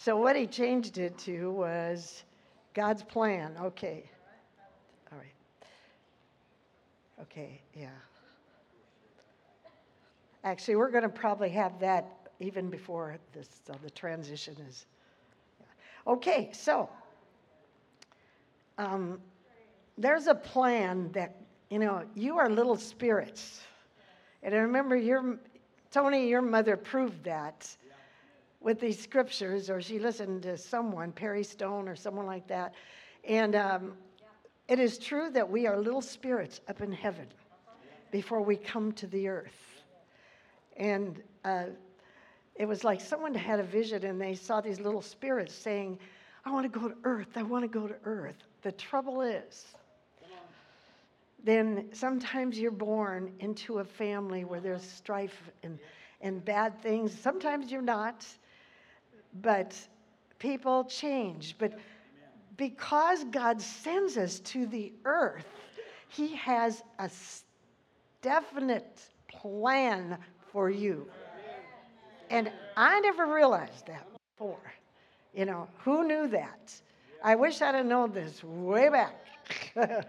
So 0.00 0.16
what 0.16 0.34
he 0.34 0.46
changed 0.46 0.96
it 0.96 1.18
to 1.18 1.50
was 1.50 2.24
God's 2.72 3.02
plan. 3.02 3.54
Okay. 3.60 4.04
All 5.12 5.18
right. 5.18 5.34
Okay, 7.20 7.60
yeah. 7.74 7.90
Actually, 10.42 10.76
we're 10.76 10.90
going 10.90 11.02
to 11.02 11.10
probably 11.10 11.50
have 11.50 11.78
that 11.80 12.30
even 12.40 12.70
before 12.70 13.18
this, 13.34 13.46
so 13.66 13.74
the 13.82 13.90
transition 13.90 14.56
is. 14.66 14.86
Okay, 16.06 16.48
so 16.54 16.88
um, 18.78 19.20
there's 19.98 20.28
a 20.28 20.34
plan 20.34 21.12
that, 21.12 21.36
you 21.68 21.78
know, 21.78 22.04
you 22.14 22.38
are 22.38 22.48
little 22.48 22.76
spirits. 22.76 23.60
And 24.42 24.54
I 24.54 24.58
remember 24.58 24.96
your, 24.96 25.38
Tony, 25.90 26.26
your 26.26 26.40
mother 26.40 26.78
proved 26.78 27.22
that 27.24 27.76
with 28.60 28.78
these 28.78 28.98
scriptures, 29.00 29.70
or 29.70 29.80
she 29.80 29.98
listened 29.98 30.42
to 30.42 30.56
someone, 30.56 31.12
Perry 31.12 31.42
Stone 31.42 31.88
or 31.88 31.96
someone 31.96 32.26
like 32.26 32.46
that. 32.48 32.74
And 33.24 33.56
um, 33.56 33.92
it 34.68 34.78
is 34.78 34.98
true 34.98 35.30
that 35.30 35.48
we 35.48 35.66
are 35.66 35.78
little 35.78 36.02
spirits 36.02 36.60
up 36.68 36.80
in 36.80 36.92
heaven 36.92 37.26
before 38.10 38.42
we 38.42 38.56
come 38.56 38.92
to 38.92 39.06
the 39.06 39.28
earth. 39.28 39.82
And 40.76 41.22
uh, 41.44 41.66
it 42.56 42.66
was 42.66 42.84
like 42.84 43.00
someone 43.00 43.34
had 43.34 43.60
a 43.60 43.62
vision 43.62 44.04
and 44.04 44.20
they 44.20 44.34
saw 44.34 44.60
these 44.60 44.80
little 44.80 45.02
spirits 45.02 45.54
saying, 45.54 45.98
I 46.44 46.50
want 46.50 46.72
to 46.72 46.78
go 46.78 46.88
to 46.88 46.94
earth. 47.04 47.36
I 47.36 47.42
want 47.42 47.64
to 47.64 47.68
go 47.68 47.86
to 47.86 47.96
earth. 48.04 48.36
The 48.62 48.72
trouble 48.72 49.22
is, 49.22 49.66
then 51.42 51.86
sometimes 51.92 52.58
you're 52.58 52.70
born 52.70 53.32
into 53.40 53.78
a 53.78 53.84
family 53.84 54.44
where 54.44 54.60
there's 54.60 54.82
strife 54.82 55.50
and, 55.62 55.78
and 56.20 56.44
bad 56.44 56.80
things. 56.82 57.18
Sometimes 57.18 57.72
you're 57.72 57.80
not, 57.80 58.26
but 59.42 59.76
people 60.38 60.84
change. 60.84 61.56
But 61.58 61.78
because 62.56 63.24
God 63.24 63.60
sends 63.60 64.16
us 64.16 64.40
to 64.40 64.66
the 64.66 64.92
earth, 65.04 65.46
He 66.08 66.34
has 66.36 66.82
a 66.98 67.10
definite 68.22 69.02
plan 69.28 70.18
for 70.52 70.70
you. 70.70 71.06
And 72.28 72.50
I 72.76 73.00
never 73.00 73.26
realized 73.26 73.86
that 73.86 74.06
before. 74.36 74.60
You 75.34 75.44
know, 75.44 75.68
who 75.78 76.06
knew 76.06 76.28
that? 76.28 76.72
I 77.22 77.34
wish 77.34 77.60
I'd 77.60 77.74
have 77.74 77.86
known 77.86 78.12
this 78.12 78.42
way 78.42 78.88
back. 78.88 79.14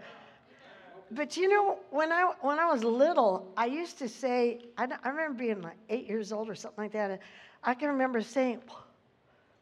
but 1.10 1.36
you 1.36 1.48
know, 1.48 1.78
when 1.90 2.10
I 2.10 2.32
when 2.40 2.58
I 2.58 2.66
was 2.66 2.82
little, 2.84 3.52
I 3.56 3.66
used 3.66 3.98
to 3.98 4.08
say, 4.08 4.60
I, 4.78 4.88
I 5.04 5.08
remember 5.08 5.38
being 5.38 5.62
like 5.62 5.76
eight 5.88 6.08
years 6.08 6.32
old 6.32 6.48
or 6.48 6.54
something 6.54 6.84
like 6.84 6.92
that. 6.92 7.20
I 7.62 7.74
can 7.74 7.88
remember 7.88 8.20
saying, 8.20 8.62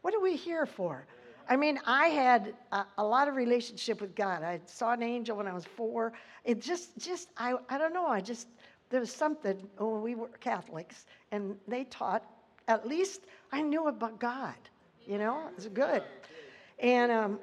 "What 0.02 0.14
are 0.14 0.20
we 0.20 0.36
here 0.36 0.66
for?" 0.66 1.06
I 1.48 1.56
mean, 1.56 1.80
I 1.84 2.06
had 2.06 2.54
a, 2.70 2.84
a, 2.98 3.04
lot 3.04 3.26
of 3.26 3.34
relationship 3.34 4.00
with 4.00 4.14
God. 4.14 4.44
I 4.44 4.60
saw 4.66 4.92
an 4.92 5.02
angel 5.02 5.36
when 5.36 5.48
I 5.48 5.52
was 5.52 5.64
four. 5.64 6.12
It 6.44 6.60
just, 6.60 6.96
just 6.96 7.28
I, 7.36 7.54
I 7.68 7.76
don't 7.76 7.92
know. 7.92 8.06
I 8.06 8.20
just 8.20 8.46
there 8.90 9.00
was 9.00 9.12
something. 9.12 9.68
Oh, 9.78 9.98
we 9.98 10.14
were 10.14 10.28
Catholics, 10.40 11.06
and 11.32 11.56
they 11.66 11.84
taught. 11.84 12.24
At 12.68 12.86
least 12.86 13.22
I 13.50 13.62
knew 13.62 13.88
about 13.88 14.20
God. 14.20 14.54
You 15.06 15.18
know, 15.18 15.48
it 15.48 15.56
was 15.56 15.66
good. 15.66 16.02
And 16.78 17.10
um, 17.10 17.40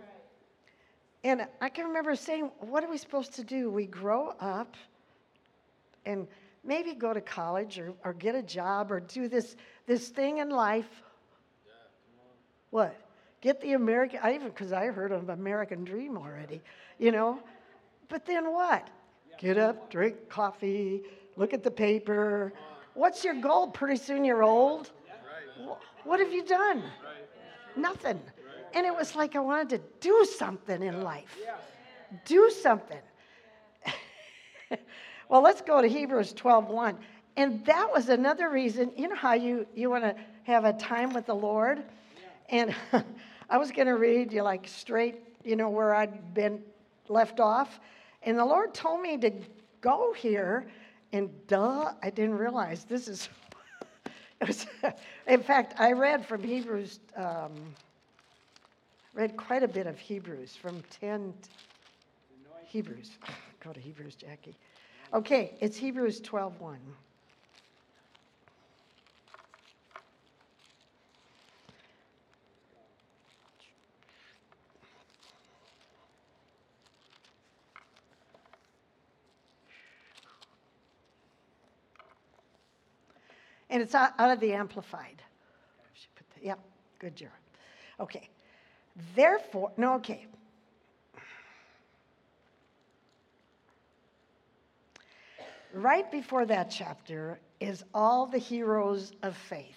and 1.23 1.47
I 1.59 1.69
can 1.69 1.85
remember 1.85 2.15
saying, 2.15 2.51
"What 2.59 2.83
are 2.83 2.89
we 2.89 2.97
supposed 2.97 3.33
to 3.35 3.43
do? 3.43 3.69
We 3.69 3.87
grow 3.87 4.33
up, 4.39 4.75
and 6.05 6.27
maybe 6.63 6.93
go 6.93 7.13
to 7.13 7.21
college 7.21 7.77
or, 7.79 7.93
or 8.05 8.13
get 8.13 8.35
a 8.35 8.43
job 8.43 8.91
or 8.91 9.01
do 9.01 9.27
this 9.27 9.55
this 9.85 10.09
thing 10.09 10.37
in 10.37 10.49
life." 10.49 11.03
What? 12.69 12.95
Get 13.41 13.61
the 13.61 13.73
American, 13.73 14.19
I 14.23 14.33
even, 14.35 14.49
because 14.49 14.73
I 14.73 14.87
heard 14.87 15.11
of 15.11 15.29
American 15.29 15.83
Dream 15.83 16.17
already, 16.17 16.61
you 16.97 17.11
know. 17.11 17.39
But 18.09 18.25
then 18.25 18.51
what? 18.51 18.89
Get 19.39 19.57
up, 19.57 19.91
drink 19.91 20.29
coffee, 20.29 21.03
look 21.35 21.53
at 21.53 21.63
the 21.63 21.71
paper. 21.71 22.51
What's 22.95 23.23
your 23.23 23.35
goal? 23.35 23.67
Pretty 23.67 23.97
soon 23.97 24.25
you're 24.25 24.43
old. 24.43 24.91
What 26.03 26.19
have 26.19 26.33
you 26.33 26.43
done? 26.43 26.83
Nothing. 27.75 28.19
And 28.73 28.85
it 28.85 28.95
was 28.95 29.15
like 29.15 29.35
I 29.35 29.39
wanted 29.39 29.69
to 29.69 29.81
do 29.99 30.25
something 30.37 30.81
in 30.81 31.01
life. 31.03 31.37
Do 32.25 32.49
something. 32.49 32.99
well, 35.29 35.41
let's 35.41 35.61
go 35.61 35.81
to 35.81 35.87
Hebrews 35.87 36.33
12:1. 36.33 36.97
And 37.35 37.63
that 37.65 37.91
was 37.91 38.09
another 38.09 38.49
reason, 38.49 38.91
you 38.97 39.07
know 39.07 39.15
how 39.15 39.33
you, 39.33 39.67
you 39.75 39.91
want 39.91 40.03
to 40.03 40.15
have 40.43 40.65
a 40.65 40.73
time 40.73 41.13
with 41.13 41.27
the 41.27 41.35
Lord? 41.35 41.83
And 42.49 42.75
I 43.49 43.57
was 43.57 43.71
going 43.71 43.87
to 43.87 43.95
read 43.95 44.31
you 44.33 44.41
like 44.41 44.67
straight, 44.67 45.15
you 45.43 45.55
know, 45.55 45.69
where 45.69 45.93
I'd 45.93 46.33
been 46.33 46.61
left 47.07 47.39
off. 47.39 47.79
And 48.23 48.37
the 48.37 48.45
Lord 48.45 48.73
told 48.73 49.01
me 49.01 49.17
to 49.17 49.31
go 49.81 50.13
here. 50.13 50.67
And 51.13 51.29
duh, 51.47 51.93
I 52.03 52.09
didn't 52.09 52.37
realize 52.37 52.83
this 52.83 53.07
is. 53.07 53.29
was, 54.47 54.67
in 55.27 55.41
fact, 55.41 55.73
I 55.79 55.93
read 55.93 56.25
from 56.25 56.43
Hebrews, 56.43 56.99
um, 57.15 57.53
read 59.15 59.35
quite 59.35 59.63
a 59.63 59.67
bit 59.67 59.87
of 59.87 59.97
Hebrews 59.97 60.55
from 60.55 60.83
10 61.01 61.33
Hebrews. 62.65 63.11
Go 63.63 63.73
to 63.73 63.79
Hebrews, 63.79 64.15
Jackie. 64.15 64.55
Okay, 65.13 65.55
it's 65.59 65.77
Hebrews 65.77 66.19
12 66.19 66.59
1. 66.59 66.77
And 83.69 83.81
it's 83.81 83.95
out, 83.95 84.13
of 84.17 84.39
the 84.39 84.53
Amplified. 84.53 85.21
Yep, 86.41 86.59
good 86.99 87.15
job. 87.15 87.29
Okay. 87.99 88.29
Therefore, 89.15 89.71
no, 89.77 89.95
okay. 89.95 90.25
Right 95.73 96.09
before 96.11 96.45
that 96.45 96.71
chapter 96.71 97.39
is 97.59 97.83
all 97.93 98.25
the 98.25 98.37
heroes 98.37 99.11
of 99.23 99.35
faith. 99.35 99.75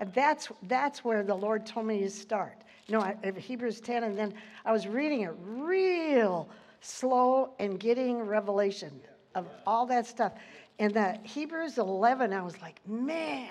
And 0.00 0.12
that's, 0.14 0.48
that's 0.64 1.04
where 1.04 1.22
the 1.22 1.34
Lord 1.34 1.66
told 1.66 1.86
me 1.86 2.00
to 2.00 2.10
start. 2.10 2.56
You 2.86 2.98
know, 2.98 3.14
Hebrews 3.36 3.80
10, 3.80 4.04
and 4.04 4.16
then 4.16 4.34
I 4.64 4.72
was 4.72 4.86
reading 4.86 5.22
it 5.22 5.34
real 5.42 6.48
slow 6.80 7.54
and 7.58 7.78
getting 7.78 8.18
revelation 8.20 9.00
of 9.34 9.46
all 9.66 9.86
that 9.86 10.06
stuff. 10.06 10.32
And 10.78 10.94
that 10.94 11.26
Hebrews 11.26 11.78
11, 11.78 12.32
I 12.32 12.42
was 12.42 12.60
like, 12.62 12.80
man, 12.86 13.50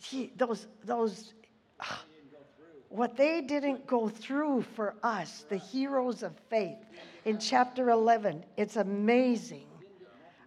he, 0.00 0.32
those, 0.36 0.66
those, 0.84 1.32
what 2.88 3.16
they 3.16 3.40
didn't 3.40 3.86
go 3.86 4.08
through 4.08 4.62
for 4.74 4.94
us, 5.02 5.46
the 5.48 5.56
heroes 5.56 6.22
of 6.22 6.32
faith, 6.50 6.78
in 7.24 7.38
chapter 7.38 7.90
11, 7.90 8.44
it's 8.56 8.76
amazing. 8.76 9.64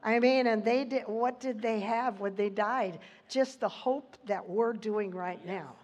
I 0.03 0.19
mean, 0.19 0.47
and 0.47 0.63
they 0.63 0.83
did, 0.83 1.03
what 1.05 1.39
did 1.39 1.61
they 1.61 1.79
have 1.79 2.19
when 2.19 2.35
they 2.35 2.49
died? 2.49 2.99
Just 3.29 3.59
the 3.59 3.69
hope 3.69 4.17
that 4.25 4.47
we're 4.47 4.73
doing 4.73 5.11
right 5.11 5.43
now. 5.45 5.75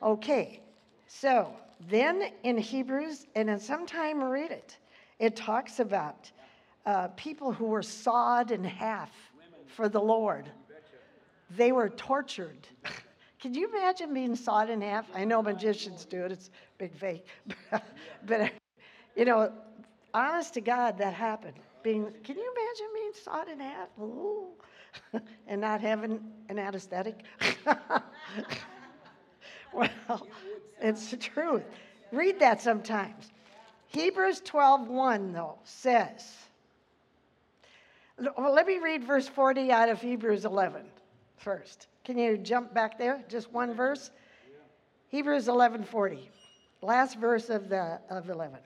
Okay, 0.00 0.60
so 1.08 1.54
then 1.88 2.30
in 2.44 2.56
Hebrews, 2.58 3.26
and 3.34 3.48
then 3.48 3.58
sometime 3.58 4.22
read 4.22 4.50
it, 4.50 4.76
it 5.18 5.36
talks 5.36 5.80
about 5.80 6.30
uh, 6.86 7.08
people 7.08 7.52
who 7.52 7.66
were 7.66 7.82
sawed 7.82 8.50
in 8.50 8.64
half 8.64 9.10
for 9.66 9.88
the 9.88 10.00
Lord. 10.00 10.50
They 11.56 11.72
were 11.72 11.90
tortured. 11.90 12.66
Can 13.40 13.54
you 13.54 13.68
imagine 13.68 14.14
being 14.14 14.36
sawed 14.36 14.70
in 14.70 14.80
half? 14.80 15.06
I 15.14 15.24
know 15.24 15.42
magicians 15.42 16.04
do 16.04 16.24
it, 16.24 16.32
it's 16.32 16.50
big 16.78 16.94
fake. 16.94 17.26
but, 18.26 18.52
you 19.16 19.24
know, 19.24 19.52
honest 20.14 20.54
to 20.54 20.60
God, 20.60 20.98
that 20.98 21.12
happened. 21.12 21.54
Being, 21.82 22.04
can 22.22 22.36
you 22.36 22.54
imagine 22.56 22.86
being 22.94 23.12
sawed 23.24 23.48
in 23.48 23.58
half? 23.58 23.88
Ooh. 24.00 24.46
and 25.48 25.60
not 25.60 25.80
having 25.80 26.20
an 26.48 26.58
anesthetic? 26.58 27.24
well, 29.72 30.26
it's 30.80 31.10
the 31.10 31.16
truth. 31.16 31.64
Read 32.12 32.38
that 32.38 32.60
sometimes. 32.60 33.32
Hebrews 33.88 34.40
12:1 34.42 35.32
though 35.32 35.58
says, 35.64 36.32
well, 38.36 38.52
let 38.52 38.66
me 38.66 38.78
read 38.78 39.04
verse 39.04 39.28
40 39.28 39.70
out 39.70 39.88
of 39.88 40.00
Hebrews 40.00 40.44
11 40.44 40.82
first. 41.36 41.88
Can 42.04 42.18
you 42.18 42.36
jump 42.36 42.72
back 42.72 42.98
there? 42.98 43.22
Just 43.28 43.52
one 43.52 43.74
verse? 43.74 44.10
Hebrews 45.08 45.46
11:40. 45.46 46.28
Last 46.80 47.18
verse 47.18 47.50
of 47.50 47.68
the 47.68 48.00
of 48.08 48.30
11. 48.30 48.58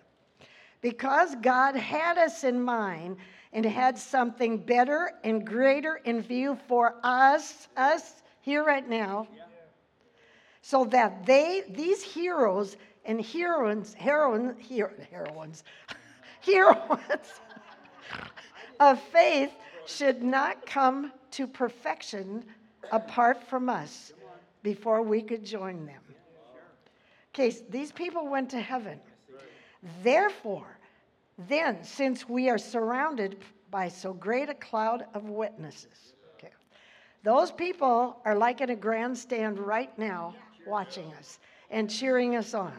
Because 0.80 1.34
God 1.36 1.74
had 1.74 2.18
us 2.18 2.44
in 2.44 2.60
mind 2.60 3.16
and 3.52 3.64
had 3.64 3.98
something 3.98 4.58
better 4.58 5.12
and 5.24 5.46
greater 5.46 5.96
in 5.96 6.20
view 6.22 6.56
for 6.68 6.96
us, 7.02 7.68
us 7.76 8.22
here 8.40 8.64
right 8.64 8.88
now. 8.88 9.26
so 10.62 10.84
that 10.84 11.24
they, 11.24 11.62
these 11.68 12.02
heroes 12.02 12.76
and 13.04 13.24
heroines, 13.24 13.94
heroine, 13.94 14.56
hero, 14.58 14.90
heroines, 15.10 15.62
heroines 16.40 17.40
of 18.80 19.00
faith 19.00 19.52
should 19.86 20.22
not 20.22 20.66
come 20.66 21.12
to 21.32 21.46
perfection 21.46 22.44
apart 22.92 23.42
from 23.48 23.68
us 23.68 24.12
before 24.62 25.02
we 25.02 25.22
could 25.22 25.44
join 25.44 25.86
them. 25.86 26.02
Okay, 27.34 27.54
these 27.68 27.92
people 27.92 28.28
went 28.28 28.50
to 28.50 28.60
heaven. 28.60 28.98
Therefore, 30.02 30.78
then, 31.48 31.84
since 31.84 32.28
we 32.28 32.48
are 32.48 32.58
surrounded 32.58 33.36
by 33.70 33.88
so 33.88 34.12
great 34.14 34.48
a 34.48 34.54
cloud 34.54 35.04
of 35.12 35.28
witnesses, 35.28 36.14
okay, 36.38 36.52
those 37.22 37.52
people 37.52 38.18
are 38.24 38.34
like 38.34 38.62
in 38.62 38.70
a 38.70 38.76
grandstand 38.76 39.58
right 39.58 39.96
now 39.98 40.34
watching 40.66 41.12
us 41.18 41.38
and 41.70 41.90
cheering 41.90 42.36
us 42.36 42.54
on. 42.54 42.72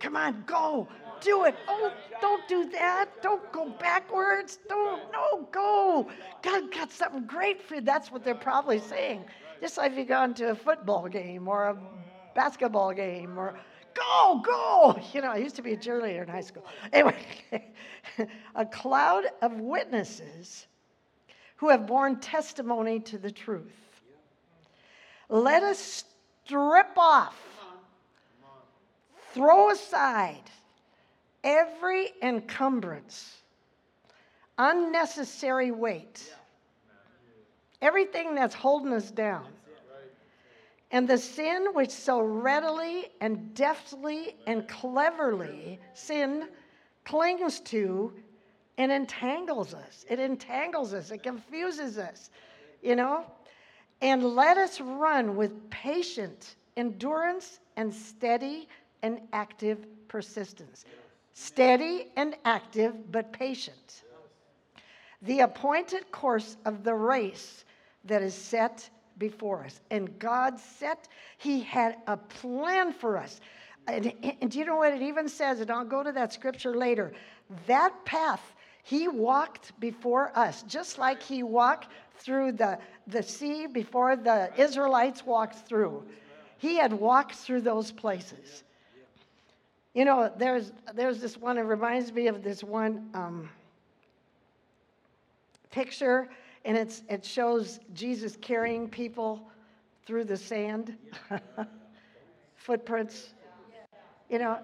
Come 0.00 0.16
on, 0.16 0.44
go, 0.46 0.86
do 1.22 1.44
it. 1.44 1.54
Oh, 1.68 1.92
don't 2.20 2.46
do 2.48 2.68
that. 2.70 3.06
Don't 3.22 3.50
go 3.52 3.70
backwards. 3.70 4.58
Don't, 4.68 5.00
no, 5.12 5.48
go. 5.50 6.08
God 6.42 6.72
got 6.72 6.90
something 6.90 7.26
great 7.26 7.62
for 7.62 7.76
you. 7.76 7.80
That's 7.80 8.10
what 8.10 8.24
they're 8.24 8.34
probably 8.34 8.78
saying. 8.78 9.24
Just 9.60 9.76
like 9.76 9.92
if 9.92 9.98
you 9.98 10.04
gone 10.04 10.34
to 10.34 10.50
a 10.50 10.54
football 10.54 11.08
game 11.08 11.48
or 11.48 11.68
a 11.68 11.76
basketball 12.34 12.92
game 12.92 13.38
or 13.38 13.54
go, 13.94 14.42
go. 14.44 14.98
You 15.12 15.22
know, 15.22 15.30
I 15.30 15.36
used 15.36 15.56
to 15.56 15.62
be 15.62 15.72
a 15.72 15.76
cheerleader 15.76 16.22
in 16.22 16.28
high 16.28 16.40
school. 16.40 16.64
Anyway, 16.92 17.16
a 18.54 18.66
cloud 18.66 19.24
of 19.40 19.52
witnesses 19.52 20.66
who 21.56 21.68
have 21.68 21.86
borne 21.86 22.18
testimony 22.18 22.98
to 22.98 23.18
the 23.18 23.30
truth. 23.30 23.72
Let 25.28 25.62
us 25.62 26.04
strip 26.44 26.98
off, 26.98 27.40
throw 29.32 29.70
aside 29.70 30.42
every 31.44 32.12
encumbrance, 32.22 33.36
unnecessary 34.58 35.70
weight, 35.70 36.32
everything 37.80 38.34
that's 38.34 38.54
holding 38.54 38.92
us 38.92 39.10
down 39.10 39.46
and 40.92 41.08
the 41.08 41.18
sin 41.18 41.68
which 41.72 41.90
so 41.90 42.20
readily 42.20 43.08
and 43.20 43.54
deftly 43.54 44.36
and 44.46 44.68
cleverly 44.68 45.80
sin 45.94 46.48
clings 47.04 47.60
to 47.60 48.12
and 48.78 48.92
entangles 48.92 49.74
us. 49.74 50.04
It 50.08 50.20
entangles 50.20 50.92
us, 50.94 51.10
it 51.10 51.22
confuses 51.22 51.98
us, 51.98 52.30
you 52.82 52.94
know? 52.94 53.24
And 54.02 54.22
let 54.22 54.58
us 54.58 54.80
run 54.80 55.36
with 55.36 55.70
patient 55.70 56.56
endurance 56.76 57.58
and 57.76 57.92
steady 57.92 58.68
and 59.02 59.20
active 59.32 59.86
persistence. 60.08 60.84
Steady 61.34 62.08
and 62.16 62.36
active, 62.44 63.10
but 63.10 63.32
patient. 63.32 64.02
The 65.22 65.40
appointed 65.40 66.10
course 66.10 66.56
of 66.64 66.84
the 66.84 66.94
race 66.94 67.64
that 68.04 68.22
is 68.22 68.34
set 68.34 68.88
before 69.18 69.64
us. 69.64 69.80
And 69.90 70.18
God 70.18 70.58
set, 70.58 71.08
He 71.38 71.60
had 71.60 71.96
a 72.06 72.16
plan 72.16 72.92
for 72.92 73.16
us. 73.16 73.40
And, 73.86 74.12
and 74.40 74.50
do 74.50 74.58
you 74.58 74.64
know 74.64 74.76
what 74.76 74.92
it 74.92 75.02
even 75.02 75.28
says? 75.28 75.60
And 75.60 75.70
I'll 75.70 75.84
go 75.84 76.02
to 76.02 76.12
that 76.12 76.32
scripture 76.32 76.74
later. 76.74 77.12
That 77.66 78.04
path, 78.04 78.54
He 78.82 79.08
walked 79.08 79.78
before 79.80 80.36
us, 80.36 80.62
just 80.64 80.98
like 80.98 81.22
He 81.22 81.42
walked 81.42 81.88
through 82.18 82.52
the, 82.52 82.78
the 83.06 83.22
sea 83.22 83.66
before 83.66 84.16
the 84.16 84.50
Israelites 84.56 85.24
walked 85.24 85.66
through. 85.66 86.04
He 86.58 86.76
had 86.76 86.92
walked 86.92 87.34
through 87.34 87.62
those 87.62 87.90
places. 87.90 88.64
You 89.94 90.04
know, 90.04 90.32
there's, 90.36 90.72
there's 90.94 91.20
this 91.20 91.36
one, 91.36 91.58
it 91.58 91.62
reminds 91.62 92.12
me 92.12 92.26
of 92.26 92.42
this 92.42 92.64
one 92.64 93.10
um, 93.14 93.50
picture 95.70 96.28
and 96.64 96.76
it's, 96.76 97.02
it 97.08 97.24
shows 97.24 97.80
Jesus 97.92 98.36
carrying 98.40 98.88
people 98.88 99.42
through 100.06 100.24
the 100.24 100.36
sand, 100.36 100.96
footprints. 102.56 103.34
You 104.28 104.38
know, 104.38 104.58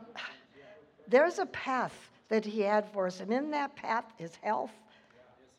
there's 1.09 1.39
a 1.39 1.47
path 1.47 1.95
that 2.29 2.45
he 2.45 2.61
had 2.61 2.89
for 2.93 3.07
us, 3.07 3.21
and 3.21 3.33
in 3.33 3.51
that 3.51 3.75
path 3.75 4.05
is 4.19 4.33
health. 4.43 4.71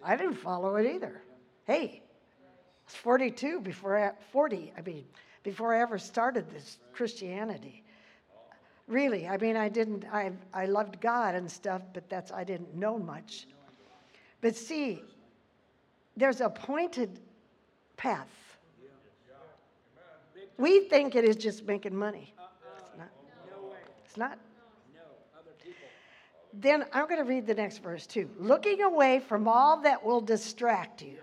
I 0.03 0.15
didn't 0.15 0.35
follow 0.35 0.75
it 0.77 0.85
either. 0.95 1.21
Hey, 1.65 2.01
I 2.01 2.85
was 2.85 2.95
42 2.95 3.59
before 3.59 3.97
I, 3.97 4.11
40, 4.31 4.73
I 4.77 4.81
mean, 4.81 5.05
before 5.43 5.75
I 5.75 5.81
ever 5.81 5.97
started 5.97 6.49
this 6.49 6.77
Christianity. 6.93 7.83
Really, 8.89 9.27
I 9.27 9.37
mean, 9.37 9.55
I 9.55 9.69
didn't, 9.69 10.03
I, 10.11 10.31
I 10.51 10.65
loved 10.65 10.99
God 10.99 11.35
and 11.35 11.49
stuff, 11.49 11.83
but 11.93 12.09
that's, 12.09 12.31
I 12.31 12.43
didn't 12.43 12.75
know 12.75 12.97
much. 12.97 13.47
But 14.41 14.55
see, 14.55 15.03
there's 16.17 16.41
a 16.41 16.49
pointed 16.49 17.19
path. 17.97 18.27
We 20.57 20.81
think 20.81 21.15
it 21.15 21.23
is 21.23 21.35
just 21.35 21.65
making 21.65 21.95
money. 21.95 22.33
It's 22.79 22.97
not. 22.97 23.09
It's 24.05 24.17
not. 24.17 24.39
Then 26.51 26.83
I'm 26.91 27.05
going 27.05 27.23
to 27.23 27.29
read 27.29 27.45
the 27.45 27.53
next 27.53 27.77
verse 27.83 28.07
too. 28.07 28.27
Looking 28.39 28.81
away 28.81 29.19
from 29.19 29.47
all 29.47 29.81
that 29.83 30.03
will 30.03 30.19
distract 30.19 31.03
you 31.03 31.19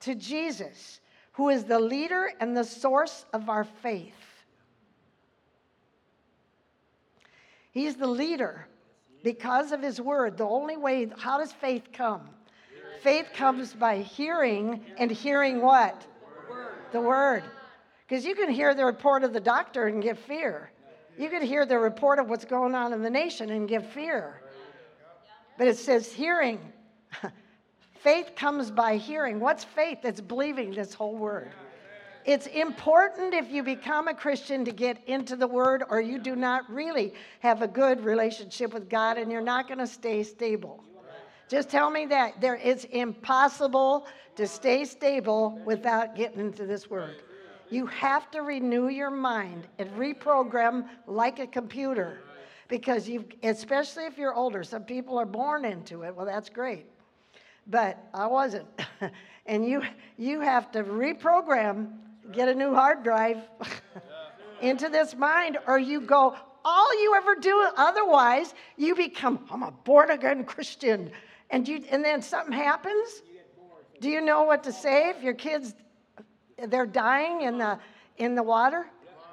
to 0.00 0.16
Jesus, 0.16 1.00
who 1.30 1.48
is 1.48 1.62
the 1.62 1.78
leader 1.78 2.32
and 2.40 2.56
the 2.56 2.64
source 2.64 3.24
of 3.32 3.48
our 3.48 3.62
faith. 3.62 4.14
He's 7.72 7.96
the 7.96 8.06
leader 8.06 8.66
because 9.24 9.72
of 9.72 9.82
his 9.82 10.00
word. 10.00 10.36
The 10.36 10.44
only 10.44 10.76
way, 10.76 11.10
how 11.18 11.38
does 11.38 11.52
faith 11.52 11.88
come? 11.92 12.28
faith 13.02 13.26
comes 13.34 13.74
by 13.74 13.98
hearing, 13.98 14.80
and 14.96 15.10
hearing 15.10 15.60
what? 15.60 16.06
The 16.92 17.00
word. 17.00 17.42
Because 18.06 18.24
you 18.24 18.34
can 18.34 18.50
hear 18.50 18.74
the 18.74 18.84
report 18.84 19.24
of 19.24 19.32
the 19.32 19.40
doctor 19.40 19.88
and 19.88 20.02
get 20.02 20.18
fear. 20.18 20.70
You 21.18 21.28
can 21.28 21.42
hear 21.42 21.66
the 21.66 21.78
report 21.78 22.18
of 22.18 22.28
what's 22.28 22.44
going 22.44 22.74
on 22.74 22.92
in 22.92 23.02
the 23.02 23.10
nation 23.10 23.50
and 23.50 23.68
get 23.68 23.92
fear. 23.92 24.40
But 25.58 25.68
it 25.68 25.76
says 25.76 26.12
hearing. 26.12 26.60
faith 28.02 28.32
comes 28.36 28.70
by 28.70 28.96
hearing. 28.96 29.40
What's 29.40 29.64
faith? 29.64 29.98
It's 30.04 30.20
believing 30.20 30.72
this 30.72 30.94
whole 30.94 31.16
word. 31.16 31.50
It's 32.24 32.46
important 32.46 33.34
if 33.34 33.50
you 33.50 33.62
become 33.62 34.08
a 34.08 34.14
Christian 34.14 34.64
to 34.64 34.72
get 34.72 35.02
into 35.06 35.34
the 35.36 35.46
Word, 35.46 35.82
or 35.88 36.00
you 36.00 36.18
do 36.18 36.36
not 36.36 36.70
really 36.70 37.14
have 37.40 37.62
a 37.62 37.68
good 37.68 38.04
relationship 38.04 38.72
with 38.72 38.88
God 38.88 39.18
and 39.18 39.30
you're 39.30 39.40
not 39.40 39.66
going 39.66 39.78
to 39.78 39.86
stay 39.86 40.22
stable. 40.22 40.84
Just 41.48 41.68
tell 41.68 41.90
me 41.90 42.06
that. 42.06 42.40
There, 42.40 42.58
it's 42.62 42.84
impossible 42.84 44.06
to 44.36 44.46
stay 44.46 44.84
stable 44.84 45.60
without 45.64 46.14
getting 46.14 46.40
into 46.40 46.64
this 46.64 46.88
word. 46.88 47.16
You 47.70 47.86
have 47.86 48.30
to 48.30 48.42
renew 48.42 48.88
your 48.88 49.10
mind 49.10 49.66
and 49.78 49.90
reprogram 49.90 50.88
like 51.06 51.38
a 51.40 51.46
computer 51.46 52.20
because 52.68 53.06
you 53.06 53.24
especially 53.42 54.04
if 54.04 54.16
you're 54.16 54.34
older 54.34 54.64
some 54.64 54.82
people 54.82 55.18
are 55.18 55.26
born 55.26 55.66
into 55.66 56.04
it 56.04 56.16
well 56.16 56.24
that's 56.24 56.48
great 56.48 56.86
but 57.66 57.98
i 58.14 58.26
wasn't 58.26 58.66
and 59.46 59.66
you 59.66 59.82
you 60.16 60.40
have 60.40 60.72
to 60.72 60.82
reprogram 60.82 61.90
get 62.30 62.48
a 62.48 62.54
new 62.54 62.74
hard 62.74 63.02
drive 63.02 63.38
into 64.60 64.88
this 64.88 65.14
mind 65.16 65.58
or 65.66 65.78
you 65.78 66.00
go 66.00 66.36
all 66.64 67.02
you 67.02 67.14
ever 67.16 67.34
do 67.34 67.68
otherwise 67.76 68.54
you 68.76 68.94
become 68.94 69.44
i'm 69.50 69.62
a 69.64 69.70
born 69.70 70.10
again 70.10 70.44
christian. 70.44 71.10
And 71.52 71.68
you 71.68 71.84
and 71.90 72.02
then 72.02 72.22
something 72.22 72.52
happens. 72.52 73.22
Do 74.00 74.08
you 74.08 74.22
know 74.22 74.42
what 74.42 74.64
to 74.64 74.72
say 74.72 75.10
if 75.10 75.22
your 75.22 75.34
kids 75.34 75.74
they're 76.68 76.86
dying 76.86 77.42
in 77.42 77.58
the 77.58 77.78
in 78.16 78.34
the 78.34 78.42
water 78.42 78.86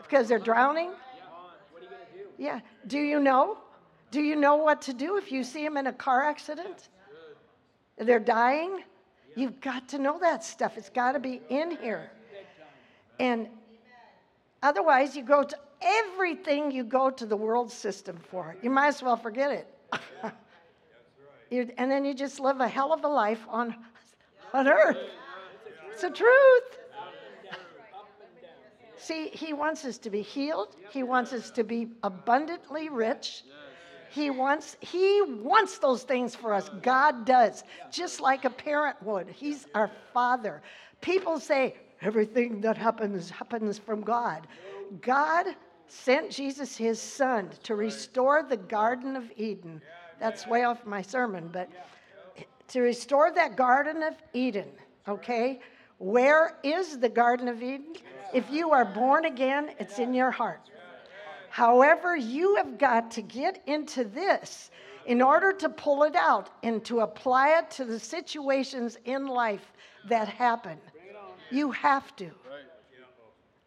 because 0.04 0.28
they're 0.28 0.38
drowning? 0.38 0.92
Yeah. 2.38 2.60
Do 2.88 3.00
you 3.00 3.22
know? 3.22 3.58
Do 4.12 4.22
you 4.22 4.36
know 4.36 4.58
what 4.58 4.82
to 4.84 4.94
do 4.94 5.18
if 5.18 5.32
you 5.32 5.44
see 5.44 5.64
them 5.64 5.78
in 5.78 5.88
a 5.88 5.94
car 5.94 6.24
accident? 6.24 6.90
They're 7.98 8.20
dying? 8.20 8.84
You've 9.36 9.62
got 9.62 9.88
to 9.90 9.98
know 9.98 10.20
that 10.20 10.44
stuff. 10.44 10.78
It's 10.78 10.90
got 10.90 11.14
to 11.14 11.20
be 11.20 11.42
in 11.50 11.78
here 11.78 12.12
and 13.20 13.48
otherwise 14.64 15.16
you 15.16 15.24
go 15.24 15.44
to 15.44 15.58
everything 15.82 16.72
you 16.72 16.84
go 16.84 17.10
to 17.10 17.26
the 17.26 17.38
world 17.38 17.72
system 17.72 18.18
for 18.30 18.56
you 18.62 18.70
might 18.70 18.88
as 18.88 19.02
well 19.02 19.18
forget 19.18 19.52
it 19.52 19.68
you, 21.50 21.70
and 21.78 21.90
then 21.90 22.06
you 22.06 22.14
just 22.14 22.40
live 22.40 22.60
a 22.60 22.68
hell 22.68 22.94
of 22.94 23.04
a 23.04 23.08
life 23.08 23.42
on, 23.50 23.76
on 24.54 24.68
earth. 24.68 24.98
It's 25.92 26.02
the 26.02 26.10
truth. 26.10 26.64
See, 28.98 29.30
he 29.30 29.54
wants 29.54 29.86
us 29.86 29.98
to 30.00 30.10
be 30.10 30.22
healed. 30.22 30.76
He 30.92 31.04
wants 31.04 31.34
us 31.34 31.50
to 31.52 31.64
be 31.64 31.88
abundantly 32.04 32.90
rich. 32.90 33.44
He 34.12 34.30
wants 34.30 34.76
he 34.82 35.22
wants 35.22 35.78
those 35.78 36.04
things 36.04 36.36
for 36.36 36.54
us. 36.54 36.70
God 36.82 37.26
does, 37.26 37.64
just 37.92 38.20
like 38.20 38.46
a 38.46 38.50
parent 38.50 39.02
would. 39.04 39.30
He's 39.30 39.68
our 39.76 39.92
father. 40.14 40.62
People 41.02 41.40
say 41.40 41.76
everything 42.02 42.62
that 42.62 42.78
happens 42.78 43.30
happens 43.30 43.78
from 43.78 44.02
God. 44.02 44.48
God 45.02 45.48
sent 45.88 46.32
Jesus, 46.32 46.78
his 46.78 47.02
son, 47.02 47.50
to 47.64 47.76
restore 47.76 48.44
the 48.44 48.58
Garden 48.58 49.16
of 49.16 49.32
Eden. 49.36 49.82
That's 50.20 50.48
way 50.48 50.64
off 50.64 50.86
my 50.86 51.02
sermon, 51.02 51.50
but 51.52 51.70
to 52.70 52.82
restore 52.82 53.32
that 53.32 53.56
Garden 53.56 54.04
of 54.04 54.16
Eden, 54.34 54.70
okay? 55.08 55.60
Where 55.98 56.58
is 56.64 57.00
the 57.00 57.10
Garden 57.10 57.48
of 57.48 57.62
Eden? 57.64 57.96
If 58.34 58.50
you 58.52 58.72
are 58.72 58.86
born 58.86 59.26
again, 59.26 59.72
it's 59.80 60.00
in 60.00 60.14
your 60.14 60.32
heart. 60.32 60.70
However, 61.50 62.16
you 62.16 62.56
have 62.58 62.78
got 62.78 63.10
to 63.12 63.22
get 63.24 63.64
into 63.66 64.04
this 64.04 64.70
in 65.08 65.22
order 65.22 65.52
to 65.52 65.70
pull 65.70 66.04
it 66.04 66.16
out 66.16 66.52
and 66.62 66.86
to 66.86 67.00
apply 67.00 67.58
it 67.58 67.72
to 67.72 67.86
the 67.86 68.00
situations 68.00 68.98
in 69.06 69.26
life 69.26 69.74
that 70.08 70.28
happen. 70.28 70.78
You 71.52 71.72
have 71.72 72.16
to. 72.18 72.32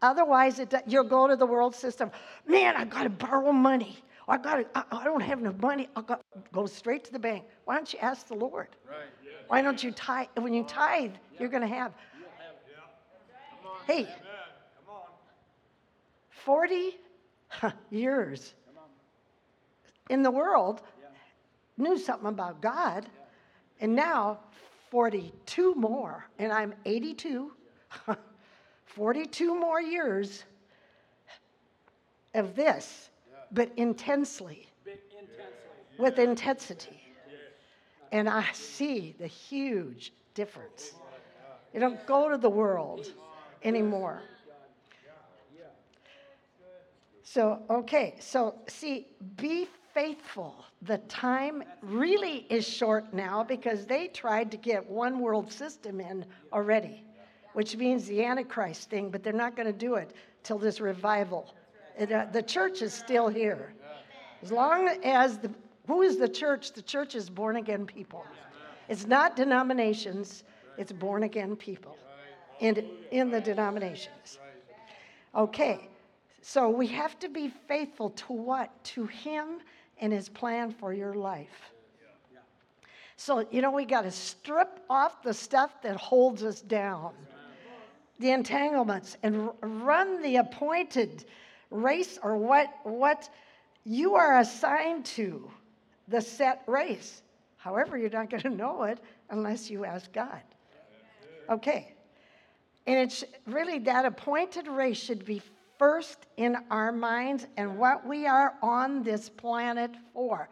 Otherwise, 0.02 0.58
it, 0.58 0.74
you'll 0.86 1.04
go 1.04 1.28
to 1.28 1.36
the 1.36 1.46
world 1.46 1.74
system. 1.74 2.10
Man, 2.46 2.76
I've 2.76 2.90
got 2.90 3.04
to 3.04 3.10
borrow 3.10 3.52
money. 3.52 3.98
I 4.26 4.36
got 4.36 4.56
to, 4.56 4.66
I, 4.74 4.84
I, 5.02 5.04
don't 5.04 5.20
have 5.20 5.38
enough 5.38 5.58
money. 5.58 5.88
I 5.94 6.02
got 6.02 6.22
go 6.52 6.66
straight 6.66 7.04
to 7.04 7.12
the 7.12 7.18
bank. 7.18 7.44
Why 7.64 7.76
don't 7.76 7.92
you 7.92 7.98
ask 8.00 8.26
the 8.26 8.34
Lord? 8.34 8.68
Right. 8.88 8.96
Why 9.48 9.62
don't 9.62 9.82
you 9.82 9.92
tithe? 9.92 10.28
When 10.36 10.54
you 10.54 10.64
tithe, 10.64 11.12
you're 11.38 11.48
going 11.48 11.62
to 11.62 11.68
have. 11.68 11.92
Hey, 13.86 14.08
40 16.44 16.98
years 17.90 18.54
in 20.10 20.22
the 20.22 20.30
world 20.30 20.82
knew 21.76 21.98
something 21.98 22.28
about 22.28 22.60
God, 22.60 23.06
and 23.80 23.94
now 23.94 24.38
42 24.90 25.74
more, 25.74 26.26
and 26.38 26.52
I'm 26.52 26.74
82. 26.84 27.52
42 28.86 29.58
more 29.58 29.80
years 29.80 30.44
of 32.34 32.54
this, 32.54 33.10
but 33.50 33.70
intensely, 33.76 34.68
with 35.98 36.18
intensity. 36.18 37.00
And 38.10 38.28
I 38.28 38.44
see 38.52 39.14
the 39.18 39.26
huge 39.26 40.12
difference. 40.34 40.92
You 41.72 41.80
don't 41.80 42.06
go 42.06 42.28
to 42.28 42.36
the 42.36 42.50
world 42.50 43.06
anymore. 43.64 44.22
So, 47.22 47.62
okay, 47.70 48.16
so 48.20 48.56
see, 48.68 49.06
be 49.36 49.66
faithful. 49.94 50.54
The 50.82 50.98
time 50.98 51.62
really 51.80 52.46
is 52.50 52.68
short 52.68 53.14
now 53.14 53.42
because 53.42 53.86
they 53.86 54.08
tried 54.08 54.50
to 54.50 54.58
get 54.58 54.86
one 54.86 55.18
world 55.18 55.50
system 55.50 55.98
in 56.00 56.26
already 56.52 57.02
which 57.52 57.76
means 57.76 58.06
the 58.06 58.24
Antichrist 58.24 58.90
thing, 58.90 59.10
but 59.10 59.22
they're 59.22 59.32
not 59.32 59.56
going 59.56 59.66
to 59.66 59.72
do 59.72 59.94
it 59.94 60.14
till 60.42 60.58
this 60.58 60.80
revival. 60.80 61.54
It, 61.98 62.10
uh, 62.10 62.26
the 62.32 62.42
church 62.42 62.82
is 62.82 62.92
still 62.92 63.28
here. 63.28 63.72
As 64.42 64.50
long 64.50 64.88
as 65.04 65.38
the, 65.38 65.50
who 65.86 66.02
is 66.02 66.16
the 66.16 66.28
church? 66.28 66.72
The 66.72 66.82
church 66.82 67.14
is 67.14 67.28
born 67.28 67.56
again 67.56 67.86
people. 67.86 68.24
It's 68.88 69.06
not 69.06 69.36
denominations, 69.36 70.44
it's 70.76 70.92
born 70.92 71.22
again 71.22 71.56
people 71.56 71.96
in, 72.60 72.88
in 73.10 73.30
the 73.30 73.40
denominations. 73.40 74.38
Okay, 75.34 75.88
so 76.40 76.68
we 76.68 76.86
have 76.88 77.18
to 77.20 77.28
be 77.28 77.48
faithful 77.68 78.10
to 78.10 78.32
what? 78.32 78.84
To 78.84 79.06
Him 79.06 79.60
and 79.98 80.12
His 80.12 80.28
plan 80.28 80.72
for 80.72 80.92
your 80.92 81.14
life. 81.14 81.72
So, 83.16 83.46
you 83.52 83.62
know, 83.62 83.70
we 83.70 83.84
got 83.84 84.02
to 84.02 84.10
strip 84.10 84.80
off 84.90 85.22
the 85.22 85.32
stuff 85.32 85.80
that 85.82 85.96
holds 85.96 86.42
us 86.42 86.60
down 86.60 87.12
the 88.22 88.30
entanglements 88.30 89.16
and 89.22 89.50
run 89.60 90.22
the 90.22 90.36
appointed 90.36 91.24
race 91.70 92.18
or 92.22 92.36
what, 92.36 92.72
what 92.84 93.28
you 93.84 94.14
are 94.14 94.38
assigned 94.38 95.04
to, 95.04 95.50
the 96.08 96.20
set 96.20 96.62
race. 96.66 97.22
However, 97.56 97.98
you're 97.98 98.10
not 98.10 98.30
going 98.30 98.42
to 98.44 98.50
know 98.50 98.84
it 98.84 99.00
unless 99.30 99.68
you 99.68 99.84
ask 99.84 100.10
God. 100.12 100.40
Okay. 101.50 101.94
And 102.86 102.96
it's 102.96 103.24
really 103.46 103.78
that 103.80 104.04
appointed 104.04 104.68
race 104.68 104.98
should 104.98 105.24
be 105.24 105.42
first 105.78 106.26
in 106.36 106.56
our 106.70 106.92
minds 106.92 107.46
and 107.56 107.76
what 107.76 108.06
we 108.06 108.26
are 108.26 108.54
on 108.62 109.02
this 109.02 109.28
planet 109.28 109.90
for. 110.14 110.48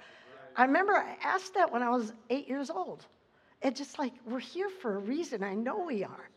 I 0.57 0.65
remember 0.65 0.93
I 0.93 1.17
asked 1.23 1.55
that 1.55 1.73
when 1.73 1.83
I 1.83 1.91
was 1.91 2.13
eight 2.31 2.49
years 2.49 2.69
old. 2.69 3.07
It's 3.63 3.79
just 3.79 3.99
like, 3.99 4.13
we're 4.25 4.41
here 4.41 4.71
for 4.71 4.97
a 4.97 4.99
reason. 4.99 5.45
I 5.45 5.55
know 5.55 5.85
we 5.85 6.03
are. 6.03 6.31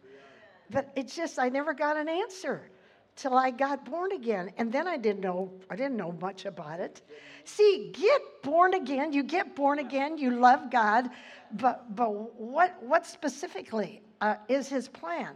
But 0.74 0.92
it's 0.96 1.16
just 1.16 1.38
I 1.38 1.50
never 1.50 1.74
got 1.74 1.98
an 1.98 2.10
answer 2.10 2.70
till 3.16 3.38
I 3.38 3.52
got 3.52 3.86
born 3.86 4.12
again. 4.12 4.52
And 4.58 4.72
then 4.72 4.88
I 4.88 4.98
didn't 4.98 5.22
know 5.22 5.52
I 5.70 5.76
didn't 5.76 5.96
know 5.96 6.12
much 6.20 6.46
about 6.46 6.80
it. 6.80 7.02
See, 7.46 7.92
get 7.94 8.22
born 8.42 8.74
again. 8.74 9.14
You 9.14 9.24
get 9.24 9.56
born 9.56 9.80
again. 9.80 10.18
You 10.18 10.32
love 10.32 10.72
God, 10.72 11.10
but 11.52 11.96
but 11.96 12.10
what 12.40 12.82
what 12.82 13.06
specifically 13.06 14.02
uh, 14.20 14.36
is 14.50 14.68
His 14.68 14.88
plan? 14.88 15.36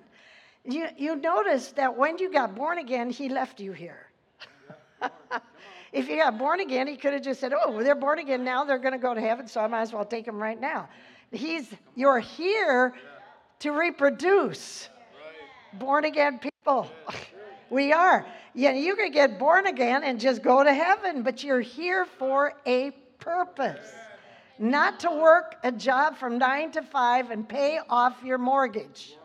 You 0.65 0.87
you 0.97 1.15
notice 1.15 1.71
that 1.73 1.95
when 1.95 2.17
you 2.17 2.31
got 2.31 2.55
born 2.55 2.79
again, 2.79 3.11
He 3.11 3.29
left 3.29 3.59
you 3.59 3.73
here. 3.73 4.09
if 5.93 6.09
you 6.09 6.17
got 6.17 6.39
born 6.39 6.61
again, 6.61 6.87
He 6.87 6.97
could 6.97 7.13
have 7.13 7.21
just 7.21 7.39
said, 7.39 7.53
"Oh, 7.53 7.83
they're 7.83 7.95
born 7.95 8.17
again 8.17 8.43
now. 8.43 8.63
They're 8.63 8.79
going 8.79 8.93
to 8.93 8.99
go 8.99 9.13
to 9.13 9.21
heaven, 9.21 9.47
so 9.47 9.61
I 9.61 9.67
might 9.67 9.81
as 9.81 9.93
well 9.93 10.05
take 10.05 10.25
them 10.25 10.41
right 10.41 10.59
now." 10.59 10.89
He's 11.31 11.71
you're 11.95 12.19
here 12.19 12.95
to 13.59 13.71
reproduce 13.71 14.89
born 15.79 16.05
again 16.05 16.39
people. 16.39 16.89
we 17.69 17.93
are. 17.93 18.25
Yeah, 18.53 18.71
you 18.71 18.95
can 18.95 19.11
get 19.11 19.37
born 19.37 19.67
again 19.67 20.03
and 20.03 20.19
just 20.19 20.41
go 20.41 20.63
to 20.63 20.73
heaven, 20.73 21.23
but 21.23 21.43
you're 21.43 21.61
here 21.61 22.05
for 22.05 22.53
a 22.65 22.91
purpose. 23.19 23.93
Not 24.59 24.99
to 25.01 25.11
work 25.11 25.55
a 25.63 25.71
job 25.71 26.17
from 26.17 26.37
nine 26.37 26.71
to 26.71 26.81
five 26.81 27.29
and 27.29 27.47
pay 27.47 27.79
off 27.89 28.15
your 28.23 28.37
mortgage. 28.37 29.15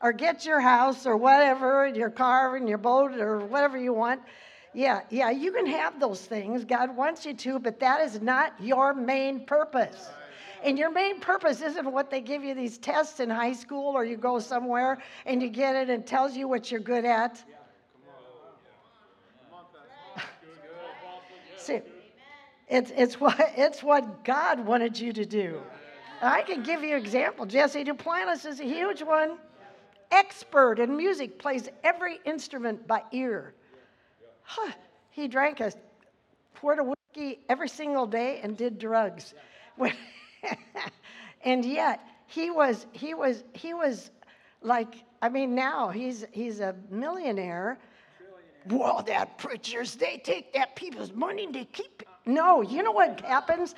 Or 0.00 0.12
get 0.12 0.44
your 0.44 0.60
house 0.60 1.06
or 1.06 1.16
whatever, 1.16 1.86
your 1.86 2.10
car 2.10 2.56
and 2.56 2.68
your 2.68 2.78
boat 2.78 3.12
or 3.12 3.40
whatever 3.40 3.78
you 3.78 3.92
want. 3.92 4.20
Yeah, 4.74 5.02
yeah, 5.08 5.30
you 5.30 5.52
can 5.52 5.66
have 5.66 6.00
those 6.00 6.20
things. 6.20 6.64
God 6.64 6.96
wants 6.96 7.24
you 7.24 7.34
to, 7.34 7.58
but 7.58 7.78
that 7.80 8.00
is 8.00 8.20
not 8.20 8.54
your 8.60 8.92
main 8.92 9.46
purpose. 9.46 10.10
And 10.64 10.78
your 10.78 10.90
main 10.90 11.20
purpose 11.20 11.60
isn't 11.60 11.92
what 11.92 12.10
they 12.10 12.22
give 12.22 12.42
you 12.42 12.54
these 12.54 12.78
tests 12.78 13.20
in 13.20 13.28
high 13.28 13.52
school 13.52 13.94
or 13.94 14.02
you 14.02 14.16
go 14.16 14.38
somewhere 14.38 14.96
and 15.26 15.42
you 15.42 15.50
get 15.50 15.76
it 15.76 15.90
and 15.90 16.06
tells 16.06 16.34
you 16.34 16.48
what 16.48 16.70
you're 16.70 16.80
good 16.80 17.04
at. 17.04 17.44
See, 21.58 21.82
it's, 22.66 22.90
it's, 22.96 23.20
what, 23.20 23.36
it's 23.58 23.82
what 23.82 24.24
God 24.24 24.58
wanted 24.60 24.98
you 24.98 25.12
to 25.12 25.26
do. 25.26 25.60
I 26.22 26.40
can 26.40 26.62
give 26.62 26.82
you 26.82 26.96
an 26.96 27.02
example. 27.02 27.44
Jesse 27.44 27.84
Duplantis 27.84 28.46
is 28.46 28.58
a 28.58 28.64
huge 28.64 29.02
one. 29.02 29.36
Expert 30.10 30.78
in 30.78 30.96
music, 30.96 31.38
plays 31.38 31.68
every 31.82 32.20
instrument 32.24 32.86
by 32.86 33.02
ear. 33.12 33.52
Huh. 34.44 34.72
He 35.10 35.28
drank 35.28 35.60
a 35.60 35.72
quart 36.58 36.78
of 36.78 36.86
whiskey 36.86 37.40
every 37.50 37.68
single 37.68 38.06
day 38.06 38.40
and 38.42 38.56
did 38.56 38.78
drugs. 38.78 39.34
and 41.44 41.64
yet 41.64 42.00
he 42.26 42.50
was 42.50 42.86
he 42.92 43.14
was 43.14 43.44
he 43.52 43.74
was 43.74 44.10
like 44.62 44.94
I 45.22 45.28
mean 45.28 45.54
now 45.54 45.88
he's 45.90 46.24
he's 46.32 46.60
a 46.60 46.74
millionaire. 46.90 47.78
Well, 48.66 49.02
that 49.06 49.36
preachers 49.36 49.94
they 49.94 50.18
take 50.24 50.52
that 50.54 50.74
people's 50.74 51.12
money 51.12 51.44
and 51.44 51.54
they 51.54 51.66
keep 51.66 52.02
it. 52.02 52.08
No, 52.26 52.62
you 52.62 52.82
know 52.82 52.92
what 52.92 53.20
happens? 53.20 53.74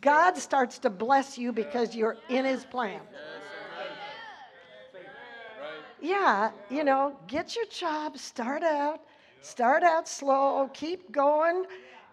God 0.00 0.36
starts 0.36 0.78
to 0.78 0.90
bless 0.90 1.36
you 1.36 1.52
because 1.52 1.94
you're 1.94 2.16
in 2.28 2.44
His 2.44 2.64
plan. 2.64 3.00
Yeah, 6.00 6.50
you 6.70 6.82
know, 6.82 7.16
get 7.26 7.54
your 7.54 7.66
job, 7.66 8.16
start 8.16 8.62
out, 8.62 9.00
start 9.42 9.82
out 9.82 10.08
slow, 10.08 10.70
keep 10.72 11.12
going. 11.12 11.64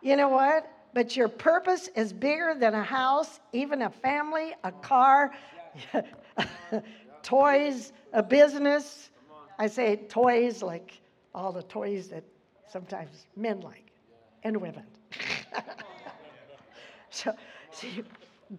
You 0.01 0.17
know 0.17 0.27
what? 0.27 0.69
But 0.93 1.15
your 1.15 1.27
purpose 1.27 1.89
is 1.95 2.13
bigger 2.13 2.55
than 2.57 2.73
a 2.73 2.83
house, 2.83 3.39
even 3.53 3.81
a 3.83 3.89
family, 3.89 4.53
a 4.63 4.71
car, 4.71 5.33
toys, 7.23 7.93
a 8.13 8.23
business. 8.23 9.09
I 9.59 9.67
say 9.67 9.95
toys 9.95 10.61
like 10.61 10.99
all 11.33 11.51
the 11.51 11.63
toys 11.63 12.07
that 12.09 12.23
sometimes 12.71 13.27
men 13.35 13.61
like 13.61 13.91
and 14.43 14.57
women. 14.57 14.85
so, 17.09 17.33
see, 17.71 18.03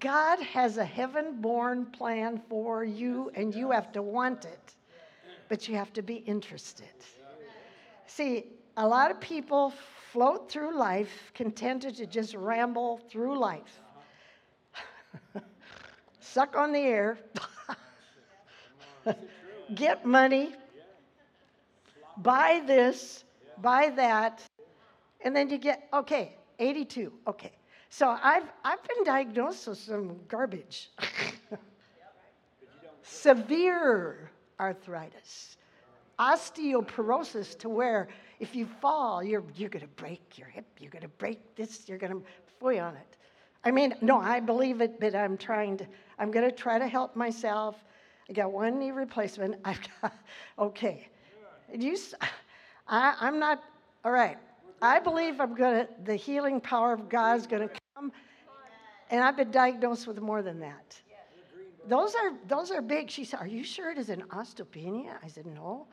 God 0.01 0.41
has 0.41 0.77
a 0.77 0.85
heaven 0.85 1.41
born 1.41 1.87
plan 1.87 2.41
for 2.49 2.85
you, 2.85 3.31
and 3.35 3.55
you 3.55 3.71
have 3.71 3.91
to 3.93 4.03
want 4.03 4.45
it, 4.45 4.75
but 5.49 5.67
you 5.69 5.77
have 5.77 5.93
to 5.95 6.03
be 6.03 6.17
interested. 6.17 6.87
See, 8.07 8.45
a 8.77 8.87
lot 8.87 9.11
of 9.11 9.21
people 9.21 9.73
float 10.13 10.51
through 10.51 10.77
life 10.77 11.33
contented 11.35 11.97
to 11.97 12.07
just 12.07 12.35
ramble 12.35 12.99
through 13.11 13.39
life. 13.39 13.81
Suck 16.21 16.57
on 16.57 16.73
the 16.73 16.81
air, 16.81 17.19
get 19.75 20.05
money, 20.07 20.55
buy 22.19 22.63
this, 22.67 23.25
buy 23.61 23.91
that, 23.97 24.43
and 25.23 25.35
then 25.35 25.51
you 25.51 25.59
get, 25.59 25.89
okay, 25.93 26.37
82, 26.59 27.13
okay. 27.27 27.53
So 27.91 28.17
I've, 28.23 28.45
I've 28.65 28.83
been 28.83 29.05
diagnosed 29.05 29.67
with 29.67 29.79
some 29.79 30.19
garbage. 30.29 30.91
Severe 33.03 34.31
arthritis, 34.61 35.57
osteoporosis, 36.19 37.59
to 37.59 37.69
where 37.69 38.09
if 38.41 38.55
you 38.55 38.67
fall, 38.67 39.23
you're, 39.23 39.45
you're 39.57 39.69
going 39.69 39.85
to 39.85 39.95
break 40.03 40.39
your 40.39 40.49
hip, 40.49 40.67
you're 40.79 40.91
going 40.91 41.03
to 41.03 41.09
break 41.09 41.55
this, 41.57 41.89
you're 41.89 41.99
going 41.99 42.13
to 42.13 42.23
foy 42.61 42.81
on 42.81 42.95
it. 42.95 43.17
I 43.65 43.71
mean, 43.71 43.95
no, 44.01 44.19
I 44.19 44.41
believe 44.41 44.81
it, 44.81 45.01
but 45.01 45.15
I'm 45.15 45.37
trying 45.37 45.77
to, 45.79 45.87
I'm 46.19 46.31
going 46.31 46.49
to 46.49 46.55
try 46.55 46.79
to 46.79 46.87
help 46.87 47.17
myself. 47.17 47.77
I 48.29 48.33
got 48.33 48.53
one 48.53 48.79
knee 48.79 48.93
replacement. 48.93 49.57
I've 49.65 49.81
got, 50.01 50.13
okay. 50.59 51.09
You, 51.75 51.97
I, 52.87 53.15
I'm 53.21 53.39
not, 53.39 53.63
all 54.05 54.13
right. 54.13 54.39
I 54.81 55.01
believe 55.01 55.41
I'm 55.41 55.55
going 55.55 55.87
to, 55.87 55.93
the 56.05 56.15
healing 56.15 56.61
power 56.61 56.93
of 56.93 57.09
God 57.09 57.39
is 57.39 57.47
going 57.47 57.69
to 57.69 57.75
come. 57.97 58.13
And 59.11 59.25
I've 59.25 59.37
been 59.37 59.51
diagnosed 59.51 60.07
with 60.07 60.21
more 60.21 60.43
than 60.43 60.61
that. 60.61 60.97
Those 61.89 62.15
are, 62.15 62.33
those 62.47 62.71
are 62.71 62.83
big. 62.83 63.11
She 63.11 63.25
said, 63.25 63.41
Are 63.41 63.47
you 63.47 63.65
sure 63.65 63.91
it 63.91 63.97
is 63.97 64.11
an 64.11 64.23
osteopenia? 64.29 65.15
I 65.25 65.29
said, 65.29 65.47
No, 65.47 65.87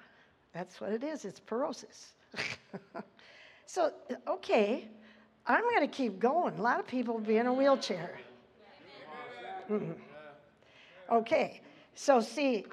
that's 0.54 0.82
what 0.82 0.92
it 0.92 1.04
is. 1.04 1.24
It's 1.24 1.40
porosis. 1.40 2.08
so, 3.66 3.92
okay, 4.28 4.88
I'm 5.46 5.62
going 5.62 5.82
to 5.82 5.88
keep 5.88 6.20
going. 6.20 6.58
A 6.58 6.62
lot 6.62 6.80
of 6.80 6.88
people 6.88 7.16
will 7.16 7.22
be 7.22 7.38
in 7.38 7.48
a 7.48 7.54
wheelchair. 7.54 8.20
Mm-hmm. 9.70 9.92
Okay, 11.12 11.62
so 11.94 12.20
see, 12.20 12.66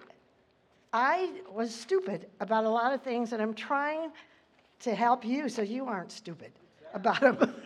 I 0.92 1.31
was 1.50 1.75
stupid 1.75 2.28
about 2.40 2.64
a 2.64 2.69
lot 2.69 2.92
of 2.92 3.02
things, 3.02 3.33
and 3.33 3.42
I'm 3.42 3.54
trying 3.54 4.11
to 4.81 4.95
help 4.95 5.25
you 5.25 5.49
so 5.49 5.62
you 5.62 5.87
aren't 5.87 6.12
stupid 6.12 6.52
about 6.92 7.21
them. 7.21 7.54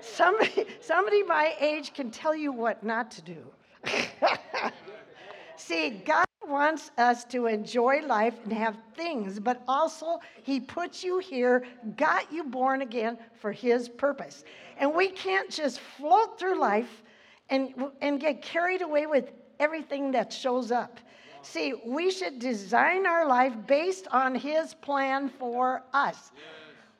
somebody, 0.00 0.66
somebody 0.80 1.22
my 1.22 1.54
age 1.60 1.94
can 1.94 2.10
tell 2.10 2.34
you 2.34 2.52
what 2.52 2.82
not 2.84 3.10
to 3.12 3.22
do. 3.22 3.38
See, 5.56 5.90
God 6.04 6.27
wants 6.48 6.90
us 6.98 7.24
to 7.26 7.46
enjoy 7.46 8.00
life 8.00 8.34
and 8.44 8.52
have 8.52 8.76
things, 8.96 9.38
but 9.38 9.62
also 9.68 10.18
He 10.42 10.60
put 10.60 11.02
you 11.02 11.18
here, 11.18 11.64
got 11.96 12.32
you 12.32 12.44
born 12.44 12.82
again 12.82 13.18
for 13.40 13.52
His 13.52 13.88
purpose. 13.88 14.44
And 14.78 14.94
we 14.94 15.08
can't 15.08 15.50
just 15.50 15.80
float 15.80 16.38
through 16.38 16.60
life 16.60 17.02
and, 17.50 17.74
and 18.00 18.20
get 18.20 18.42
carried 18.42 18.82
away 18.82 19.06
with 19.06 19.30
everything 19.60 20.12
that 20.12 20.32
shows 20.32 20.70
up. 20.70 21.00
See, 21.42 21.72
we 21.86 22.10
should 22.10 22.38
design 22.38 23.06
our 23.06 23.26
life 23.26 23.54
based 23.66 24.08
on 24.10 24.34
His 24.34 24.74
plan 24.74 25.28
for 25.28 25.82
us. 25.92 26.32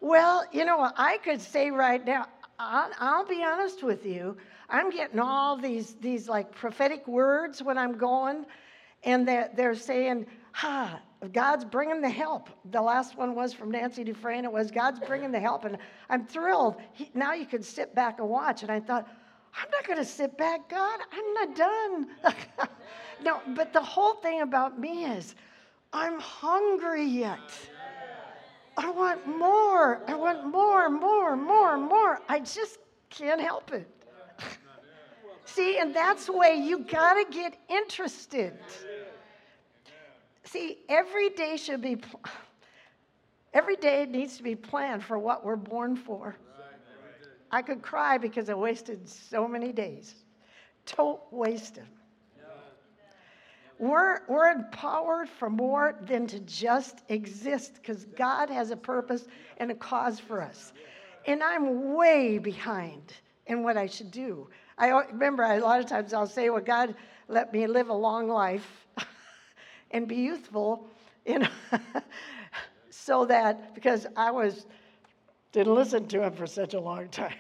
Well, 0.01 0.45
you 0.53 0.65
know, 0.65 0.91
I 0.97 1.19
could 1.19 1.41
say 1.41 1.71
right 1.71 2.05
now, 2.05 2.27
I'll, 2.59 2.91
I'll, 2.99 3.27
be 3.27 3.43
honest 3.43 3.83
with 3.83 4.05
you. 4.05 4.37
I'm 4.69 4.91
getting 4.91 5.19
all 5.19 5.57
these, 5.57 5.95
these 5.95 6.29
like 6.29 6.53
prophetic 6.53 7.07
words 7.07 7.63
when 7.63 7.79
I'm 7.79 7.97
going, 7.97 8.47
and 9.05 9.27
they're, 9.27 9.51
they're 9.55 9.75
saying, 9.75 10.27
ha, 10.53 11.01
God's 11.33 11.65
bringing 11.65 12.01
the 12.01 12.11
help. 12.11 12.49
The 12.71 12.81
last 12.81 13.17
one 13.17 13.35
was 13.35 13.53
from 13.53 13.71
Nancy 13.71 14.05
Dufresne. 14.05 14.45
It 14.45 14.53
was, 14.53 14.71
God's 14.71 15.01
bringing 15.01 15.33
the 15.33 15.41
help. 15.41 15.65
And 15.65 15.79
I'm 16.09 16.27
thrilled. 16.27 16.77
He, 16.93 17.11
now 17.15 17.33
you 17.33 17.47
can 17.47 17.63
sit 17.63 17.95
back 17.95 18.21
and 18.21 18.29
watch. 18.29 18.63
And 18.63 18.71
I 18.71 18.81
thought, 18.81 19.09
I'm 19.55 19.71
not 19.71 19.87
going 19.87 19.99
to 19.99 20.05
sit 20.05 20.39
back, 20.39 20.69
God. 20.69 21.01
I'm 21.13 21.35
not 21.35 21.57
done. 21.57 22.09
no, 23.23 23.41
but 23.49 23.73
the 23.73 23.83
whole 23.83 24.15
thing 24.15 24.43
about 24.43 24.79
me 24.79 25.07
is, 25.07 25.35
I'm 25.93 26.21
hungry 26.21 27.05
yet. 27.05 27.41
I 28.77 28.91
want 28.91 29.27
more. 29.27 30.03
I 30.07 30.15
want 30.15 30.47
more, 30.47 30.89
more, 30.89 31.35
more, 31.35 31.77
more. 31.77 32.21
I 32.29 32.39
just 32.41 32.79
can't 33.11 33.41
help 33.41 33.73
it. 33.73 33.89
See, 35.55 35.79
and 35.79 35.95
that's 35.95 36.27
the 36.27 36.33
way 36.33 36.57
you 36.57 36.81
got 36.81 37.15
to 37.15 37.25
get 37.33 37.59
interested. 37.69 38.59
See, 40.45 40.79
every 40.89 41.31
day 41.31 41.57
should 41.57 41.81
be, 41.81 41.97
every 43.55 43.77
day 43.77 44.07
needs 44.07 44.37
to 44.37 44.43
be 44.43 44.55
planned 44.55 45.03
for 45.03 45.19
what 45.19 45.45
we're 45.45 45.57
born 45.57 45.97
for. 45.97 46.37
I 47.51 47.63
could 47.63 47.81
cry 47.81 48.19
because 48.19 48.51
I 48.51 48.55
wasted 48.55 49.09
so 49.09 49.49
many 49.49 49.73
days. 49.73 50.15
Tote 50.85 51.23
wasted. 51.31 51.85
We're, 53.79 54.27
we're 54.29 54.49
empowered 54.49 55.29
for 55.29 55.49
more 55.49 55.99
than 56.03 56.27
to 56.27 56.41
just 56.41 57.03
exist 57.09 57.75
because 57.75 58.05
God 58.05 58.51
has 58.51 58.71
a 58.71 58.77
purpose 58.77 59.29
and 59.59 59.71
a 59.71 59.75
cause 59.75 60.19
for 60.19 60.43
us. 60.43 60.73
And 61.27 61.43
I'm 61.43 61.95
way 61.95 62.39
behind 62.39 63.15
in 63.47 63.63
what 63.63 63.77
I 63.77 63.87
should 63.87 64.11
do. 64.11 64.49
I 64.79 64.89
remember 64.89 65.43
a 65.43 65.59
lot 65.59 65.81
of 65.81 65.87
times 65.87 66.13
I'll 66.15 66.27
say, 66.27 66.51
Well, 66.51 66.63
God, 66.63 66.95
let 67.27 67.53
me 67.53 67.67
live 67.67 67.89
a 67.89 67.95
long 67.95 68.29
life 68.29 68.87
and 69.91 70.07
be 70.07 70.17
youthful, 70.17 70.89
you 71.27 71.41
know, 71.41 71.49
so 72.91 73.27
that 73.27 73.75
because 73.75 74.07
I 74.17 74.31
was 74.31 74.67
didn't 75.53 75.75
listen 75.75 76.07
to 76.09 76.23
him 76.23 76.33
for 76.33 76.47
such 76.47 76.75
a 76.75 76.81
long 76.81 77.09
time. 77.11 77.33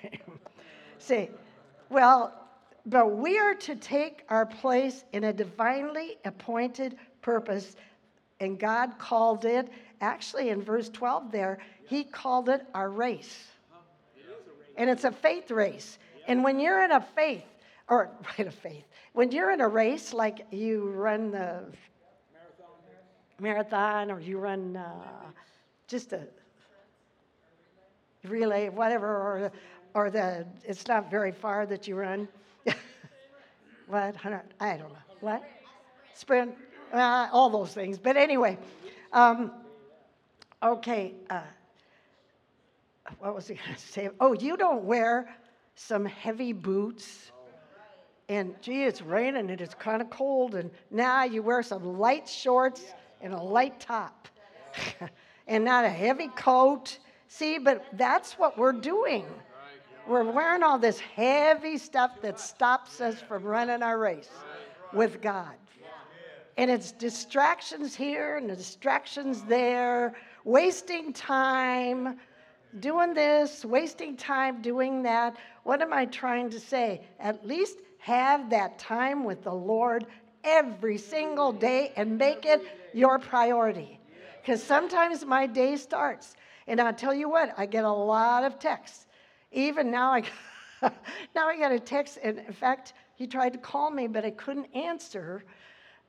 See, 0.98 1.28
well, 1.90 2.34
but 2.86 3.16
we 3.16 3.38
are 3.38 3.54
to 3.54 3.76
take 3.76 4.24
our 4.28 4.46
place 4.46 5.04
in 5.12 5.24
a 5.24 5.32
divinely 5.32 6.16
appointed 6.24 6.96
purpose, 7.20 7.76
and 8.40 8.58
God 8.58 8.98
called 8.98 9.44
it, 9.44 9.68
actually 10.00 10.48
in 10.48 10.62
verse 10.62 10.88
12 10.88 11.30
there, 11.30 11.58
He 11.86 12.04
called 12.04 12.48
it 12.48 12.66
our 12.74 12.90
race. 12.90 13.46
And 14.76 14.88
it's 14.88 15.04
a 15.04 15.10
faith 15.12 15.50
race. 15.50 15.98
And 16.28 16.44
when 16.44 16.60
you're 16.60 16.84
in 16.84 16.92
a 16.92 17.00
faith, 17.00 17.42
or 17.88 18.10
right, 18.38 18.46
a 18.46 18.50
faith, 18.50 18.84
when 19.14 19.32
you're 19.32 19.50
in 19.50 19.60
a 19.60 19.68
race, 19.68 20.12
like 20.12 20.46
you 20.52 20.90
run 20.90 21.30
the 21.30 21.64
marathon, 23.40 24.10
or 24.10 24.20
you 24.20 24.38
run 24.38 24.76
uh, 24.76 24.92
just 25.88 26.12
a 26.12 26.20
relay, 28.24 28.68
whatever, 28.68 29.06
or, 29.06 29.52
or 29.94 30.10
the, 30.10 30.46
it's 30.64 30.86
not 30.86 31.10
very 31.10 31.32
far 31.32 31.64
that 31.64 31.88
you 31.88 31.96
run 31.96 32.28
what? 33.86 34.14
I 34.60 34.76
don't 34.76 34.92
know. 34.92 34.96
What? 35.20 35.42
Sprint. 36.14 36.54
Uh, 36.92 37.28
all 37.32 37.48
those 37.48 37.72
things. 37.72 37.98
But 37.98 38.16
anyway, 38.16 38.58
um, 39.12 39.50
okay. 40.62 41.14
Uh, 41.30 41.40
what 43.18 43.34
was 43.34 43.48
he 43.48 43.54
going 43.54 43.74
to 43.74 43.80
say? 43.80 44.10
Oh, 44.20 44.34
you 44.34 44.56
don't 44.56 44.84
wear 44.84 45.34
some 45.78 46.04
heavy 46.04 46.52
boots. 46.52 47.30
And 48.28 48.54
gee, 48.60 48.84
it's 48.84 49.00
raining 49.00 49.50
and 49.50 49.60
it's 49.60 49.74
kind 49.74 50.02
of 50.02 50.10
cold. 50.10 50.54
And 50.54 50.70
now 50.90 51.24
you 51.24 51.42
wear 51.42 51.62
some 51.62 51.98
light 51.98 52.28
shorts 52.28 52.82
and 53.20 53.32
a 53.32 53.40
light 53.40 53.80
top 53.80 54.28
and 55.46 55.64
not 55.64 55.84
a 55.84 55.88
heavy 55.88 56.28
coat. 56.28 56.98
See, 57.28 57.58
but 57.58 57.84
that's 57.94 58.34
what 58.34 58.58
we're 58.58 58.72
doing. 58.72 59.24
We're 60.06 60.24
wearing 60.24 60.62
all 60.62 60.78
this 60.78 60.98
heavy 60.98 61.78
stuff 61.78 62.20
that 62.22 62.40
stops 62.40 63.00
us 63.00 63.20
from 63.20 63.44
running 63.44 63.82
our 63.82 63.98
race 63.98 64.30
with 64.92 65.22
God. 65.22 65.54
And 66.56 66.70
it's 66.70 66.90
distractions 66.90 67.94
here 67.94 68.36
and 68.36 68.48
distractions 68.48 69.42
there, 69.42 70.16
wasting 70.44 71.12
time 71.12 72.18
doing 72.80 73.14
this, 73.14 73.64
wasting 73.64 74.16
time 74.16 74.62
doing 74.62 75.02
that. 75.02 75.36
What 75.64 75.82
am 75.82 75.92
I 75.92 76.06
trying 76.06 76.50
to 76.50 76.60
say? 76.60 77.02
At 77.18 77.46
least 77.46 77.78
have 77.98 78.50
that 78.50 78.78
time 78.78 79.24
with 79.24 79.42
the 79.42 79.54
Lord 79.54 80.06
every 80.44 80.98
single 80.98 81.52
day 81.52 81.92
and 81.96 82.16
make 82.16 82.46
it 82.46 82.62
your 82.94 83.18
priority. 83.18 83.98
Because 84.40 84.62
sometimes 84.62 85.24
my 85.24 85.46
day 85.46 85.76
starts, 85.76 86.36
and 86.66 86.80
I'll 86.80 86.94
tell 86.94 87.12
you 87.12 87.28
what, 87.28 87.52
I 87.58 87.66
get 87.66 87.84
a 87.84 87.92
lot 87.92 88.44
of 88.44 88.58
texts 88.58 89.06
even 89.52 89.90
now, 89.90 90.12
I 90.12 90.22
now 91.34 91.48
I 91.48 91.58
got 91.58 91.72
a 91.72 91.80
text, 91.80 92.18
and 92.22 92.38
in 92.38 92.52
fact, 92.52 92.92
he 93.16 93.26
tried 93.26 93.52
to 93.54 93.58
call 93.58 93.90
me, 93.90 94.06
but 94.06 94.24
I 94.24 94.30
couldn't 94.30 94.68
answer 94.74 95.44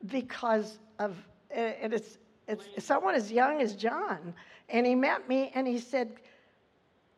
because 0.07 0.79
of 0.99 1.15
and 1.51 1.93
it's 1.93 2.19
it's 2.47 2.85
someone 2.85 3.15
as 3.15 3.31
young 3.31 3.61
as 3.61 3.75
John, 3.75 4.33
and 4.69 4.85
he 4.85 4.95
met 4.95 5.27
me, 5.27 5.51
and 5.55 5.67
he 5.67 5.79
said 5.79 6.15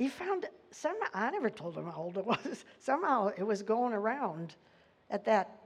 he 0.01 0.09
found 0.09 0.47
somehow 0.71 1.07
I 1.13 1.29
never 1.31 1.49
told 1.49 1.77
him 1.77 1.85
how 1.85 1.97
old 1.97 2.17
it 2.17 2.25
was. 2.25 2.65
Somehow 2.79 3.31
it 3.37 3.43
was 3.43 3.61
going 3.61 3.93
around 3.93 4.55
at 5.09 5.25
that 5.25 5.59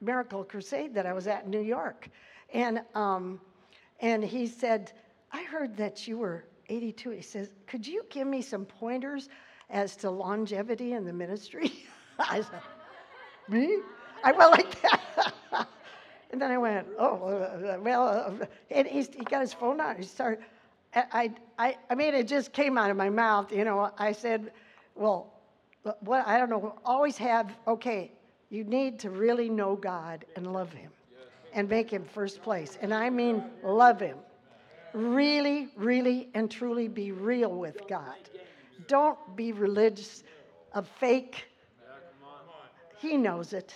miracle 0.00 0.44
crusade 0.44 0.94
that 0.94 1.06
I 1.06 1.12
was 1.12 1.26
at 1.26 1.44
in 1.44 1.50
New 1.50 1.60
York, 1.60 2.08
and 2.52 2.82
um, 2.94 3.40
and 4.00 4.24
he 4.24 4.46
said, 4.46 4.92
I 5.30 5.42
heard 5.42 5.76
that 5.76 6.08
you 6.08 6.18
were 6.18 6.44
82. 6.68 7.10
He 7.10 7.22
says, 7.22 7.50
could 7.66 7.86
you 7.86 8.04
give 8.08 8.26
me 8.26 8.40
some 8.42 8.64
pointers? 8.64 9.28
as 9.70 9.96
to 9.96 10.10
longevity 10.10 10.92
in 10.92 11.04
the 11.04 11.12
ministry. 11.12 11.72
I 12.18 12.42
said, 12.42 12.60
me? 13.48 13.78
I 14.22 14.32
went 14.32 14.50
like 14.50 14.82
that. 14.82 15.34
and 16.30 16.40
then 16.40 16.50
I 16.50 16.58
went, 16.58 16.86
oh, 16.98 17.78
well, 17.80 18.08
uh, 18.08 18.46
and 18.70 18.86
he 18.86 19.04
got 19.24 19.40
his 19.40 19.54
phone 19.54 19.80
out. 19.80 19.96
He 19.96 20.02
started, 20.02 20.44
I, 20.94 21.30
I, 21.58 21.76
I 21.88 21.94
mean, 21.94 22.14
it 22.14 22.26
just 22.26 22.52
came 22.52 22.76
out 22.76 22.90
of 22.90 22.96
my 22.96 23.10
mouth, 23.10 23.52
you 23.52 23.64
know. 23.64 23.92
I 23.96 24.12
said, 24.12 24.52
well, 24.94 25.32
what, 26.00 26.26
I 26.26 26.38
don't 26.38 26.50
know, 26.50 26.74
always 26.84 27.16
have, 27.18 27.52
okay, 27.66 28.10
you 28.50 28.64
need 28.64 28.98
to 29.00 29.10
really 29.10 29.48
know 29.48 29.76
God 29.76 30.24
and 30.34 30.52
love 30.52 30.72
Him 30.72 30.90
and 31.52 31.68
make 31.68 31.90
Him 31.90 32.04
first 32.04 32.42
place. 32.42 32.76
And 32.80 32.92
I 32.92 33.08
mean, 33.10 33.44
love 33.62 34.00
Him. 34.00 34.16
Really, 34.92 35.68
really, 35.76 36.28
and 36.34 36.50
truly 36.50 36.88
be 36.88 37.12
real 37.12 37.52
with 37.52 37.86
God. 37.88 38.16
Don't 38.88 39.18
be 39.36 39.52
religious, 39.52 40.24
a 40.72 40.82
fake. 40.82 41.44
He 42.98 43.16
knows 43.16 43.52
it. 43.52 43.72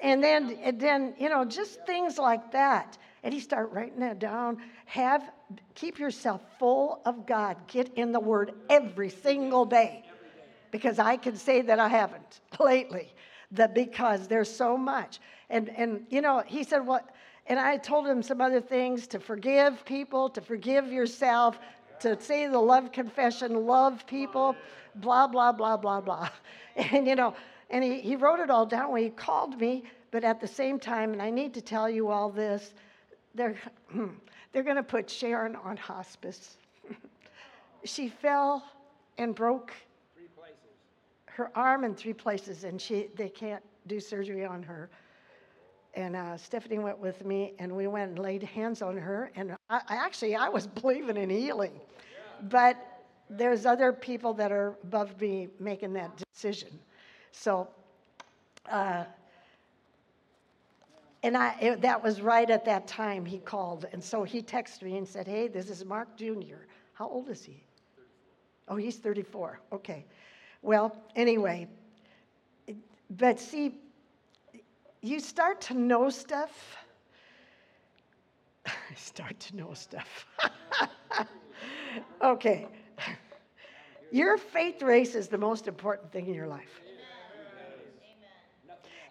and 0.00 0.22
then, 0.22 0.56
and 0.62 0.80
then, 0.80 1.14
you 1.18 1.28
know, 1.28 1.44
just 1.44 1.84
things 1.86 2.18
like 2.18 2.52
that. 2.52 2.96
And 3.22 3.34
he 3.34 3.40
start 3.40 3.70
writing 3.72 4.00
that 4.00 4.18
down. 4.18 4.58
Have 4.86 5.30
keep 5.74 5.98
yourself 5.98 6.40
full 6.58 7.00
of 7.04 7.26
God. 7.26 7.56
Get 7.66 7.92
in 7.94 8.12
the 8.12 8.20
Word 8.20 8.52
every 8.68 9.10
single 9.10 9.64
day, 9.64 10.04
because 10.70 10.98
I 10.98 11.16
can 11.16 11.36
say 11.36 11.60
that 11.62 11.78
I 11.78 11.88
haven't 11.88 12.40
lately. 12.60 13.12
That 13.52 13.74
because 13.74 14.28
there's 14.28 14.50
so 14.50 14.76
much, 14.76 15.18
and 15.48 15.68
and 15.70 16.06
you 16.08 16.20
know, 16.20 16.42
he 16.46 16.62
said 16.64 16.86
what. 16.86 17.04
Well, 17.06 17.14
and 17.46 17.58
I 17.58 17.78
told 17.78 18.06
him 18.06 18.22
some 18.22 18.40
other 18.40 18.60
things 18.60 19.08
to 19.08 19.18
forgive 19.18 19.84
people, 19.84 20.30
to 20.30 20.40
forgive 20.40 20.92
yourself, 20.92 21.58
to 21.98 22.20
say 22.20 22.46
the 22.46 22.58
love 22.58 22.92
confession, 22.92 23.66
love 23.66 24.06
people, 24.06 24.54
blah, 24.94 25.26
blah, 25.26 25.50
blah, 25.50 25.76
blah, 25.76 26.00
blah. 26.00 26.28
And, 26.76 27.06
you 27.08 27.16
know, 27.16 27.34
and 27.68 27.82
he, 27.82 28.00
he 28.00 28.14
wrote 28.14 28.38
it 28.38 28.48
all 28.48 28.64
down 28.64 28.92
when 28.92 29.02
he 29.02 29.10
called 29.10 29.60
me, 29.60 29.82
but 30.12 30.22
at 30.22 30.40
the 30.40 30.46
same 30.46 30.78
time, 30.78 31.12
and 31.12 31.20
I 31.20 31.28
need 31.28 31.52
to 31.54 31.60
tell 31.60 31.90
you 31.90 32.08
all 32.08 32.30
this, 32.30 32.72
they're, 33.34 33.56
they're 34.52 34.62
going 34.62 34.76
to 34.76 34.82
put 34.82 35.08
Sharon 35.08 35.56
on 35.56 35.76
hospice. 35.76 36.56
she 37.84 38.08
fell 38.08 38.64
and 39.18 39.34
broke 39.34 39.72
her 41.26 41.50
arm 41.54 41.84
in 41.84 41.94
three 41.94 42.12
places, 42.12 42.64
and 42.64 42.80
she, 42.80 43.08
they 43.16 43.28
can't 43.28 43.62
do 43.86 44.00
surgery 44.00 44.44
on 44.44 44.62
her 44.62 44.90
and 45.94 46.14
uh, 46.14 46.36
Stephanie 46.36 46.78
went 46.78 46.98
with 46.98 47.24
me, 47.24 47.54
and 47.58 47.74
we 47.74 47.86
went 47.86 48.10
and 48.10 48.18
laid 48.18 48.42
hands 48.42 48.82
on 48.82 48.96
her. 48.96 49.32
And 49.34 49.56
I, 49.68 49.80
actually, 49.88 50.36
I 50.36 50.48
was 50.48 50.66
believing 50.82 51.16
in 51.16 51.30
healing, 51.30 51.80
but 52.48 52.76
there's 53.28 53.66
other 53.66 53.92
people 53.92 54.32
that 54.34 54.52
are 54.52 54.76
above 54.82 55.20
me 55.20 55.48
making 55.58 55.92
that 55.94 56.10
decision. 56.32 56.68
So, 57.32 57.68
uh, 58.70 59.04
and 61.22 61.36
I, 61.36 61.54
it, 61.60 61.82
that 61.82 62.02
was 62.02 62.20
right 62.20 62.48
at 62.48 62.64
that 62.64 62.86
time 62.86 63.24
he 63.24 63.38
called. 63.38 63.86
And 63.92 64.02
so 64.02 64.22
he 64.24 64.42
texted 64.42 64.82
me 64.82 64.96
and 64.96 65.06
said, 65.06 65.26
Hey, 65.26 65.48
this 65.48 65.68
is 65.68 65.84
Mark 65.84 66.16
Jr. 66.16 66.64
How 66.94 67.08
old 67.08 67.28
is 67.28 67.44
he? 67.44 67.62
Oh, 68.68 68.76
he's 68.76 68.96
34. 68.96 69.60
Okay. 69.72 70.06
Well, 70.62 70.96
anyway, 71.16 71.68
but 73.10 73.40
see, 73.40 73.74
you 75.02 75.20
start 75.20 75.60
to 75.62 75.74
know 75.74 76.08
stuff. 76.10 76.76
I 78.66 78.94
start 78.96 79.38
to 79.40 79.56
know 79.56 79.72
stuff. 79.74 80.26
okay. 82.22 82.66
Your 84.12 84.38
faith 84.38 84.82
race 84.82 85.14
is 85.14 85.28
the 85.28 85.38
most 85.38 85.68
important 85.68 86.12
thing 86.12 86.26
in 86.26 86.34
your 86.34 86.48
life. 86.48 86.80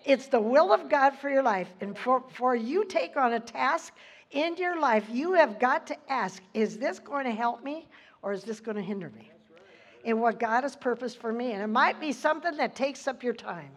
It's 0.06 0.28
the 0.28 0.40
will 0.40 0.74
of 0.74 0.90
God 0.90 1.12
for 1.12 1.30
your 1.30 1.44
life. 1.44 1.70
And 1.82 1.98
for, 1.98 2.24
for 2.34 2.56
you 2.56 2.86
take 2.86 3.18
on 3.18 3.34
a 3.34 3.40
task 3.40 3.94
in 4.32 4.56
your 4.58 4.80
life, 4.80 5.06
you 5.12 5.34
have 5.34 5.60
got 5.60 5.88
to 5.88 5.98
ask, 6.10 6.42
is 6.54 6.78
this 6.78 7.00
going 7.00 7.26
to 7.26 7.32
help 7.32 7.64
me 7.64 7.88
or 8.22 8.34
is 8.34 8.44
this 8.44 8.60
going 8.60 8.78
to 8.78 8.84
hinder 8.84 9.12
me? 9.16 9.32
In 10.06 10.20
what 10.20 10.40
God 10.40 10.64
has 10.64 10.76
purposed 10.76 11.20
for 11.20 11.34
me. 11.34 11.52
And 11.52 11.62
it 11.62 11.68
might 11.68 12.00
be 12.00 12.12
something 12.12 12.56
that 12.58 12.76
takes 12.76 13.08
up 13.08 13.24
your 13.24 13.34
time. 13.34 13.72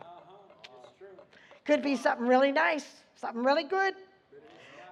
Could 1.65 1.83
be 1.83 1.97
something 1.97 2.27
really 2.27 2.53
nice, 2.53 2.87
something 3.15 3.43
really 3.43 3.65
good. 3.65 3.95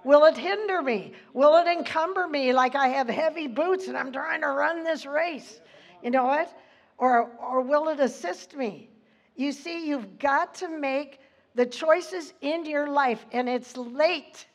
Will 0.05 0.25
it 0.25 0.37
hinder 0.37 0.83
me? 0.83 1.13
Will 1.35 1.57
it 1.57 1.67
encumber 1.67 2.27
me 2.27 2.53
like 2.53 2.75
I 2.75 2.89
have 2.89 3.09
heavy 3.09 3.47
boots 3.47 3.87
and 3.89 3.97
I'm 3.97 4.13
trying 4.13 4.41
to 4.41 4.49
run 4.49 4.83
this 4.83 5.05
race? 5.05 5.61
You 6.03 6.11
know 6.11 6.25
what? 6.25 6.57
Or, 6.99 7.31
or 7.39 7.61
will 7.61 7.89
it 7.89 8.01
assist 8.01 8.57
me? 8.57 8.89
You 9.37 9.53
see, 9.53 9.87
you've 9.89 10.19
got 10.19 10.55
to 10.57 10.69
make 10.69 11.21
the 11.55 11.67
choices 11.67 12.35
in 12.41 12.65
your 12.65 12.89
life, 12.89 13.25
and 13.33 13.49
it's 13.49 13.77
late 13.77 14.47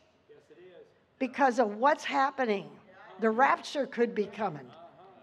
because 1.19 1.59
of 1.59 1.75
what's 1.77 2.03
happening. 2.03 2.69
The 3.19 3.29
rapture 3.29 3.85
could 3.85 4.13
be 4.13 4.25
coming. 4.25 4.67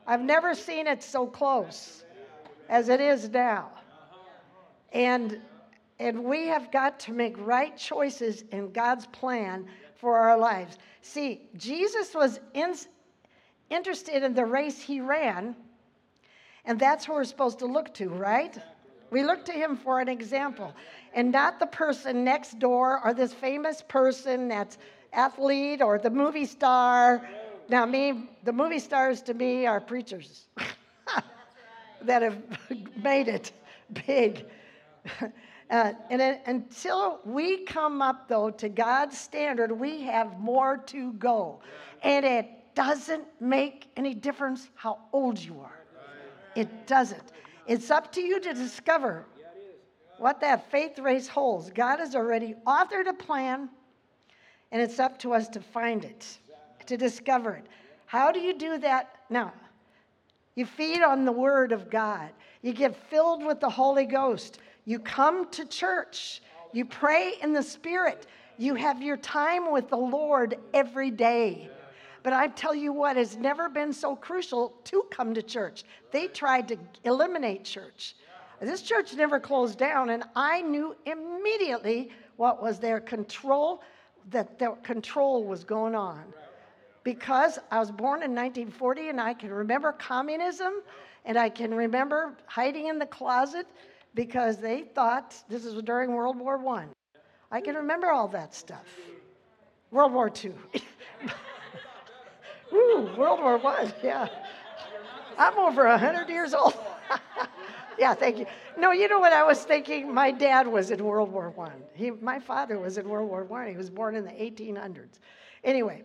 I've 0.07 0.23
never 0.23 0.55
seen 0.55 0.87
it 0.87 1.03
so 1.03 1.27
close 1.27 2.05
as 2.69 2.89
it 2.89 3.01
is 3.01 3.29
now. 3.29 3.71
And 4.93 5.41
and 6.03 6.25
we 6.25 6.49
have 6.49 6.73
got 6.73 6.99
to 7.01 7.13
make 7.13 7.37
right 7.39 7.77
choices 7.77 8.43
in 8.51 8.73
God's 8.73 9.07
plan 9.07 9.67
for 9.95 10.19
our 10.19 10.37
lives. 10.37 10.79
See, 11.01 11.49
Jesus 11.57 12.13
was 12.13 12.41
in, 12.55 12.75
interested 13.71 14.25
in 14.25 14.35
the 14.35 14.45
race 14.45 14.81
he 14.81 15.01
ran, 15.01 15.55
and 16.65 16.77
that's 16.77 17.05
who 17.05 17.13
we're 17.13 17.23
supposed 17.23 17.61
to 17.61 17.67
look 17.67 17.95
to, 17.95 18.09
right? 18.09 18.59
We 19.13 19.23
look 19.23 19.45
to 19.45 19.53
him 19.53 19.77
for 19.77 20.01
an 20.01 20.09
example, 20.09 20.75
and 21.13 21.31
not 21.31 21.61
the 21.61 21.67
person 21.67 22.25
next 22.25 22.59
door 22.59 22.99
or 23.05 23.13
this 23.13 23.35
famous 23.35 23.83
person 23.87 24.49
that's 24.49 24.79
athlete 25.13 25.83
or 25.83 25.99
the 25.99 26.09
movie 26.09 26.47
star. 26.47 27.29
Now, 27.69 27.85
me, 27.85 28.31
the 28.45 28.53
movie 28.55 28.79
stars 28.79 29.21
to 29.23 29.35
me 29.35 29.67
are 29.67 29.83
preachers 29.83 30.47
that 32.03 32.23
have 32.23 32.39
made 33.03 33.29
it 33.29 33.53
big. 34.07 34.47
Uh, 35.71 35.95
and 36.11 36.21
it, 36.21 36.43
until 36.45 37.19
we 37.25 37.65
come 37.65 38.03
up, 38.03 38.29
though, 38.29 38.51
to 38.51 38.69
God's 38.69 39.17
standard, 39.17 39.73
we 39.73 40.03
have 40.03 40.39
more 40.39 40.77
to 40.77 41.15
go. 41.15 41.61
And 42.03 42.27
it 42.27 42.47
doesn't 42.75 43.25
make 43.41 43.87
any 43.97 44.13
difference 44.13 44.69
how 44.75 44.99
old 45.15 45.39
you 45.39 45.59
are. 45.61 45.81
It 46.55 46.87
doesn't. 46.87 47.33
It's 47.67 47.91
up 47.91 48.13
to 48.13 48.21
you 48.21 48.41
to 48.41 48.55
discover 48.55 49.25
what 50.19 50.41
that 50.41 50.71
faith 50.71 50.99
race 50.99 51.29
holds. 51.29 51.71
God 51.71 51.99
has 51.99 52.15
already 52.15 52.55
authored 52.67 53.09
a 53.09 53.15
plan, 53.15 53.69
and 54.71 54.83
it's 54.83 54.99
up 54.99 55.19
to 55.21 55.33
us 55.33 55.49
to 55.49 55.61
find 55.61 56.05
it, 56.05 56.39
to 56.87 56.97
discover 56.97 57.55
it. 57.55 57.67
How 58.07 58.31
do 58.31 58.41
you 58.41 58.57
do 58.57 58.79
that? 58.79 59.17
Now, 59.31 59.53
you 60.55 60.67
feed 60.67 61.03
on 61.03 61.25
the 61.25 61.33
Word 61.33 61.73
of 61.73 61.89
God, 61.91 62.31
you 62.63 62.73
get 62.73 62.97
filled 63.11 63.45
with 63.45 63.61
the 63.61 63.71
Holy 63.71 64.07
Ghost. 64.07 64.59
You 64.85 64.99
come 64.99 65.49
to 65.51 65.65
church. 65.65 66.43
You 66.73 66.85
pray 66.85 67.35
in 67.43 67.53
the 67.53 67.63
Spirit. 67.63 68.27
You 68.57 68.75
have 68.77 69.03
your 69.03 69.17
time 69.17 69.73
with 69.73 69.89
the 69.89 69.97
Lord 69.97 70.57
every 70.73 71.11
day. 71.11 71.69
But 72.23 72.33
I 72.33 72.49
tell 72.49 72.75
you 72.75 72.93
what, 72.93 73.17
has 73.17 73.37
never 73.37 73.69
been 73.69 73.93
so 73.93 74.15
crucial 74.15 74.75
to 74.85 75.05
come 75.11 75.35
to 75.35 75.43
church. 75.43 75.85
They 76.13 76.29
tried 76.29 76.69
to 76.69 76.77
eliminate 77.05 77.65
church. 77.65 78.15
This 78.61 78.83
church 78.83 79.13
never 79.15 79.41
closed 79.41 79.79
down, 79.79 80.11
and 80.11 80.23
I 80.37 80.63
knew 80.63 80.95
immediately 81.05 82.11
what 82.37 82.63
was 82.63 82.79
their 82.79 83.01
control, 83.01 83.83
that 84.31 84.59
their 84.59 84.73
control 84.77 85.45
was 85.45 85.65
going 85.65 85.97
on. 85.97 86.23
Because 87.03 87.59
I 87.73 87.81
was 87.81 87.91
born 87.91 88.23
in 88.23 88.31
1940 88.31 89.09
and 89.09 89.21
I 89.21 89.35
can 89.35 89.53
remember 89.53 89.91
communism 89.91 90.75
and 91.25 91.37
I 91.37 91.49
can 91.49 91.75
remember 91.75 92.37
hiding 92.47 92.87
in 92.87 93.01
the 93.01 93.07
closet 93.07 93.67
because 94.15 94.59
they 94.59 94.83
thought 94.83 95.35
this 95.49 95.65
is 95.65 95.83
during 95.83 96.13
World 96.13 96.39
War 96.39 96.65
I. 96.69 96.87
I 97.51 97.61
can 97.61 97.75
remember 97.75 98.13
all 98.13 98.29
that 98.29 98.55
stuff. 98.55 98.87
World 99.91 100.13
War 100.13 100.31
II. 100.43 100.53
Ooh, 102.73 103.11
World 103.17 103.41
War 103.41 103.59
One, 103.59 103.93
yeah. 104.03 104.29
I'm 105.39 105.59
over 105.59 105.87
100 105.89 106.29
years 106.29 106.55
old. 106.55 106.75
yeah, 107.99 108.15
thank 108.15 108.39
you. 108.39 108.47
No, 108.77 108.93
you 108.93 109.09
know 109.09 109.19
what 109.19 109.33
I 109.33 109.45
was 109.45 109.65
thinking? 109.65 110.13
My 110.13 110.31
dad 110.31 110.67
was 110.67 110.91
in 110.91 111.03
World 111.03 111.33
War 111.33 111.51
One. 111.51 111.83
He, 111.95 112.11
my 112.11 112.39
father 112.39 112.79
was 112.79 112.99
in 112.99 113.09
World 113.09 113.29
War 113.29 113.45
One. 113.45 113.69
He 113.69 113.77
was 113.77 113.91
born 113.91 114.15
in 114.15 114.25
the 114.25 114.31
1800s. 114.31 115.19
Anyway, 115.65 116.03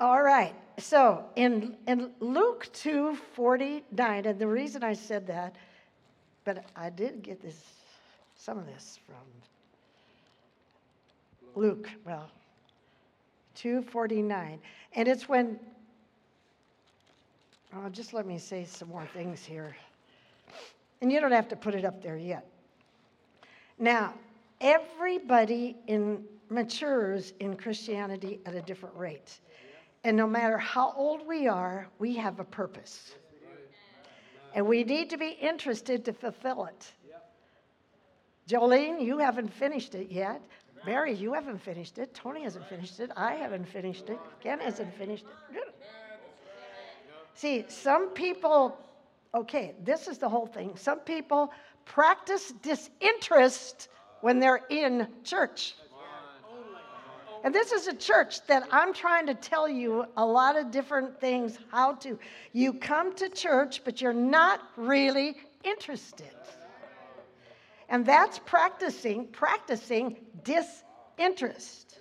all 0.00 0.22
right. 0.22 0.54
So 0.78 1.24
in, 1.36 1.76
in 1.86 2.10
Luke 2.20 2.68
2 2.72 3.16
49, 3.34 4.26
and 4.26 4.38
the 4.38 4.46
reason 4.46 4.82
I 4.82 4.92
said 4.92 5.26
that 5.28 5.56
but 6.44 6.64
I 6.76 6.90
did 6.90 7.22
get 7.22 7.42
this, 7.42 7.58
some 8.36 8.58
of 8.58 8.66
this 8.66 8.98
from 9.06 9.16
Luke, 11.54 11.88
well, 12.04 12.30
249. 13.54 14.60
And 14.94 15.08
it's 15.08 15.28
when, 15.28 15.58
oh, 17.74 17.88
just 17.88 18.12
let 18.12 18.26
me 18.26 18.38
say 18.38 18.64
some 18.64 18.88
more 18.88 19.06
things 19.12 19.44
here. 19.44 19.76
And 21.00 21.10
you 21.12 21.20
don't 21.20 21.32
have 21.32 21.48
to 21.48 21.56
put 21.56 21.74
it 21.74 21.84
up 21.84 22.02
there 22.02 22.16
yet. 22.16 22.46
Now, 23.78 24.14
everybody 24.60 25.76
in 25.86 26.24
matures 26.50 27.32
in 27.40 27.56
Christianity 27.56 28.40
at 28.46 28.54
a 28.54 28.62
different 28.62 28.94
rate. 28.96 29.40
And 30.04 30.16
no 30.16 30.26
matter 30.26 30.58
how 30.58 30.92
old 30.96 31.26
we 31.26 31.48
are, 31.48 31.88
we 31.98 32.14
have 32.16 32.38
a 32.38 32.44
purpose. 32.44 33.14
And 34.54 34.66
we 34.66 34.84
need 34.84 35.10
to 35.10 35.16
be 35.16 35.30
interested 35.30 36.04
to 36.04 36.12
fulfill 36.12 36.66
it. 36.66 36.92
Jolene, 38.48 39.02
you 39.02 39.18
haven't 39.18 39.52
finished 39.52 39.94
it 39.94 40.10
yet. 40.10 40.40
Mary, 40.86 41.14
you 41.14 41.32
haven't 41.32 41.60
finished 41.60 41.98
it. 41.98 42.14
Tony 42.14 42.42
hasn't 42.42 42.66
finished 42.68 43.00
it. 43.00 43.10
I 43.16 43.34
haven't 43.34 43.66
finished 43.66 44.10
it. 44.10 44.18
Ken 44.42 44.60
hasn't 44.60 44.94
finished 44.94 45.24
it. 45.52 45.74
See, 47.34 47.64
some 47.68 48.10
people, 48.10 48.78
okay, 49.34 49.74
this 49.82 50.08
is 50.08 50.18
the 50.18 50.28
whole 50.28 50.46
thing. 50.46 50.76
Some 50.76 51.00
people 51.00 51.52
practice 51.84 52.52
disinterest 52.62 53.88
when 54.20 54.38
they're 54.40 54.62
in 54.70 55.08
church. 55.24 55.74
And 57.44 57.54
this 57.54 57.72
is 57.72 57.88
a 57.88 57.94
church 57.94 58.46
that 58.46 58.66
I'm 58.72 58.94
trying 58.94 59.26
to 59.26 59.34
tell 59.34 59.68
you 59.68 60.06
a 60.16 60.24
lot 60.24 60.56
of 60.56 60.70
different 60.70 61.20
things 61.20 61.58
how 61.70 61.92
to. 61.96 62.18
You 62.52 62.72
come 62.72 63.14
to 63.16 63.28
church, 63.28 63.82
but 63.84 64.00
you're 64.00 64.14
not 64.14 64.62
really 64.76 65.36
interested. 65.62 66.30
And 67.88 68.04
that's 68.04 68.38
practicing, 68.38 69.26
practicing 69.28 70.16
disinterest. 70.42 71.98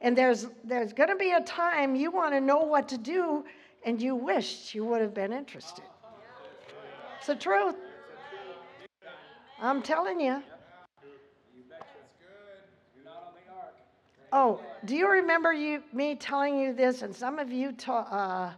And 0.00 0.16
there's, 0.16 0.46
there's 0.64 0.92
going 0.92 1.10
to 1.10 1.16
be 1.16 1.32
a 1.32 1.42
time 1.42 1.94
you 1.94 2.10
want 2.10 2.32
to 2.34 2.40
know 2.40 2.60
what 2.60 2.88
to 2.88 2.98
do 2.98 3.44
and 3.84 4.00
you 4.00 4.14
wished 4.14 4.74
you 4.74 4.84
would 4.84 5.00
have 5.00 5.14
been 5.14 5.32
interested. 5.32 5.84
It's 7.18 7.26
the 7.26 7.34
truth. 7.34 7.76
I'm 9.60 9.82
telling 9.82 10.20
you. 10.20 10.42
Oh, 14.32 14.60
do 14.84 14.94
you 14.94 15.10
remember 15.10 15.52
you 15.52 15.82
me 15.92 16.14
telling 16.14 16.58
you 16.58 16.72
this? 16.72 17.02
And 17.02 17.14
some 17.14 17.38
of 17.38 17.52
you 17.52 17.72
ta- 17.72 18.06
uh, 18.10 18.52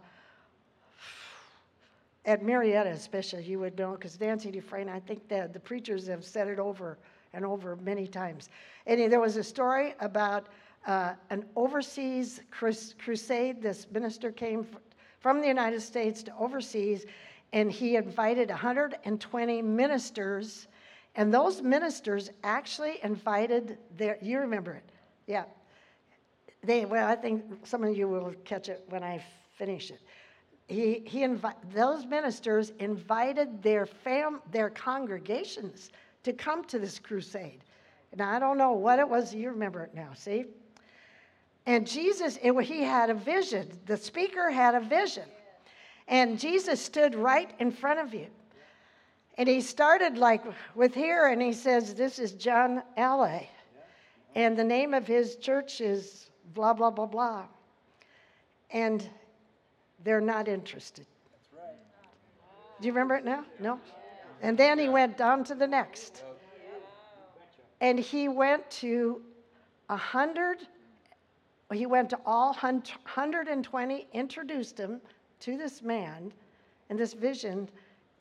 at 2.25 2.43
Marietta, 2.43 2.89
especially, 2.89 3.43
you 3.43 3.59
would 3.59 3.77
know 3.77 3.91
because 3.91 4.19
Nancy 4.19 4.49
Dufresne. 4.49 4.89
I 4.89 4.99
think 4.99 5.27
that 5.27 5.53
the 5.53 5.59
preachers 5.59 6.07
have 6.07 6.23
said 6.23 6.47
it 6.47 6.59
over 6.59 6.97
and 7.33 7.45
over 7.45 7.75
many 7.77 8.07
times. 8.07 8.49
And 8.85 9.11
there 9.11 9.19
was 9.19 9.35
a 9.37 9.43
story 9.43 9.95
about 9.99 10.47
uh, 10.87 11.13
an 11.29 11.45
overseas 11.55 12.41
crus- 12.51 12.97
crusade. 12.97 13.61
This 13.61 13.87
minister 13.91 14.31
came 14.31 14.65
from 15.19 15.41
the 15.41 15.47
United 15.47 15.81
States 15.81 16.23
to 16.23 16.37
overseas, 16.37 17.05
and 17.51 17.71
he 17.71 17.95
invited 17.95 18.49
120 18.49 19.61
ministers. 19.61 20.67
And 21.15 21.33
those 21.33 21.61
ministers 21.61 22.31
actually 22.43 22.99
invited 23.03 23.77
their, 23.97 24.17
you 24.21 24.39
remember 24.39 24.73
it, 24.73 24.89
yeah. 25.27 25.43
They, 26.63 26.85
well, 26.85 27.07
I 27.07 27.15
think 27.15 27.43
some 27.65 27.83
of 27.83 27.95
you 27.97 28.07
will 28.07 28.33
catch 28.45 28.69
it 28.69 28.83
when 28.87 29.03
I 29.03 29.23
finish 29.57 29.91
it. 29.91 29.99
He, 30.73 31.03
he 31.05 31.19
invi- 31.19 31.53
those 31.73 32.05
ministers 32.05 32.71
invited 32.79 33.61
their, 33.61 33.85
fam, 33.85 34.41
their 34.51 34.71
congregations 34.71 35.91
to 36.23 36.33
come 36.33 36.65
to 36.65 36.79
this 36.79 36.97
crusade. 36.97 37.63
And 38.11 38.21
I 38.21 38.39
don't 38.39 38.57
know 38.57 38.73
what 38.73 38.97
it 38.97 39.07
was, 39.07 39.35
you 39.35 39.49
remember 39.49 39.83
it 39.83 39.93
now, 39.93 40.09
see? 40.15 40.45
And 41.67 41.85
Jesus, 41.85 42.39
it, 42.41 42.59
he 42.63 42.81
had 42.81 43.11
a 43.11 43.13
vision. 43.13 43.69
The 43.85 43.97
speaker 43.97 44.49
had 44.49 44.73
a 44.73 44.79
vision. 44.79 45.25
And 46.07 46.39
Jesus 46.39 46.81
stood 46.81 47.13
right 47.13 47.51
in 47.59 47.71
front 47.71 47.99
of 47.99 48.13
you. 48.13 48.27
And 49.37 49.47
he 49.47 49.61
started 49.61 50.17
like 50.17 50.43
with 50.75 50.93
here, 50.95 51.27
and 51.27 51.41
he 51.41 51.53
says, 51.53 51.93
This 51.93 52.17
is 52.17 52.33
John 52.33 52.81
Alley. 52.97 53.49
And 54.35 54.57
the 54.57 54.63
name 54.63 54.93
of 54.93 55.05
his 55.05 55.35
church 55.35 55.81
is 55.81 56.29
blah, 56.53 56.73
blah, 56.73 56.89
blah, 56.89 57.05
blah. 57.05 57.45
And 58.71 59.07
they're 60.03 60.21
not 60.21 60.47
interested. 60.47 61.05
Do 62.81 62.87
you 62.87 62.93
remember 62.93 63.15
it 63.15 63.25
now? 63.25 63.45
No? 63.59 63.79
And 64.41 64.57
then 64.57 64.77
he 64.77 64.89
went 64.89 65.17
down 65.17 65.43
to 65.45 65.55
the 65.55 65.67
next. 65.67 66.23
And 67.79 67.99
he 67.99 68.27
went 68.27 68.69
to 68.71 69.21
a 69.89 69.97
hundred 69.97 70.59
he 71.73 71.85
went 71.85 72.09
to 72.11 72.19
all 72.25 72.49
120, 72.49 74.07
introduced 74.13 74.77
him 74.77 75.01
to 75.39 75.57
this 75.57 75.81
man 75.81 76.31
and 76.89 76.99
this 76.99 77.13
vision 77.13 77.69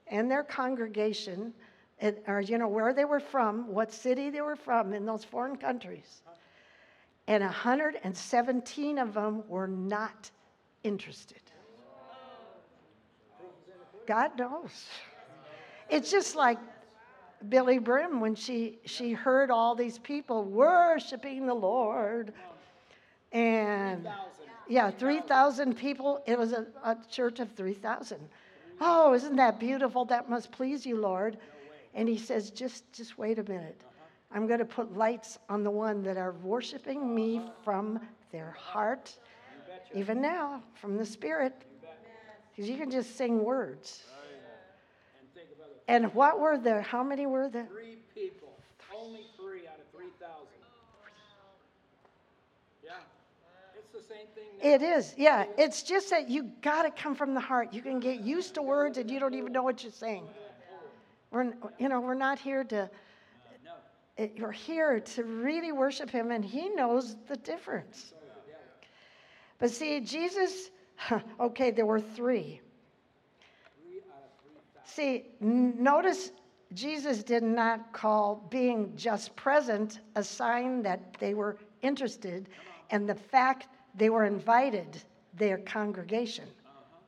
and 0.07 0.31
their 0.31 0.42
congregation, 0.42 1.53
and, 2.01 2.16
or 2.27 2.40
you 2.40 2.59
know 2.59 2.68
where 2.68 2.92
they 2.92 3.05
were 3.05 3.21
from, 3.21 3.68
what 3.68 3.92
city 3.92 4.31
they 4.31 4.40
were 4.40 4.57
from 4.57 4.92
in 4.92 5.07
those 5.07 5.25
foreign 5.25 5.57
countries. 5.57 6.23
And 7.29 7.42
117 7.42 8.99
of 8.99 9.14
them 9.14 9.45
were 9.49 9.68
not 9.68 10.31
interested. 10.83 11.40
God 14.07 14.38
knows. 14.38 14.87
It's 15.88 16.11
just 16.11 16.37
like 16.37 16.59
Billye 17.49 17.83
Brim 17.83 18.21
when 18.21 18.35
she, 18.35 18.79
she 18.85 19.12
heard 19.12 19.51
all 19.51 19.75
these 19.75 19.99
people 19.99 20.45
worshiping 20.45 21.47
the 21.47 21.55
Lord 21.55 22.33
and 23.33 24.05
3, 24.05 24.12
yeah, 24.69 24.91
3,000 24.91 25.77
people. 25.77 26.23
It 26.27 26.38
was 26.38 26.53
a, 26.53 26.67
a 26.85 26.97
church 27.11 27.41
of 27.41 27.51
3,000. 27.53 28.19
Oh, 28.81 29.15
isn't 29.15 29.37
that 29.37 29.59
beautiful? 29.59 30.05
That 30.05 30.29
must 30.29 30.53
please 30.53 30.85
you, 30.87 30.97
Lord. 30.97 31.38
And 31.95 32.09
he 32.09 32.17
says, 32.17 32.51
just, 32.51 32.91
just 32.93 33.19
wait 33.19 33.38
a 33.38 33.43
minute. 33.45 33.81
I'm 34.35 34.47
going 34.47 34.61
to 34.61 34.65
put 34.65 34.97
lights 34.97 35.38
on 35.49 35.62
the 35.62 35.71
one 35.71 36.03
that 36.05 36.17
are 36.17 36.33
worshiping 36.43 37.15
me 37.15 37.43
from 37.65 38.01
their 38.31 38.53
heart, 38.53 39.15
even 39.95 40.23
now, 40.23 40.62
from 40.75 40.97
the 40.97 41.05
Spirit. 41.05 41.55
Because 42.55 42.69
you 42.69 42.77
can 42.77 42.91
just 42.91 43.17
sing 43.17 43.43
words. 43.43 44.03
Oh, 44.09 44.23
and 45.88 46.15
what 46.15 46.38
were 46.38 46.59
there? 46.59 46.83
How 46.83 47.03
many 47.03 47.27
were 47.27 47.49
there? 47.49 47.67
Three 47.67 47.99
people. 48.15 48.49
Only 48.95 49.27
three 49.37 49.67
out 49.67 49.79
of 49.79 49.91
3,000. 49.93 50.47
Yeah. 52.85 52.91
It's 53.77 53.93
the 53.93 54.15
same 54.15 54.27
thing 54.35 54.45
now. 54.62 54.75
It 54.75 54.83
is, 54.83 55.15
yeah. 55.17 55.47
It's 55.59 55.83
just 55.83 56.11
that 56.11 56.29
you 56.29 56.53
got 56.62 56.83
to 56.83 56.91
come 56.91 57.15
from 57.15 57.35
the 57.35 57.41
heart. 57.41 57.73
You 57.73 57.83
can 57.83 58.01
get 58.01 58.21
used 58.21 58.55
to 58.55 58.62
words 58.62 58.99
and 58.99 59.11
you 59.11 59.19
don't 59.19 59.35
even 59.35 59.53
know 59.53 59.62
what 59.62 59.83
you're 59.83 59.93
saying. 59.93 60.25
We're, 61.31 61.53
you 61.79 61.88
know, 61.88 62.01
we're 62.01 62.15
not 62.15 62.38
here 62.38 62.62
to, 62.65 62.91
it, 64.19 64.35
you're 64.37 64.53
here 64.53 65.01
to 65.01 65.25
really 65.25 65.73
worship 65.73 66.11
Him, 66.11 66.31
and 66.31 66.45
He 66.45 66.69
knows 66.69 67.17
the 67.27 67.37
difference. 67.37 68.12
But 69.59 69.71
see, 69.71 70.01
Jesus, 70.01 70.71
okay, 71.41 71.71
there 71.71 71.87
were 71.87 72.01
three. 72.01 72.61
See, 74.85 75.25
notice 75.41 76.33
Jesus 76.75 77.23
did 77.23 77.43
not 77.43 77.93
call 77.93 78.47
being 78.51 78.93
just 78.97 79.35
present 79.37 80.01
a 80.17 80.23
sign 80.23 80.83
that 80.83 81.15
they 81.19 81.35
were 81.35 81.57
interested, 81.83 82.49
and 82.91 83.09
the 83.09 83.15
fact 83.15 83.69
they 83.95 84.11
were 84.11 84.25
invited, 84.25 85.03
their 85.35 85.59
congregation. 85.59 86.45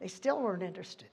They 0.01 0.09
still 0.09 0.41
weren't 0.41 0.63
interested. 0.63 1.09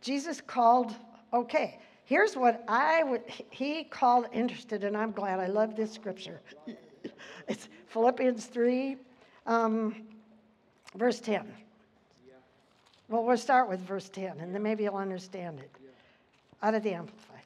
Jesus 0.00 0.40
called, 0.40 0.94
okay, 1.32 1.78
here's 2.04 2.36
what 2.36 2.64
I 2.68 3.02
would, 3.02 3.22
he 3.50 3.84
called 3.84 4.26
interested, 4.32 4.84
and 4.84 4.96
I'm 4.96 5.12
glad. 5.12 5.40
I 5.40 5.46
love 5.46 5.76
this 5.76 5.92
scripture. 5.92 6.40
it's 7.48 7.68
Philippians 7.88 8.46
3, 8.46 8.96
um, 9.46 9.94
verse 10.96 11.20
10. 11.20 11.52
Well, 13.12 13.22
we'll 13.24 13.36
start 13.36 13.68
with 13.68 13.80
verse 13.80 14.08
10, 14.08 14.40
and 14.40 14.54
then 14.54 14.62
maybe 14.62 14.84
you'll 14.84 14.96
understand 14.96 15.60
it. 15.60 15.70
Out 16.62 16.74
of 16.74 16.82
the 16.82 16.94
Amplified. 16.94 17.42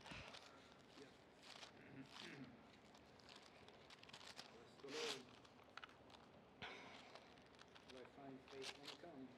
Do 7.91 7.97
I 7.97 7.99
find 8.15 8.39
faith 8.53 8.73
when 8.79 8.87
it 8.87 8.95
comes? 9.03 9.29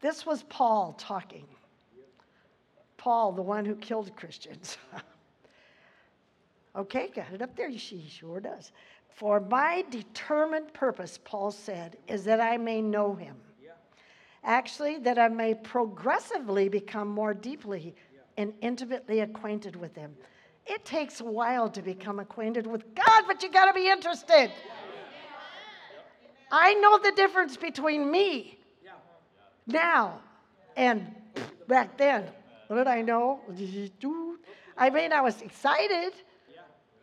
This 0.00 0.24
was 0.24 0.44
Paul 0.44 0.94
talking. 1.00 1.48
Paul, 2.96 3.32
the 3.32 3.42
one 3.42 3.64
who 3.64 3.74
killed 3.74 4.14
Christians. 4.14 4.78
okay, 6.76 7.10
got 7.12 7.32
it 7.32 7.42
up 7.42 7.56
there. 7.56 7.76
She 7.76 8.06
sure 8.08 8.38
does. 8.38 8.70
For 9.14 9.40
my 9.40 9.84
determined 9.90 10.72
purpose, 10.74 11.18
Paul 11.24 11.50
said, 11.50 11.96
is 12.08 12.24
that 12.24 12.40
I 12.40 12.56
may 12.56 12.82
know 12.82 13.14
him. 13.14 13.36
Actually, 14.42 14.98
that 14.98 15.18
I 15.18 15.28
may 15.28 15.54
progressively 15.54 16.68
become 16.68 17.08
more 17.08 17.32
deeply 17.32 17.94
and 18.36 18.52
intimately 18.60 19.20
acquainted 19.20 19.76
with 19.76 19.94
him. 19.94 20.14
It 20.66 20.84
takes 20.84 21.20
a 21.20 21.24
while 21.24 21.68
to 21.70 21.82
become 21.82 22.18
acquainted 22.18 22.66
with 22.66 22.94
God, 22.94 23.24
but 23.26 23.42
you 23.42 23.50
got 23.50 23.66
to 23.66 23.72
be 23.72 23.88
interested. 23.88 24.50
I 26.50 26.74
know 26.74 26.98
the 26.98 27.12
difference 27.12 27.56
between 27.56 28.10
me 28.10 28.58
now 29.66 30.20
and 30.76 31.14
back 31.68 31.96
then. 31.96 32.24
What 32.68 32.76
did 32.76 32.86
I 32.86 33.02
know? 33.02 33.40
I 34.76 34.90
mean, 34.90 35.12
I 35.12 35.20
was 35.20 35.40
excited. 35.42 36.12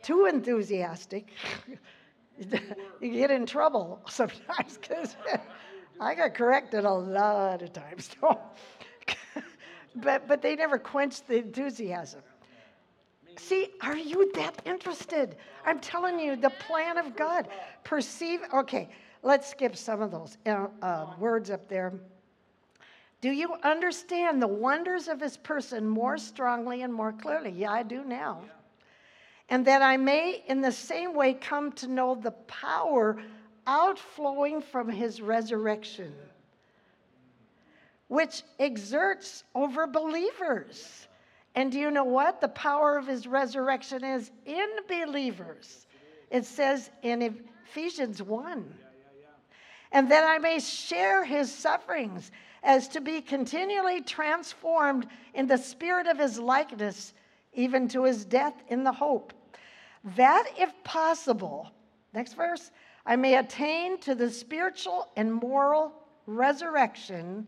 too 0.01 0.25
enthusiastic, 0.25 1.27
you 3.01 3.11
get 3.11 3.31
in 3.31 3.45
trouble 3.45 4.01
sometimes 4.09 4.77
because 4.77 5.15
I 5.99 6.15
got 6.15 6.33
corrected 6.33 6.85
a 6.85 6.91
lot 6.91 7.61
of 7.61 7.73
times. 7.73 8.09
but, 9.95 10.27
but 10.27 10.41
they 10.41 10.55
never 10.55 10.77
quenched 10.77 11.27
the 11.27 11.37
enthusiasm. 11.37 12.21
See, 13.37 13.69
are 13.81 13.97
you 13.97 14.31
that 14.33 14.61
interested? 14.65 15.37
I'm 15.65 15.79
telling 15.79 16.19
you, 16.19 16.35
the 16.35 16.49
plan 16.49 16.97
of 16.97 17.15
God. 17.15 17.47
Perceive, 17.83 18.41
okay, 18.53 18.89
let's 19.23 19.47
skip 19.47 19.75
some 19.75 20.01
of 20.01 20.11
those 20.11 20.37
uh, 20.45 20.67
uh, 20.81 21.07
words 21.17 21.49
up 21.49 21.67
there. 21.67 21.93
Do 23.21 23.29
you 23.29 23.53
understand 23.63 24.41
the 24.41 24.47
wonders 24.47 25.07
of 25.07 25.21
his 25.21 25.37
person 25.37 25.87
more 25.87 26.17
strongly 26.17 26.81
and 26.81 26.93
more 26.93 27.13
clearly? 27.13 27.51
Yeah, 27.51 27.71
I 27.71 27.83
do 27.83 28.03
now. 28.03 28.41
And 29.51 29.65
that 29.65 29.81
I 29.81 29.97
may, 29.97 30.45
in 30.47 30.61
the 30.61 30.71
same 30.71 31.13
way, 31.13 31.33
come 31.33 31.73
to 31.73 31.87
know 31.89 32.15
the 32.15 32.31
power 32.31 33.21
outflowing 33.67 34.61
from 34.61 34.87
his 34.87 35.21
resurrection, 35.21 36.13
which 38.07 38.43
exerts 38.59 39.43
over 39.53 39.87
believers. 39.87 41.09
And 41.53 41.69
do 41.69 41.77
you 41.77 41.91
know 41.91 42.05
what? 42.05 42.39
The 42.39 42.47
power 42.47 42.97
of 42.97 43.05
his 43.05 43.27
resurrection 43.27 44.05
is 44.05 44.31
in 44.45 44.69
believers. 44.87 45.85
It 46.29 46.45
says 46.45 46.89
in 47.01 47.43
Ephesians 47.67 48.23
1. 48.23 48.73
And 49.91 50.09
that 50.11 50.23
I 50.23 50.37
may 50.37 50.59
share 50.59 51.25
his 51.25 51.53
sufferings 51.53 52.31
as 52.63 52.87
to 52.87 53.01
be 53.01 53.19
continually 53.19 53.99
transformed 53.99 55.07
in 55.33 55.45
the 55.45 55.57
spirit 55.57 56.07
of 56.07 56.17
his 56.17 56.39
likeness, 56.39 57.13
even 57.51 57.89
to 57.89 58.05
his 58.05 58.23
death 58.23 58.53
in 58.69 58.85
the 58.85 58.93
hope. 58.93 59.33
That, 60.15 60.47
if 60.57 60.71
possible, 60.83 61.71
next 62.13 62.33
verse, 62.33 62.71
I 63.05 63.15
may 63.15 63.37
attain 63.37 63.99
to 64.01 64.15
the 64.15 64.29
spiritual 64.29 65.09
and 65.15 65.31
moral 65.31 65.93
resurrection 66.25 67.47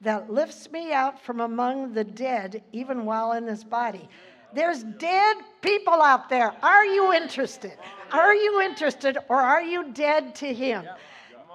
that 0.00 0.30
lifts 0.30 0.70
me 0.70 0.92
out 0.92 1.20
from 1.20 1.40
among 1.40 1.92
the 1.92 2.04
dead, 2.04 2.62
even 2.72 3.04
while 3.04 3.32
in 3.32 3.46
this 3.46 3.62
body. 3.62 4.08
There's 4.52 4.82
dead 4.82 5.36
people 5.60 5.94
out 5.94 6.28
there. 6.28 6.52
Are 6.62 6.84
you 6.84 7.12
interested? 7.12 7.72
Are 8.12 8.34
you 8.34 8.60
interested 8.60 9.16
or 9.28 9.40
are 9.40 9.62
you 9.62 9.92
dead 9.92 10.34
to 10.36 10.52
Him? 10.52 10.84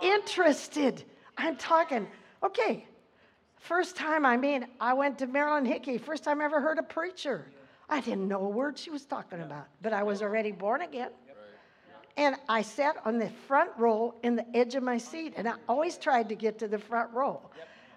Interested. 0.02 1.04
I'm 1.38 1.58
talking, 1.58 2.08
okay, 2.42 2.88
first 3.60 3.96
time, 3.96 4.26
I 4.26 4.38
mean, 4.38 4.66
I 4.80 4.94
went 4.94 5.20
to 5.20 5.28
Marilyn 5.28 5.66
Hickey, 5.66 5.98
first 5.98 6.24
time 6.24 6.42
I 6.42 6.46
ever 6.46 6.60
heard 6.60 6.80
a 6.80 6.84
preacher. 6.84 7.46
I 7.90 8.02
didn't 8.02 8.28
know 8.28 8.46
a 8.46 8.50
word 8.50 8.78
she 8.78 8.90
was 8.90 9.06
talking 9.06 9.42
about, 9.42 9.68
but 9.82 9.94
I 9.94 10.04
was 10.04 10.22
already 10.22 10.52
born 10.52 10.82
again. 10.82 11.12
And 12.18 12.36
I 12.50 12.64
sat 12.64 12.98
on 13.06 13.20
the 13.20 13.30
front 13.48 13.70
row 13.78 14.16
in 14.24 14.36
the 14.36 14.58
edge 14.58 14.76
of 14.76 14.84
my 14.84 14.98
seat, 14.98 15.36
and 15.38 15.48
I 15.48 15.54
always 15.70 15.98
tried 15.98 16.30
to 16.30 16.36
get 16.36 16.58
to 16.60 16.68
the 16.68 16.80
front 16.80 17.14
row. 17.14 17.40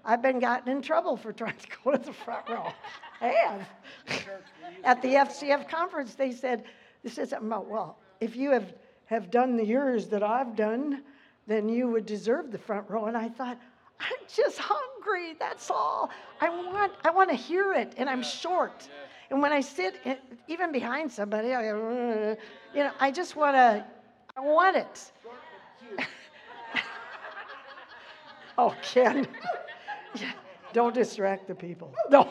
I've 0.05 0.23
been 0.23 0.39
gotten 0.39 0.71
in 0.71 0.83
trouble 0.83 1.17
for 1.17 1.33
trying 1.33 1.57
to 1.57 1.69
go 1.85 1.93
to 1.93 1.99
the 1.99 2.13
front 2.13 2.49
row. 2.49 2.73
I 3.21 3.29
have. 3.29 3.69
At 4.85 5.03
the 5.03 5.15
FCF 5.15 5.69
conference, 5.69 6.15
they 6.15 6.33
said, 6.33 6.65
they 7.03 7.11
said 7.11 7.29
something 7.29 7.49
about, 7.49 7.69
well, 7.69 7.99
if 8.21 8.37
you 8.37 8.51
have, 8.51 8.75
have 9.07 9.31
done 9.31 9.57
the 9.57 9.65
years 9.65 10.07
that 10.09 10.23
I've 10.23 10.55
done, 10.55 11.03
then 11.47 11.69
you 11.69 11.89
would 11.89 12.07
deserve 12.07 12.53
the 12.53 12.59
front 12.59 12.89
row. 12.89 13.07
And 13.07 13.17
I 13.17 13.29
thought, 13.29 13.59
I'm 13.99 14.27
just 14.35 14.59
hungry, 14.59 15.35
that's 15.39 15.71
all. 15.71 16.11
I 16.41 16.49
want, 16.49 16.93
I 17.05 17.11
want 17.11 17.31
to 17.31 17.37
hear 17.37 17.73
it, 17.73 17.95
and 17.97 18.09
I'm 18.09 18.23
short. 18.23 18.89
And 19.31 19.41
when 19.41 19.53
I 19.53 19.61
sit, 19.61 19.95
even 20.49 20.73
behind 20.73 21.11
somebody, 21.11 21.55
I, 21.55 21.63
mm, 21.63 22.37
you 22.75 22.83
know, 22.83 22.91
I 22.99 23.13
just 23.13 23.37
want 23.37 23.55
to, 23.55 23.85
I 24.37 24.41
want 24.41 24.77
it. 24.77 25.13
oh, 28.59 28.75
Ken. 28.83 29.27
Don't 30.73 30.95
distract 30.95 31.47
the 31.49 31.55
people. 31.55 31.95
No. 32.11 32.29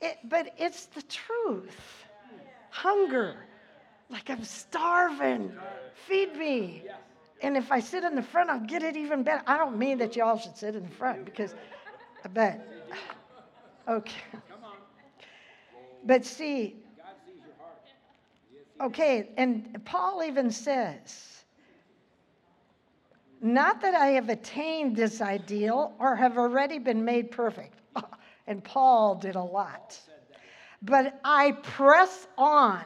it, 0.00 0.18
but 0.24 0.54
it's 0.56 0.86
the 0.86 1.02
truth. 1.02 2.04
Hunger. 2.70 3.34
Like 4.08 4.30
I'm 4.30 4.44
starving. 4.44 5.52
Feed 6.06 6.36
me. 6.36 6.84
And 7.42 7.56
if 7.56 7.70
I 7.70 7.80
sit 7.80 8.04
in 8.04 8.14
the 8.14 8.22
front, 8.22 8.50
I'll 8.50 8.60
get 8.60 8.82
it 8.82 8.96
even 8.96 9.22
better. 9.22 9.42
I 9.46 9.58
don't 9.58 9.78
mean 9.78 9.98
that 9.98 10.16
y'all 10.16 10.38
should 10.38 10.56
sit 10.56 10.74
in 10.74 10.84
the 10.84 10.94
front 10.94 11.24
because 11.24 11.54
I 12.24 12.28
bet. 12.28 12.66
Okay. 13.88 14.22
But 16.04 16.24
see, 16.24 16.76
okay, 18.80 19.30
and 19.36 19.84
Paul 19.84 20.22
even 20.24 20.50
says, 20.50 21.44
not 23.40 23.80
that 23.82 23.94
I 23.94 24.08
have 24.08 24.28
attained 24.28 24.96
this 24.96 25.20
ideal 25.20 25.94
or 25.98 26.16
have 26.16 26.38
already 26.38 26.78
been 26.78 27.04
made 27.04 27.30
perfect. 27.30 27.74
And 28.46 28.64
Paul 28.64 29.16
did 29.16 29.34
a 29.34 29.42
lot. 29.42 30.00
But 30.80 31.20
I 31.22 31.52
press 31.62 32.26
on 32.38 32.82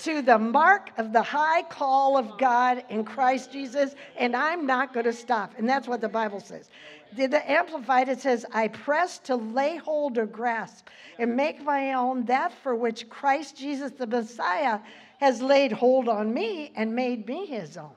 to 0.00 0.20
the 0.20 0.36
mark 0.36 0.90
of 0.98 1.12
the 1.12 1.22
high 1.22 1.62
call 1.62 2.18
of 2.18 2.36
God 2.38 2.82
in 2.88 3.04
Christ 3.04 3.52
Jesus, 3.52 3.94
and 4.16 4.34
I'm 4.34 4.66
not 4.66 4.92
going 4.92 5.06
to 5.06 5.12
stop. 5.12 5.52
And 5.58 5.68
that's 5.68 5.86
what 5.86 6.00
the 6.00 6.08
Bible 6.08 6.40
says. 6.40 6.70
The 7.16 7.50
Amplified, 7.50 8.08
it 8.08 8.20
says, 8.20 8.44
I 8.52 8.68
press 8.68 9.18
to 9.20 9.36
lay 9.36 9.76
hold 9.76 10.18
or 10.18 10.26
grasp 10.26 10.88
and 11.18 11.36
make 11.36 11.62
my 11.62 11.92
own 11.92 12.24
that 12.24 12.52
for 12.52 12.74
which 12.74 13.08
Christ 13.08 13.56
Jesus 13.56 13.92
the 13.92 14.06
Messiah 14.06 14.80
has 15.18 15.40
laid 15.40 15.70
hold 15.70 16.08
on 16.08 16.34
me 16.34 16.72
and 16.74 16.94
made 16.94 17.26
me 17.26 17.46
his 17.46 17.76
own. 17.76 17.92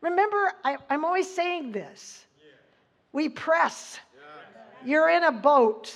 Remember, 0.00 0.52
I, 0.64 0.78
am 0.90 1.04
always 1.04 1.32
saying 1.32 1.72
this. 1.72 2.26
We 3.12 3.28
press. 3.28 3.98
You're 4.84 5.08
in 5.08 5.24
a 5.24 5.32
boat, 5.32 5.94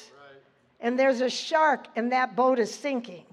and 0.80 0.98
there's 0.98 1.20
a 1.20 1.30
shark, 1.30 1.86
and 1.96 2.12
that 2.12 2.34
boat 2.34 2.58
is 2.58 2.72
sinking. 2.72 3.26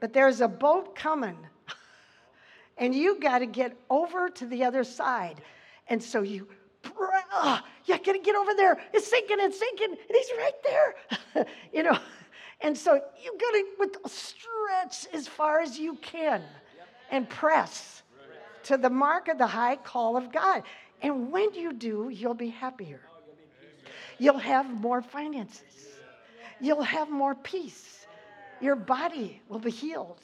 But 0.00 0.12
there's 0.12 0.40
a 0.40 0.48
boat 0.48 0.96
coming, 0.96 1.38
and 2.78 2.94
you 2.94 3.20
got 3.20 3.38
to 3.38 3.46
get 3.46 3.76
over 3.88 4.28
to 4.30 4.46
the 4.46 4.64
other 4.64 4.84
side. 4.84 5.42
And 5.88 6.02
so 6.02 6.22
you, 6.22 6.48
uh, 7.32 7.60
you 7.86 7.98
got 7.98 8.12
to 8.12 8.18
get 8.18 8.36
over 8.36 8.54
there. 8.54 8.80
It's 8.92 9.08
sinking, 9.08 9.36
it's 9.40 9.58
sinking, 9.58 9.90
and 9.90 9.98
he's 10.08 10.30
right 10.38 10.62
there. 10.64 11.46
you 11.72 11.82
know, 11.82 11.98
and 12.60 12.76
so 12.76 12.94
you 13.22 13.38
got 13.38 14.02
to 14.02 14.08
stretch 14.08 15.12
as 15.12 15.28
far 15.28 15.60
as 15.60 15.78
you 15.78 15.96
can 15.96 16.42
and 17.10 17.28
press 17.28 18.02
to 18.64 18.76
the 18.76 18.90
mark 18.90 19.28
of 19.28 19.38
the 19.38 19.46
high 19.46 19.76
call 19.76 20.16
of 20.16 20.32
God. 20.32 20.62
And 21.02 21.30
when 21.30 21.52
you 21.54 21.72
do, 21.72 22.08
you'll 22.10 22.34
be 22.34 22.48
happier. 22.48 23.00
You'll 24.18 24.38
have 24.38 24.70
more 24.70 25.02
finances. 25.02 25.88
You'll 26.60 26.82
have 26.82 27.10
more 27.10 27.34
peace. 27.34 28.06
Your 28.60 28.76
body 28.76 29.42
will 29.48 29.58
be 29.58 29.70
healed. 29.70 30.20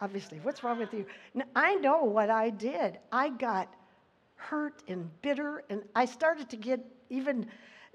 Obviously, 0.00 0.38
what's 0.42 0.64
wrong 0.64 0.78
with 0.78 0.92
you? 0.94 1.06
Now, 1.34 1.44
I 1.54 1.74
know 1.76 2.04
what 2.04 2.30
I 2.30 2.50
did. 2.50 2.98
I 3.12 3.28
got 3.28 3.72
hurt 4.42 4.82
and 4.88 5.10
bitter, 5.22 5.64
and 5.70 5.82
I 5.94 6.04
started 6.04 6.48
to 6.50 6.56
get 6.56 6.80
even 7.10 7.46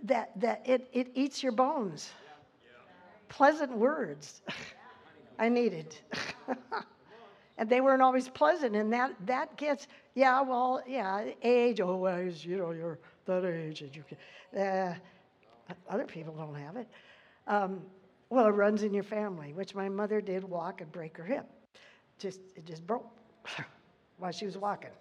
that, 0.04 0.32
that 0.40 0.62
it, 0.66 0.90
it 0.94 1.12
eats 1.16 1.44
your 1.44 1.52
bones. 1.52 2.12
Pleasant 3.30 3.72
words 3.78 4.42
I 5.40 5.50
needed. 5.50 5.96
and 7.58 7.70
they 7.70 7.82
weren't 7.82 8.02
always 8.02 8.30
pleasant. 8.30 8.76
And 8.76 8.92
that, 8.94 9.14
that 9.26 9.58
gets, 9.58 9.88
yeah, 10.16 10.42
well, 10.42 10.82
yeah, 10.88 11.26
age, 11.44 11.82
always, 11.82 12.46
you 12.46 12.58
know, 12.58 12.72
you're 12.72 13.00
that 13.26 13.46
age, 13.46 13.82
and 13.82 13.96
you 13.96 14.04
can, 14.08 14.60
uh, 14.62 14.96
other 15.90 16.06
people 16.06 16.34
don't 16.34 16.56
have 16.56 16.78
it. 16.78 16.88
Um, 17.48 17.82
well, 18.30 18.48
it 18.48 18.52
runs 18.52 18.84
in 18.84 18.94
your 18.94 19.04
family, 19.04 19.54
which 19.54 19.76
my 19.76 19.90
mother 19.90 20.22
did 20.22 20.44
walk 20.44 20.82
and 20.82 20.92
break 20.92 21.18
her 21.18 21.26
hip. 21.26 21.46
Just, 22.20 22.40
it 22.56 22.66
just 22.66 22.86
broke 22.86 23.08
while 24.18 24.32
she 24.32 24.46
was 24.46 24.58
walking. 24.58 24.92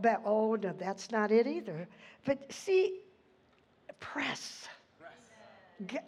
But, 0.00 0.22
oh, 0.24 0.56
no, 0.56 0.72
that's 0.78 1.10
not 1.10 1.30
it 1.30 1.46
either. 1.46 1.86
But 2.24 2.52
see, 2.52 3.00
press. 4.00 4.68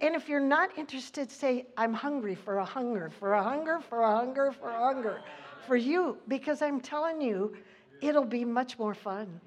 And 0.01 0.14
if 0.14 0.28
you're 0.28 0.41
not 0.41 0.70
interested, 0.78 1.30
say, 1.30 1.66
I'm 1.76 1.93
hungry 1.93 2.34
for 2.34 2.59
a 2.59 2.64
hunger, 2.64 3.11
for 3.11 3.34
a 3.34 3.43
hunger, 3.43 3.80
for 3.80 4.03
a 4.03 4.16
hunger, 4.16 4.53
for 4.53 4.70
a 4.70 4.78
hunger 4.78 5.20
for 5.66 5.76
you 5.76 6.16
because 6.28 6.62
I'm 6.62 6.80
telling 6.80 7.20
you, 7.20 7.55
it'll 8.01 8.24
be 8.24 8.45
much 8.45 8.78
more 8.78 8.95
fun. 8.95 9.41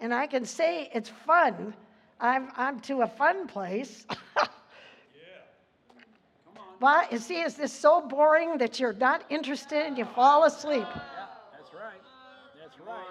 and 0.00 0.14
I 0.14 0.26
can 0.26 0.44
say 0.44 0.90
it's 0.94 1.10
fun. 1.10 1.74
I'm, 2.20 2.50
I'm 2.56 2.80
to 2.80 3.02
a 3.02 3.06
fun 3.06 3.46
place. 3.46 4.06
Why? 6.78 7.06
You 7.12 7.18
see, 7.18 7.40
is 7.40 7.54
this 7.54 7.72
so 7.72 8.00
boring 8.00 8.58
that 8.58 8.80
you're 8.80 8.94
not 8.94 9.24
interested 9.30 9.86
and 9.86 9.96
you 9.96 10.04
fall 10.04 10.44
asleep? 10.44 10.86
That's 12.72 12.88
right. 12.88 13.04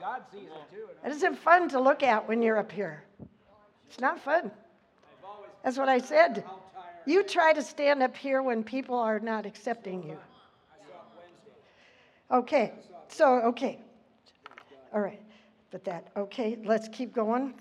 God 0.00 0.22
sees 0.32 0.42
it 0.42 0.74
too. 0.74 0.88
It 1.04 1.12
isn't 1.12 1.36
fun 1.36 1.68
to 1.70 1.80
look 1.80 2.02
at 2.02 2.26
when 2.28 2.40
you're 2.40 2.58
up 2.58 2.70
here. 2.70 3.04
It's 3.88 4.00
not 4.00 4.20
fun. 4.20 4.50
That's 5.64 5.76
what 5.76 5.88
I 5.88 5.98
said. 5.98 6.44
You 7.04 7.22
try 7.24 7.52
to 7.52 7.62
stand 7.62 8.02
up 8.02 8.16
here 8.16 8.42
when 8.42 8.62
people 8.62 8.96
are 8.96 9.18
not 9.18 9.46
accepting 9.46 10.02
you. 10.02 10.18
Okay, 12.30 12.72
so, 13.08 13.40
okay. 13.40 13.78
All 14.92 15.00
right, 15.00 15.20
but 15.70 15.84
that, 15.84 16.08
okay, 16.16 16.58
let's 16.64 16.88
keep 16.88 17.14
going 17.14 17.54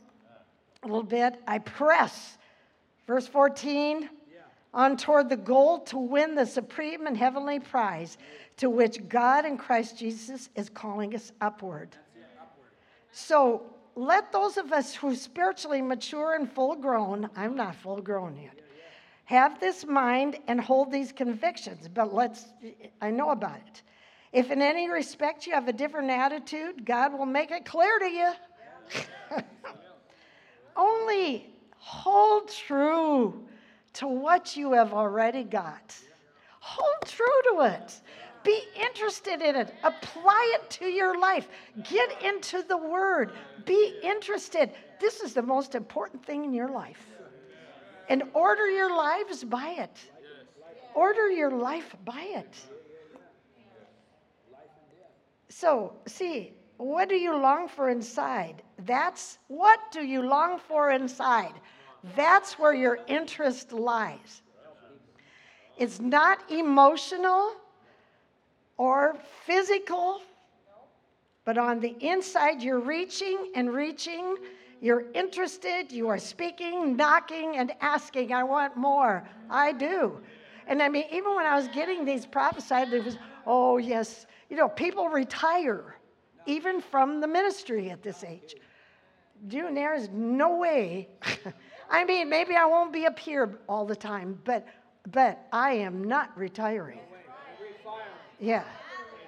a 0.84 0.88
little 0.88 1.04
bit. 1.04 1.42
I 1.48 1.60
press, 1.60 2.38
verse 3.08 3.28
14, 3.28 4.10
on 4.78 4.96
toward 4.96 5.28
the 5.28 5.36
goal 5.36 5.80
to 5.80 5.98
win 5.98 6.36
the 6.36 6.46
supreme 6.46 7.08
and 7.08 7.18
heavenly 7.18 7.60
prize 7.60 8.20
to 8.58 8.70
which 8.70 9.10
God 9.10 9.44
in 9.44 9.58
Christ 9.58 9.98
Jesus 9.98 10.50
is 10.56 10.70
calling 10.70 11.16
us 11.16 11.32
upward. 11.42 11.98
So 13.12 13.64
let 13.96 14.32
those 14.32 14.56
of 14.56 14.72
us 14.72 14.94
who 14.94 15.16
spiritually 15.16 15.82
mature 15.82 16.36
and 16.36 16.50
full 16.50 16.76
grown, 16.76 17.28
I'm 17.36 17.56
not 17.56 17.74
full 17.74 18.02
grown 18.02 18.38
yet, 18.38 18.60
have 19.26 19.60
this 19.60 19.84
mind 19.84 20.38
and 20.48 20.62
hold 20.62 20.92
these 20.92 21.12
convictions. 21.12 21.90
But 21.92 22.14
let's, 22.14 22.46
I 23.02 23.10
know 23.10 23.32
about 23.32 23.58
it. 23.58 23.82
If 24.32 24.52
in 24.52 24.62
any 24.62 24.92
respect 24.92 25.48
you 25.48 25.54
have 25.54 25.68
a 25.68 25.74
different 25.74 26.12
attitude, 26.12 26.86
God 26.86 27.18
will 27.18 27.26
make 27.26 27.50
it 27.50 27.66
clear 27.66 27.98
to 27.98 28.06
you. 28.06 28.32
Only 30.76 31.52
hold 31.80 32.50
true 32.50 33.44
to 33.98 34.08
what 34.08 34.56
you 34.56 34.74
have 34.74 34.94
already 34.94 35.44
got. 35.44 35.96
Hold 36.60 37.02
true 37.06 37.42
to 37.52 37.62
it. 37.62 38.02
Be 38.44 38.62
interested 38.80 39.42
in 39.42 39.56
it. 39.56 39.74
Apply 39.84 40.56
it 40.56 40.70
to 40.70 40.86
your 40.86 41.20
life. 41.20 41.48
Get 41.90 42.22
into 42.24 42.62
the 42.62 42.78
Word. 42.78 43.32
Be 43.66 44.00
interested. 44.04 44.72
This 45.00 45.22
is 45.22 45.34
the 45.34 45.42
most 45.42 45.74
important 45.74 46.24
thing 46.24 46.46
in 46.46 46.54
your 46.54 46.70
life. 46.70 47.04
And 48.08 48.24
order 48.34 48.70
your 48.70 48.96
lives 48.96 49.44
by 49.44 49.76
it. 49.80 49.98
Order 50.94 51.32
your 51.32 51.52
life 51.52 51.96
by 52.06 52.22
it. 52.36 52.56
So, 55.50 55.94
see, 56.06 56.54
what 56.78 57.10
do 57.10 57.16
you 57.16 57.36
long 57.36 57.68
for 57.68 57.90
inside? 57.90 58.62
That's 58.86 59.40
what 59.48 59.80
do 59.92 60.06
you 60.06 60.22
long 60.22 60.60
for 60.60 60.92
inside? 60.92 61.54
That's 62.16 62.60
where 62.60 62.74
your 62.74 63.00
interest 63.08 63.72
lies. 63.72 64.42
It's 65.78 66.00
not 66.00 66.52
emotional 66.52 67.54
or 68.78 69.18
physical, 69.46 70.22
but 71.46 71.58
on 71.58 71.80
the 71.80 71.96
inside, 72.00 72.62
you're 72.62 72.80
reaching 72.80 73.52
and 73.56 73.74
reaching. 73.74 74.38
You're 74.82 75.06
interested, 75.14 75.92
you 75.92 76.08
are 76.08 76.20
speaking, 76.20 76.96
knocking, 76.96 77.58
and 77.58 77.74
asking, 77.82 78.34
I 78.34 78.44
want 78.44 78.78
more. 78.78 79.28
I 79.50 79.72
do. 79.72 80.20
And 80.68 80.82
I 80.82 80.90
mean, 80.90 81.06
even 81.12 81.36
when 81.36 81.46
I 81.46 81.56
was 81.56 81.68
getting 81.70 82.06
these 82.06 82.26
prophesied, 82.26 82.94
it 82.94 83.04
was, 83.04 83.18
oh, 83.46 83.78
yes. 83.78 84.26
You 84.50 84.58
know, 84.58 84.70
people 84.70 85.10
retire 85.10 85.98
even 86.46 86.82
from 86.82 87.22
the 87.22 87.28
ministry 87.28 87.90
at 87.90 88.04
this 88.04 88.24
age. 88.24 88.56
Dude, 89.48 89.76
there 89.76 89.94
is 89.94 90.10
no 90.12 90.58
way. 90.58 91.10
I 91.90 92.04
mean, 92.06 92.30
maybe 92.30 92.56
I 92.56 92.66
won't 92.66 92.92
be 92.92 93.06
up 93.06 93.18
here 93.18 93.58
all 93.68 93.86
the 93.86 93.96
time, 93.96 94.40
but 94.44 94.68
but 95.12 95.48
I 95.54 95.72
am 95.72 96.04
not 96.04 96.38
retiring. 96.38 97.00
Yeah. 98.40 98.64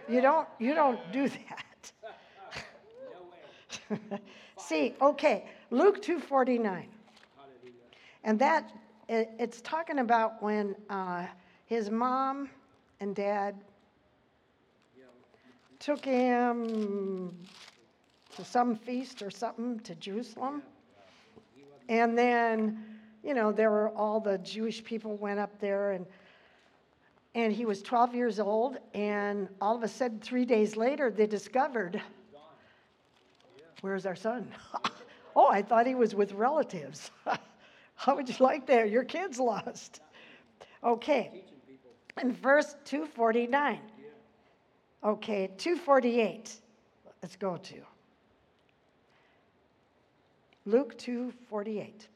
You 0.08 0.22
don't 0.22 0.48
you 0.60 0.74
don't 0.74 1.00
do 1.12 1.30
that. 1.30 1.92
See, 4.58 4.96
okay, 5.02 5.46
Luke 5.72 6.02
2:49. 6.02 6.86
And 8.24 8.40
that 8.40 8.72
it, 9.08 9.30
it's 9.40 9.62
talking 9.62 10.00
about 10.00 10.42
when 10.44 10.76
uh, 10.90 11.26
his 11.66 11.90
mom 11.90 12.50
and 13.00 13.16
dad 13.16 13.56
took 15.80 16.04
him 16.04 17.34
to 18.36 18.44
some 18.44 18.76
feast 18.76 19.22
or 19.22 19.32
something 19.32 19.80
to 19.80 19.96
Jerusalem. 19.96 20.62
And 21.90 22.16
then, 22.16 22.86
you 23.24 23.34
know, 23.34 23.52
there 23.52 23.72
were 23.72 23.90
all 23.90 24.22
the 24.22 24.38
Jewish 24.38 24.84
people 24.84 25.18
went 25.18 25.40
up 25.40 25.60
there 25.60 25.92
and 25.92 26.06
and 27.36 27.54
he 27.54 27.64
was 27.64 27.84
12 27.84 28.16
years 28.16 28.40
old 28.40 28.78
and 28.96 29.48
all 29.62 29.76
of 29.76 29.84
a 29.84 29.88
sudden 29.88 30.20
3 30.20 30.46
days 30.46 30.76
later 30.76 31.12
they 31.12 31.28
discovered 31.28 32.02
where's 33.82 34.06
our 34.06 34.16
son? 34.16 34.52
oh, 35.36 35.48
I 35.48 35.62
thought 35.62 35.88
he 35.88 35.96
was 35.96 36.16
with 36.16 36.34
relatives. 36.34 37.12
How 37.96 38.16
would 38.16 38.30
you 38.30 38.36
like 38.40 38.66
that? 38.68 38.90
Your 38.90 39.04
kid's 39.04 39.40
lost. 39.40 40.02
Okay. 40.84 41.44
In 42.22 42.34
verse 42.34 42.76
249. 42.86 43.80
Okay, 45.04 45.50
248. 45.58 46.54
Let's 47.22 47.36
go 47.36 47.58
to. 47.58 47.76
Luke 50.66 50.98
2:48. 50.98 52.08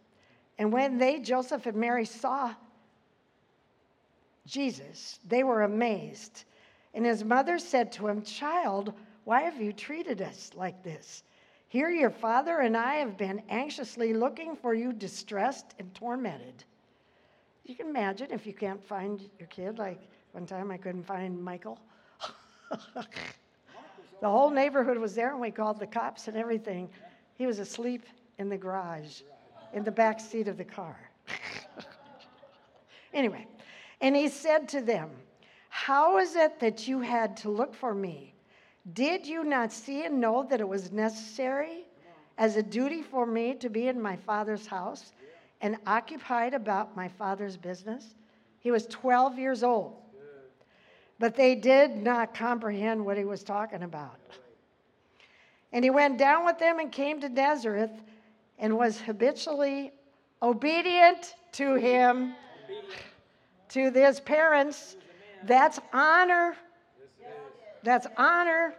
And 0.58 0.72
when 0.72 0.98
they 0.98 1.20
Joseph 1.20 1.66
and 1.66 1.78
Mary 1.78 2.06
saw 2.06 2.54
Jesus, 4.46 5.20
they 5.26 5.44
were 5.44 5.64
amazed. 5.64 6.44
And 6.94 7.06
his 7.06 7.24
mother 7.24 7.58
said 7.58 7.92
to 7.94 8.08
him, 8.08 8.22
"Child, 8.22 8.94
why 9.24 9.42
have 9.42 9.60
you 9.60 9.74
treated 9.74 10.22
us 10.22 10.52
like 10.54 10.84
this? 10.84 11.24
Here 11.68 11.90
your 11.90 12.12
father 12.12 12.60
and 12.60 12.78
I 12.78 12.96
have 12.96 13.18
been 13.18 13.42
anxiously 13.50 14.14
looking 14.14 14.56
for 14.56 14.74
you, 14.74 14.94
distressed 14.94 15.74
and 15.80 15.94
tormented." 15.96 16.66
You 17.66 17.76
can 17.76 17.88
imagine 17.88 18.32
if 18.32 18.46
you 18.46 18.54
can't 18.54 18.84
find 18.84 19.28
your 19.40 19.48
kid 19.48 19.80
like 19.80 20.02
one 20.34 20.46
time 20.46 20.70
I 20.70 20.78
couldn't 20.78 21.04
find 21.04 21.42
Michael. 21.42 21.80
the 22.96 24.30
whole 24.30 24.50
neighborhood 24.50 24.98
was 24.98 25.16
there 25.16 25.32
and 25.32 25.40
we 25.40 25.50
called 25.50 25.80
the 25.80 25.88
cops 25.88 26.28
and 26.28 26.36
everything. 26.36 26.90
He 27.36 27.48
was 27.48 27.60
asleep 27.60 28.04
in 28.38 28.50
the 28.50 28.58
garage, 28.58 29.22
in 29.74 29.84
the 29.84 29.92
back 29.92 30.20
seat 30.20 30.48
of 30.48 30.58
the 30.58 30.64
car. 30.64 30.98
anyway, 33.14 33.48
and 34.02 34.16
he 34.16 34.28
said 34.28 34.68
to 34.70 34.82
them, 34.82 35.10
How 35.70 36.18
is 36.18 36.36
it 36.36 36.60
that 36.60 36.88
you 36.88 37.02
had 37.02 37.38
to 37.38 37.50
look 37.50 37.74
for 37.74 37.94
me? 37.94 38.34
Did 38.94 39.26
you 39.26 39.44
not 39.44 39.72
see 39.72 40.06
and 40.06 40.20
know 40.20 40.46
that 40.50 40.60
it 40.60 40.68
was 40.68 40.92
necessary 40.92 41.86
as 42.38 42.58
a 42.58 42.64
duty 42.64 43.02
for 43.02 43.26
me 43.26 43.54
to 43.56 43.70
be 43.70 43.88
in 43.88 44.02
my 44.02 44.18
father's 44.18 44.68
house 44.68 45.14
and 45.62 45.78
occupied 45.88 46.54
about 46.54 46.96
my 46.96 47.08
father's 47.08 47.56
business? 47.56 48.16
He 48.60 48.72
was 48.72 48.86
12 48.88 49.40
years 49.40 49.64
old. 49.64 49.96
But 51.20 51.36
they 51.36 51.56
did 51.56 51.96
not 51.96 52.34
comprehend 52.34 53.06
what 53.06 53.18
he 53.18 53.24
was 53.24 53.44
talking 53.44 53.84
about. 53.84 54.20
And 55.72 55.84
he 55.84 55.90
went 55.90 56.18
down 56.18 56.46
with 56.46 56.60
them 56.60 56.80
and 56.80 56.92
came 56.92 57.22
to 57.22 57.30
Nazareth 57.30 57.92
and 58.60 58.78
was 58.78 59.00
habitually 59.00 59.92
obedient 60.42 61.36
to 61.54 61.76
him, 61.76 62.34
to 63.70 63.92
his 63.92 64.20
parents. 64.20 64.96
That's 65.46 65.80
honor. 65.92 66.56
That's 67.84 68.08
honor. 68.18 68.76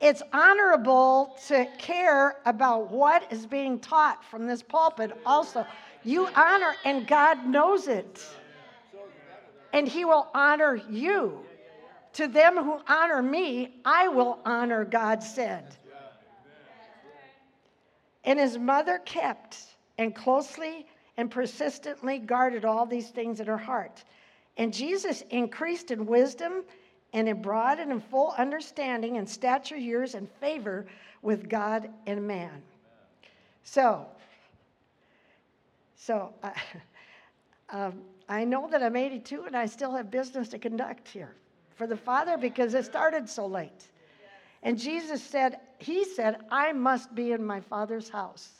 It's 0.00 0.22
honorable 0.32 1.36
to 1.46 1.66
care 1.78 2.38
about 2.44 2.90
what 2.90 3.30
is 3.30 3.46
being 3.46 3.78
taught 3.78 4.24
from 4.24 4.48
this 4.48 4.60
pulpit, 4.60 5.12
also. 5.24 5.64
You 6.02 6.26
honor, 6.34 6.74
and 6.84 7.06
God 7.06 7.46
knows 7.46 7.86
it. 7.86 8.26
And 9.72 9.86
He 9.86 10.04
will 10.04 10.26
honor 10.34 10.80
you. 10.90 11.44
To 12.14 12.26
them 12.26 12.56
who 12.56 12.80
honor 12.88 13.22
me, 13.22 13.76
I 13.84 14.08
will 14.08 14.40
honor, 14.44 14.84
God 14.84 15.22
said. 15.22 15.76
And 18.24 18.38
his 18.38 18.58
mother 18.58 18.98
kept 18.98 19.58
and 19.98 20.14
closely 20.14 20.86
and 21.16 21.30
persistently 21.30 22.18
guarded 22.18 22.64
all 22.64 22.86
these 22.86 23.10
things 23.10 23.40
in 23.40 23.46
her 23.46 23.58
heart. 23.58 24.04
And 24.56 24.72
Jesus 24.72 25.22
increased 25.30 25.90
in 25.90 26.06
wisdom 26.06 26.64
and 27.12 27.28
in 27.28 27.42
broad 27.42 27.78
and 27.78 27.92
in 27.92 28.00
full 28.00 28.34
understanding 28.38 29.18
and 29.18 29.28
stature, 29.28 29.76
years, 29.76 30.14
and 30.14 30.30
favor 30.40 30.86
with 31.20 31.48
God 31.48 31.90
and 32.06 32.26
man. 32.26 32.62
So, 33.64 34.06
so 35.96 36.34
uh, 36.42 36.50
um, 37.70 38.02
I 38.28 38.44
know 38.44 38.68
that 38.70 38.82
I'm 38.82 38.96
82 38.96 39.44
and 39.44 39.56
I 39.56 39.66
still 39.66 39.94
have 39.94 40.10
business 40.10 40.48
to 40.48 40.58
conduct 40.58 41.08
here 41.08 41.34
for 41.76 41.86
the 41.86 41.96
Father 41.96 42.36
because 42.38 42.74
it 42.74 42.84
started 42.84 43.28
so 43.28 43.46
late. 43.46 43.88
And 44.62 44.78
Jesus 44.78 45.22
said, 45.22 45.58
He 45.78 46.04
said, 46.04 46.38
I 46.50 46.72
must 46.72 47.14
be 47.14 47.32
in 47.32 47.44
my 47.44 47.60
Father's 47.60 48.08
house. 48.08 48.50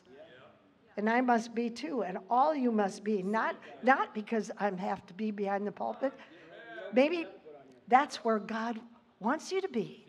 And 0.97 1.09
I 1.09 1.23
must 1.23 1.55
be 1.55 1.71
too, 1.71 2.03
and 2.03 2.19
all 2.29 2.55
you 2.55 2.71
must 2.71 3.03
be. 3.03 3.23
Not, 3.23 3.57
not 3.83 4.15
because 4.15 4.51
I 4.59 4.71
have 4.71 5.07
to 5.07 5.15
be 5.15 5.31
behind 5.31 5.67
the 5.67 5.73
pulpit. 5.73 6.13
Maybe 6.93 7.27
that's 7.89 8.17
where 8.17 8.39
God 8.39 8.79
wants 9.19 9.51
you 9.51 9.63
to 9.63 9.69
be. 9.69 10.07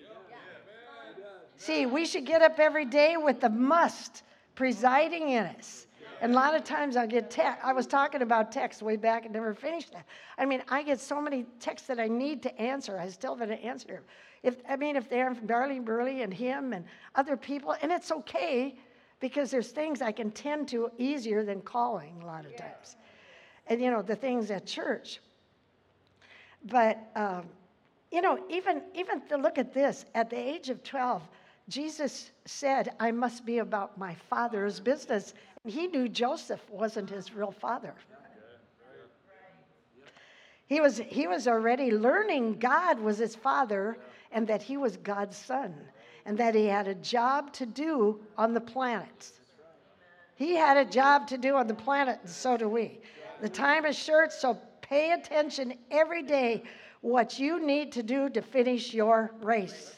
See, 1.55 1.85
we 1.85 2.05
should 2.05 2.25
get 2.25 2.41
up 2.41 2.59
every 2.59 2.83
day 2.83 3.15
with 3.15 3.39
the 3.39 3.49
must 3.49 4.23
presiding 4.55 5.29
in 5.29 5.45
us. 5.45 5.87
And 6.19 6.33
a 6.33 6.35
lot 6.35 6.55
of 6.55 6.63
times 6.63 6.95
I'll 6.95 7.07
get 7.07 7.29
text. 7.29 7.63
I 7.63 7.73
was 7.73 7.87
talking 7.87 8.21
about 8.21 8.51
text 8.51 8.81
way 8.81 8.95
back 8.95 9.25
and 9.25 9.33
never 9.33 9.53
finished 9.53 9.91
that. 9.93 10.05
I 10.37 10.45
mean, 10.45 10.63
I 10.69 10.83
get 10.83 10.99
so 10.99 11.21
many 11.21 11.45
texts 11.59 11.87
that 11.87 11.99
I 11.99 12.07
need 12.07 12.43
to 12.43 12.61
answer. 12.61 12.97
I 12.97 13.09
still 13.09 13.35
haven't 13.35 13.59
answered. 13.59 14.03
If 14.43 14.57
I 14.69 14.75
mean, 14.75 14.95
if 14.95 15.09
they're 15.09 15.33
from 15.33 15.47
Darlene 15.47 15.85
Burley 15.85 16.21
and 16.21 16.33
him 16.33 16.73
and 16.73 16.85
other 17.15 17.37
people, 17.37 17.75
and 17.81 17.91
it's 17.91 18.11
okay 18.11 18.75
because 19.19 19.49
there's 19.49 19.69
things 19.69 20.01
I 20.01 20.11
can 20.11 20.31
tend 20.31 20.67
to 20.69 20.91
easier 20.97 21.43
than 21.45 21.61
calling 21.61 22.21
a 22.21 22.25
lot 22.25 22.45
of 22.45 22.55
times. 22.57 22.97
And 23.67 23.81
you 23.81 23.89
know, 23.89 24.01
the 24.01 24.15
things 24.15 24.51
at 24.51 24.65
church. 24.65 25.21
But 26.65 26.99
um, 27.15 27.45
you 28.11 28.21
know, 28.21 28.37
even 28.49 28.83
even 28.93 29.21
to 29.27 29.37
look 29.37 29.57
at 29.57 29.73
this, 29.73 30.05
at 30.13 30.29
the 30.29 30.37
age 30.37 30.69
of 30.69 30.83
12, 30.83 31.23
Jesus 31.69 32.31
said, 32.45 32.93
I 32.99 33.11
must 33.11 33.45
be 33.45 33.59
about 33.59 33.97
my 33.97 34.15
father's 34.29 34.79
business. 34.79 35.33
And 35.63 35.71
He 35.71 35.87
knew 35.87 36.09
Joseph 36.09 36.61
wasn't 36.69 37.09
his 37.09 37.33
real 37.33 37.51
father. 37.51 37.93
He 40.67 40.81
was, 40.81 40.97
he 41.07 41.27
was 41.27 41.47
already 41.47 41.91
learning 41.91 42.57
God 42.59 42.99
was 42.99 43.17
his 43.17 43.35
father 43.35 43.97
and 44.33 44.47
that 44.47 44.61
he 44.61 44.77
was 44.77 44.97
God's 44.97 45.37
son 45.37 45.73
and 46.25 46.37
that 46.37 46.55
he 46.55 46.65
had 46.65 46.87
a 46.87 46.95
job 46.95 47.53
to 47.53 47.65
do 47.65 48.19
on 48.37 48.53
the 48.53 48.61
planet. 48.61 49.31
He 50.35 50.55
had 50.55 50.77
a 50.77 50.85
job 50.85 51.27
to 51.27 51.37
do 51.37 51.55
on 51.55 51.67
the 51.67 51.73
planet, 51.73 52.19
and 52.23 52.29
so 52.29 52.57
do 52.57 52.67
we. 52.67 52.99
The 53.41 53.49
time 53.49 53.85
is 53.85 53.97
short, 53.97 54.31
so 54.31 54.57
pay 54.81 55.11
attention 55.11 55.75
every 55.91 56.23
day 56.23 56.63
what 57.01 57.39
you 57.39 57.65
need 57.65 57.91
to 57.93 58.03
do 58.03 58.29
to 58.29 58.41
finish 58.41 58.93
your 58.93 59.31
race. 59.41 59.95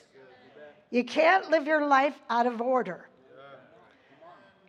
You 0.90 1.04
can't 1.04 1.50
live 1.50 1.68
your 1.68 1.88
life 1.88 2.16
out 2.30 2.48
of 2.48 2.62
order. 2.62 3.08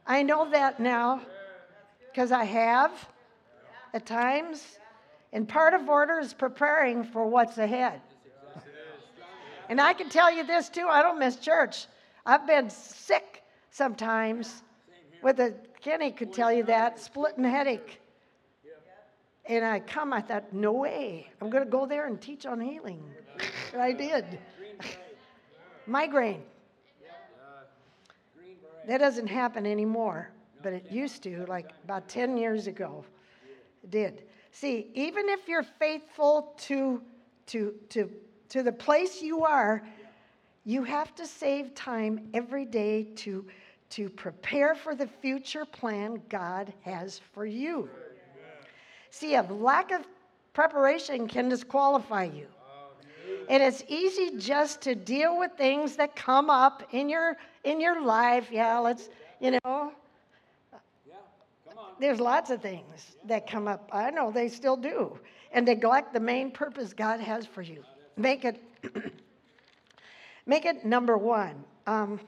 I 0.07 0.23
know 0.23 0.49
that 0.51 0.79
now 0.79 1.23
because 2.13 2.33
I 2.33 2.45
have 2.45 2.93
at 3.93 4.07
times. 4.07 4.79
And 5.33 5.49
part 5.49 5.75
of 5.75 5.89
order 5.89 6.19
is 6.19 6.33
preparing 6.33 7.05
for 7.05 7.27
what's 7.27 7.59
ahead. 7.59 8.01
And 9.69 9.81
I 9.81 9.93
can 9.93 10.09
tell 10.09 10.33
you 10.33 10.45
this 10.45 10.69
too 10.69 10.87
I 10.89 11.03
don't 11.03 11.19
miss 11.19 11.37
church. 11.37 11.87
I've 12.25 12.47
been 12.47 12.71
sick 12.71 13.43
sometimes 13.71 14.63
with 15.23 15.41
a, 15.41 15.55
Kenny 15.81 16.11
could 16.11 16.33
tell 16.33 16.53
you 16.53 16.65
that, 16.65 16.99
splitting 16.99 17.45
headache. 17.45 18.01
And 19.49 19.65
I 19.65 19.79
come, 19.79 20.13
I 20.13 20.21
thought, 20.21 20.53
no 20.53 20.73
way. 20.73 21.31
I'm 21.41 21.51
going 21.51 21.65
to 21.65 21.71
go 21.71 21.87
there 21.87 22.07
and 22.07 22.21
teach 22.21 22.47
on 22.47 22.61
healing. 22.61 23.01
And 23.73 23.81
I 23.81 23.93
did. 23.93 24.41
Migraine. 25.87 26.43
That 28.89 28.99
doesn't 28.99 29.27
happen 29.27 29.67
anymore, 29.67 30.31
but 30.63 30.73
it 30.73 30.91
used 30.91 31.23
to, 31.25 31.45
like 31.47 31.71
about 31.85 32.09
10 32.09 32.37
years 32.37 32.67
ago. 32.67 33.05
It 33.83 33.91
did. 33.91 34.23
See, 34.53 34.91
even 34.95 35.29
if 35.29 35.49
you're 35.49 35.65
faithful 35.65 36.55
to, 36.63 37.03
to, 37.47 37.75
to, 37.91 38.11
to 38.51 38.63
the 38.63 38.73
place 38.73 39.23
you 39.23 39.45
are, 39.45 39.83
you 40.65 40.83
have 40.85 41.15
to 41.15 41.27
save 41.27 41.75
time 41.75 42.29
every 42.35 42.65
day 42.65 43.05
to, 43.17 43.45
to 43.91 44.11
prepare 44.11 44.75
for 44.75 44.95
the 44.95 45.07
future 45.07 45.65
plan 45.65 46.21
God 46.29 46.73
has 46.83 47.21
for 47.33 47.47
you. 47.47 47.89
See, 49.11 49.35
a 49.37 49.43
lack 49.43 49.93
of 49.93 50.07
preparation 50.53 51.29
can 51.29 51.49
disqualify 51.49 52.25
you. 52.25 52.47
And 53.49 53.63
it's 53.63 53.85
easy 53.89 54.37
just 54.39 54.81
to 54.83 54.95
deal 54.95 55.39
with 55.39 55.53
things 55.57 55.97
that 55.97 56.17
come 56.17 56.51
up 56.51 56.83
in 56.93 57.09
your 57.09 57.37
in 57.65 57.81
your 57.81 58.03
life. 58.03 58.49
Yeah, 58.51 58.79
let's 58.79 59.09
you 59.41 59.59
know. 59.65 59.93
There's 61.99 62.21
lots 62.21 62.51
of 62.51 62.61
things 62.61 63.17
that 63.25 63.49
come 63.49 63.69
up. 63.69 63.89
I 63.93 64.11
know 64.11 64.31
they 64.31 64.49
still 64.49 64.77
do. 64.77 65.19
And 65.53 65.65
neglect 65.65 66.13
the 66.13 66.21
main 66.21 66.51
purpose 66.51 66.93
God 66.93 67.21
has 67.21 67.47
for 67.47 67.63
you. 67.63 67.83
Make 68.17 68.45
it 68.45 68.63
make 70.47 70.65
it 70.65 70.85
number 70.85 71.17
one. 71.17 71.65
Um, 71.87 72.21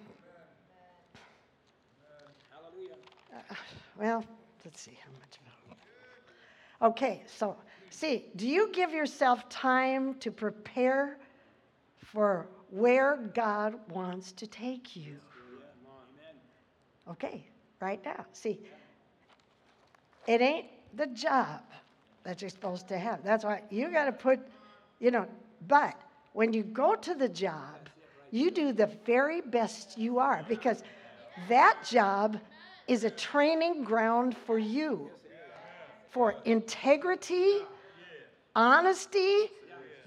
uh, 3.35 3.55
well, 3.99 4.25
let's 4.65 4.81
see 4.81 4.99
how 5.05 5.11
much. 5.13 5.39
Okay, 6.81 7.25
so 7.27 7.57
See, 7.99 8.27
do 8.37 8.47
you 8.47 8.71
give 8.73 8.93
yourself 8.93 9.49
time 9.49 10.15
to 10.21 10.31
prepare 10.31 11.19
for 11.97 12.47
where 12.71 13.17
God 13.35 13.75
wants 13.91 14.31
to 14.33 14.47
take 14.47 14.95
you? 14.95 15.17
Okay, 17.11 17.45
right 17.81 18.01
now. 18.05 18.25
See, 18.33 18.61
it 20.29 20.41
ain't 20.41 20.67
the 20.95 21.07
job 21.09 21.63
that 22.23 22.41
you're 22.41 22.51
supposed 22.51 22.87
to 22.87 22.99
have. 22.99 23.25
That's 23.25 23.45
why 23.45 23.63
you 23.71 23.91
got 23.91 24.05
to 24.05 24.13
put, 24.13 24.39
you 25.01 25.11
know, 25.11 25.27
but 25.67 25.95
when 26.33 26.53
you 26.53 26.63
go 26.63 26.95
to 26.95 27.15
the 27.15 27.29
job, 27.29 27.89
you 28.31 28.51
do 28.51 28.73
the 28.73 28.91
very 29.05 29.41
best 29.41 29.99
you 29.99 30.19
are 30.19 30.45
because 30.49 30.83
that 31.49 31.79
job 31.89 32.39
is 32.87 33.05
a 33.05 33.11
training 33.11 33.85
ground 33.85 34.37
for 34.47 34.59
you 34.59 35.11
for 36.11 36.35
integrity 36.45 37.61
honesty, 38.59 39.51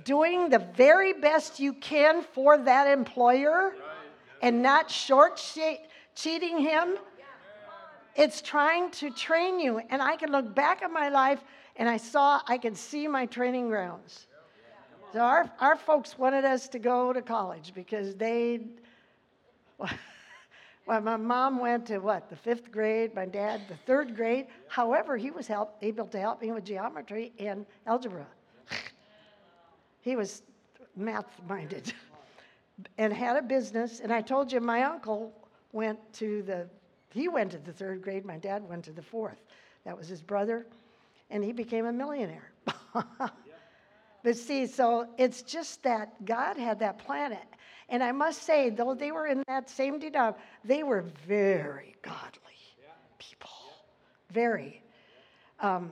doing 0.03 0.49
the 0.49 0.59
very 0.75 1.13
best 1.13 1.59
you 1.59 1.73
can 1.73 2.21
for 2.21 2.57
that 2.57 2.87
employer 2.87 3.73
and 4.41 4.61
not 4.61 4.91
short 4.91 5.41
cheating 6.15 6.59
him. 6.59 6.97
It's 8.15 8.41
trying 8.41 8.91
to 8.91 9.09
train 9.11 9.59
you. 9.59 9.79
And 9.89 10.01
I 10.01 10.17
can 10.17 10.31
look 10.31 10.53
back 10.53 10.81
at 10.81 10.91
my 10.91 11.07
life 11.07 11.39
and 11.77 11.87
I 11.87 11.95
saw, 11.97 12.41
I 12.47 12.57
can 12.57 12.75
see 12.75 13.07
my 13.07 13.25
training 13.25 13.69
grounds. 13.69 14.27
So 15.13 15.19
our, 15.19 15.51
our 15.59 15.75
folks 15.75 16.17
wanted 16.17 16.45
us 16.45 16.69
to 16.69 16.79
go 16.79 17.11
to 17.11 17.21
college 17.21 17.73
because 17.75 18.15
they, 18.15 18.61
well, 20.87 21.01
my 21.01 21.17
mom 21.17 21.59
went 21.59 21.87
to 21.87 21.99
what, 21.99 22.29
the 22.29 22.35
fifth 22.37 22.71
grade, 22.71 23.13
my 23.13 23.25
dad 23.25 23.61
the 23.67 23.75
third 23.85 24.15
grade. 24.15 24.47
However, 24.69 25.17
he 25.17 25.29
was 25.29 25.47
help, 25.47 25.75
able 25.81 26.07
to 26.07 26.19
help 26.19 26.41
me 26.41 26.53
with 26.53 26.63
geometry 26.63 27.33
and 27.39 27.65
algebra. 27.85 28.25
he 30.01 30.15
was 30.15 30.43
math 30.95 31.41
minded 31.45 31.93
and 32.97 33.11
had 33.11 33.35
a 33.35 33.41
business. 33.41 33.99
And 33.99 34.13
I 34.13 34.21
told 34.21 34.49
you 34.49 34.61
my 34.61 34.83
uncle 34.83 35.33
went 35.73 35.99
to 36.13 36.41
the, 36.43 36.69
he 37.13 37.27
went 37.27 37.51
to 37.51 37.57
the 37.57 37.73
third 37.73 38.01
grade, 38.01 38.23
my 38.23 38.37
dad 38.37 38.63
went 38.67 38.85
to 38.85 38.93
the 38.93 39.03
fourth. 39.03 39.41
That 39.83 39.97
was 39.97 40.07
his 40.07 40.21
brother, 40.21 40.67
and 41.29 41.43
he 41.43 41.51
became 41.51 41.85
a 41.85 41.91
millionaire. 41.91 42.51
But 44.23 44.37
see, 44.37 44.67
so 44.67 45.07
it's 45.17 45.41
just 45.41 45.83
that 45.83 46.25
God 46.25 46.57
had 46.57 46.79
that 46.79 46.99
planet. 46.99 47.43
And 47.89 48.03
I 48.03 48.11
must 48.11 48.43
say, 48.43 48.69
though 48.69 48.93
they 48.93 49.11
were 49.11 49.27
in 49.27 49.43
that 49.47 49.69
same 49.69 49.99
denomination, 49.99 50.41
they 50.63 50.83
were 50.83 51.03
very 51.27 51.95
godly 52.01 52.39
people. 53.17 53.49
Very. 54.31 54.81
Um, 55.59 55.91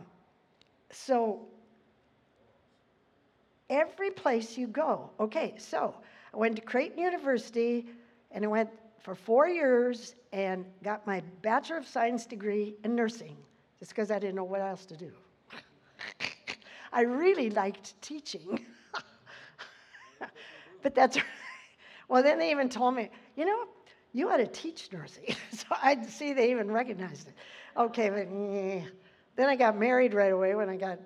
so 0.91 1.47
every 3.69 4.11
place 4.11 4.57
you 4.57 4.67
go. 4.67 5.09
Okay, 5.19 5.55
so 5.57 5.95
I 6.33 6.37
went 6.37 6.55
to 6.55 6.61
Creighton 6.61 6.99
University 6.99 7.87
and 8.31 8.43
I 8.43 8.47
went 8.47 8.69
for 8.99 9.15
four 9.15 9.47
years 9.47 10.15
and 10.31 10.65
got 10.83 11.05
my 11.05 11.21
Bachelor 11.41 11.77
of 11.77 11.87
Science 11.87 12.25
degree 12.25 12.75
in 12.83 12.95
nursing 12.95 13.37
just 13.79 13.91
because 13.91 14.11
I 14.11 14.19
didn't 14.19 14.35
know 14.35 14.43
what 14.43 14.61
else 14.61 14.85
to 14.87 14.97
do. 14.97 15.11
I 16.91 17.01
really 17.01 17.49
liked 17.49 17.99
teaching. 18.01 18.65
but 20.81 20.95
that's 20.95 21.17
well, 22.09 22.23
then 22.23 22.39
they 22.39 22.51
even 22.51 22.69
told 22.69 22.95
me, 22.95 23.09
you 23.37 23.45
know, 23.45 23.65
you 24.13 24.29
ought 24.29 24.37
to 24.37 24.47
teach 24.47 24.91
nursing. 24.91 25.35
so 25.51 25.67
I 25.71 26.01
see 26.07 26.33
they 26.33 26.51
even 26.51 26.69
recognized 26.71 27.27
it. 27.27 27.35
Okay, 27.77 28.09
but 28.09 28.27
then 29.35 29.47
I 29.47 29.55
got 29.55 29.77
married 29.77 30.13
right 30.13 30.33
away 30.33 30.55
when 30.55 30.67
I 30.67 30.75
got, 30.75 30.99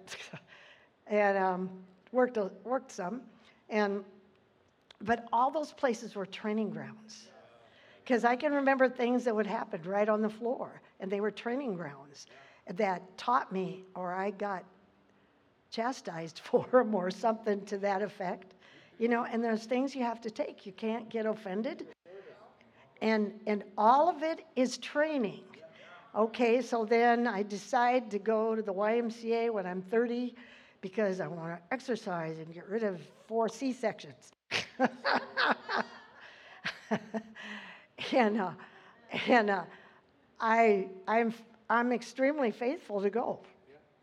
and 1.08 1.38
um, 1.38 1.70
worked, 2.12 2.38
worked 2.64 2.92
some. 2.92 3.22
And, 3.70 4.04
but 5.02 5.28
all 5.34 5.52
those 5.52 5.74
places 5.74 6.16
were 6.16 6.26
training 6.26 6.70
grounds. 6.70 7.28
Because 8.04 8.26
I 8.26 8.36
can 8.36 8.54
remember 8.54 8.90
things 8.90 9.24
that 9.26 9.36
would 9.36 9.48
happen 9.48 9.82
right 9.84 10.10
on 10.10 10.22
the 10.22 10.30
floor, 10.30 10.82
and 11.00 11.12
they 11.12 11.22
were 11.22 11.32
training 11.32 11.76
grounds 11.76 12.28
that 12.76 13.02
taught 13.18 13.52
me, 13.52 13.84
or 13.96 14.14
I 14.14 14.32
got 14.32 14.64
chastised 15.74 16.40
for 16.44 16.66
them, 16.72 16.96
or 16.96 17.12
something 17.12 17.66
to 17.66 17.78
that 17.80 18.02
effect. 18.02 18.54
You 19.00 19.10
know, 19.10 19.26
and 19.26 19.44
there's 19.44 19.66
things 19.66 19.96
you 19.96 20.04
have 20.04 20.22
to 20.22 20.30
take. 20.30 20.66
You 20.66 20.72
can't 20.72 21.10
get 21.10 21.26
offended. 21.26 21.88
And, 23.02 23.34
and 23.48 23.64
all 23.78 24.08
of 24.08 24.24
it 24.24 24.46
is 24.56 24.78
training. 24.78 25.42
Okay, 26.16 26.62
so 26.62 26.86
then 26.86 27.28
I 27.28 27.42
decide 27.44 28.12
to 28.12 28.20
go 28.20 28.56
to 28.56 28.62
the 28.62 28.74
YMCA 28.74 29.52
when 29.52 29.66
I'm 29.66 29.82
30 29.82 30.36
because 30.80 31.20
I 31.20 31.28
want 31.28 31.50
to 31.50 31.60
exercise 31.74 32.38
and 32.38 32.54
get 32.54 32.70
rid 32.70 32.84
of 32.84 33.02
four 33.28 33.50
C 33.50 33.74
sections. 33.74 34.32
and 38.12 38.40
uh, 38.40 38.52
and 39.28 39.50
uh, 39.50 39.64
I 40.40 40.88
I'm 41.08 41.34
I'm 41.70 41.92
extremely 41.92 42.52
faithful 42.52 43.02
to 43.02 43.10
go 43.10 43.40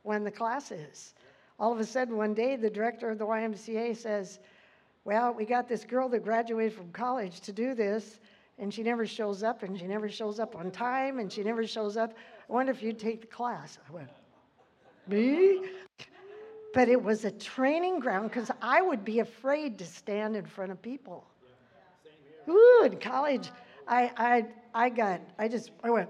when 0.02 0.24
the 0.24 0.30
class 0.30 0.72
is. 0.72 1.14
All 1.60 1.72
of 1.72 1.78
a 1.78 1.84
sudden, 1.84 2.16
one 2.16 2.32
day, 2.32 2.56
the 2.56 2.70
director 2.70 3.10
of 3.10 3.18
the 3.18 3.26
YMCA 3.26 3.94
says, 3.94 4.40
Well, 5.04 5.34
we 5.34 5.44
got 5.44 5.68
this 5.68 5.84
girl 5.84 6.08
that 6.08 6.24
graduated 6.24 6.72
from 6.72 6.90
college 6.90 7.40
to 7.42 7.52
do 7.52 7.74
this, 7.74 8.18
and 8.58 8.72
she 8.72 8.82
never 8.82 9.06
shows 9.06 9.42
up, 9.42 9.62
and 9.62 9.78
she 9.78 9.86
never 9.86 10.08
shows 10.08 10.40
up 10.40 10.56
on 10.56 10.70
time, 10.70 11.18
and 11.18 11.30
she 11.30 11.42
never 11.42 11.66
shows 11.66 11.98
up. 11.98 12.14
I 12.48 12.52
wonder 12.52 12.72
if 12.72 12.82
you'd 12.82 12.98
take 12.98 13.20
the 13.20 13.26
class. 13.26 13.78
I 13.86 13.92
went, 13.92 14.08
Me? 15.06 15.66
But 16.72 16.88
it 16.88 17.02
was 17.02 17.26
a 17.26 17.30
training 17.30 18.00
ground 18.00 18.30
because 18.30 18.50
I 18.62 18.80
would 18.80 19.04
be 19.04 19.18
afraid 19.18 19.78
to 19.80 19.84
stand 19.84 20.36
in 20.36 20.46
front 20.46 20.72
of 20.72 20.80
people. 20.80 21.26
Ooh, 22.48 22.82
in 22.86 22.98
college, 22.98 23.50
I, 23.86 24.10
I, 24.16 24.46
I 24.72 24.88
got, 24.88 25.20
I 25.38 25.46
just, 25.46 25.72
I 25.84 25.90
went, 25.90 26.08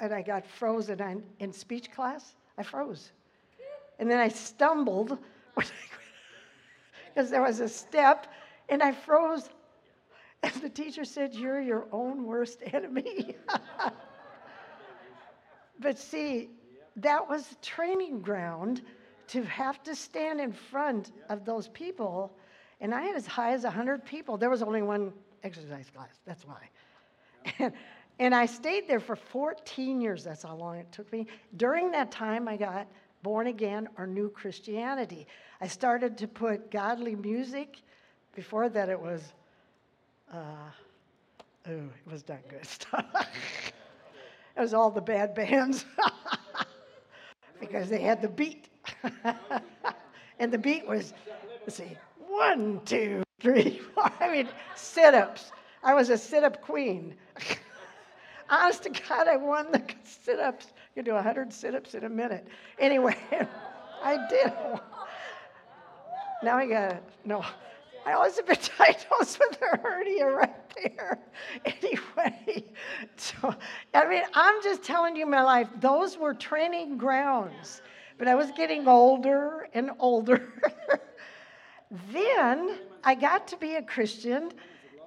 and 0.00 0.12
I 0.12 0.20
got 0.20 0.46
frozen 0.46 1.00
on, 1.00 1.22
in 1.38 1.54
speech 1.54 1.90
class. 1.90 2.34
I 2.58 2.62
froze. 2.64 3.12
And 3.98 4.10
then 4.10 4.18
I 4.18 4.28
stumbled 4.28 5.18
because 7.14 7.14
there 7.30 7.42
was 7.42 7.60
a 7.60 7.68
step, 7.68 8.26
and 8.68 8.82
I 8.82 8.92
froze. 8.92 9.50
And 10.42 10.52
the 10.54 10.68
teacher 10.68 11.04
said, 11.04 11.34
You're 11.34 11.60
your 11.60 11.86
own 11.90 12.24
worst 12.24 12.62
enemy. 12.72 13.34
but 15.80 15.98
see, 15.98 16.50
that 16.96 17.28
was 17.28 17.56
training 17.62 18.20
ground 18.20 18.82
to 19.28 19.42
have 19.44 19.82
to 19.82 19.94
stand 19.94 20.40
in 20.40 20.52
front 20.52 21.12
of 21.28 21.44
those 21.44 21.68
people. 21.68 22.32
And 22.80 22.94
I 22.94 23.02
had 23.02 23.16
as 23.16 23.26
high 23.26 23.52
as 23.52 23.64
100 23.64 24.04
people. 24.04 24.36
There 24.36 24.50
was 24.50 24.62
only 24.62 24.82
one 24.82 25.12
exercise 25.42 25.90
class, 25.94 26.20
that's 26.24 26.46
why. 26.46 26.68
And, 27.58 27.72
and 28.18 28.34
I 28.34 28.46
stayed 28.46 28.88
there 28.88 29.00
for 29.00 29.16
14 29.16 30.00
years. 30.00 30.24
That's 30.24 30.42
how 30.42 30.56
long 30.56 30.78
it 30.78 30.90
took 30.90 31.10
me. 31.12 31.26
During 31.56 31.90
that 31.92 32.10
time, 32.10 32.48
I 32.48 32.56
got 32.56 32.88
born 33.22 33.46
again 33.48 33.88
or 33.96 34.06
new 34.06 34.28
Christianity. 34.30 35.26
I 35.60 35.66
started 35.66 36.16
to 36.18 36.28
put 36.28 36.70
godly 36.70 37.16
music. 37.16 37.78
Before 38.34 38.68
that, 38.68 38.88
it 38.88 39.00
was, 39.00 39.32
uh, 40.32 40.70
oh, 41.68 41.72
it 41.72 42.10
was 42.10 42.28
not 42.28 42.38
good 42.48 42.64
stuff. 42.66 43.04
it 44.56 44.60
was 44.60 44.74
all 44.74 44.90
the 44.90 45.00
bad 45.00 45.34
bands 45.34 45.84
because 47.60 47.88
they 47.88 48.00
had 48.00 48.22
the 48.22 48.28
beat. 48.28 48.68
and 50.38 50.52
the 50.52 50.58
beat 50.58 50.86
was, 50.86 51.12
let's 51.62 51.76
see, 51.76 51.96
one, 52.28 52.80
two, 52.84 53.22
three, 53.40 53.80
four. 53.94 54.10
I 54.20 54.30
mean, 54.30 54.48
sit 54.76 55.14
ups. 55.14 55.52
I 55.82 55.94
was 55.94 56.10
a 56.10 56.18
sit 56.18 56.44
up 56.44 56.62
queen. 56.62 57.14
Honest 58.50 58.84
to 58.84 58.90
God, 58.90 59.28
I 59.28 59.36
won 59.36 59.70
the 59.72 59.82
sit 60.04 60.38
ups. 60.38 60.68
You 60.98 61.04
do 61.04 61.14
100 61.14 61.52
sit 61.52 61.76
ups 61.76 61.94
in 61.94 62.02
a 62.02 62.08
minute. 62.08 62.44
Anyway, 62.76 63.16
I 64.02 64.26
did. 64.28 64.52
Now 66.42 66.56
I 66.56 66.66
got 66.66 66.94
it. 66.94 67.04
No. 67.24 67.44
I 68.04 68.14
always 68.14 68.34
have 68.34 68.46
been 68.48 68.58
diagnosed 68.76 69.38
with 69.38 69.62
a 69.62 69.76
hernia 69.76 70.26
right 70.26 70.74
there. 70.82 71.20
Anyway, 71.64 72.64
so, 73.16 73.54
I 73.94 74.08
mean, 74.08 74.22
I'm 74.34 74.60
just 74.60 74.82
telling 74.82 75.14
you 75.14 75.24
my 75.24 75.42
life. 75.42 75.68
Those 75.78 76.18
were 76.18 76.34
training 76.34 76.98
grounds. 76.98 77.80
But 78.18 78.26
I 78.26 78.34
was 78.34 78.50
getting 78.56 78.88
older 78.88 79.68
and 79.74 79.92
older. 80.00 80.52
then 82.12 82.76
I 83.04 83.14
got 83.14 83.46
to 83.48 83.56
be 83.56 83.76
a 83.76 83.82
Christian, 83.82 84.50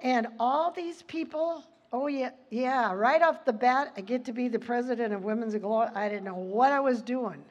and 0.00 0.26
all 0.40 0.70
these 0.70 1.02
people 1.02 1.64
Oh, 1.92 2.06
yeah, 2.06 2.30
yeah. 2.50 2.92
Right 2.94 3.20
off 3.20 3.44
the 3.44 3.52
bat, 3.52 3.92
I 3.96 4.00
get 4.00 4.24
to 4.24 4.32
be 4.32 4.48
the 4.48 4.58
president 4.58 5.12
of 5.12 5.24
Women's 5.24 5.54
Glory. 5.56 5.88
I 5.94 6.08
didn't 6.08 6.24
know 6.24 6.34
what 6.34 6.72
I 6.72 6.80
was 6.80 7.02
doing 7.02 7.44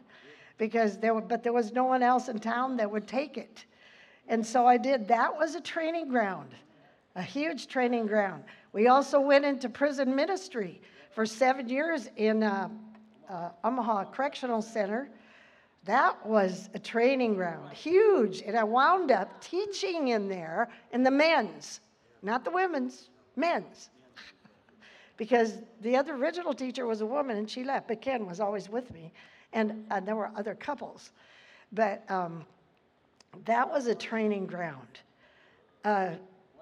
because 0.58 0.98
there, 0.98 1.14
were, 1.14 1.22
but 1.22 1.44
there 1.44 1.54
was 1.54 1.72
no 1.72 1.84
one 1.84 2.02
else 2.02 2.28
in 2.28 2.40
town 2.40 2.78
that 2.78 2.90
would 2.90 3.08
take 3.08 3.38
it. 3.38 3.66
And 4.28 4.46
so 4.46 4.66
I 4.66 4.78
did. 4.78 5.08
That 5.08 5.36
was 5.36 5.54
a 5.54 5.62
training 5.62 6.08
ground, 6.08 6.50
a 7.16 7.22
huge 7.22 7.68
training 7.68 8.08
ground. 8.08 8.44
We 8.74 8.88
also 8.88 9.20
went 9.20 9.46
into 9.46 9.70
prison 9.70 10.16
ministry 10.16 10.82
for 11.12 11.26
seven 11.26 11.70
years 11.70 12.10
in 12.16 12.42
uh, 12.42 12.70
uh, 13.30 13.50
Omaha 13.64 14.06
Correctional 14.06 14.64
Center. 14.64 15.10
That 15.84 16.26
was 16.26 16.70
a 16.74 16.80
training 16.80 17.36
ground, 17.36 17.74
huge. 17.74 18.42
And 18.42 18.58
I 18.58 18.64
wound 18.64 19.12
up 19.12 19.40
teaching 19.42 20.10
in 20.10 20.28
there 20.28 20.70
in 20.94 21.04
the 21.04 21.12
men's, 21.12 21.82
not 22.24 22.44
the 22.44 22.52
women's, 22.52 23.10
men's 23.36 23.90
because 25.22 25.60
the 25.82 25.96
other 25.96 26.16
original 26.16 26.52
teacher 26.52 26.88
was 26.88 27.02
a 27.02 27.06
woman 27.06 27.38
and 27.38 27.48
she 27.48 27.64
left, 27.64 27.88
but 27.88 28.02
Ken 28.02 28.26
was 28.26 28.40
always 28.40 28.70
with 28.70 28.92
me. 28.92 29.14
And 29.54 29.86
uh, 29.92 30.00
there 30.00 30.16
were 30.16 30.32
other 30.36 30.56
couples. 30.56 31.12
But 31.72 32.10
um, 32.10 32.44
that 33.46 33.70
was 33.70 33.86
a 33.86 33.94
training 33.94 34.48
ground. 34.48 34.98
Uh, 35.86 36.14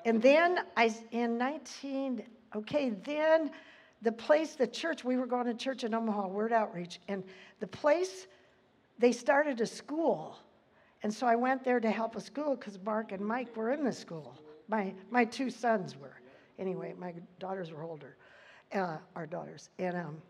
and 0.04 0.22
then 0.22 0.60
I, 0.76 0.94
in 1.12 1.38
19, 1.38 2.22
okay, 2.54 2.90
then 2.90 3.52
the 4.02 4.12
place, 4.12 4.56
the 4.56 4.68
church, 4.68 5.06
we 5.06 5.16
were 5.16 5.26
going 5.26 5.46
to 5.46 5.54
church 5.54 5.86
in 5.86 5.94
Omaha, 5.94 6.28
Word 6.28 6.52
Outreach, 6.52 7.00
and 7.08 7.24
the 7.62 7.68
place, 7.68 8.28
they 8.98 9.14
started 9.14 9.62
a 9.62 9.66
school. 9.66 10.38
And 11.04 11.14
so 11.14 11.26
I 11.26 11.38
went 11.38 11.64
there 11.64 11.80
to 11.80 11.90
help 11.90 12.18
a 12.18 12.22
school 12.22 12.58
because 12.58 12.78
Mark 12.84 13.14
and 13.14 13.26
Mike 13.26 13.56
were 13.56 13.72
in 13.72 13.86
the 13.86 13.94
school. 13.94 14.38
My, 14.68 14.94
my 15.10 15.24
two 15.24 15.50
sons 15.50 15.96
were. 15.96 16.20
Anyway, 16.60 16.94
my 17.00 17.14
daughters 17.40 17.72
were 17.72 17.84
older 17.84 18.18
uh, 18.74 18.98
our 19.16 19.26
daughters. 19.26 19.70
And, 19.80 19.96
um, 19.96 20.22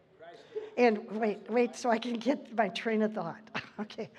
and 0.77 0.99
wait, 1.11 1.39
wait, 1.49 1.75
so 1.75 1.89
I 1.89 1.97
can 1.97 2.13
get 2.13 2.55
my 2.55 2.69
train 2.69 3.01
of 3.01 3.13
thought. 3.13 3.41
okay, 3.79 4.09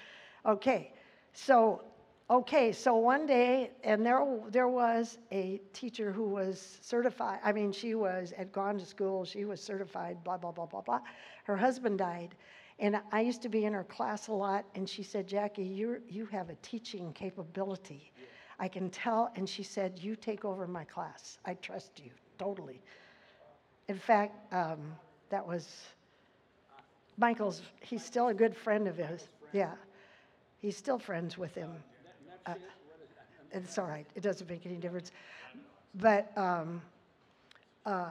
okay. 0.46 0.92
So, 1.32 1.84
okay, 2.28 2.72
so 2.72 2.96
one 2.96 3.26
day, 3.26 3.70
and 3.84 4.04
there, 4.04 4.24
there 4.48 4.68
was 4.68 5.18
a 5.32 5.60
teacher 5.72 6.12
who 6.12 6.24
was 6.24 6.78
certified. 6.80 7.38
I 7.44 7.52
mean, 7.52 7.72
she 7.72 7.94
was 7.94 8.32
had 8.36 8.52
gone 8.52 8.78
to 8.78 8.86
school. 8.86 9.24
She 9.24 9.44
was 9.44 9.62
certified. 9.62 10.22
Blah 10.24 10.38
blah 10.38 10.52
blah 10.52 10.66
blah 10.66 10.82
blah. 10.82 11.00
Her 11.44 11.56
husband 11.56 11.98
died, 11.98 12.34
and 12.78 13.00
I 13.12 13.20
used 13.20 13.42
to 13.42 13.48
be 13.48 13.64
in 13.64 13.72
her 13.72 13.84
class 13.84 14.28
a 14.28 14.32
lot. 14.32 14.64
And 14.74 14.88
she 14.88 15.02
said, 15.02 15.26
"Jackie, 15.26 15.64
you 15.64 16.02
you 16.08 16.26
have 16.26 16.50
a 16.50 16.56
teaching 16.56 17.12
capability." 17.12 18.12
I 18.60 18.68
can 18.68 18.90
tell. 18.90 19.32
And 19.34 19.48
she 19.48 19.62
said, 19.62 19.98
You 19.98 20.14
take 20.14 20.44
over 20.44 20.66
my 20.66 20.84
class. 20.84 21.38
I 21.44 21.54
trust 21.54 21.98
you 21.98 22.10
totally. 22.38 22.82
In 23.90 23.98
fact, 23.98 24.36
um, 24.54 24.78
that 25.30 25.44
was 25.44 25.66
Michael's, 27.18 27.62
he's 27.80 28.04
still 28.04 28.28
a 28.28 28.34
good 28.34 28.56
friend 28.56 28.86
of 28.86 28.96
his. 28.96 29.26
Yeah. 29.52 29.72
He's 30.62 30.76
still 30.76 30.96
friends 30.96 31.36
with 31.36 31.56
him. 31.56 31.72
Uh, 32.46 32.54
it's 33.50 33.78
all 33.78 33.86
right, 33.86 34.06
it 34.14 34.22
doesn't 34.22 34.48
make 34.48 34.64
any 34.64 34.76
difference. 34.76 35.10
But 35.96 36.30
um, 36.38 36.80
uh, 37.84 38.10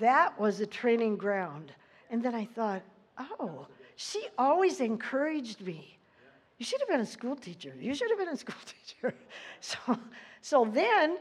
that 0.00 0.36
was 0.40 0.58
a 0.58 0.66
training 0.66 1.18
ground. 1.18 1.70
And 2.10 2.20
then 2.20 2.34
I 2.34 2.44
thought, 2.44 2.82
oh, 3.16 3.68
she 3.94 4.26
always 4.36 4.80
encouraged 4.80 5.60
me. 5.60 5.98
You 6.58 6.66
should 6.66 6.80
have 6.80 6.88
been 6.88 6.98
a 6.98 7.06
school 7.06 7.36
teacher. 7.36 7.72
You 7.78 7.94
should 7.94 8.10
have 8.10 8.18
been 8.18 8.26
a 8.30 8.36
school 8.36 8.56
teacher. 8.66 9.14
So, 9.60 9.78
so 10.40 10.64
then 10.64 11.18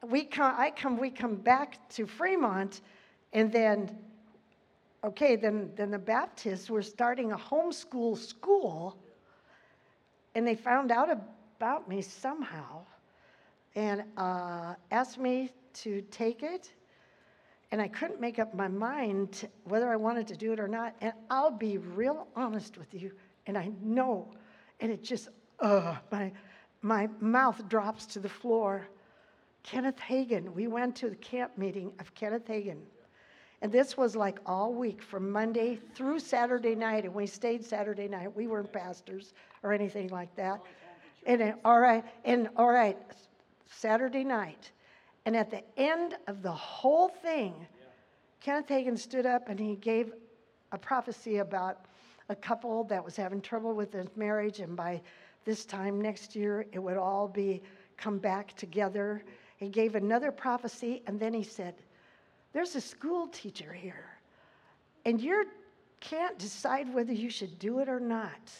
we 0.00 0.24
come, 0.24 0.54
I 0.56 0.70
come, 0.70 0.98
we 0.98 1.10
come 1.10 1.36
back 1.36 1.86
to 1.90 2.06
Fremont, 2.06 2.80
and 3.34 3.52
then, 3.52 3.98
okay, 5.02 5.34
then, 5.34 5.70
then 5.76 5.90
the 5.90 5.98
Baptists 5.98 6.70
were 6.70 6.82
starting 6.82 7.32
a 7.32 7.36
homeschool 7.36 8.16
school, 8.16 8.96
and 10.36 10.46
they 10.46 10.54
found 10.54 10.92
out 10.92 11.10
about 11.10 11.88
me 11.88 12.00
somehow 12.00 12.84
and 13.74 14.04
uh, 14.16 14.74
asked 14.92 15.18
me 15.18 15.50
to 15.74 16.00
take 16.10 16.44
it. 16.44 16.72
And 17.72 17.82
I 17.82 17.88
couldn't 17.88 18.20
make 18.20 18.38
up 18.38 18.54
my 18.54 18.68
mind 18.68 19.48
whether 19.64 19.88
I 19.88 19.96
wanted 19.96 20.28
to 20.28 20.36
do 20.36 20.52
it 20.52 20.60
or 20.60 20.68
not. 20.68 20.94
And 21.00 21.12
I'll 21.28 21.50
be 21.50 21.78
real 21.78 22.28
honest 22.36 22.78
with 22.78 22.94
you, 22.94 23.10
and 23.46 23.58
I 23.58 23.72
know, 23.82 24.32
and 24.78 24.92
it 24.92 25.02
just, 25.02 25.28
uh, 25.58 25.96
my, 26.12 26.30
my 26.82 27.08
mouth 27.18 27.66
drops 27.68 28.06
to 28.06 28.20
the 28.20 28.28
floor. 28.28 28.86
Kenneth 29.64 29.98
Hagin, 29.98 30.52
we 30.52 30.68
went 30.68 30.94
to 30.96 31.08
the 31.10 31.16
camp 31.16 31.58
meeting 31.58 31.90
of 31.98 32.14
Kenneth 32.14 32.46
Hagin. 32.46 32.78
And 33.64 33.72
this 33.72 33.96
was 33.96 34.14
like 34.14 34.40
all 34.44 34.74
week 34.74 35.00
from 35.00 35.30
Monday 35.30 35.78
through 35.94 36.18
Saturday 36.18 36.74
night. 36.74 37.06
And 37.06 37.14
we 37.14 37.26
stayed 37.26 37.64
Saturday 37.64 38.08
night. 38.08 38.36
We 38.36 38.46
weren't 38.46 38.70
pastors 38.70 39.32
or 39.62 39.72
anything 39.72 40.08
like 40.08 40.36
that. 40.36 40.60
And 41.24 41.40
then, 41.40 41.54
all 41.64 41.80
right, 41.80 42.04
and 42.26 42.50
all 42.56 42.68
right, 42.68 42.98
Saturday 43.70 44.22
night. 44.22 44.70
And 45.24 45.34
at 45.34 45.50
the 45.50 45.62
end 45.78 46.14
of 46.26 46.42
the 46.42 46.52
whole 46.52 47.08
thing, 47.08 47.54
Kenneth 48.42 48.68
Hagin 48.68 48.98
stood 48.98 49.24
up 49.24 49.48
and 49.48 49.58
he 49.58 49.76
gave 49.76 50.12
a 50.72 50.76
prophecy 50.76 51.38
about 51.38 51.86
a 52.28 52.36
couple 52.36 52.84
that 52.84 53.02
was 53.02 53.16
having 53.16 53.40
trouble 53.40 53.72
with 53.72 53.90
their 53.92 54.04
marriage, 54.14 54.60
and 54.60 54.76
by 54.76 55.00
this 55.46 55.64
time 55.64 56.02
next 56.02 56.36
year, 56.36 56.66
it 56.72 56.78
would 56.78 56.98
all 56.98 57.28
be 57.28 57.62
come 57.96 58.18
back 58.18 58.54
together. 58.56 59.24
He 59.56 59.70
gave 59.70 59.94
another 59.94 60.30
prophecy, 60.30 61.02
and 61.06 61.18
then 61.18 61.32
he 61.32 61.42
said, 61.42 61.74
there's 62.54 62.74
a 62.76 62.80
school 62.80 63.28
teacher 63.28 63.72
here, 63.72 64.06
and 65.04 65.20
you're 65.20 65.44
can't 66.04 66.38
decide 66.38 66.92
whether 66.92 67.12
you 67.12 67.30
should 67.30 67.58
do 67.58 67.78
it 67.78 67.88
or 67.88 67.98
not. 67.98 68.52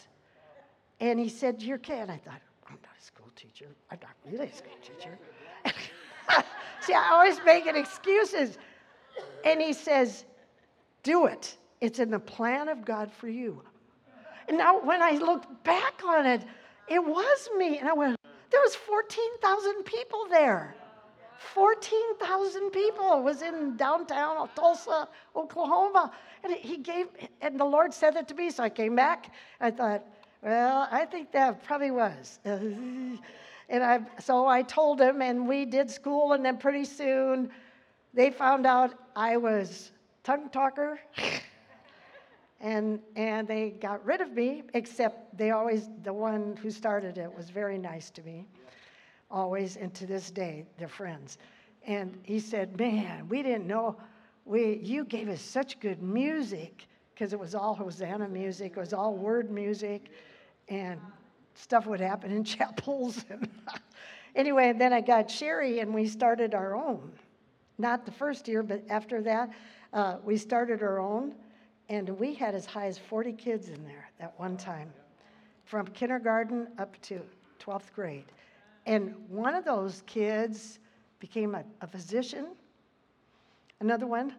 And 0.99 1.19
he 1.19 1.29
said, 1.29 1.61
You 1.61 1.77
can. 1.77 2.09
I 2.09 2.17
thought, 2.17 2.41
I'm 2.67 2.77
not 2.81 2.95
a 2.99 3.03
school 3.03 3.29
teacher. 3.35 3.67
I'm 3.91 3.99
not 4.01 4.11
really 4.25 4.47
a 4.47 4.55
school 4.55 4.73
teacher. 4.81 5.17
See, 6.81 6.93
I 6.93 7.09
always 7.11 7.39
making 7.45 7.75
excuses. 7.75 8.57
And 9.45 9.61
he 9.61 9.73
says, 9.73 10.25
Do 11.03 11.27
it. 11.27 11.55
It's 11.81 11.99
in 11.99 12.09
the 12.09 12.19
plan 12.19 12.67
of 12.67 12.83
God 12.83 13.11
for 13.11 13.29
you. 13.29 13.61
And 14.47 14.57
now 14.57 14.79
when 14.79 15.01
I 15.01 15.11
looked 15.11 15.63
back 15.63 16.01
on 16.05 16.25
it, 16.25 16.43
it 16.87 17.03
was 17.03 17.49
me. 17.57 17.77
And 17.77 17.87
I 17.87 17.93
went, 17.93 18.17
there 18.49 18.61
was 18.61 18.75
14,000 18.75 19.83
people 19.83 20.25
there. 20.29 20.75
14,000 21.39 22.71
people 22.71 23.21
was 23.21 23.41
in 23.41 23.75
downtown 23.77 24.49
Tulsa, 24.55 25.07
Oklahoma. 25.35 26.11
And 26.43 26.53
he 26.53 26.77
gave, 26.77 27.07
and 27.41 27.59
the 27.59 27.65
Lord 27.65 27.93
said 27.93 28.15
it 28.15 28.27
to 28.29 28.35
me. 28.35 28.49
So 28.49 28.63
I 28.63 28.69
came 28.69 28.95
back. 28.95 29.33
I 29.59 29.71
thought, 29.71 30.03
well, 30.41 30.87
I 30.91 31.05
think 31.05 31.31
that 31.31 31.63
probably 31.63 31.91
was. 31.91 32.39
and 32.45 33.19
I, 33.71 34.01
so 34.19 34.47
I 34.47 34.61
told 34.61 35.01
him, 35.01 35.21
and 35.21 35.47
we 35.47 35.65
did 35.65 35.89
school. 35.89 36.33
And 36.33 36.45
then 36.45 36.57
pretty 36.57 36.85
soon 36.85 37.49
they 38.13 38.29
found 38.31 38.65
out 38.65 38.93
I 39.15 39.37
was 39.37 39.91
tongue 40.23 40.49
talker. 40.49 40.99
and 42.61 42.99
and 43.15 43.47
they 43.47 43.69
got 43.69 44.03
rid 44.05 44.21
of 44.21 44.31
me 44.31 44.63
except 44.73 45.37
they 45.37 45.51
always 45.51 45.89
the 46.03 46.13
one 46.13 46.57
who 46.61 46.71
started 46.71 47.17
it 47.17 47.31
was 47.35 47.49
very 47.49 47.77
nice 47.77 48.09
to 48.09 48.21
me 48.23 48.47
always 49.29 49.75
and 49.77 49.93
to 49.93 50.05
this 50.05 50.31
day 50.31 50.65
they're 50.77 50.87
friends. 50.87 51.37
And 51.85 52.17
he 52.23 52.39
said 52.39 52.77
man 52.79 53.27
we 53.29 53.43
didn't 53.43 53.67
know 53.67 53.97
we 54.45 54.79
you 54.83 55.05
gave 55.05 55.29
us 55.29 55.41
such 55.41 55.79
good 55.79 56.01
music 56.01 56.87
because 57.13 57.33
it 57.33 57.39
was 57.39 57.55
all 57.55 57.73
hosanna 57.73 58.27
music 58.27 58.73
it 58.75 58.79
was 58.79 58.93
all 58.93 59.15
word 59.15 59.51
music 59.51 60.09
and 60.69 60.99
stuff 61.53 61.85
would 61.85 62.01
happen 62.01 62.31
in 62.31 62.43
chapels. 62.55 63.25
Anyway 64.35 64.67
and 64.67 64.81
then 64.81 64.91
i 64.91 64.99
got 64.99 65.31
sherry 65.31 65.79
and 65.79 65.93
we 65.93 66.05
started 66.05 66.53
our 66.53 66.75
own. 66.75 67.09
Not 67.77 68.05
the 68.05 68.11
first 68.11 68.49
year 68.49 68.63
but 68.63 68.83
after 68.89 69.21
that 69.21 69.49
uh, 69.93 70.17
we 70.25 70.35
started 70.35 70.83
our 70.83 70.99
own 70.99 71.33
and 71.89 72.09
we 72.09 72.33
had 72.33 72.55
as 72.55 72.65
high 72.65 72.87
as 72.87 72.97
40 72.97 73.33
kids 73.33 73.69
in 73.69 73.83
there 73.85 74.09
at 74.19 74.37
one 74.39 74.57
time, 74.57 74.91
from 75.65 75.87
kindergarten 75.87 76.67
up 76.77 76.99
to 77.03 77.21
12th 77.59 77.93
grade. 77.93 78.25
And 78.85 79.15
one 79.29 79.55
of 79.55 79.65
those 79.65 80.03
kids 80.05 80.79
became 81.19 81.55
a, 81.55 81.63
a 81.81 81.87
physician. 81.87 82.47
Another 83.79 84.05
one, 84.07 84.33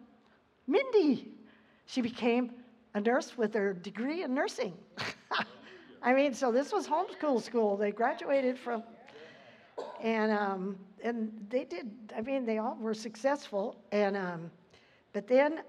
Mindy, 0.67 1.31
she 1.85 2.01
became 2.01 2.51
a 2.93 3.01
nurse 3.01 3.37
with 3.37 3.53
her 3.53 3.73
degree 3.73 4.23
in 4.23 4.33
nursing. 4.33 4.73
I 6.01 6.13
mean, 6.13 6.33
so 6.33 6.51
this 6.51 6.71
was 6.71 6.87
homeschool 6.87 7.41
school. 7.41 7.77
They 7.77 7.91
graduated 7.91 8.57
from, 8.57 8.83
and 10.01 10.31
um, 10.31 10.77
and 11.03 11.31
they 11.49 11.65
did. 11.65 11.91
I 12.15 12.21
mean, 12.21 12.45
they 12.45 12.59
all 12.59 12.77
were 12.79 12.93
successful. 12.93 13.75
And 13.91 14.15
um, 14.15 14.51
but 15.13 15.27
then 15.27 15.61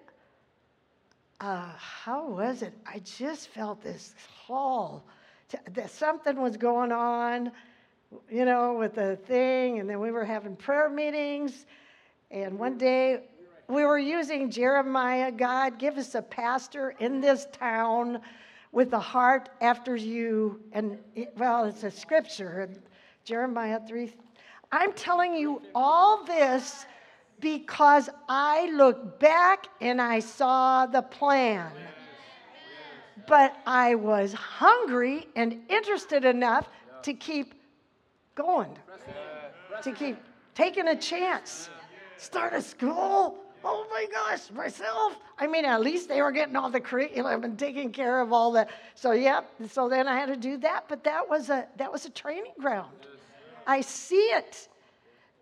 uh, 1.40 1.70
how 1.76 2.28
was 2.28 2.62
it? 2.62 2.74
I 2.86 3.00
just 3.00 3.48
felt 3.48 3.82
this 3.82 4.14
call 4.46 5.04
that 5.72 5.90
something 5.90 6.40
was 6.40 6.56
going 6.56 6.92
on, 6.92 7.52
you 8.30 8.44
know, 8.44 8.74
with 8.74 8.94
the 8.94 9.16
thing. 9.16 9.78
And 9.78 9.88
then 9.88 10.00
we 10.00 10.10
were 10.10 10.24
having 10.24 10.56
prayer 10.56 10.88
meetings. 10.88 11.66
And 12.30 12.58
one 12.58 12.78
day 12.78 13.20
we 13.68 13.84
were 13.84 13.98
using 13.98 14.50
Jeremiah 14.50 15.30
God, 15.30 15.78
give 15.78 15.98
us 15.98 16.14
a 16.14 16.22
pastor 16.22 16.94
in 16.98 17.20
this 17.20 17.46
town 17.52 18.20
with 18.72 18.92
a 18.92 18.98
heart 18.98 19.50
after 19.60 19.96
you. 19.96 20.60
And 20.72 20.98
it, 21.14 21.32
well, 21.36 21.64
it's 21.64 21.84
a 21.84 21.90
scripture, 21.90 22.68
Jeremiah 23.24 23.80
3. 23.86 24.12
I'm 24.70 24.92
telling 24.92 25.34
you 25.34 25.62
all 25.74 26.24
this 26.24 26.84
because 27.40 28.10
I 28.28 28.70
looked 28.72 29.20
back 29.20 29.66
and 29.80 30.00
I 30.00 30.20
saw 30.20 30.86
the 30.86 31.02
plan. 31.02 31.70
But 33.26 33.56
I 33.66 33.94
was 33.94 34.32
hungry 34.32 35.28
and 35.36 35.62
interested 35.68 36.24
enough 36.24 36.68
to 37.02 37.14
keep 37.14 37.54
going, 38.38 38.70
to 39.82 39.92
keep 39.92 40.16
taking 40.54 40.88
a 40.88 40.96
chance. 40.96 41.70
Start 42.16 42.52
a 42.54 42.62
school? 42.62 43.36
Oh 43.64 43.86
my 43.90 44.06
gosh, 44.12 44.50
myself. 44.52 45.16
I 45.38 45.46
mean, 45.46 45.64
at 45.64 45.80
least 45.80 46.08
they 46.08 46.22
were 46.22 46.30
getting 46.32 46.56
all 46.56 46.70
the 46.70 46.80
curriculum 46.80 47.42
and 47.44 47.58
taking 47.58 47.90
care 47.90 48.20
of 48.20 48.32
all 48.32 48.52
that. 48.52 48.70
So 48.94 49.12
yeah, 49.12 49.40
so 49.68 49.88
then 49.88 50.06
I 50.06 50.16
had 50.16 50.26
to 50.26 50.36
do 50.36 50.56
that, 50.58 50.84
but 50.88 51.02
that 51.04 51.28
was 51.28 51.50
a 51.50 51.66
that 51.76 51.90
was 51.92 52.04
a 52.06 52.10
training 52.10 52.54
ground. 52.60 52.94
I 53.66 53.82
see 53.82 54.28
it. 54.40 54.68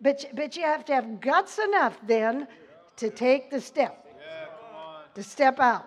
But, 0.01 0.25
but 0.33 0.55
you 0.55 0.63
have 0.63 0.85
to 0.85 0.93
have 0.93 1.19
guts 1.19 1.57
enough 1.57 1.97
then 2.05 2.47
to 2.97 3.09
take 3.09 3.49
the 3.49 3.59
step, 3.59 4.05
to 5.15 5.23
step 5.23 5.59
out. 5.59 5.85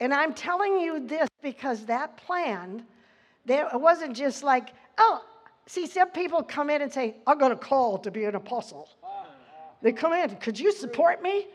And 0.00 0.12
I'm 0.12 0.34
telling 0.34 0.80
you 0.80 1.00
this 1.06 1.28
because 1.42 1.86
that 1.86 2.16
plan, 2.16 2.84
there, 3.46 3.68
it 3.72 3.80
wasn't 3.80 4.14
just 4.14 4.42
like, 4.42 4.70
oh, 4.98 5.24
see, 5.66 5.86
some 5.86 6.10
people 6.10 6.42
come 6.42 6.70
in 6.70 6.82
and 6.82 6.92
say, 6.92 7.16
I 7.26 7.34
got 7.34 7.52
a 7.52 7.56
call 7.56 7.98
to 7.98 8.10
be 8.10 8.24
an 8.24 8.34
apostle. 8.34 8.88
They 9.82 9.92
come 9.92 10.12
in, 10.12 10.36
could 10.36 10.58
you 10.58 10.72
support 10.72 11.22
me? 11.22 11.46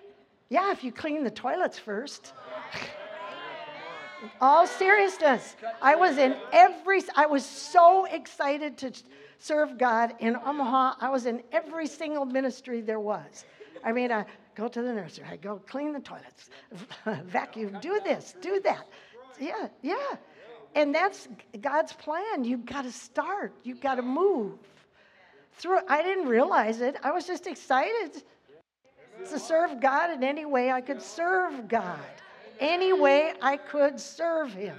Yeah, 0.50 0.72
if 0.72 0.84
you 0.84 0.92
clean 0.92 1.24
the 1.24 1.32
toilets 1.32 1.80
first. 1.80 2.34
All 4.42 4.68
seriousness, 4.68 5.56
I 5.82 5.96
was 5.96 6.18
in 6.18 6.36
every, 6.52 7.02
I 7.16 7.26
was 7.26 7.46
so 7.46 8.06
excited 8.06 8.78
to 8.80 8.92
serve 9.38 9.78
God 9.78 10.14
in 10.20 10.36
Omaha. 10.36 10.96
I 11.00 11.10
was 11.10 11.26
in 11.26 11.42
every 11.52 11.88
single 11.88 12.26
ministry 12.26 12.82
there 12.82 13.00
was. 13.00 13.46
I 13.84 13.94
mean, 13.94 14.12
I 14.12 14.26
go 14.56 14.68
to 14.68 14.82
the 14.82 14.92
nursery, 14.92 15.26
I 15.32 15.38
go 15.38 15.62
clean 15.68 15.94
the 15.94 16.02
toilets, 16.02 16.50
vacuum, 17.26 17.78
do 17.82 18.02
this, 18.04 18.36
do 18.42 18.60
that. 18.62 18.86
Yeah, 19.40 19.70
yeah. 19.82 20.18
And 20.76 20.94
that's 20.94 21.28
God's 21.60 21.94
plan. 21.94 22.44
You've 22.44 22.66
got 22.66 22.84
to 22.84 22.92
start, 22.92 23.54
you've 23.64 23.82
got 23.82 23.96
to 23.96 24.02
move. 24.02 24.58
Through, 25.54 25.80
I 25.90 26.02
didn't 26.02 26.28
realize 26.28 26.80
it. 26.80 26.96
I 27.04 27.12
was 27.12 27.28
just 27.28 27.46
excited 27.46 28.24
to 29.30 29.40
serve 29.40 29.82
God 29.82 30.12
in 30.12 30.24
any 30.24 30.46
way 30.46 30.72
I 30.72 30.80
could 30.80 31.02
serve 31.02 31.68
God, 31.68 32.00
any 32.60 32.94
way 32.94 33.34
I 33.42 33.58
could 33.58 34.00
serve 34.00 34.54
Him. 34.54 34.78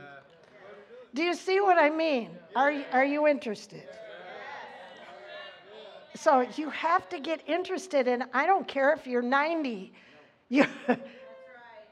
Do 1.12 1.22
you 1.22 1.34
see 1.34 1.60
what 1.60 1.76
I 1.76 1.90
mean? 1.90 2.30
Are, 2.56 2.72
are 2.92 3.04
you 3.04 3.26
interested? 3.26 3.86
So 6.14 6.46
you 6.56 6.70
have 6.70 7.08
to 7.10 7.20
get 7.20 7.46
interested, 7.46 8.08
and 8.08 8.24
I 8.32 8.46
don't 8.46 8.66
care 8.66 8.92
if 8.92 9.06
you're 9.06 9.22
90 9.22 9.92
you, 10.48 10.66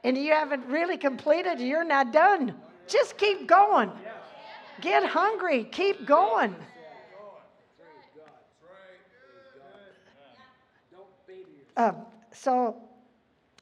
and 0.03 0.17
you 0.17 0.31
haven't 0.31 0.65
really 0.65 0.97
completed, 0.97 1.59
you're 1.59 1.85
not 1.85 2.11
done. 2.11 2.55
Just 2.89 3.17
keep 3.17 3.47
going. 3.47 3.91
Get 4.81 5.05
hungry, 5.05 5.65
keep 5.65 6.05
going. 6.05 6.55
Um, 11.77 11.95
so, 12.33 12.75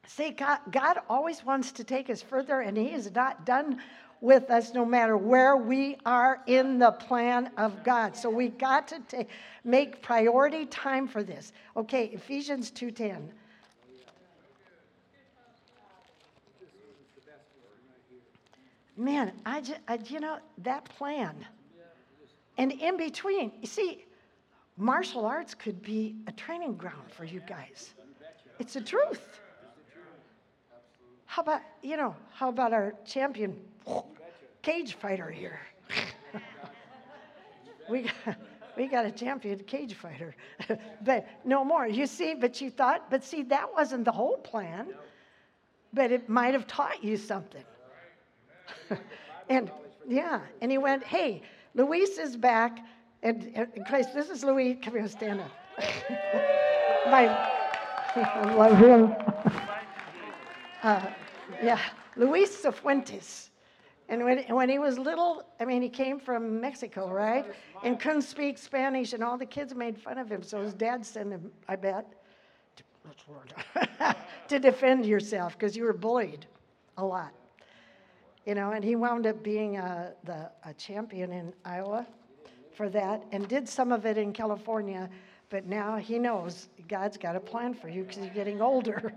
see, 0.07 0.31
God, 0.31 0.59
God 0.71 0.97
always 1.07 1.45
wants 1.45 1.71
to 1.73 1.83
take 1.83 2.09
us 2.09 2.21
further, 2.21 2.61
and 2.61 2.75
He 2.75 2.87
is 2.87 3.13
not 3.13 3.45
done 3.45 3.79
with 4.21 4.49
us 4.49 4.73
no 4.73 4.85
matter 4.85 5.17
where 5.17 5.55
we 5.57 5.97
are 6.05 6.41
in 6.47 6.79
the 6.79 6.91
plan 6.91 7.51
of 7.57 7.83
God. 7.83 8.15
So 8.15 8.29
we 8.29 8.49
got 8.49 8.87
to 8.87 9.25
make 9.63 10.01
priority 10.01 10.65
time 10.65 11.07
for 11.07 11.21
this. 11.21 11.53
Okay, 11.75 12.05
Ephesians 12.05 12.71
2:10. 12.71 13.29
Man, 18.97 19.31
I, 19.45 19.61
just, 19.61 19.79
I 19.87 19.99
you 20.05 20.19
know 20.19 20.39
that 20.63 20.85
plan. 20.85 21.45
And 22.57 22.71
in 22.71 22.97
between, 22.97 23.51
you 23.61 23.67
see, 23.67 24.05
martial 24.75 25.25
arts 25.25 25.53
could 25.53 25.83
be 25.83 26.15
a 26.25 26.31
training 26.31 26.75
ground 26.75 27.11
for 27.11 27.23
you 27.23 27.39
guys. 27.47 27.93
It's 28.57 28.73
the 28.73 28.81
truth. 28.81 29.39
How 31.25 31.43
about, 31.43 31.61
you 31.83 31.95
know, 31.95 32.15
how 32.33 32.49
about 32.49 32.73
our 32.73 32.95
champion 33.05 33.55
cage 34.63 34.95
fighter 34.95 35.29
here? 35.29 35.59
we, 37.89 38.03
got, 38.03 38.35
we 38.75 38.87
got 38.87 39.05
a 39.05 39.11
champion 39.11 39.59
cage 39.59 39.93
fighter. 39.93 40.35
but 41.03 41.27
no 41.45 41.63
more. 41.63 41.87
You 41.87 42.07
see, 42.07 42.33
but 42.33 42.59
you 42.59 42.71
thought, 42.71 43.11
but 43.11 43.23
see, 43.23 43.43
that 43.43 43.71
wasn't 43.71 44.05
the 44.05 44.11
whole 44.11 44.37
plan. 44.37 44.87
But 45.93 46.11
it 46.11 46.27
might 46.27 46.55
have 46.55 46.65
taught 46.65 47.03
you 47.03 47.15
something. 47.17 47.63
and 49.49 49.71
yeah, 50.07 50.41
and 50.61 50.71
he 50.71 50.77
went, 50.77 51.03
hey, 51.03 51.41
Luis 51.73 52.17
is 52.17 52.35
back. 52.35 52.79
And, 53.23 53.51
and 53.55 53.85
Christ, 53.85 54.13
this 54.13 54.29
is 54.29 54.43
Luis. 54.43 54.77
Come 54.81 54.93
here, 54.93 55.07
stand 55.07 55.41
up. 55.41 55.51
My, 57.07 57.27
I 58.15 58.53
love 58.55 58.77
him. 58.77 59.15
Uh, 60.83 61.05
yeah, 61.61 61.79
Luis 62.15 62.63
Cifuentes. 62.63 63.49
And 64.09 64.23
when, 64.23 64.39
when 64.55 64.69
he 64.69 64.79
was 64.79 64.97
little, 64.97 65.43
I 65.59 65.65
mean, 65.65 65.81
he 65.81 65.89
came 65.89 66.19
from 66.19 66.61
Mexico, 66.61 67.09
right? 67.11 67.45
And 67.83 67.99
couldn't 67.99 68.21
speak 68.21 68.57
Spanish, 68.57 69.13
and 69.13 69.23
all 69.23 69.37
the 69.37 69.45
kids 69.45 69.75
made 69.75 69.97
fun 69.97 70.17
of 70.17 70.31
him. 70.31 70.41
So 70.41 70.61
his 70.61 70.73
dad 70.73 71.05
sent 71.05 71.31
him, 71.31 71.51
I 71.67 71.75
bet, 71.75 72.05
to, 72.77 74.15
to 74.47 74.59
defend 74.59 75.05
yourself 75.05 75.53
because 75.53 75.75
you 75.75 75.83
were 75.83 75.93
bullied 75.93 76.45
a 76.97 77.03
lot. 77.03 77.33
You 78.47 78.55
know, 78.55 78.71
and 78.71 78.81
he 78.81 78.95
wound 78.95 79.27
up 79.27 79.43
being 79.43 79.75
a, 79.75 80.13
the, 80.23 80.49
a 80.63 80.73
champion 80.75 81.33
in 81.33 81.53
Iowa 81.65 82.07
for 82.77 82.87
that 82.87 83.25
and 83.33 83.45
did 83.45 83.67
some 83.67 83.91
of 83.91 84.05
it 84.05 84.17
in 84.17 84.31
California. 84.31 85.09
But 85.49 85.65
now 85.65 85.97
he 85.97 86.17
knows 86.17 86.69
God's 86.87 87.17
got 87.17 87.35
a 87.35 87.41
plan 87.41 87.73
for 87.73 87.89
you 87.89 88.03
because 88.03 88.19
you're 88.19 88.33
getting 88.33 88.61
older. 88.61 89.13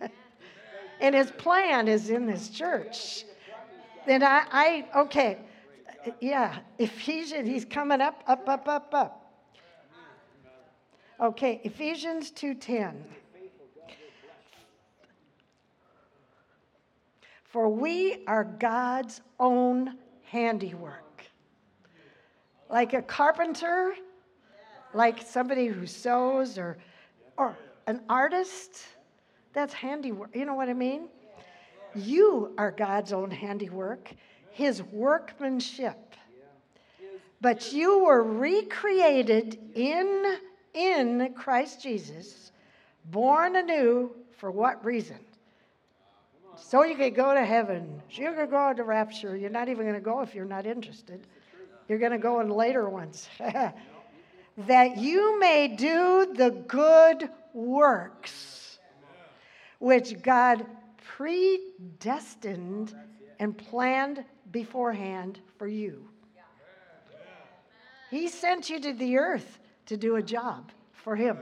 and 1.00 1.14
his 1.14 1.30
plan 1.30 1.86
is 1.86 2.10
in 2.10 2.26
this 2.26 2.48
church. 2.48 3.24
And 4.08 4.24
I, 4.24 4.42
I 4.50 5.00
okay, 5.02 5.38
yeah, 6.18 6.58
Ephesians, 6.80 7.48
he's 7.48 7.64
coming 7.64 8.00
up, 8.00 8.24
up, 8.26 8.48
up, 8.48 8.66
up, 8.66 8.92
up. 8.92 9.32
Okay, 11.20 11.60
Ephesians 11.62 12.32
2:10. 12.32 12.94
For 17.54 17.68
we 17.68 18.24
are 18.26 18.42
God's 18.42 19.20
own 19.38 19.96
handiwork. 20.24 21.22
Like 22.68 22.94
a 22.94 23.02
carpenter, 23.02 23.94
like 24.92 25.22
somebody 25.22 25.68
who 25.68 25.86
sews 25.86 26.58
or 26.58 26.78
or 27.38 27.56
an 27.86 28.00
artist, 28.08 28.80
that's 29.52 29.72
handiwork. 29.72 30.34
You 30.34 30.46
know 30.46 30.54
what 30.54 30.68
I 30.68 30.72
mean? 30.72 31.02
You 31.94 32.52
are 32.58 32.72
God's 32.72 33.12
own 33.12 33.30
handiwork, 33.30 34.12
his 34.50 34.82
workmanship. 34.82 36.16
But 37.40 37.72
you 37.72 38.04
were 38.04 38.24
recreated 38.24 39.60
in 39.76 40.38
in 40.74 41.32
Christ 41.34 41.80
Jesus, 41.80 42.50
born 43.12 43.54
anew 43.54 44.10
for 44.32 44.50
what 44.50 44.84
reason? 44.84 45.20
So 46.56 46.84
you 46.84 46.96
could 46.96 47.14
go 47.14 47.34
to 47.34 47.44
heaven. 47.44 48.02
So 48.12 48.22
you 48.22 48.32
could 48.32 48.50
go 48.50 48.72
to 48.72 48.82
rapture. 48.84 49.36
You're 49.36 49.50
not 49.50 49.68
even 49.68 49.84
going 49.84 49.94
to 49.94 50.00
go 50.00 50.20
if 50.20 50.34
you're 50.34 50.44
not 50.44 50.66
interested. 50.66 51.26
You're 51.88 51.98
going 51.98 52.12
to 52.12 52.18
go 52.18 52.40
in 52.40 52.48
later 52.48 52.88
ones. 52.88 53.28
that 54.56 54.96
you 54.96 55.38
may 55.40 55.68
do 55.68 56.32
the 56.34 56.50
good 56.50 57.28
works 57.52 58.78
which 59.78 60.22
God 60.22 60.64
predestined 61.16 62.94
and 63.38 63.56
planned 63.56 64.24
beforehand 64.50 65.40
for 65.58 65.66
you. 65.66 66.08
He 68.10 68.28
sent 68.28 68.70
you 68.70 68.80
to 68.80 68.92
the 68.92 69.18
earth 69.18 69.58
to 69.86 69.96
do 69.96 70.16
a 70.16 70.22
job 70.22 70.70
for 70.92 71.16
Him. 71.16 71.38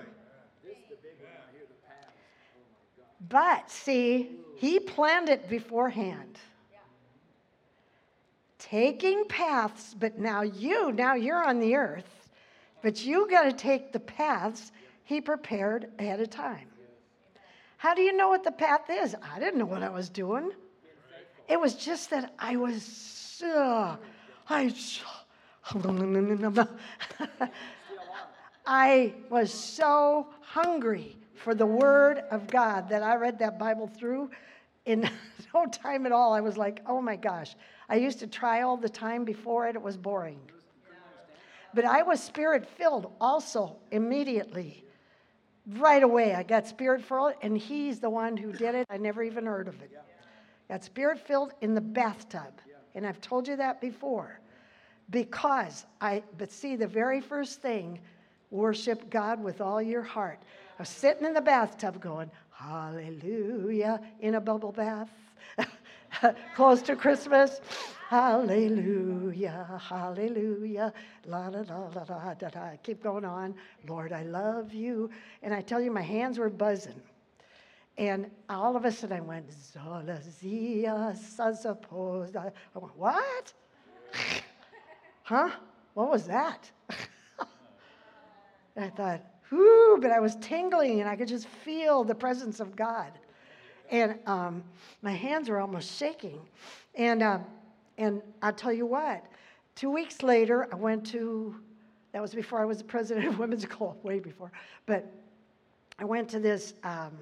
But 3.29 3.71
see, 3.71 4.31
He 4.57 4.78
planned 4.78 5.28
it 5.28 5.48
beforehand. 5.48 6.38
Taking 8.59 9.24
paths, 9.24 9.94
but 9.98 10.18
now 10.18 10.42
you, 10.42 10.92
now 10.92 11.14
you're 11.14 11.44
on 11.44 11.59
the 11.59 11.74
earth, 11.74 12.28
but 12.80 13.05
you 13.05 13.28
got 13.28 13.44
to 13.44 13.53
take 13.53 13.92
the 13.92 14.00
paths 14.00 14.70
He 15.05 15.20
prepared 15.20 15.90
ahead 15.98 16.20
of 16.20 16.30
time. 16.30 16.68
How 17.76 17.94
do 17.94 18.03
you 18.03 18.16
know 18.16 18.28
what 18.28 18.44
the 18.44 18.53
path 18.53 18.88
is? 18.88 19.16
I 19.20 19.40
didn't 19.40 19.59
know 19.59 19.66
what 19.66 19.82
I 19.82 19.90
was 19.90 20.09
doing. 20.09 20.53
It 21.48 21.61
was 21.61 21.74
just 21.74 22.11
that 22.11 22.32
I 22.38 22.55
was, 22.55 23.42
uh, 23.44 23.96
I, 24.48 24.72
I 28.66 29.14
was 29.28 29.53
so 29.53 30.28
hungry 30.40 31.16
for 31.43 31.55
the 31.55 31.66
Word 31.66 32.22
of 32.30 32.47
God 32.47 32.88
that 32.88 33.03
I 33.03 33.16
read 33.16 33.38
that 33.40 33.59
Bible 33.59 33.88
through 33.88 34.30
in 34.86 35.09
no 35.55 35.66
time 35.66 36.07
at 36.07 36.12
all. 36.12 36.32
I 36.32 36.40
was 36.40 36.57
like, 36.57 36.80
oh 36.86 37.01
my 37.01 37.16
gosh. 37.16 37.55
I 37.88 37.97
used 37.97 38.20
to 38.20 38.26
try 38.26 38.62
all 38.62 38.76
the 38.76 38.88
time 38.88 39.24
before 39.24 39.68
it, 39.68 39.76
it 39.76 39.82
was 39.82 39.97
boring. 39.97 40.40
But 41.74 41.84
I 41.84 42.03
was 42.03 42.22
spirit 42.22 42.66
filled 42.66 43.12
also 43.20 43.76
immediately. 43.90 44.84
Right 45.66 46.03
away, 46.03 46.34
I 46.34 46.43
got 46.43 46.66
spirit 46.66 47.03
filled, 47.03 47.34
and 47.40 47.57
he's 47.57 48.01
the 48.01 48.11
one 48.11 48.36
who 48.36 48.53
did 48.53 48.74
it. 48.74 48.86
I 48.90 48.97
never 48.97 49.22
even 49.22 49.47
heard 49.47 49.68
of 49.68 49.80
it. 49.80 49.90
Got 50.68 50.84
spirit 50.84 51.18
filled 51.18 51.53
in 51.61 51.74
the 51.74 51.80
bathtub. 51.80 52.61
And 52.95 53.07
I've 53.07 53.20
told 53.20 53.49
you 53.49 53.57
that 53.57 53.80
before. 53.80 54.40
Because 55.11 55.86
I, 56.01 56.22
but 56.36 56.53
see, 56.53 56.76
the 56.76 56.86
very 56.86 57.20
first 57.20 57.62
thing, 57.62 58.01
worship 58.51 59.09
God 59.09 59.43
with 59.43 59.61
all 59.61 59.80
your 59.80 60.03
heart. 60.03 60.43
I 60.79 60.85
sitting 60.85 61.25
in 61.25 61.35
the 61.35 61.41
bathtub 61.41 62.01
going, 62.01 62.31
Hallelujah, 62.51 64.01
in 64.20 64.37
a 64.37 64.41
bubble 64.41 64.73
bath, 64.73 65.11
close 66.55 66.83
to 66.83 66.95
Christmas. 66.95 67.61
Hallelujah, 68.09 69.81
hallelujah, 69.83 70.93
la 71.27 71.49
la 71.49 71.61
la 71.61 71.89
la 71.95 72.05
la 72.09 72.35
da 72.35 72.49
da. 72.51 72.70
Keep 72.83 73.03
going 73.03 73.25
on. 73.25 73.55
Lord, 73.89 74.12
I 74.12 74.23
love 74.23 74.73
you. 74.73 75.11
And 75.43 75.55
I 75.55 75.61
tell 75.62 75.81
you, 75.81 75.91
my 75.91 76.03
hands 76.03 76.39
were 76.39 76.51
buzzing. 76.51 77.01
And 77.99 78.31
all 78.49 78.77
of 78.77 78.85
a 78.85 78.93
sudden 78.93 79.16
I 79.16 79.20
went, 79.20 79.53
Zola 79.53 80.20
zia 80.23 81.14
sazaposa. 81.16 82.53
I 82.75 82.79
went, 82.79 82.97
what? 82.97 83.53
huh? 85.23 85.51
What 85.95 86.11
was 86.11 86.27
that? 86.27 86.70
I 88.77 88.89
thought, 88.89 89.23
whoo, 89.53 89.98
but 90.00 90.11
I 90.11 90.18
was 90.18 90.36
tingling 90.36 91.00
and 91.00 91.09
I 91.09 91.14
could 91.14 91.28
just 91.28 91.46
feel 91.46 92.03
the 92.03 92.14
presence 92.14 92.59
of 92.59 92.74
God. 92.74 93.12
And 93.90 94.18
um, 94.26 94.64
my 95.03 95.12
hands 95.12 95.48
were 95.48 95.61
almost 95.61 95.98
shaking. 95.98 96.40
And 96.94 97.22
uh, 97.22 97.38
and 97.98 98.22
I'll 98.40 98.53
tell 98.53 98.72
you 98.72 98.86
what, 98.86 99.24
two 99.74 99.90
weeks 99.90 100.22
later, 100.22 100.68
I 100.72 100.76
went 100.76 101.07
to, 101.09 101.55
that 102.12 102.22
was 102.22 102.34
before 102.34 102.61
I 102.61 102.64
was 102.64 102.78
the 102.78 102.84
president 102.84 103.26
of 103.26 103.38
Women's 103.38 103.64
Club, 103.66 103.96
way 104.03 104.18
before, 104.18 104.50
but 104.86 105.07
I 105.98 106.05
went 106.05 106.28
to 106.30 106.40
this 106.40 106.74
um, 106.84 107.12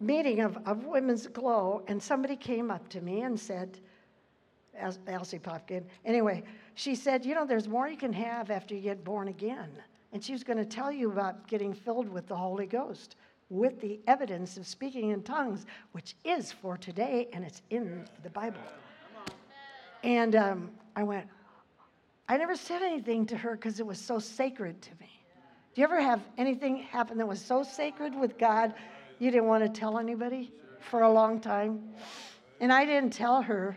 meeting 0.00 0.40
of, 0.40 0.58
of 0.66 0.84
Women's 0.84 1.26
Aglow, 1.26 1.82
and 1.88 2.02
somebody 2.02 2.36
came 2.36 2.70
up 2.70 2.88
to 2.90 3.00
me 3.00 3.22
and 3.22 3.38
said, 3.38 3.78
Elsie 5.06 5.38
Popkin, 5.38 5.84
anyway, 6.04 6.42
she 6.74 6.96
said, 6.96 7.24
You 7.24 7.34
know, 7.34 7.46
there's 7.46 7.68
more 7.68 7.88
you 7.88 7.96
can 7.96 8.12
have 8.12 8.50
after 8.50 8.74
you 8.74 8.80
get 8.80 9.04
born 9.04 9.28
again. 9.28 9.70
And 10.14 10.22
she 10.22 10.32
was 10.32 10.44
going 10.44 10.58
to 10.58 10.64
tell 10.64 10.92
you 10.92 11.10
about 11.10 11.48
getting 11.48 11.74
filled 11.74 12.08
with 12.08 12.28
the 12.28 12.36
Holy 12.36 12.66
Ghost 12.66 13.16
with 13.50 13.80
the 13.80 14.00
evidence 14.06 14.56
of 14.56 14.66
speaking 14.66 15.10
in 15.10 15.22
tongues, 15.22 15.66
which 15.92 16.14
is 16.24 16.52
for 16.52 16.78
today 16.78 17.28
and 17.32 17.44
it's 17.44 17.62
in 17.70 18.06
the 18.22 18.30
Bible. 18.30 18.60
And 20.04 20.36
um, 20.36 20.70
I 20.94 21.02
went, 21.02 21.26
I 22.28 22.36
never 22.36 22.54
said 22.54 22.80
anything 22.80 23.26
to 23.26 23.36
her 23.36 23.56
because 23.56 23.80
it 23.80 23.86
was 23.86 24.00
so 24.00 24.20
sacred 24.20 24.80
to 24.82 24.90
me. 25.00 25.10
Do 25.74 25.80
you 25.80 25.84
ever 25.84 26.00
have 26.00 26.22
anything 26.38 26.76
happen 26.76 27.18
that 27.18 27.26
was 27.26 27.44
so 27.44 27.64
sacred 27.64 28.14
with 28.14 28.38
God 28.38 28.72
you 29.18 29.32
didn't 29.32 29.46
want 29.46 29.64
to 29.64 29.80
tell 29.80 29.98
anybody 29.98 30.52
for 30.78 31.02
a 31.02 31.12
long 31.12 31.40
time? 31.40 31.82
And 32.60 32.72
I 32.72 32.84
didn't 32.84 33.12
tell 33.12 33.42
her, 33.42 33.76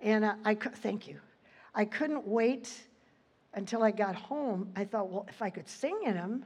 and 0.00 0.24
I, 0.24 0.34
I 0.46 0.54
thank 0.54 1.06
you. 1.06 1.18
I 1.74 1.84
couldn't 1.84 2.26
wait 2.26 2.72
until 3.54 3.82
I 3.82 3.90
got 3.90 4.14
home. 4.14 4.70
I 4.76 4.84
thought, 4.84 5.10
well, 5.10 5.26
if 5.28 5.42
I 5.42 5.50
could 5.50 5.68
sing 5.68 5.98
in 6.04 6.14
them, 6.14 6.44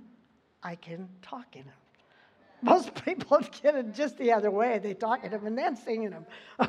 I 0.62 0.74
can 0.74 1.08
talk 1.22 1.56
in 1.56 1.64
them. 1.64 1.74
Most 2.62 3.04
people 3.04 3.40
get 3.62 3.74
it 3.74 3.94
just 3.94 4.18
the 4.18 4.32
other 4.32 4.50
way. 4.50 4.78
They 4.78 4.94
talk 4.94 5.24
in 5.24 5.30
them 5.30 5.46
and 5.46 5.56
then 5.56 5.76
sing 5.76 6.04
in 6.04 6.10
them. 6.10 6.26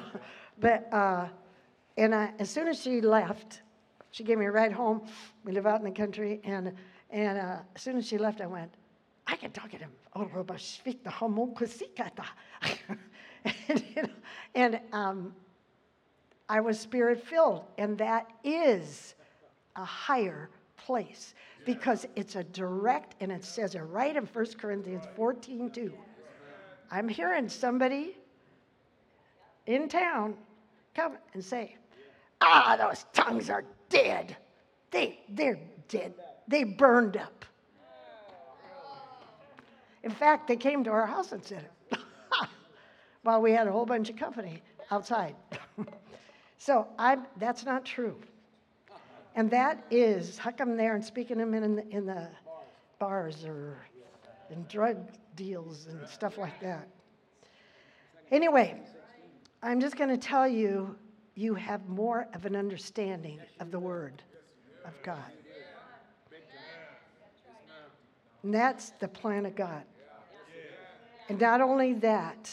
but 0.60 0.92
uh, 0.94 1.28
and 1.98 2.14
I, 2.14 2.32
as 2.40 2.50
soon 2.50 2.68
as 2.68 2.80
she 2.82 3.02
left, 3.02 3.62
she 4.12 4.24
gave 4.24 4.38
me 4.38 4.46
a 4.46 4.52
ride 4.52 4.72
home. 4.72 5.02
We 5.44 5.52
live 5.52 5.66
out 5.66 5.80
in 5.80 5.86
the 5.86 5.92
country, 5.92 6.40
and 6.44 6.74
and 7.10 7.38
uh, 7.38 7.58
as 7.76 7.82
soon 7.82 7.98
as 7.98 8.08
she 8.08 8.18
left, 8.18 8.40
I 8.40 8.46
went, 8.46 8.72
I 9.26 9.36
can 9.36 9.52
talk 9.52 9.72
to 9.72 9.78
him. 9.78 9.92
and, 13.68 13.84
you 13.96 14.02
know, 14.04 14.10
and 14.56 14.80
um, 14.92 15.34
I 16.48 16.60
was 16.60 16.80
spirit 16.80 17.24
filled, 17.24 17.66
and 17.78 17.98
that 17.98 18.28
is 18.44 19.16
a 19.76 19.86
higher 19.86 20.50
place 20.78 21.34
because 21.66 22.06
it's 22.16 22.36
a 22.36 22.44
direct, 22.46 23.16
and 23.22 23.32
it 23.32 23.44
says 23.44 23.76
it 23.76 23.80
right 23.80 24.16
in 24.16 24.26
1 24.26 24.46
Corinthians 24.58 25.04
14 25.16 25.70
2. 25.70 25.94
I'm 26.92 27.08
hearing 27.08 27.48
somebody 27.48 28.18
in 29.68 29.88
town 29.88 30.36
come 30.96 31.18
and 31.34 31.44
say, 31.44 31.76
Ah, 32.42 32.76
those 32.80 33.06
tongues 33.14 33.50
are 33.50 33.64
dead. 33.90 34.36
They, 34.92 35.20
they're 35.30 35.60
dead. 35.88 36.14
They 36.48 36.64
burned 36.64 37.18
up. 37.18 37.46
In 40.04 40.12
fact, 40.12 40.48
they 40.48 40.56
came 40.56 40.84
to 40.86 40.90
our 40.90 41.06
house 41.06 41.34
and 41.34 41.44
said, 41.44 41.68
while 43.24 43.42
we 43.42 43.52
had 43.52 43.68
a 43.68 43.72
whole 43.72 43.86
bunch 43.86 44.10
of 44.10 44.16
company 44.16 44.62
outside. 44.92 45.36
so 46.58 46.88
I'm, 46.98 47.26
that's 47.38 47.66
not 47.66 47.86
true. 47.86 48.16
And 49.36 49.50
that 49.52 49.86
is, 49.92 50.38
how 50.38 50.52
come 50.52 50.76
there 50.76 50.96
and 50.96 51.04
speaking 51.04 51.38
them 51.38 51.54
in, 51.54 51.76
the- 51.76 51.90
in 51.90 52.06
the 52.06 52.28
bars 52.98 53.46
or 53.46 53.78
in 54.50 54.66
drug 54.68 54.98
deals 55.36 55.88
and 55.88 56.08
stuff 56.08 56.38
like 56.38 56.60
that. 56.62 56.88
Anyway, 58.32 58.80
I'm 59.62 59.80
just 59.80 59.98
going 59.98 60.10
to 60.10 60.18
tell 60.18 60.48
you, 60.48 60.96
you 61.36 61.56
have 61.56 61.88
more 61.88 62.28
of 62.34 62.46
an 62.46 62.56
understanding 62.56 63.40
of 63.60 63.72
the 63.72 63.80
Word 63.80 64.22
of 64.86 64.94
God. 65.04 65.32
And 68.44 68.54
that's 68.54 68.92
the 69.00 69.08
plan 69.08 69.46
of 69.46 69.56
God. 69.56 69.84
And 71.30 71.40
not 71.40 71.62
only 71.62 71.94
that, 71.94 72.52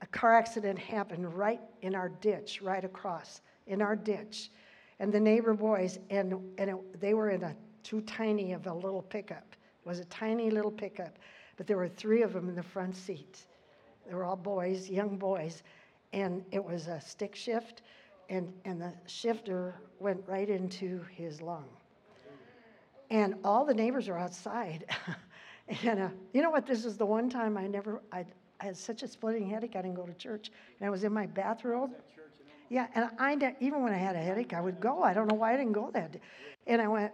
a 0.00 0.06
car 0.06 0.36
accident 0.36 0.78
happened 0.78 1.36
right 1.36 1.60
in 1.82 1.94
our 1.94 2.08
ditch, 2.08 2.60
right 2.62 2.84
across 2.84 3.42
in 3.66 3.82
our 3.82 3.96
ditch. 3.96 4.50
And 5.00 5.12
the 5.12 5.20
neighbor 5.20 5.54
boys, 5.54 5.98
and, 6.10 6.34
and 6.58 6.70
it, 6.70 7.00
they 7.00 7.14
were 7.14 7.30
in 7.30 7.42
a 7.42 7.54
too 7.82 8.00
tiny 8.02 8.52
of 8.52 8.66
a 8.66 8.72
little 8.72 9.02
pickup. 9.02 9.56
It 9.84 9.88
was 9.88 9.98
a 9.98 10.04
tiny 10.06 10.50
little 10.50 10.70
pickup, 10.70 11.18
but 11.56 11.66
there 11.66 11.76
were 11.76 11.88
three 11.88 12.22
of 12.22 12.32
them 12.32 12.48
in 12.48 12.54
the 12.54 12.62
front 12.62 12.96
seat. 12.96 13.46
They 14.06 14.14
were 14.14 14.24
all 14.24 14.36
boys, 14.36 14.88
young 14.88 15.16
boys, 15.16 15.62
and 16.12 16.44
it 16.52 16.62
was 16.64 16.86
a 16.86 17.00
stick 17.00 17.34
shift, 17.34 17.82
and, 18.30 18.52
and 18.64 18.80
the 18.80 18.92
shifter 19.06 19.74
went 19.98 20.22
right 20.26 20.48
into 20.48 21.04
his 21.10 21.42
lung. 21.42 21.68
And 23.10 23.34
all 23.44 23.64
the 23.64 23.74
neighbors 23.74 24.08
are 24.08 24.18
outside. 24.18 24.86
and 25.84 26.00
uh, 26.00 26.08
you 26.32 26.42
know 26.42 26.50
what? 26.50 26.66
This 26.66 26.84
is 26.84 26.96
the 26.96 27.06
one 27.06 27.28
time 27.28 27.56
I 27.56 27.66
never, 27.66 28.00
I, 28.12 28.24
I 28.60 28.66
had 28.66 28.76
such 28.76 29.02
a 29.02 29.08
splitting 29.08 29.48
headache, 29.48 29.76
I 29.76 29.82
didn't 29.82 29.96
go 29.96 30.06
to 30.06 30.14
church. 30.14 30.50
And 30.78 30.86
I 30.86 30.90
was 30.90 31.04
in 31.04 31.12
my 31.12 31.26
bathrobe. 31.26 31.90
Yeah, 32.68 32.86
and 32.94 33.10
I, 33.18 33.56
even 33.60 33.82
when 33.82 33.92
I 33.92 33.98
had 33.98 34.16
a 34.16 34.20
headache, 34.20 34.52
I 34.54 34.60
would 34.60 34.80
go. 34.80 35.02
I 35.02 35.12
don't 35.12 35.28
know 35.28 35.36
why 35.36 35.52
I 35.52 35.56
didn't 35.56 35.72
go 35.72 35.90
that 35.92 36.12
day. 36.12 36.20
And 36.66 36.80
I 36.80 36.88
went, 36.88 37.12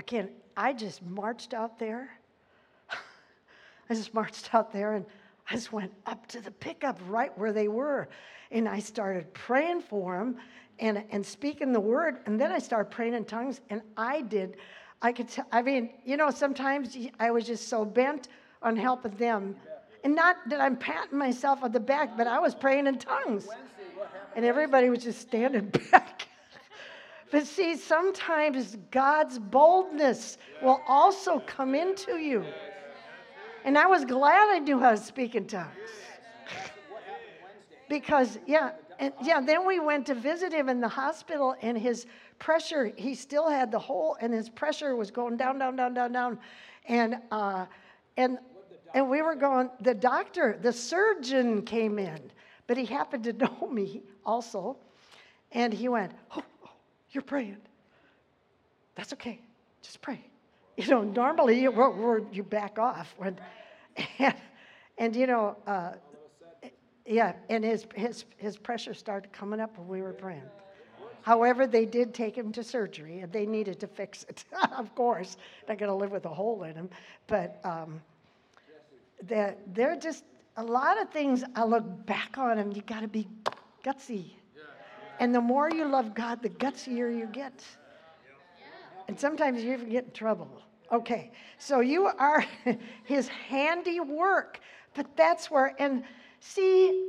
can't, 0.00 0.30
I 0.56 0.72
just 0.72 1.02
marched 1.02 1.54
out 1.54 1.78
there. 1.78 2.10
I 3.90 3.94
just 3.94 4.12
marched 4.14 4.54
out 4.54 4.72
there 4.72 4.94
and 4.94 5.06
I 5.48 5.54
just 5.54 5.72
went 5.72 5.92
up 6.06 6.26
to 6.28 6.40
the 6.40 6.50
pickup 6.50 6.98
right 7.08 7.36
where 7.38 7.52
they 7.52 7.68
were. 7.68 8.08
And 8.50 8.68
I 8.68 8.78
started 8.80 9.32
praying 9.32 9.82
for 9.82 10.18
them 10.18 10.36
and, 10.78 11.02
and 11.10 11.24
speaking 11.24 11.72
the 11.72 11.80
word. 11.80 12.18
And 12.26 12.40
then 12.40 12.52
I 12.52 12.58
started 12.58 12.90
praying 12.90 13.14
in 13.14 13.24
tongues. 13.24 13.60
And 13.70 13.80
I 13.96 14.22
did, 14.22 14.56
I 15.00 15.12
could 15.12 15.28
tell, 15.28 15.46
I 15.52 15.62
mean, 15.62 15.90
you 16.04 16.16
know, 16.16 16.30
sometimes 16.30 16.96
I 17.18 17.30
was 17.30 17.46
just 17.46 17.68
so 17.68 17.84
bent 17.84 18.28
on 18.62 18.76
helping 18.76 19.12
them. 19.12 19.56
And 20.04 20.14
not 20.14 20.36
that 20.48 20.60
I'm 20.60 20.76
patting 20.76 21.16
myself 21.16 21.62
on 21.62 21.72
the 21.72 21.80
back, 21.80 22.16
but 22.16 22.26
I 22.26 22.40
was 22.40 22.54
praying 22.54 22.86
in 22.86 22.98
tongues. 22.98 23.48
And 24.34 24.44
everybody 24.44 24.88
was 24.90 25.02
just 25.04 25.20
standing 25.20 25.72
back. 25.90 26.28
But 27.30 27.46
see, 27.46 27.76
sometimes 27.76 28.76
God's 28.90 29.38
boldness 29.38 30.36
will 30.62 30.80
also 30.86 31.40
come 31.40 31.74
into 31.74 32.18
you. 32.18 32.44
And 33.64 33.78
I 33.78 33.86
was 33.86 34.04
glad 34.04 34.54
I 34.54 34.58
knew 34.58 34.78
how 34.78 34.90
to 34.90 34.96
speak 34.96 35.34
in 35.34 35.46
tongues. 35.46 35.68
Because, 37.88 38.38
yeah, 38.46 38.72
and 38.98 39.12
yeah, 39.22 39.40
then 39.40 39.66
we 39.66 39.80
went 39.80 40.06
to 40.06 40.14
visit 40.14 40.52
him 40.52 40.68
in 40.68 40.80
the 40.80 40.88
hospital, 40.88 41.54
and 41.62 41.76
his 41.76 42.06
pressure, 42.38 42.92
he 42.96 43.14
still 43.14 43.48
had 43.48 43.70
the 43.70 43.78
hole, 43.78 44.16
and 44.20 44.32
his 44.32 44.48
pressure 44.48 44.96
was 44.96 45.10
going 45.10 45.36
down, 45.36 45.58
down, 45.58 45.76
down, 45.76 45.94
down, 45.94 46.12
down. 46.12 46.38
And, 46.86 47.16
uh, 47.30 47.66
and, 48.16 48.38
and 48.94 49.08
we 49.08 49.22
were 49.22 49.34
going, 49.34 49.70
the 49.80 49.94
doctor, 49.94 50.58
the 50.60 50.72
surgeon 50.72 51.62
came 51.62 51.98
in, 51.98 52.20
but 52.72 52.78
he 52.78 52.86
happened 52.86 53.24
to 53.24 53.32
know 53.44 53.68
me 53.70 54.00
also. 54.24 54.78
And 55.50 55.74
he 55.74 55.88
went, 55.88 56.12
Oh, 56.34 56.42
oh 56.64 56.70
you're 57.10 57.22
praying. 57.22 57.58
That's 58.94 59.12
okay. 59.12 59.42
Just 59.82 60.00
pray. 60.00 60.24
You 60.78 60.86
know, 60.88 61.02
normally 61.02 61.60
you, 61.60 61.70
we're, 61.70 61.90
we're, 61.90 62.22
you 62.32 62.42
back 62.42 62.78
off. 62.78 63.14
When, 63.18 63.38
and, 64.18 64.34
and 64.96 65.14
you 65.14 65.26
know, 65.26 65.58
uh, 65.66 65.92
yeah, 67.04 67.34
and 67.50 67.62
his, 67.62 67.84
his, 67.94 68.24
his 68.38 68.56
pressure 68.56 68.94
started 68.94 69.30
coming 69.34 69.60
up 69.60 69.76
when 69.76 69.86
we 69.86 70.00
were 70.00 70.14
praying. 70.14 70.48
However, 71.20 71.66
they 71.66 71.84
did 71.84 72.14
take 72.14 72.34
him 72.34 72.52
to 72.52 72.64
surgery 72.64 73.18
and 73.20 73.30
they 73.30 73.44
needed 73.44 73.80
to 73.80 73.86
fix 73.86 74.24
it, 74.30 74.46
of 74.78 74.94
course. 74.94 75.36
Not 75.68 75.76
going 75.76 75.90
to 75.90 75.94
live 75.94 76.10
with 76.10 76.24
a 76.24 76.32
hole 76.32 76.62
in 76.62 76.74
him. 76.74 76.88
But 77.26 77.60
um, 77.64 78.00
that 79.24 79.58
they're 79.74 79.94
just 79.96 80.24
a 80.56 80.64
lot 80.64 81.00
of 81.00 81.10
things 81.10 81.44
I 81.54 81.64
look 81.64 82.06
back 82.06 82.36
on 82.38 82.56
them, 82.56 82.72
you 82.72 82.82
got 82.82 83.00
to 83.00 83.08
be 83.08 83.26
gutsy. 83.84 84.32
And 85.18 85.34
the 85.34 85.40
more 85.40 85.70
you 85.70 85.84
love 85.86 86.14
God, 86.14 86.42
the 86.42 86.48
gutsier 86.48 87.16
you 87.16 87.26
get. 87.26 87.64
And 89.08 89.18
sometimes 89.18 89.62
you 89.62 89.72
even 89.72 89.88
get 89.88 90.04
in 90.06 90.10
trouble. 90.12 90.62
Okay, 90.90 91.30
so 91.58 91.80
you 91.80 92.06
are 92.06 92.44
his 93.04 93.28
handiwork, 93.28 94.60
but 94.94 95.06
that's 95.16 95.50
where, 95.50 95.74
and 95.78 96.04
see, 96.40 97.08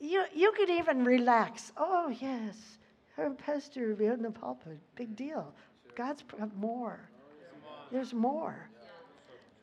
you, 0.00 0.24
you 0.34 0.52
could 0.52 0.68
even 0.68 1.04
relax. 1.04 1.72
Oh, 1.76 2.08
yes, 2.20 2.56
her 3.14 3.30
pastor 3.30 3.92
in 3.92 4.22
the 4.22 4.30
pulpit, 4.30 4.78
big 4.96 5.14
deal. 5.14 5.54
God's 5.94 6.24
more. 6.56 7.08
There's 7.92 8.12
more. 8.12 8.68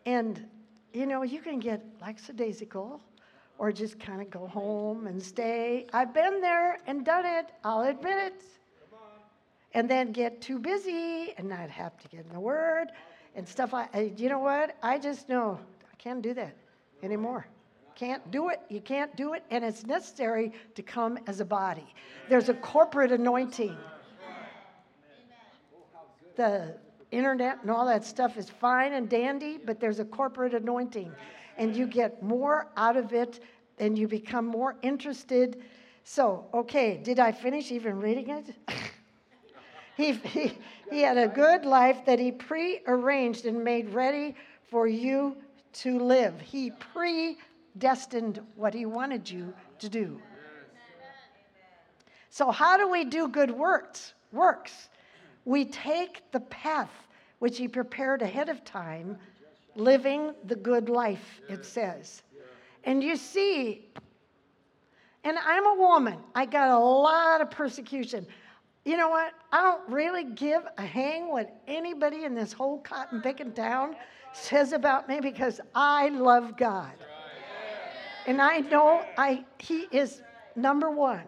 And, 0.05 0.45
you 0.93 1.05
know, 1.05 1.23
you 1.23 1.41
can 1.41 1.59
get 1.59 1.83
lackadaisical 2.01 3.01
or 3.57 3.71
just 3.71 3.99
kind 3.99 4.21
of 4.21 4.29
go 4.29 4.47
home 4.47 5.07
and 5.07 5.21
stay. 5.21 5.85
I've 5.93 6.13
been 6.13 6.41
there 6.41 6.79
and 6.87 7.05
done 7.05 7.25
it, 7.25 7.51
I'll 7.63 7.81
admit 7.81 8.17
it. 8.17 8.43
And 9.73 9.89
then 9.89 10.11
get 10.11 10.41
too 10.41 10.57
busy 10.57 11.33
and 11.37 11.47
not 11.47 11.69
have 11.69 11.97
to 11.99 12.07
get 12.07 12.25
in 12.25 12.33
the 12.33 12.39
Word 12.39 12.87
and 13.35 13.47
stuff 13.47 13.73
I- 13.73 14.13
You 14.17 14.29
know 14.29 14.39
what? 14.39 14.75
I 14.81 14.97
just 14.97 15.29
know 15.29 15.59
I 15.91 15.95
can't 15.97 16.21
do 16.21 16.33
that 16.33 16.55
anymore. 17.03 17.45
Can't 17.95 18.31
do 18.31 18.49
it. 18.49 18.61
You 18.69 18.81
can't 18.81 19.15
do 19.15 19.33
it. 19.33 19.43
And 19.51 19.63
it's 19.63 19.85
necessary 19.85 20.53
to 20.75 20.81
come 20.81 21.19
as 21.27 21.39
a 21.41 21.45
body. 21.45 21.85
There's 22.29 22.49
a 22.49 22.53
corporate 22.53 23.11
anointing. 23.11 23.77
The 26.35 26.77
internet 27.11 27.59
and 27.61 27.71
all 27.71 27.85
that 27.85 28.05
stuff 28.05 28.37
is 28.37 28.49
fine 28.49 28.93
and 28.93 29.09
dandy, 29.09 29.59
but 29.63 29.79
there's 29.79 29.99
a 29.99 30.05
corporate 30.05 30.53
anointing. 30.53 31.11
And 31.57 31.75
you 31.75 31.87
get 31.87 32.21
more 32.23 32.67
out 32.77 32.97
of 32.97 33.13
it 33.13 33.43
and 33.79 33.97
you 33.97 34.07
become 34.07 34.45
more 34.45 34.75
interested. 34.81 35.61
So, 36.03 36.45
okay, 36.53 36.99
did 37.03 37.19
I 37.19 37.31
finish 37.31 37.71
even 37.71 37.99
reading 37.99 38.29
it? 38.29 38.55
he, 39.97 40.13
he, 40.13 40.57
he 40.91 41.01
had 41.01 41.17
a 41.17 41.27
good 41.27 41.65
life 41.65 42.05
that 42.05 42.19
he 42.19 42.31
prearranged 42.31 43.45
and 43.45 43.63
made 43.63 43.93
ready 43.93 44.35
for 44.69 44.87
you 44.87 45.35
to 45.71 45.99
live. 45.99 46.39
He 46.41 46.71
predestined 46.71 48.41
what 48.55 48.73
he 48.73 48.85
wanted 48.85 49.29
you 49.29 49.53
to 49.79 49.89
do. 49.89 50.21
So, 52.29 52.51
how 52.51 52.77
do 52.77 52.87
we 52.87 53.03
do 53.05 53.27
good 53.27 53.51
works? 53.51 54.13
Works. 54.31 54.89
We 55.45 55.65
take 55.65 56.31
the 56.31 56.39
path 56.41 56.91
which 57.39 57.57
he 57.57 57.67
prepared 57.67 58.21
ahead 58.21 58.49
of 58.49 58.63
time, 58.63 59.17
living 59.75 60.33
the 60.45 60.55
good 60.55 60.89
life, 60.89 61.41
it 61.47 61.65
says. 61.65 62.21
And 62.83 63.03
you 63.03 63.15
see, 63.15 63.89
and 65.23 65.37
I'm 65.37 65.65
a 65.65 65.75
woman, 65.75 66.17
I 66.35 66.45
got 66.45 66.69
a 66.69 66.79
lot 66.79 67.41
of 67.41 67.51
persecution. 67.51 68.25
You 68.85 68.97
know 68.97 69.09
what? 69.09 69.33
I 69.51 69.61
don't 69.61 69.89
really 69.89 70.23
give 70.23 70.63
a 70.77 70.81
hang 70.85 71.29
what 71.29 71.61
anybody 71.67 72.23
in 72.23 72.35
this 72.35 72.53
whole 72.53 72.79
cotton 72.79 73.21
picking 73.21 73.51
town 73.53 73.95
says 74.33 74.73
about 74.73 75.07
me 75.09 75.19
because 75.19 75.59
I 75.75 76.09
love 76.09 76.55
God. 76.57 76.93
And 78.27 78.41
I 78.41 78.59
know 78.59 79.03
I 79.17 79.45
he 79.57 79.87
is 79.91 80.21
number 80.55 80.91
one 80.91 81.23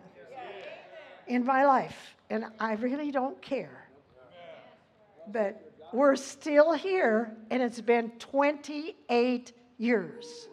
in 1.27 1.45
my 1.45 1.65
life, 1.65 2.15
and 2.29 2.45
I 2.59 2.73
really 2.73 3.11
don't 3.11 3.41
care. 3.41 3.80
But 5.27 5.71
we're 5.93 6.15
still 6.15 6.73
here, 6.73 7.35
and 7.49 7.61
it's 7.61 7.81
been 7.81 8.11
28 8.11 9.53
years. 9.77 10.47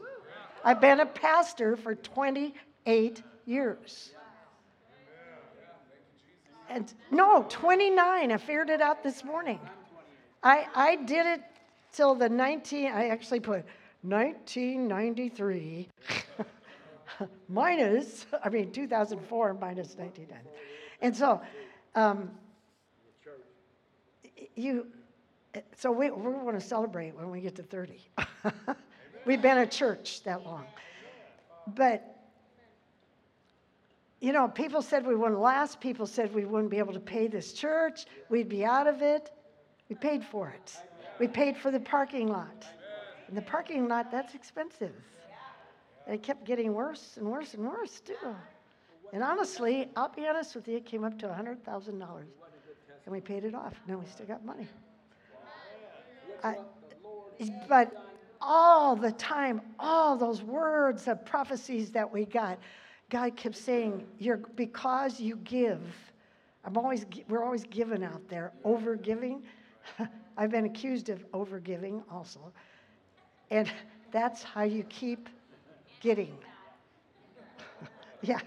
I've 0.64 0.81
been 0.81 1.01
a 1.01 1.07
pastor 1.07 1.77
for 1.77 1.95
28 1.95 3.23
years. 3.47 4.12
And 6.69 6.93
no, 7.11 7.47
29. 7.49 8.33
I 8.33 8.37
figured 8.37 8.69
it 8.69 8.81
out 8.81 9.03
this 9.03 9.25
morning. 9.25 9.61
I, 10.43 10.66
I 10.75 10.97
did 10.97 11.27
it 11.27 11.43
till 11.93 12.14
the 12.14 12.29
19, 12.29 12.87
I 12.93 13.09
actually 13.09 13.41
put 13.41 13.64
1993 14.03 15.89
minus, 17.49 18.27
I 18.45 18.49
mean, 18.49 18.71
2004 18.71 19.55
minus 19.55 19.97
1990. 19.97 20.51
And 21.01 21.16
so, 21.16 21.41
um, 21.95 22.31
you, 24.59 24.87
eh, 25.55 25.61
so 25.77 25.91
we, 25.91 26.11
we 26.11 26.31
want 26.33 26.59
to 26.59 26.67
celebrate 26.67 27.15
when 27.15 27.31
we 27.31 27.41
get 27.41 27.55
to 27.57 27.63
30. 27.63 28.01
We've 29.27 29.43
been 29.43 29.59
a 29.59 29.67
church 29.67 30.23
that 30.25 30.45
long. 30.45 30.65
But, 31.75 32.17
you 34.21 34.33
know, 34.33 34.49
people 34.49 34.83
said 34.83 35.07
we 35.07 35.15
wouldn't 35.15 35.41
last. 35.41 35.81
People 35.81 36.07
said 36.07 36.35
we 36.35 36.45
wouldn't 36.45 36.71
be 36.71 36.79
able 36.79 36.95
to 36.95 37.01
pay 37.01 37.29
this 37.29 37.53
church. 37.53 38.07
We'd 38.31 38.49
be 38.49 38.65
out 38.65 38.87
of 38.87 39.03
it. 39.03 39.31
We 39.89 39.97
paid 39.97 40.25
for 40.25 40.49
it. 40.49 40.77
We 41.19 41.29
paid 41.29 41.57
for 41.57 41.71
the 41.71 41.81
parking 41.81 42.29
lot. 42.29 42.67
And 43.27 43.37
the 43.37 43.43
parking 43.43 43.89
lot, 43.89 44.11
that's 44.11 44.35
expensive. 44.35 44.95
And 46.07 46.15
it 46.15 46.23
kept 46.23 46.45
getting 46.45 46.73
worse 46.73 47.19
and 47.19 47.27
worse 47.27 47.53
and 47.55 47.67
worse, 47.67 48.01
too. 48.01 48.35
And 49.13 49.23
honestly, 49.23 49.89
I'll 49.97 50.09
be 50.09 50.27
honest 50.27 50.55
with 50.55 50.69
you, 50.69 50.79
it 50.79 50.87
came 50.87 51.05
up 51.05 51.19
to 51.19 51.27
$100,000. 51.27 52.25
And 53.09 53.15
we 53.15 53.23
paid 53.23 53.43
it 53.45 53.55
off. 53.55 53.73
Now 53.87 53.97
we 53.97 54.05
still 54.05 54.27
got 54.27 54.45
money. 54.45 54.69
But 57.67 57.91
all 58.39 58.97
the 58.97 59.13
time, 59.13 59.63
all 59.79 60.15
those 60.15 60.43
words 60.43 61.09
of 61.09 61.25
prophecies 61.25 61.91
that 61.93 62.13
we 62.13 62.27
got, 62.27 62.59
God 63.09 63.35
kept 63.35 63.57
saying, 63.57 64.07
"You're 64.19 64.37
because 64.37 65.19
you 65.19 65.37
give." 65.37 65.81
I'm 66.67 66.77
always 66.77 67.07
we're 67.31 67.43
always 67.43 67.65
giving 67.65 68.05
out 68.05 68.29
there, 68.29 68.53
over 68.63 68.95
giving. 68.95 69.43
I've 70.37 70.51
been 70.51 70.67
accused 70.67 71.09
of 71.09 71.25
over 71.33 71.61
giving 71.61 72.03
also, 72.11 72.53
and 73.51 73.73
that's 74.11 74.43
how 74.43 74.65
you 74.65 74.83
keep 74.83 75.31
getting. 76.03 76.37
yeah. 78.21 78.41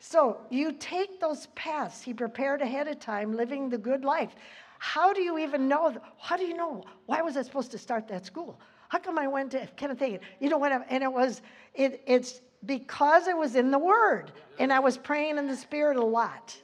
So 0.00 0.38
you 0.48 0.72
take 0.72 1.20
those 1.20 1.46
paths. 1.54 2.00
He 2.00 2.14
prepared 2.14 2.62
ahead 2.62 2.88
of 2.88 2.98
time, 2.98 3.34
living 3.36 3.68
the 3.68 3.78
good 3.78 4.02
life. 4.02 4.34
How 4.78 5.12
do 5.12 5.20
you 5.20 5.38
even 5.38 5.68
know? 5.68 5.94
How 6.18 6.38
do 6.38 6.44
you 6.44 6.56
know? 6.56 6.82
Why 7.04 7.20
was 7.20 7.36
I 7.36 7.42
supposed 7.42 7.70
to 7.72 7.78
start 7.78 8.08
that 8.08 8.24
school? 8.24 8.58
How 8.88 8.98
come 8.98 9.18
I 9.18 9.28
went 9.28 9.50
to 9.52 9.66
Kenneth 9.76 10.00
Hagin? 10.00 10.20
You 10.40 10.48
know 10.48 10.56
what? 10.56 10.72
And 10.88 11.04
it 11.04 11.12
was, 11.12 11.42
it, 11.74 12.02
it's 12.06 12.40
because 12.64 13.28
I 13.28 13.34
was 13.34 13.56
in 13.56 13.70
the 13.70 13.78
Word. 13.78 14.32
And 14.58 14.72
I 14.72 14.80
was 14.80 14.96
praying 14.96 15.36
in 15.36 15.46
the 15.46 15.56
Spirit 15.56 15.98
a 15.98 16.04
lot. 16.04 16.56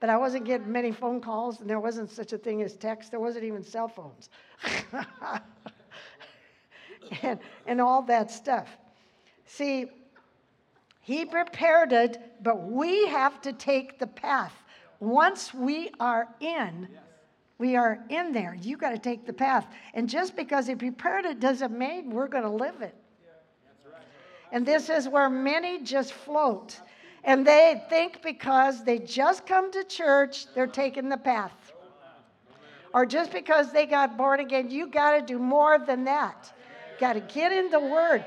But 0.00 0.10
I 0.10 0.16
wasn't 0.16 0.44
getting 0.44 0.72
many 0.72 0.90
phone 0.90 1.20
calls, 1.20 1.60
and 1.60 1.70
there 1.70 1.78
wasn't 1.78 2.10
such 2.10 2.32
a 2.32 2.38
thing 2.38 2.62
as 2.62 2.74
text. 2.74 3.12
There 3.12 3.20
wasn't 3.20 3.44
even 3.44 3.62
cell 3.62 3.86
phones. 3.86 4.28
and, 7.22 7.38
and 7.66 7.80
all 7.80 8.02
that 8.02 8.28
stuff. 8.28 8.68
See, 9.46 9.86
he 11.02 11.24
prepared 11.24 11.92
it, 11.92 12.42
but 12.42 12.62
we 12.62 13.06
have 13.08 13.40
to 13.42 13.52
take 13.52 13.98
the 13.98 14.06
path. 14.06 14.54
Once 15.00 15.52
we 15.52 15.90
are 15.98 16.28
in, 16.38 16.88
we 17.58 17.74
are 17.74 17.98
in 18.08 18.32
there. 18.32 18.56
You 18.60 18.76
got 18.76 18.90
to 18.90 18.98
take 18.98 19.26
the 19.26 19.32
path. 19.32 19.66
And 19.94 20.08
just 20.08 20.36
because 20.36 20.68
he 20.68 20.76
prepared 20.76 21.24
it 21.24 21.40
doesn't 21.40 21.76
mean 21.76 22.10
we're 22.10 22.28
going 22.28 22.44
to 22.44 22.50
live 22.50 22.82
it. 22.82 22.94
And 24.52 24.64
this 24.64 24.88
is 24.88 25.08
where 25.08 25.28
many 25.28 25.82
just 25.82 26.12
float. 26.12 26.80
And 27.24 27.44
they 27.44 27.82
think 27.88 28.22
because 28.22 28.84
they 28.84 29.00
just 29.00 29.44
come 29.44 29.72
to 29.72 29.82
church, 29.82 30.46
they're 30.54 30.66
taking 30.68 31.08
the 31.08 31.16
path. 31.16 31.72
Or 32.94 33.06
just 33.06 33.32
because 33.32 33.72
they 33.72 33.86
got 33.86 34.16
born 34.16 34.38
again, 34.38 34.70
you 34.70 34.86
got 34.86 35.18
to 35.18 35.22
do 35.22 35.38
more 35.38 35.78
than 35.78 36.04
that. 36.04 36.52
Got 37.00 37.14
to 37.14 37.20
get 37.20 37.50
in 37.50 37.70
the 37.70 37.80
Word. 37.80 38.24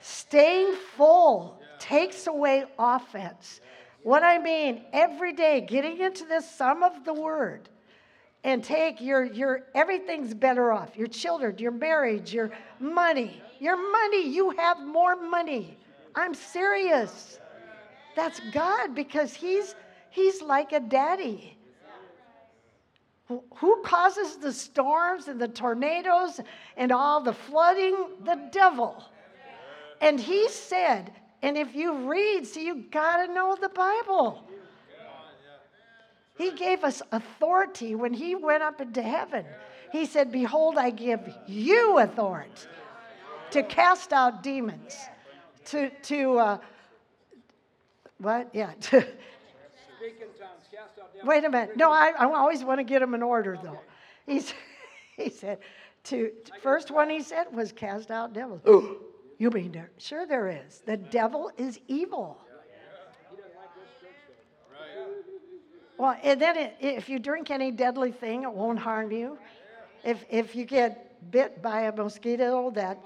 Staying 0.00 0.74
full 0.96 1.60
takes 1.84 2.26
away 2.26 2.64
offense. 2.78 3.60
What 4.02 4.22
I 4.22 4.38
mean, 4.38 4.84
every 4.92 5.34
day 5.34 5.60
getting 5.60 5.98
into 5.98 6.24
this 6.24 6.50
sum 6.50 6.82
of 6.82 7.04
the 7.04 7.12
word 7.12 7.68
and 8.42 8.64
take 8.64 9.02
your, 9.02 9.24
your 9.24 9.64
everything's 9.74 10.32
better 10.32 10.72
off. 10.72 10.96
Your 10.96 11.08
children, 11.08 11.58
your 11.58 11.72
marriage, 11.72 12.32
your 12.32 12.50
money. 12.80 13.42
Your 13.60 13.76
money, 13.76 14.26
you 14.28 14.50
have 14.50 14.82
more 14.82 15.14
money. 15.14 15.76
I'm 16.14 16.32
serious. 16.32 17.38
That's 18.16 18.40
God 18.52 18.94
because 18.94 19.34
He's 19.34 19.74
He's 20.08 20.40
like 20.40 20.72
a 20.72 20.80
daddy. 20.80 21.58
Who 23.28 23.82
causes 23.82 24.36
the 24.36 24.52
storms 24.52 25.28
and 25.28 25.40
the 25.40 25.48
tornadoes 25.48 26.40
and 26.76 26.92
all 26.92 27.22
the 27.22 27.32
flooding? 27.32 27.96
The 28.24 28.48
devil. 28.52 29.02
And 30.00 30.20
he 30.20 30.48
said, 30.48 31.10
and 31.44 31.58
if 31.58 31.74
you 31.74 32.10
read, 32.10 32.46
see, 32.46 32.64
you 32.64 32.84
got 32.90 33.26
to 33.26 33.30
know 33.30 33.54
the 33.60 33.68
Bible. 33.68 34.42
He 36.38 36.52
gave 36.52 36.82
us 36.82 37.02
authority 37.12 37.94
when 37.94 38.14
he 38.14 38.34
went 38.34 38.62
up 38.62 38.80
into 38.80 39.02
heaven. 39.02 39.44
He 39.92 40.06
said, 40.06 40.32
Behold, 40.32 40.78
I 40.78 40.88
give 40.88 41.20
you 41.46 41.98
authority 41.98 42.50
to 43.50 43.62
cast 43.62 44.14
out 44.14 44.42
demons, 44.42 44.96
to, 45.66 45.90
to 45.90 46.38
uh, 46.38 46.58
what? 48.16 48.48
Yeah. 48.54 48.72
Wait 51.24 51.44
a 51.44 51.50
minute. 51.50 51.76
No, 51.76 51.92
I, 51.92 52.12
I 52.18 52.24
always 52.24 52.64
want 52.64 52.80
to 52.80 52.84
get 52.84 53.00
them 53.00 53.12
in 53.12 53.22
order, 53.22 53.58
though. 53.62 53.80
He's, 54.24 54.54
he 55.18 55.28
said, 55.28 55.58
to, 56.04 56.30
first 56.62 56.90
one 56.90 57.10
he 57.10 57.20
said 57.20 57.48
was 57.52 57.70
cast 57.70 58.10
out 58.10 58.32
devils. 58.32 58.62
You 59.38 59.50
mean 59.50 59.72
there? 59.72 59.90
Sure, 59.98 60.26
there 60.26 60.48
is. 60.48 60.82
The 60.86 60.96
devil 60.96 61.50
is 61.56 61.78
evil. 61.88 62.38
Well, 65.96 66.16
and 66.22 66.40
then 66.40 66.56
it, 66.56 66.76
if 66.80 67.08
you 67.08 67.18
drink 67.18 67.50
any 67.50 67.70
deadly 67.70 68.10
thing, 68.10 68.42
it 68.42 68.52
won't 68.52 68.78
harm 68.78 69.12
you. 69.12 69.38
If, 70.04 70.24
if 70.28 70.54
you 70.56 70.64
get 70.64 71.30
bit 71.30 71.62
by 71.62 71.82
a 71.82 71.94
mosquito 71.94 72.70
that 72.72 72.98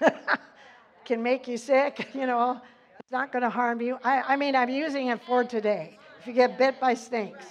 can 1.04 1.22
make 1.22 1.48
you 1.48 1.56
sick, 1.56 2.08
you 2.14 2.26
know, 2.26 2.60
it's 3.00 3.10
not 3.10 3.32
going 3.32 3.42
to 3.42 3.50
harm 3.50 3.80
you. 3.80 3.98
I, 4.04 4.22
I 4.22 4.36
mean, 4.36 4.54
I'm 4.54 4.68
using 4.68 5.08
it 5.08 5.22
for 5.22 5.42
today. 5.44 5.98
If 6.20 6.26
you 6.26 6.32
get 6.32 6.58
bit 6.58 6.80
by 6.80 6.94
snakes, 6.94 7.46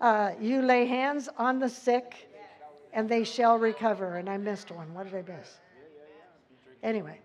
uh, 0.00 0.32
you 0.40 0.62
lay 0.62 0.86
hands 0.86 1.28
on 1.38 1.58
the 1.58 1.68
sick 1.68 2.28
and 2.92 3.08
they 3.08 3.24
shall 3.24 3.58
recover. 3.58 4.16
And 4.16 4.28
I 4.28 4.36
missed 4.36 4.70
one. 4.70 4.92
What 4.92 5.04
did 5.04 5.14
I 5.14 5.22
miss? 5.22 5.58
Anyway. 6.82 7.18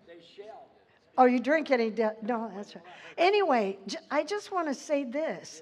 Oh, 1.17 1.25
you 1.25 1.39
drink 1.39 1.71
any? 1.71 1.89
De- 1.89 2.15
no, 2.21 2.51
that's 2.55 2.75
right. 2.75 2.83
Anyway, 3.17 3.77
j- 3.87 3.97
I 4.11 4.23
just 4.23 4.51
want 4.51 4.67
to 4.67 4.73
say 4.73 5.03
this. 5.03 5.61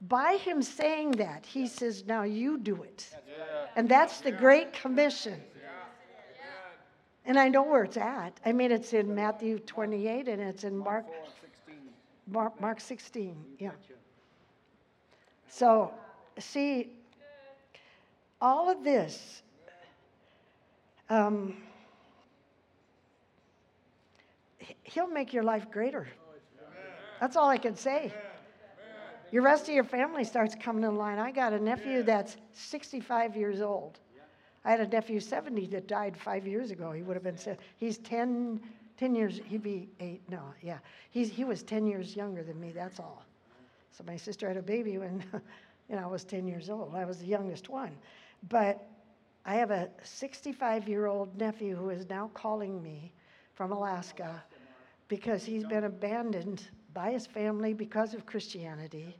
By 0.00 0.36
him 0.36 0.62
saying 0.62 1.12
that, 1.12 1.46
he 1.46 1.66
says, 1.66 2.04
now 2.06 2.22
you 2.24 2.58
do 2.58 2.82
it. 2.82 3.08
And 3.76 3.88
that's 3.88 4.20
the 4.20 4.32
Great 4.32 4.72
Commission. 4.72 5.40
And 7.26 7.38
I 7.38 7.48
know 7.48 7.62
where 7.62 7.84
it's 7.84 7.96
at. 7.96 8.38
I 8.44 8.52
mean, 8.52 8.70
it's 8.70 8.92
in 8.92 9.14
Matthew 9.14 9.58
28 9.60 10.28
and 10.28 10.42
it's 10.42 10.64
in 10.64 10.76
Mark, 10.76 11.06
Mark, 12.28 12.60
Mark 12.60 12.80
16. 12.80 13.34
Yeah. 13.58 13.70
So, 15.48 15.92
see, 16.38 16.90
all 18.42 18.68
of 18.68 18.84
this. 18.84 19.42
Um, 21.08 21.56
He'll 24.82 25.08
make 25.08 25.32
your 25.32 25.42
life 25.42 25.70
greater. 25.70 26.08
That's 27.20 27.36
all 27.36 27.48
I 27.48 27.58
can 27.58 27.76
say. 27.76 28.12
Your 29.30 29.42
rest 29.42 29.68
of 29.68 29.74
your 29.74 29.84
family 29.84 30.24
starts 30.24 30.54
coming 30.54 30.84
in 30.84 30.96
line. 30.96 31.18
I 31.18 31.32
got 31.32 31.52
a 31.52 31.58
nephew 31.58 32.02
that's 32.02 32.36
65 32.52 33.36
years 33.36 33.60
old. 33.60 33.98
I 34.64 34.70
had 34.70 34.80
a 34.80 34.86
nephew 34.86 35.20
70 35.20 35.66
that 35.68 35.88
died 35.88 36.16
five 36.16 36.46
years 36.46 36.70
ago. 36.70 36.92
He 36.92 37.02
would 37.02 37.14
have 37.14 37.22
been, 37.22 37.38
he's 37.76 37.98
10, 37.98 38.60
10 38.96 39.14
years, 39.14 39.40
he'd 39.44 39.62
be 39.62 39.88
eight, 40.00 40.22
no, 40.30 40.42
yeah. 40.62 40.78
He's, 41.10 41.30
he 41.30 41.44
was 41.44 41.62
10 41.62 41.86
years 41.86 42.16
younger 42.16 42.42
than 42.42 42.60
me, 42.60 42.72
that's 42.72 42.98
all. 42.98 43.24
So 43.90 44.04
my 44.06 44.16
sister 44.16 44.48
had 44.48 44.56
a 44.56 44.62
baby 44.62 44.98
when, 44.98 45.22
you 45.88 45.96
know, 45.96 46.02
I 46.02 46.06
was 46.06 46.24
10 46.24 46.46
years 46.46 46.70
old. 46.70 46.94
I 46.94 47.04
was 47.04 47.18
the 47.18 47.26
youngest 47.26 47.68
one. 47.68 47.92
But 48.48 48.86
I 49.44 49.56
have 49.56 49.70
a 49.70 49.88
65 50.02 50.88
year 50.88 51.06
old 51.06 51.36
nephew 51.38 51.76
who 51.76 51.90
is 51.90 52.08
now 52.08 52.30
calling 52.34 52.82
me 52.82 53.12
from 53.52 53.72
Alaska 53.72 54.42
because 55.08 55.44
he's 55.44 55.64
been 55.64 55.84
abandoned 55.84 56.68
by 56.92 57.10
his 57.10 57.26
family 57.26 57.74
because 57.74 58.14
of 58.14 58.24
Christianity 58.26 59.16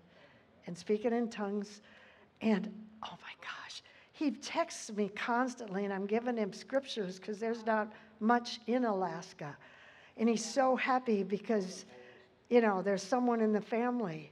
and 0.67 0.77
speaking 0.77 1.13
in 1.13 1.29
tongues. 1.29 1.83
And 2.41 2.73
oh 3.05 3.11
my 3.23 3.35
gosh, 3.41 3.83
he 4.13 4.31
texts 4.31 4.93
me 4.93 5.11
constantly, 5.15 5.85
and 5.85 5.93
I'm 5.93 6.07
giving 6.07 6.37
him 6.37 6.53
scriptures 6.53 7.19
because 7.19 7.39
there's 7.39 7.67
not 7.67 7.93
much 8.21 8.61
in 8.67 8.85
Alaska. 8.85 9.57
And 10.17 10.29
he's 10.29 10.45
so 10.45 10.77
happy 10.77 11.23
because, 11.23 11.85
you 12.49 12.61
know, 12.61 12.81
there's 12.81 13.03
someone 13.03 13.41
in 13.41 13.53
the 13.53 13.61
family 13.61 14.31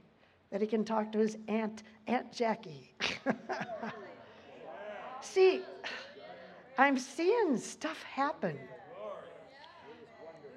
that 0.51 0.61
he 0.61 0.67
can 0.67 0.85
talk 0.85 1.11
to 1.11 1.17
his 1.17 1.37
aunt, 1.47 1.83
Aunt 2.07 2.31
Jackie. 2.31 2.93
See, 5.21 5.61
I'm 6.77 6.97
seeing 6.97 7.57
stuff 7.57 8.01
happen. 8.03 8.57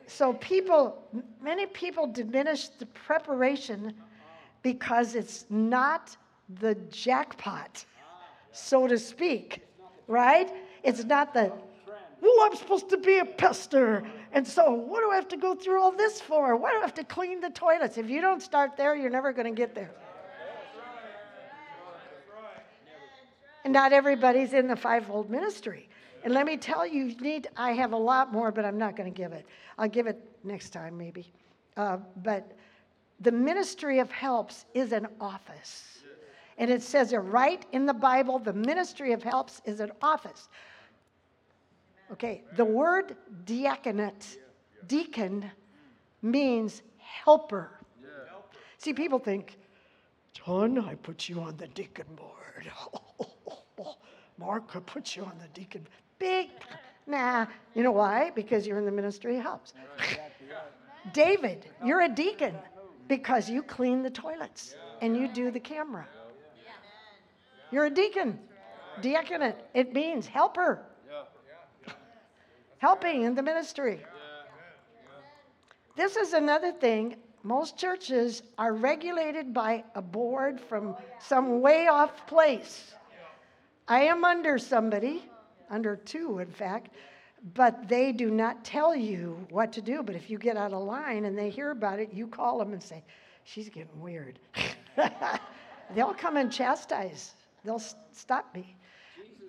So 0.07 0.35
people, 0.35 1.03
many 1.43 1.67
people 1.67 2.07
diminish 2.07 2.69
the 2.69 2.87
preparation 2.87 3.93
because 4.63 5.15
it's 5.15 5.47
not 5.51 6.17
the 6.61 6.75
jackpot, 6.91 7.85
so 8.53 8.87
to 8.87 8.99
speak, 8.99 9.67
right? 10.07 10.51
It's 10.85 11.05
not 11.05 11.35
the, 11.35 11.53
well, 12.21 12.35
I'm 12.43 12.55
supposed 12.55 12.89
to 12.91 12.97
be 12.97 13.19
a 13.19 13.25
pester. 13.25 14.05
And 14.33 14.47
so, 14.47 14.71
what 14.71 15.01
do 15.01 15.11
I 15.11 15.17
have 15.17 15.29
to 15.29 15.37
go 15.37 15.55
through 15.55 15.83
all 15.83 15.93
this 15.93 16.21
for? 16.21 16.57
Why 16.57 16.71
do 16.71 16.79
I 16.79 16.81
have 16.81 16.95
to 16.95 17.05
clean 17.05 17.41
the 17.41 17.51
toilets? 17.51 17.99
If 17.99 18.09
you 18.09 18.21
don't 18.21 18.41
start 18.41 18.77
there, 18.77 18.95
you're 18.95 19.11
never 19.11 19.33
going 19.33 19.53
to 19.53 19.57
get 19.57 19.75
there. 19.75 19.91
And 23.65 23.73
not 23.73 23.93
everybody's 23.93 24.53
in 24.53 24.69
the 24.69 24.77
fivefold 24.77 25.29
ministry. 25.29 25.89
And 26.27 26.35
let 26.35 26.45
me 26.45 26.57
tell 26.57 26.85
you, 26.85 27.05
you 27.05 27.17
need, 27.19 27.47
I 27.57 27.71
have 27.71 27.93
a 27.93 27.97
lot 27.97 28.33
more, 28.33 28.51
but 28.51 28.65
I'm 28.65 28.77
not 28.77 28.97
going 28.97 29.09
to 29.09 29.17
give 29.17 29.31
it. 29.31 29.47
I'll 29.79 29.89
give 29.89 30.09
it 30.09 30.21
next 30.43 30.71
time, 30.71 30.99
maybe. 30.99 31.33
Uh, 31.77 31.99
but 32.25 32.51
the 33.21 33.31
ministry 33.31 34.01
of 34.01 34.11
helps 34.11 34.65
is 34.75 34.91
an 34.91 35.07
office. 35.21 36.01
And 36.59 36.69
it 36.69 36.83
says 36.83 37.13
it 37.13 37.19
right 37.19 37.65
in 37.71 37.87
the 37.87 37.95
Bible 37.95 38.41
the 38.41 38.53
ministry 38.53 39.13
of 39.13 39.23
helps 39.23 39.63
is 39.65 39.79
an 39.79 39.93
office. 40.03 40.49
Okay, 42.11 42.43
the 42.57 42.65
word 42.65 43.15
diaconate, 43.45 44.39
deacon, 44.89 45.49
means 46.23 46.83
helper. 46.99 47.71
See, 48.79 48.93
people 48.93 49.21
think, 49.21 49.59
John, 50.33 50.77
I 50.77 50.97
put 50.97 51.29
you 51.29 51.41
on 51.41 51.57
the 51.57 51.69
deacon 51.69 52.07
board. 52.17 52.69
Mark, 54.39 54.75
I 54.75 54.81
put 54.81 55.15
you 55.15 55.23
on 55.23 55.39
the 55.41 55.49
deacon. 55.55 55.87
Big, 56.19 56.49
nah. 57.07 57.47
You 57.75 57.83
know 57.83 57.93
why? 57.93 58.31
Because 58.35 58.67
you're 58.67 58.79
in 58.79 58.85
the 58.85 58.93
ministry 58.93 59.37
of 59.37 59.43
helps. 59.43 59.75
David, 61.13 61.67
you're 61.85 62.03
a 62.03 62.09
deacon 62.09 62.55
because 63.09 63.49
you 63.49 63.63
clean 63.63 64.03
the 64.03 64.11
toilets 64.11 64.75
and 65.01 65.17
you 65.17 65.29
do 65.29 65.51
the 65.51 65.61
camera. 65.61 66.07
You're 67.71 67.87
a 67.87 67.91
deacon. 67.91 68.39
Diaconate, 69.03 69.57
it 69.75 69.93
means 69.93 70.27
helper. 70.27 70.83
Helping 72.79 73.23
in 73.23 73.35
the 73.35 73.43
ministry. 73.43 74.01
This 75.97 76.17
is 76.17 76.33
another 76.33 76.73
thing. 76.73 77.17
Most 77.43 77.79
churches 77.79 78.43
are 78.59 78.73
regulated 78.75 79.55
by 79.55 79.85
a 79.95 80.03
board 80.03 80.61
from 80.61 80.97
some 81.21 81.61
way 81.61 81.87
off 81.87 82.27
place. 82.27 82.95
I 83.89 84.01
am 84.03 84.25
under 84.25 84.59
somebody, 84.59 85.25
under 85.71 85.97
two, 85.97 86.39
in 86.39 86.51
fact, 86.51 86.91
but 87.55 87.89
they 87.89 88.13
do 88.13 88.31
not 88.31 88.65
tell 88.65 88.95
you 88.95 89.47
what 89.51 89.73
to 89.73 89.83
do. 89.83 90.03
But 90.03 90.15
if 90.15 90.31
you 90.31 90.39
get 90.39 90.57
out 90.57 90.73
of 90.73 90.83
line 90.83 91.27
and 91.27 91.37
they 91.37 91.51
hear 91.51 91.71
about 91.71 91.99
it, 91.99 92.13
you 92.13 92.27
call 92.27 92.59
them 92.59 92.73
and 92.73 92.83
say, 92.83 93.05
She's 93.45 93.69
getting 93.69 94.01
weird. 94.01 94.41
They'll 95.95 96.15
come 96.15 96.37
and 96.37 96.51
chastise, 96.51 97.35
they'll 97.65 97.83
stop 98.13 98.53
me. 98.55 98.77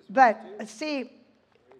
But 0.08 0.40
see, 0.66 1.10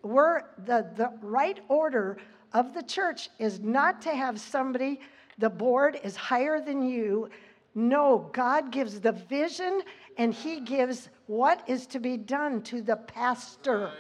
we're 0.03 0.43
the, 0.65 0.91
the 0.97 1.13
right 1.23 1.61
order 1.69 2.19
of 2.53 2.75
the 2.75 2.83
church 2.83 3.31
is 3.39 3.61
not 3.61 4.03
to 4.03 4.15
have 4.15 4.41
somebody, 4.41 5.01
the 5.39 5.49
board 5.49 6.01
is 6.03 6.17
higher 6.17 6.61
than 6.61 6.83
you. 6.83 7.31
No, 7.75 8.29
God 8.33 8.73
gives 8.73 9.01
the 9.01 9.13
vision 9.13 9.83
and 10.17 10.35
He 10.35 10.61
gives 10.61 11.09
what 11.27 11.63
is 11.69 11.87
to 11.89 12.01
be 12.01 12.17
done 12.17 12.63
to 12.63 12.83
the 12.83 12.97
pastor. 12.97 13.93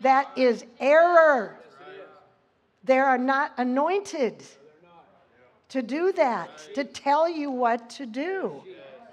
That 0.00 0.30
is 0.36 0.64
error. 0.78 1.56
They 2.84 2.98
are 2.98 3.18
not 3.18 3.52
anointed 3.58 4.44
to 5.68 5.82
do 5.82 6.12
that, 6.12 6.50
to 6.74 6.84
tell 6.84 7.28
you 7.28 7.50
what 7.50 7.90
to 7.90 8.06
do, 8.06 8.62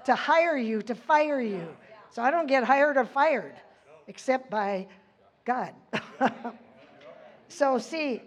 to 0.06 0.16
hire 0.16 0.58
you, 0.58 0.82
to 0.84 0.96
fire 0.96 1.42
you. 1.42 1.68
So 2.12 2.22
I 2.22 2.32
don't 2.32 2.48
get 2.48 2.64
hired 2.64 2.96
or 2.96 3.06
fired 3.06 3.56
except 4.08 4.50
by 4.50 4.88
God. 5.44 5.74
so, 7.50 7.78
see, 7.78 8.22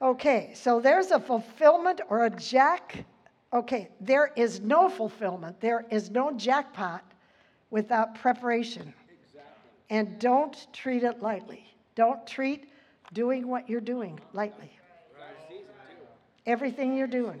okay, 0.00 0.52
so 0.54 0.80
there's 0.80 1.10
a 1.10 1.20
fulfillment 1.20 2.00
or 2.08 2.26
a 2.26 2.30
jack. 2.30 3.04
Okay, 3.52 3.88
there 4.00 4.32
is 4.36 4.60
no 4.60 4.88
fulfillment, 4.88 5.60
there 5.60 5.84
is 5.90 6.10
no 6.10 6.32
jackpot 6.32 7.04
without 7.70 8.14
preparation. 8.14 8.92
And 9.92 10.18
don't 10.18 10.56
treat 10.72 11.02
it 11.02 11.20
lightly. 11.20 11.64
Don't 11.94 12.26
treat 12.26 12.72
doing 13.12 13.46
what 13.46 13.68
you're 13.68 13.80
doing 13.80 14.18
lightly. 14.32 14.70
Everything 16.46 16.96
you're 16.96 17.06
doing 17.06 17.40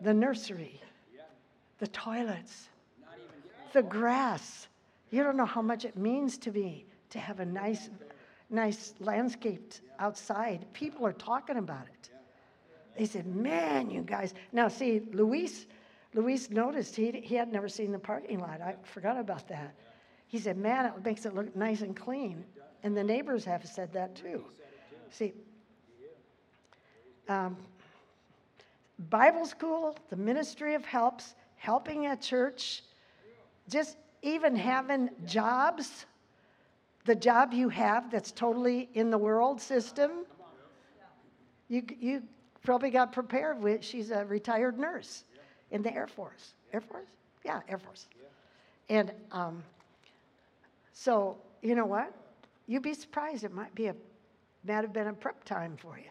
the 0.00 0.14
nursery, 0.14 0.80
the 1.78 1.86
toilets, 1.88 2.68
the 3.72 3.82
grass 3.82 4.68
you 5.10 5.22
don't 5.22 5.36
know 5.36 5.46
how 5.46 5.62
much 5.62 5.84
it 5.84 5.96
means 5.96 6.36
to 6.38 6.50
me 6.50 6.86
to 7.10 7.20
have 7.20 7.38
a 7.38 7.44
nice, 7.44 7.88
nice 8.50 8.94
landscape 8.98 9.74
outside. 10.00 10.66
People 10.72 11.06
are 11.06 11.12
talking 11.12 11.56
about 11.56 11.86
it. 11.86 12.10
They 12.98 13.06
said, 13.06 13.26
"Man, 13.26 13.90
you 13.90 14.02
guys." 14.02 14.34
Now, 14.50 14.66
see, 14.66 15.00
Luis, 15.12 15.66
Luis 16.14 16.50
noticed 16.50 16.96
he 16.96 17.12
he 17.12 17.36
had 17.36 17.52
never 17.52 17.68
seen 17.68 17.92
the 17.92 17.98
parking 17.98 18.40
lot. 18.40 18.60
I 18.60 18.74
forgot 18.82 19.16
about 19.16 19.46
that. 19.48 19.74
He 20.28 20.38
said, 20.38 20.56
"Man, 20.56 20.86
it 20.86 21.04
makes 21.04 21.26
it 21.26 21.34
look 21.34 21.54
nice 21.54 21.80
and 21.82 21.94
clean." 21.94 22.44
And 22.82 22.96
the 22.96 23.04
neighbors 23.04 23.44
have 23.44 23.64
said 23.66 23.92
that 23.92 24.14
too. 24.14 24.44
See, 25.10 25.32
um, 27.28 27.56
Bible 29.10 29.46
school, 29.46 29.96
the 30.10 30.16
ministry 30.16 30.74
of 30.74 30.84
helps, 30.84 31.34
helping 31.56 32.06
at 32.06 32.20
church, 32.20 32.82
just 33.68 33.96
even 34.22 34.54
having 34.54 35.10
jobs, 35.26 36.06
the 37.04 37.14
job 37.14 37.52
you 37.52 37.68
have 37.68 38.10
that's 38.10 38.32
totally 38.32 38.88
in 38.94 39.10
the 39.10 39.18
world 39.18 39.60
system, 39.60 40.26
you, 41.68 41.82
you 41.98 42.22
probably 42.62 42.90
got 42.90 43.12
prepared 43.12 43.62
with. 43.62 43.84
She's 43.84 44.10
a 44.10 44.24
retired 44.24 44.78
nurse 44.78 45.24
in 45.70 45.82
the 45.82 45.92
Air 45.92 46.06
Force. 46.06 46.54
Air 46.72 46.80
Force? 46.80 47.08
Yeah, 47.44 47.60
Air 47.68 47.78
Force. 47.78 48.06
And 48.88 49.12
um, 49.32 49.62
so, 50.94 51.36
you 51.60 51.74
know 51.74 51.84
what? 51.84 52.14
You'd 52.66 52.82
be 52.82 52.94
surprised. 52.94 53.44
It 53.44 53.52
might 53.52 53.74
be 53.74 53.88
a, 53.88 53.96
might 54.64 54.82
have 54.82 54.92
been 54.92 55.08
a 55.08 55.12
prep 55.12 55.44
time 55.44 55.76
for 55.76 55.98
you. 55.98 56.10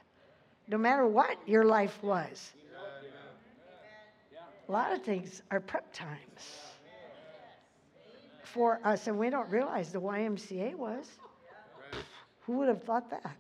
No 0.67 0.77
matter 0.77 1.07
what 1.07 1.37
your 1.47 1.63
life 1.63 2.03
was. 2.03 2.51
A 4.67 4.71
lot 4.71 4.93
of 4.93 5.01
things 5.03 5.41
are 5.51 5.59
prep 5.59 5.91
times 5.93 6.41
for 8.43 8.79
us, 8.83 9.07
and 9.07 9.17
we 9.17 9.29
don't 9.29 9.49
realize 9.49 9.91
the 9.91 9.99
YMCA 9.99 10.75
was. 10.75 11.05
Who 12.45 12.53
would 12.53 12.67
have 12.67 12.83
thought 12.83 13.09
that? 13.09 13.35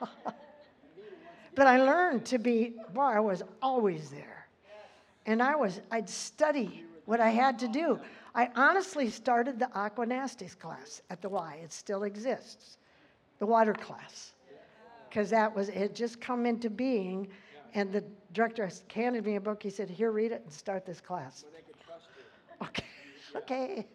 but 1.54 1.66
I 1.66 1.78
learned 1.78 2.24
to 2.26 2.38
be, 2.38 2.74
boy, 2.92 3.02
I 3.02 3.20
was 3.20 3.42
always 3.62 4.10
there. 4.10 4.48
And 5.26 5.42
I 5.42 5.56
was, 5.56 5.80
I'd 5.90 6.08
study 6.08 6.84
what 7.04 7.20
I 7.20 7.30
had 7.30 7.58
to 7.60 7.68
do. 7.68 7.98
I 8.34 8.50
honestly 8.56 9.08
started 9.10 9.58
the 9.58 9.66
Aquanastis 9.76 10.58
class 10.58 11.00
at 11.08 11.22
the 11.22 11.28
Y. 11.28 11.60
It 11.62 11.72
still 11.72 12.02
exists, 12.02 12.78
the 13.38 13.46
water 13.46 13.74
class. 13.74 14.32
Because 15.08 15.30
that 15.30 15.54
was, 15.54 15.68
it 15.68 15.76
had 15.76 15.94
just 15.94 16.20
come 16.20 16.44
into 16.44 16.68
being. 16.68 17.28
And 17.74 17.92
the 17.92 18.04
director 18.32 18.68
handed 18.92 19.24
me 19.24 19.36
a 19.36 19.40
book. 19.40 19.62
He 19.62 19.70
said, 19.70 19.88
Here, 19.88 20.10
read 20.10 20.32
it 20.32 20.42
and 20.44 20.52
start 20.52 20.84
this 20.84 21.00
class. 21.00 21.44
Okay. 22.62 22.84
okay. 23.36 23.86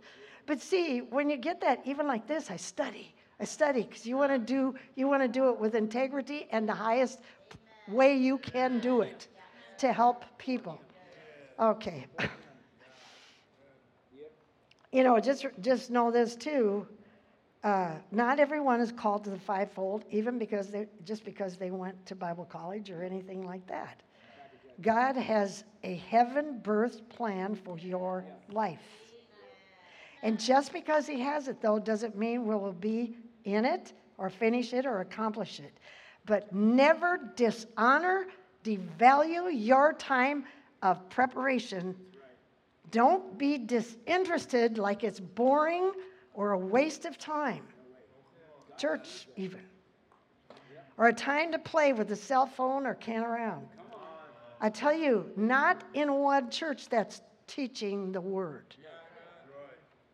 But 0.46 0.62
see, 0.62 1.00
when 1.00 1.30
you 1.30 1.38
get 1.38 1.60
that, 1.62 1.82
even 1.86 2.08
like 2.08 2.26
this, 2.28 2.50
I 2.50 2.56
study. 2.56 3.14
I 3.40 3.46
study 3.46 3.84
because 3.84 4.06
you 4.06 4.18
want 4.18 4.32
to 4.32 4.40
do 4.40 4.76
you 4.96 5.08
want 5.08 5.22
to 5.22 5.30
do 5.30 5.50
it 5.50 5.60
with 5.60 5.76
integrity 5.76 6.48
and 6.52 6.68
the 6.68 6.74
highest 6.74 7.20
way 7.88 8.18
you 8.18 8.38
can 8.38 8.80
do 8.80 9.02
it 9.02 9.28
to 9.78 9.94
help 9.94 10.26
people. 10.38 10.80
Okay. 11.60 12.06
you 14.92 15.04
know, 15.04 15.20
just 15.20 15.46
just 15.62 15.90
know 15.90 16.12
this 16.12 16.36
too. 16.36 16.88
Uh, 17.64 17.92
not 18.12 18.40
everyone 18.40 18.80
is 18.80 18.92
called 18.92 19.24
to 19.26 19.30
the 19.30 19.40
fivefold, 19.40 20.06
even 20.10 20.40
because 20.40 20.68
they 20.70 20.88
just 21.04 21.26
because 21.26 21.58
they 21.58 21.72
went 21.72 22.06
to 22.06 22.16
Bible 22.16 22.46
college 22.46 22.90
or 22.90 23.04
anything 23.04 23.46
like 23.46 23.66
that. 23.68 24.02
God 24.82 25.18
has 25.18 25.66
a 25.84 25.96
heaven-birthed 25.96 27.10
plan 27.10 27.54
for 27.56 27.78
your 27.80 28.24
life. 28.50 28.80
And 30.24 30.40
just 30.40 30.72
because 30.72 31.06
he 31.06 31.20
has 31.20 31.48
it, 31.50 31.62
though, 31.62 31.80
doesn't 31.80 32.18
mean 32.18 32.46
we'll 32.46 32.72
be 32.72 33.18
in 33.44 33.66
it 33.66 33.94
or 34.18 34.30
finish 34.30 34.74
it 34.74 34.86
or 34.86 35.02
accomplish 35.02 35.60
it. 35.60 35.74
But 36.26 36.54
never 36.54 37.20
dishonor, 37.36 38.28
devalue 38.64 39.50
your 39.52 39.94
time 39.94 40.46
of 40.82 41.10
preparation. 41.10 41.96
Don't 42.92 43.38
be 43.38 43.58
disinterested 43.58 44.78
like 44.78 45.04
it's 45.04 45.20
boring 45.20 45.92
or 46.34 46.52
a 46.52 46.58
waste 46.58 47.06
of 47.06 47.18
time. 47.18 47.64
Church, 48.78 49.28
even. 49.36 49.62
Or 50.98 51.08
a 51.08 51.14
time 51.14 51.52
to 51.52 51.60
play 51.60 51.94
with 51.94 52.12
a 52.12 52.16
cell 52.16 52.46
phone 52.46 52.86
or 52.86 52.96
can 52.96 53.24
around. 53.24 53.68
I 54.62 54.70
tell 54.70 54.94
you, 54.94 55.30
not 55.36 55.84
in 55.94 56.14
one 56.14 56.50
church 56.50 56.90
that's 56.90 57.22
teaching 57.48 58.12
the 58.12 58.22
word. 58.22 58.76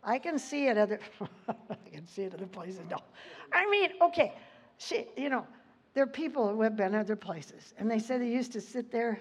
I 0.04 0.20
can 0.20 0.38
see 0.38 0.68
it 0.68 0.78
other. 0.78 1.00
I 1.50 1.90
can 1.92 2.06
see 2.06 2.24
it 2.24 2.34
other 2.34 2.46
places. 2.46 2.82
No. 2.90 3.00
I 3.52 3.68
mean, 3.70 3.92
okay, 4.02 4.34
she, 4.78 5.06
you 5.18 5.30
know, 5.30 5.48
there 5.96 6.04
are 6.04 6.08
people 6.08 6.48
who 6.48 6.62
have 6.62 6.76
been 6.76 6.94
other 6.94 7.16
places, 7.16 7.74
and 7.78 7.90
they 7.90 8.00
said 8.00 8.22
they 8.22 8.30
used 8.30 8.52
to 8.54 8.62
sit 8.62 8.92
there, 8.92 9.20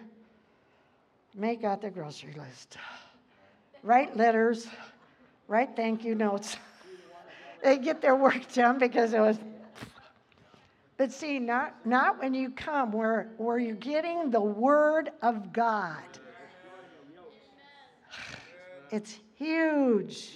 make 1.35 1.65
out 1.65 1.81
their 1.81 1.91
grocery 1.91 2.35
list, 2.35 2.77
write 3.85 4.17
letters, 4.17 4.67
write 5.47 5.77
thank 5.77 6.05
you 6.05 6.17
notes. 6.17 6.57
they 7.63 7.79
get 7.79 8.01
their 8.01 8.17
work 8.17 8.53
done 8.53 8.79
because 8.79 9.13
it 9.13 9.21
was. 9.21 9.39
But 10.97 11.13
see, 11.13 11.39
not, 11.39 11.75
not 11.87 12.21
when 12.21 12.35
you 12.35 12.51
come 12.51 12.91
where, 12.91 13.33
where 13.37 13.59
you're 13.59 13.77
getting 13.77 14.31
the 14.31 14.41
Word 14.41 15.11
of 15.23 15.53
God. 15.53 16.03
It's 18.91 19.19
huge. 19.37 20.31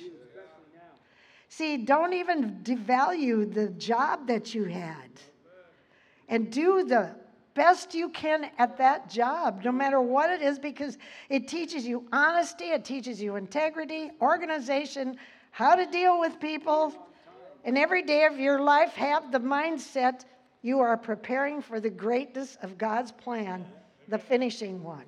See, 1.48 1.76
don't 1.76 2.12
even 2.12 2.60
devalue 2.64 3.52
the 3.52 3.68
job 3.68 4.26
that 4.26 4.52
you 4.52 4.64
had. 4.64 5.10
And 6.28 6.50
do 6.50 6.84
the 6.84 7.14
best 7.58 7.92
you 7.92 8.08
can 8.10 8.50
at 8.56 8.78
that 8.78 9.10
job, 9.10 9.62
no 9.64 9.72
matter 9.72 10.00
what 10.00 10.30
it 10.30 10.40
is, 10.40 10.60
because 10.60 10.96
it 11.28 11.48
teaches 11.48 11.84
you 11.84 12.06
honesty, 12.12 12.66
it 12.66 12.84
teaches 12.84 13.20
you 13.20 13.34
integrity, 13.34 14.12
organization, 14.22 15.16
how 15.50 15.74
to 15.74 15.84
deal 15.86 16.20
with 16.20 16.38
people. 16.38 16.94
And 17.64 17.76
every 17.76 18.02
day 18.02 18.26
of 18.26 18.38
your 18.38 18.60
life, 18.62 18.92
have 18.92 19.32
the 19.32 19.40
mindset 19.40 20.24
you 20.62 20.78
are 20.78 20.96
preparing 20.96 21.60
for 21.60 21.80
the 21.80 21.90
greatness 21.90 22.56
of 22.62 22.78
God's 22.78 23.10
plan, 23.10 23.66
the 24.06 24.18
finishing 24.18 24.80
one. 24.84 25.04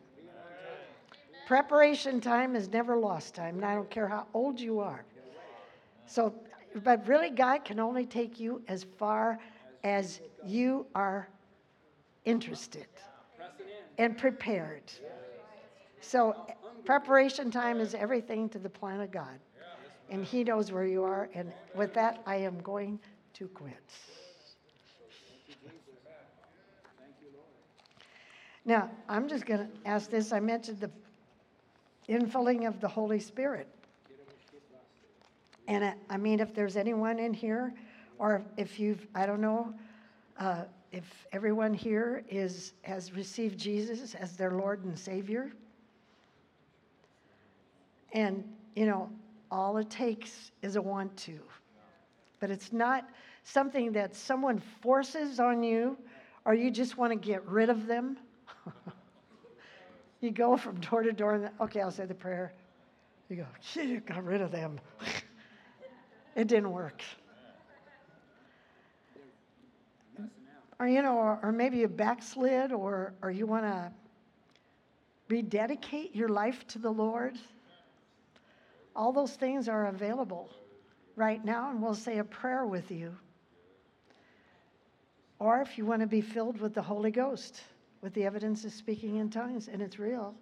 Preparation 1.47 2.21
time 2.21 2.57
is 2.57 2.69
never 2.69 2.97
lost 2.97 3.37
time, 3.37 3.55
and 3.57 3.65
I 3.65 3.77
don't 3.77 3.91
care 3.91 4.09
how 4.09 4.27
old 4.35 4.59
you 4.59 4.81
are. 4.81 5.05
So, 6.07 6.35
but 6.83 7.07
really, 7.07 7.31
God 7.31 7.65
can 7.65 7.79
only 7.79 8.07
take 8.07 8.41
you 8.41 8.61
as 8.67 8.85
far 8.99 9.39
as 9.85 10.21
you 10.45 10.87
are 10.97 11.29
interested 12.25 12.87
and 13.99 14.17
prepared. 14.17 14.91
So, 16.01 16.35
preparation 16.85 17.51
time 17.51 17.81
is 17.81 17.95
everything 17.95 18.49
to 18.51 18.59
the 18.59 18.71
plan 18.71 19.01
of 19.01 19.11
God. 19.11 19.39
And 20.09 20.25
He 20.25 20.43
knows 20.43 20.73
where 20.73 20.87
you 20.87 21.05
are. 21.05 21.29
And 21.35 21.53
with 21.75 21.95
that, 21.95 22.23
I 22.27 22.37
am 22.37 22.61
going 22.61 22.99
to 23.35 23.49
quit. 23.49 23.75
Now, 28.65 28.91
I'm 29.09 29.29
just 29.29 29.47
going 29.47 29.61
to 29.61 29.69
ask 29.89 30.11
this. 30.11 30.33
I 30.33 30.41
mentioned 30.41 30.81
the 30.81 30.91
infilling 32.09 32.67
of 32.67 32.81
the 32.81 32.89
Holy 32.89 33.21
Spirit. 33.21 33.69
And 35.69 35.95
I, 36.09 36.17
mean, 36.17 36.41
if 36.41 36.55
there's 36.55 36.77
anyone 36.77 37.19
in 37.19 37.33
here, 37.33 37.73
or 38.19 38.43
if 38.57 38.81
you've, 38.81 39.07
I 39.15 39.25
don't 39.25 39.41
know, 39.41 39.73
uh, 40.39 40.65
if 40.93 41.27
everyone 41.33 41.73
here 41.75 42.25
is 42.29 42.73
has 42.83 43.13
received 43.13 43.59
Jesus 43.59 44.15
as 44.15 44.37
their 44.37 44.53
Lord 44.53 44.85
and 44.85 44.99
Savior, 44.99 45.53
and 48.13 48.45
you 48.75 48.87
know, 48.87 49.11
all 49.51 49.77
it 49.79 49.91
takes 49.91 50.53
is 50.63 50.77
a 50.77 50.83
want 50.83 51.17
to, 51.19 51.39
but 52.39 52.51
it's 52.51 52.73
not 52.73 53.09
something 53.45 53.93
that 53.93 54.15
someone 54.15 54.63
forces 54.81 55.41
on 55.41 55.63
you, 55.63 55.97
or 56.45 56.55
you 56.55 56.71
just 56.71 56.97
want 56.97 57.13
to 57.13 57.19
get 57.19 57.47
rid 57.47 57.71
of 57.71 57.87
them. 57.87 58.17
You 60.21 60.31
go 60.31 60.57
from 60.57 60.79
door 60.81 61.03
to 61.03 61.13
door, 61.13 61.35
and 61.35 61.51
okay, 61.61 61.81
I'll 61.81 61.91
say 61.91 62.05
the 62.05 62.15
prayer. 62.15 62.53
You 63.29 63.37
go, 63.37 64.01
got 64.07 64.25
rid 64.25 64.43
of 64.43 64.51
them. 64.51 64.79
it 66.37 66.47
didn't 66.47 66.71
work. 66.73 67.03
Or, 70.81 70.89
you 70.89 71.03
know, 71.03 71.39
or, 71.43 71.53
maybe 71.53 71.77
you 71.77 71.89
backslid, 71.89 72.73
or, 72.73 73.13
or 73.21 73.31
you 73.31 73.47
want 73.47 73.65
to 73.65 73.93
rededicate 75.29 76.17
your 76.17 76.31
life 76.31 76.67
to 76.69 76.79
the 76.79 76.91
Lord. 76.91 77.39
All 78.97 79.13
those 79.13 79.35
things 79.35 79.69
are 79.69 79.89
available 79.89 80.49
right 81.17 81.45
now, 81.45 81.71
and 81.71 81.83
we'll 81.83 81.95
say 81.95 82.17
a 82.17 82.25
prayer 82.25 82.65
with 82.65 82.91
you. 82.91 83.15
Or 85.39 85.61
if 85.61 85.77
you 85.77 85.85
want 85.85 86.01
to 86.01 86.07
be 86.07 86.23
filled 86.23 86.59
with 86.59 86.73
the 86.73 86.83
Holy 86.83 87.11
Ghost 87.11 87.61
with 88.01 88.15
the 88.15 88.25
evidence 88.25 88.65
of 88.65 88.73
speaking 88.73 89.17
in 89.17 89.29
tongues, 89.29 89.69
and 89.69 89.83
it's 89.83 89.99
real. 89.99 90.35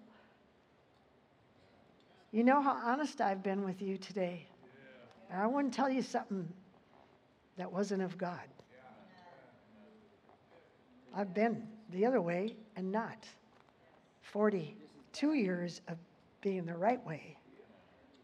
You 2.30 2.44
know 2.44 2.62
how 2.62 2.76
honest 2.84 3.20
I've 3.20 3.42
been 3.42 3.64
with 3.64 3.82
you 3.82 3.98
today. 3.98 4.46
And 5.30 5.42
I 5.42 5.46
wouldn't 5.46 5.74
tell 5.74 5.90
you 5.90 6.02
something 6.02 6.48
that 7.56 7.72
wasn't 7.72 8.02
of 8.02 8.16
God. 8.16 8.38
I've 11.18 11.34
been 11.34 11.66
the 11.90 12.06
other 12.06 12.20
way 12.20 12.56
and 12.76 12.92
not. 12.92 13.26
42 14.22 15.34
years 15.34 15.80
of 15.88 15.96
being 16.42 16.64
the 16.64 16.76
right 16.76 17.04
way. 17.04 17.36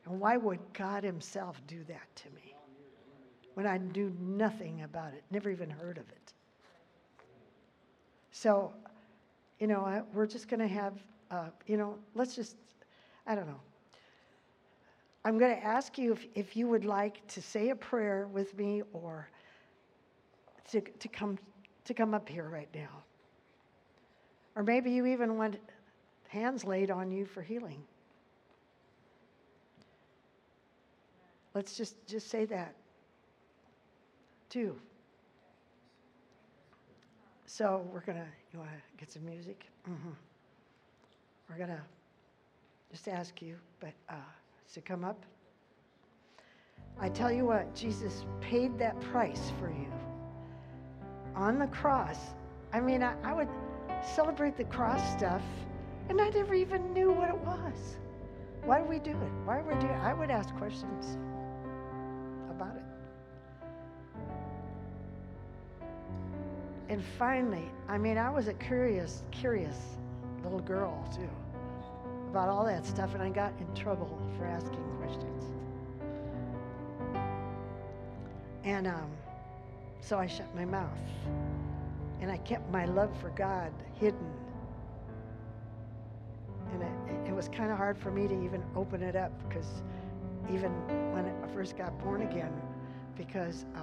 And 0.06 0.20
why 0.20 0.36
would 0.36 0.60
God 0.72 1.02
Himself 1.02 1.60
do 1.66 1.82
that 1.88 2.14
to 2.14 2.30
me 2.30 2.54
when 3.54 3.66
I 3.66 3.78
knew 3.78 4.14
nothing 4.20 4.82
about 4.82 5.12
it, 5.12 5.24
never 5.30 5.50
even 5.50 5.70
heard 5.70 5.98
of 5.98 6.08
it? 6.08 6.32
So 8.30 8.72
you 9.58 9.66
know, 9.66 10.04
we're 10.12 10.26
just 10.26 10.48
going 10.48 10.60
to 10.60 10.68
have, 10.68 10.94
uh, 11.30 11.46
you 11.66 11.76
know, 11.76 11.96
let's 12.14 12.34
just, 12.34 12.56
I 13.26 13.34
don't 13.34 13.46
know. 13.46 13.60
I'm 15.24 15.38
going 15.38 15.56
to 15.56 15.64
ask 15.64 15.96
you 15.96 16.12
if, 16.12 16.26
if 16.34 16.56
you 16.56 16.68
would 16.68 16.84
like 16.84 17.26
to 17.28 17.40
say 17.40 17.70
a 17.70 17.76
prayer 17.76 18.28
with 18.30 18.56
me 18.58 18.82
or 18.92 19.28
to, 20.70 20.80
to, 20.80 21.08
come, 21.08 21.38
to 21.85 21.94
come 21.94 22.15
up 22.15 22.28
here 22.28 22.48
right 22.48 22.69
now. 22.74 23.02
Or 24.56 24.62
maybe 24.62 24.90
you 24.90 25.06
even 25.06 25.36
want 25.36 25.56
hands 26.28 26.65
laid 26.65 26.90
on 26.90 27.11
you 27.11 27.27
for 27.27 27.43
healing. 27.43 27.82
Let's 31.55 31.77
just, 31.77 31.94
just 32.06 32.31
say 32.31 32.44
that. 32.47 32.74
Two. 34.48 34.77
So 37.47 37.86
we're 37.93 38.01
going 38.01 38.19
to, 38.19 38.27
you 38.52 38.59
want 38.59 38.70
to 38.70 38.77
get 38.98 39.12
some 39.12 39.24
music? 39.24 39.65
Mm-hmm. 39.89 40.11
We're 41.48 41.56
going 41.56 41.69
to 41.69 41.82
just 42.90 43.06
ask 43.09 43.40
you, 43.43 43.56
but 43.81 43.93
uh, 44.09 44.15
to 44.73 44.81
come 44.81 45.05
up. 45.05 45.24
I 46.98 47.09
tell 47.09 47.31
you 47.31 47.44
what, 47.44 47.74
Jesus 47.74 48.24
paid 48.40 48.78
that 48.78 49.01
price 49.01 49.52
for 49.61 49.69
you 49.69 49.86
on 51.35 51.59
the 51.59 51.66
cross. 51.69 52.19
I 52.73 52.81
mean, 52.81 53.02
I, 53.02 53.15
I 53.23 53.32
would 53.32 53.48
celebrate 54.02 54.56
the 54.56 54.65
cross 54.65 55.01
stuff, 55.12 55.43
and 56.09 56.20
I 56.20 56.28
never 56.31 56.55
even 56.55 56.93
knew 56.93 57.11
what 57.11 57.28
it 57.28 57.39
was. 57.39 57.97
Why 58.65 58.78
do 58.78 58.85
we 58.85 58.98
do 58.98 59.11
it? 59.11 59.32
Why 59.44 59.61
do 59.61 59.69
we 59.69 59.74
do 59.74 59.86
it? 59.86 59.98
I 60.02 60.15
would 60.15 60.31
ask 60.31 60.55
questions 60.56 61.19
about 62.51 62.77
it. 62.77 62.82
And 66.89 67.02
finally, 67.19 67.70
I 67.89 67.98
mean, 67.98 68.19
I 68.19 68.31
was 68.31 68.48
a 68.48 68.55
curious, 68.55 69.23
curious 69.31 69.77
little 70.43 70.61
girl 70.61 71.09
too 71.15 71.28
about 72.31 72.48
all 72.48 72.65
that 72.65 72.85
stuff, 72.85 73.15
and 73.15 73.23
I 73.23 73.28
got 73.28 73.52
in 73.61 73.74
trouble 73.81 74.19
for 74.36 74.44
asking 74.44 74.82
questions. 74.98 75.44
And 78.65 78.89
um, 78.89 79.09
so 80.05 80.18
I 80.18 80.26
shut 80.26 80.55
my 80.55 80.64
mouth. 80.64 80.98
And 82.20 82.31
I 82.31 82.36
kept 82.39 82.70
my 82.70 82.85
love 82.85 83.10
for 83.20 83.31
God 83.31 83.72
hidden. 83.98 84.31
And 86.72 86.82
it, 86.82 87.31
it 87.31 87.35
was 87.35 87.48
kind 87.48 87.70
of 87.70 87.76
hard 87.76 87.97
for 87.97 88.10
me 88.10 88.28
to 88.28 88.44
even 88.44 88.62
open 88.76 89.02
it 89.02 89.16
up 89.16 89.32
because 89.48 89.82
even 90.52 90.70
when 91.12 91.26
I 91.26 91.55
first 91.55 91.76
got 91.76 91.98
born 92.01 92.22
again, 92.22 92.52
because 93.16 93.64
uh, 93.76 93.81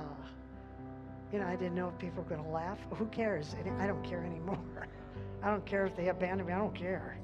you 1.31 1.39
know, 1.39 1.47
I 1.47 1.55
didn't 1.55 1.75
know 1.75 1.87
if 1.87 1.97
people 1.97 2.23
were 2.23 2.29
going 2.29 2.43
to 2.43 2.49
laugh. 2.49 2.77
Who 2.91 3.05
cares? 3.07 3.55
I 3.79 3.87
don't 3.87 4.03
care 4.03 4.23
anymore. 4.23 4.59
I 5.43 5.49
don't 5.49 5.65
care 5.65 5.85
if 5.85 5.95
they 5.95 6.09
abandon 6.09 6.45
me. 6.45 6.53
I 6.53 6.57
don't 6.57 6.75
care. 6.75 7.17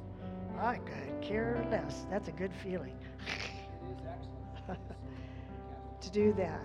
I 0.60 0.78
could 0.78 1.22
care 1.22 1.64
less. 1.70 2.06
That's 2.10 2.30
a 2.30 2.32
good 2.32 2.52
feeling. 2.64 2.98
to 6.02 6.12
do 6.12 6.34
that. 6.34 6.62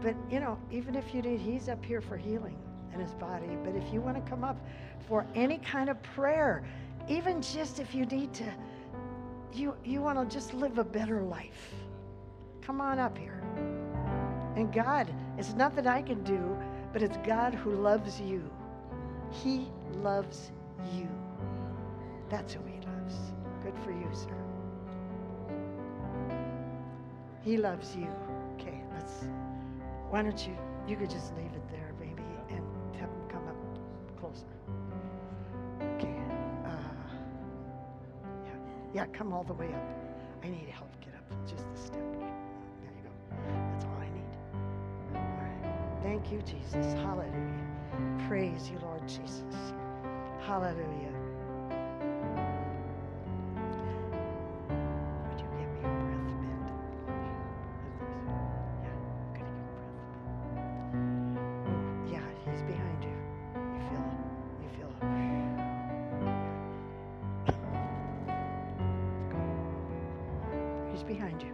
But, 0.00 0.16
you 0.30 0.40
know, 0.40 0.58
even 0.70 0.94
if 0.94 1.14
you 1.14 1.22
did, 1.22 1.40
he's 1.40 1.68
up 1.68 1.84
here 1.84 2.00
for 2.00 2.16
healing 2.16 2.56
in 2.94 3.00
his 3.00 3.14
body. 3.14 3.56
But 3.64 3.74
if 3.74 3.92
you 3.92 4.00
want 4.00 4.22
to 4.22 4.30
come 4.30 4.44
up 4.44 4.58
for 5.06 5.26
any 5.34 5.58
kind 5.58 5.88
of 5.88 6.02
prayer, 6.02 6.64
even 7.08 7.42
just 7.42 7.78
if 7.78 7.94
you 7.94 8.06
need 8.06 8.32
to, 8.34 8.52
you, 9.52 9.74
you 9.84 10.00
want 10.00 10.18
to 10.18 10.34
just 10.34 10.54
live 10.54 10.78
a 10.78 10.84
better 10.84 11.22
life, 11.22 11.74
come 12.60 12.80
on 12.80 12.98
up 12.98 13.16
here. 13.18 13.42
And 14.56 14.72
God, 14.72 15.12
it's 15.38 15.54
not 15.54 15.74
that 15.76 15.86
I 15.86 16.02
can 16.02 16.22
do, 16.24 16.56
but 16.92 17.02
it's 17.02 17.16
God 17.18 17.54
who 17.54 17.72
loves 17.72 18.20
you. 18.20 18.42
He 19.30 19.68
loves 20.02 20.52
you. 20.94 21.08
That's 22.28 22.52
who 22.52 22.60
He 22.66 22.80
loves. 22.86 23.14
Good 23.62 23.74
for 23.84 23.92
you, 23.92 24.08
sir. 24.12 24.36
He 27.42 27.56
loves 27.56 27.96
you. 27.96 28.08
Okay, 28.54 28.82
let's. 28.94 29.24
Why 30.12 30.20
don't 30.20 30.46
you, 30.46 30.54
you 30.86 30.94
could 30.94 31.08
just 31.08 31.34
leave 31.36 31.54
it 31.54 31.66
there, 31.70 31.94
baby, 31.98 32.22
and 32.50 32.62
have 32.96 33.08
them 33.08 33.28
come 33.30 33.48
up 33.48 33.56
closer. 34.20 34.44
Okay. 35.94 36.14
Uh, 36.66 36.68
yeah, 38.44 38.52
yeah, 38.92 39.06
come 39.06 39.32
all 39.32 39.42
the 39.42 39.54
way 39.54 39.68
up. 39.72 39.88
I 40.44 40.48
need 40.50 40.68
help. 40.68 40.90
Get 41.00 41.14
up 41.14 41.48
just 41.48 41.64
a 41.64 41.78
step. 41.78 42.12
There 42.12 42.92
you 42.94 43.04
go. 43.04 43.10
That's 43.72 43.86
all 43.86 43.96
I 43.98 44.10
need. 44.10 45.16
All 45.16 45.22
right. 45.40 46.02
Thank 46.02 46.30
you, 46.30 46.42
Jesus. 46.42 46.92
Hallelujah. 46.92 47.66
Praise 48.28 48.70
you, 48.70 48.78
Lord 48.80 49.08
Jesus. 49.08 49.72
Hallelujah. 50.46 51.21
He's 71.02 71.16
behind 71.16 71.42
you. 71.42 71.52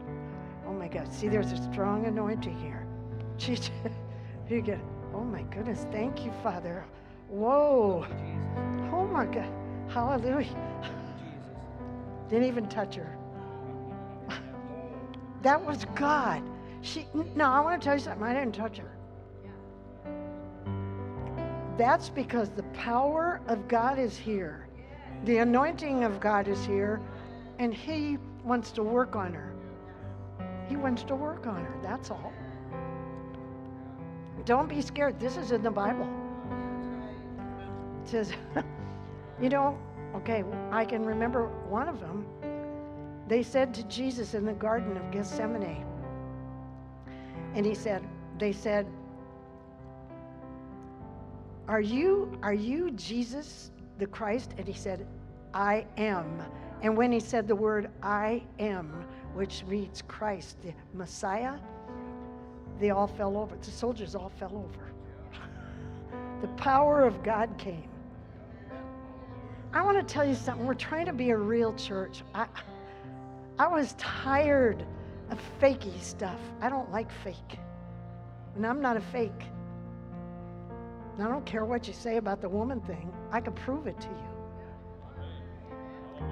Oh 0.66 0.72
my 0.72 0.88
God. 0.88 1.12
See, 1.12 1.28
there's 1.28 1.52
a 1.52 1.62
strong 1.72 2.06
anointing 2.06 2.58
here. 2.58 2.86
You 4.50 4.62
get, 4.62 4.80
oh 5.12 5.20
my 5.20 5.42
goodness. 5.42 5.86
Thank 5.92 6.24
you, 6.24 6.32
Father. 6.42 6.82
Whoa. 7.28 8.06
Oh 8.90 9.06
my 9.06 9.26
God. 9.26 9.52
Hallelujah. 9.88 10.56
Didn't 12.30 12.48
even 12.48 12.66
touch 12.66 12.94
her. 12.94 13.16
That 15.42 15.62
was 15.62 15.84
God. 15.94 16.42
She 16.80 17.06
no, 17.36 17.44
I 17.44 17.60
want 17.60 17.80
to 17.80 17.84
tell 17.84 17.96
you 17.96 18.02
something. 18.02 18.22
I 18.22 18.32
didn't 18.32 18.54
touch 18.54 18.78
her. 18.78 18.90
That's 21.76 22.08
because 22.08 22.48
the 22.48 22.62
power 22.72 23.42
of 23.48 23.68
God 23.68 23.98
is 23.98 24.16
here. 24.16 24.66
The 25.24 25.38
anointing 25.38 26.04
of 26.04 26.18
God 26.20 26.48
is 26.48 26.64
here, 26.64 27.00
and 27.58 27.74
He 27.74 28.18
wants 28.44 28.70
to 28.72 28.82
work 28.82 29.16
on 29.16 29.32
her. 29.32 29.52
He 30.68 30.76
wants 30.76 31.02
to 31.04 31.14
work 31.14 31.46
on 31.46 31.64
her. 31.64 31.74
That's 31.82 32.10
all. 32.10 32.32
Don't 34.44 34.68
be 34.68 34.80
scared. 34.80 35.18
This 35.18 35.36
is 35.36 35.52
in 35.52 35.62
the 35.62 35.70
Bible. 35.70 36.08
It 38.02 38.08
says, 38.08 38.32
you 39.40 39.48
know, 39.48 39.78
okay, 40.14 40.44
I 40.70 40.84
can 40.84 41.04
remember 41.04 41.48
one 41.68 41.88
of 41.88 42.00
them. 42.00 42.26
They 43.28 43.42
said 43.42 43.74
to 43.74 43.82
Jesus 43.84 44.34
in 44.34 44.46
the 44.46 44.54
Garden 44.54 44.96
of 44.96 45.10
Gethsemane, 45.10 45.84
and 47.54 47.66
he 47.66 47.74
said, 47.74 48.02
they 48.38 48.52
said, 48.52 48.86
Are 51.68 51.80
you, 51.80 52.32
are 52.42 52.54
you 52.54 52.90
Jesus 52.92 53.70
the 53.98 54.06
Christ? 54.06 54.54
And 54.56 54.66
he 54.66 54.72
said, 54.72 55.06
I 55.52 55.84
am. 55.98 56.42
And 56.82 56.96
when 56.96 57.10
he 57.10 57.20
said 57.20 57.48
the 57.48 57.56
word 57.56 57.90
I 58.02 58.42
am, 58.58 59.04
which 59.34 59.64
means 59.64 60.02
Christ, 60.06 60.60
the 60.62 60.72
Messiah, 60.94 61.54
they 62.78 62.90
all 62.90 63.08
fell 63.08 63.36
over. 63.36 63.56
The 63.56 63.70
soldiers 63.70 64.14
all 64.14 64.30
fell 64.38 64.56
over. 64.56 65.40
the 66.40 66.48
power 66.48 67.04
of 67.04 67.22
God 67.22 67.56
came. 67.58 67.88
I 69.72 69.82
want 69.82 69.98
to 69.98 70.14
tell 70.14 70.24
you 70.24 70.34
something. 70.34 70.66
We're 70.66 70.74
trying 70.74 71.06
to 71.06 71.12
be 71.12 71.30
a 71.30 71.36
real 71.36 71.74
church. 71.74 72.22
I, 72.34 72.46
I 73.58 73.66
was 73.66 73.94
tired 73.98 74.84
of 75.30 75.38
fakey 75.60 76.00
stuff. 76.00 76.40
I 76.60 76.70
don't 76.70 76.90
like 76.90 77.10
fake. 77.24 77.58
And 78.54 78.66
I'm 78.66 78.80
not 78.80 78.96
a 78.96 79.00
fake. 79.00 79.42
And 81.14 81.26
I 81.26 81.30
don't 81.30 81.44
care 81.44 81.64
what 81.64 81.86
you 81.86 81.92
say 81.92 82.16
about 82.16 82.40
the 82.40 82.48
woman 82.48 82.80
thing, 82.80 83.12
I 83.32 83.40
can 83.40 83.52
prove 83.52 83.86
it 83.86 84.00
to 84.00 84.08
you. 84.08 84.27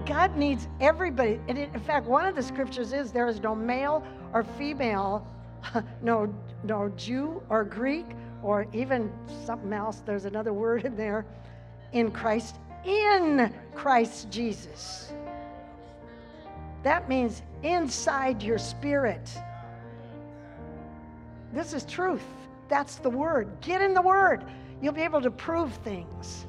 God 0.06 0.36
needs 0.36 0.68
everybody. 0.80 1.40
And 1.48 1.58
in 1.58 1.80
fact, 1.80 2.06
one 2.06 2.26
of 2.26 2.34
the 2.34 2.42
scriptures 2.42 2.92
is 2.92 3.12
there 3.12 3.26
is 3.26 3.40
no 3.40 3.54
male 3.54 4.04
or 4.32 4.44
female, 4.44 5.26
no, 6.02 6.32
no 6.64 6.88
Jew 6.96 7.42
or 7.48 7.64
Greek 7.64 8.06
or 8.42 8.66
even 8.72 9.12
something 9.44 9.72
else. 9.72 10.02
There's 10.06 10.24
another 10.24 10.52
word 10.52 10.84
in 10.84 10.96
there 10.96 11.26
in 11.92 12.10
Christ, 12.10 12.56
in 12.84 13.52
Christ 13.74 14.30
Jesus. 14.30 15.12
That 16.82 17.08
means 17.08 17.42
inside 17.62 18.42
your 18.42 18.58
spirit. 18.58 19.28
This 21.52 21.72
is 21.72 21.84
truth. 21.84 22.22
That's 22.68 22.96
the 22.96 23.10
word. 23.10 23.48
Get 23.60 23.80
in 23.80 23.94
the 23.94 24.02
word. 24.02 24.44
You'll 24.80 24.92
be 24.92 25.02
able 25.02 25.22
to 25.22 25.30
prove 25.30 25.72
things. 25.78 26.46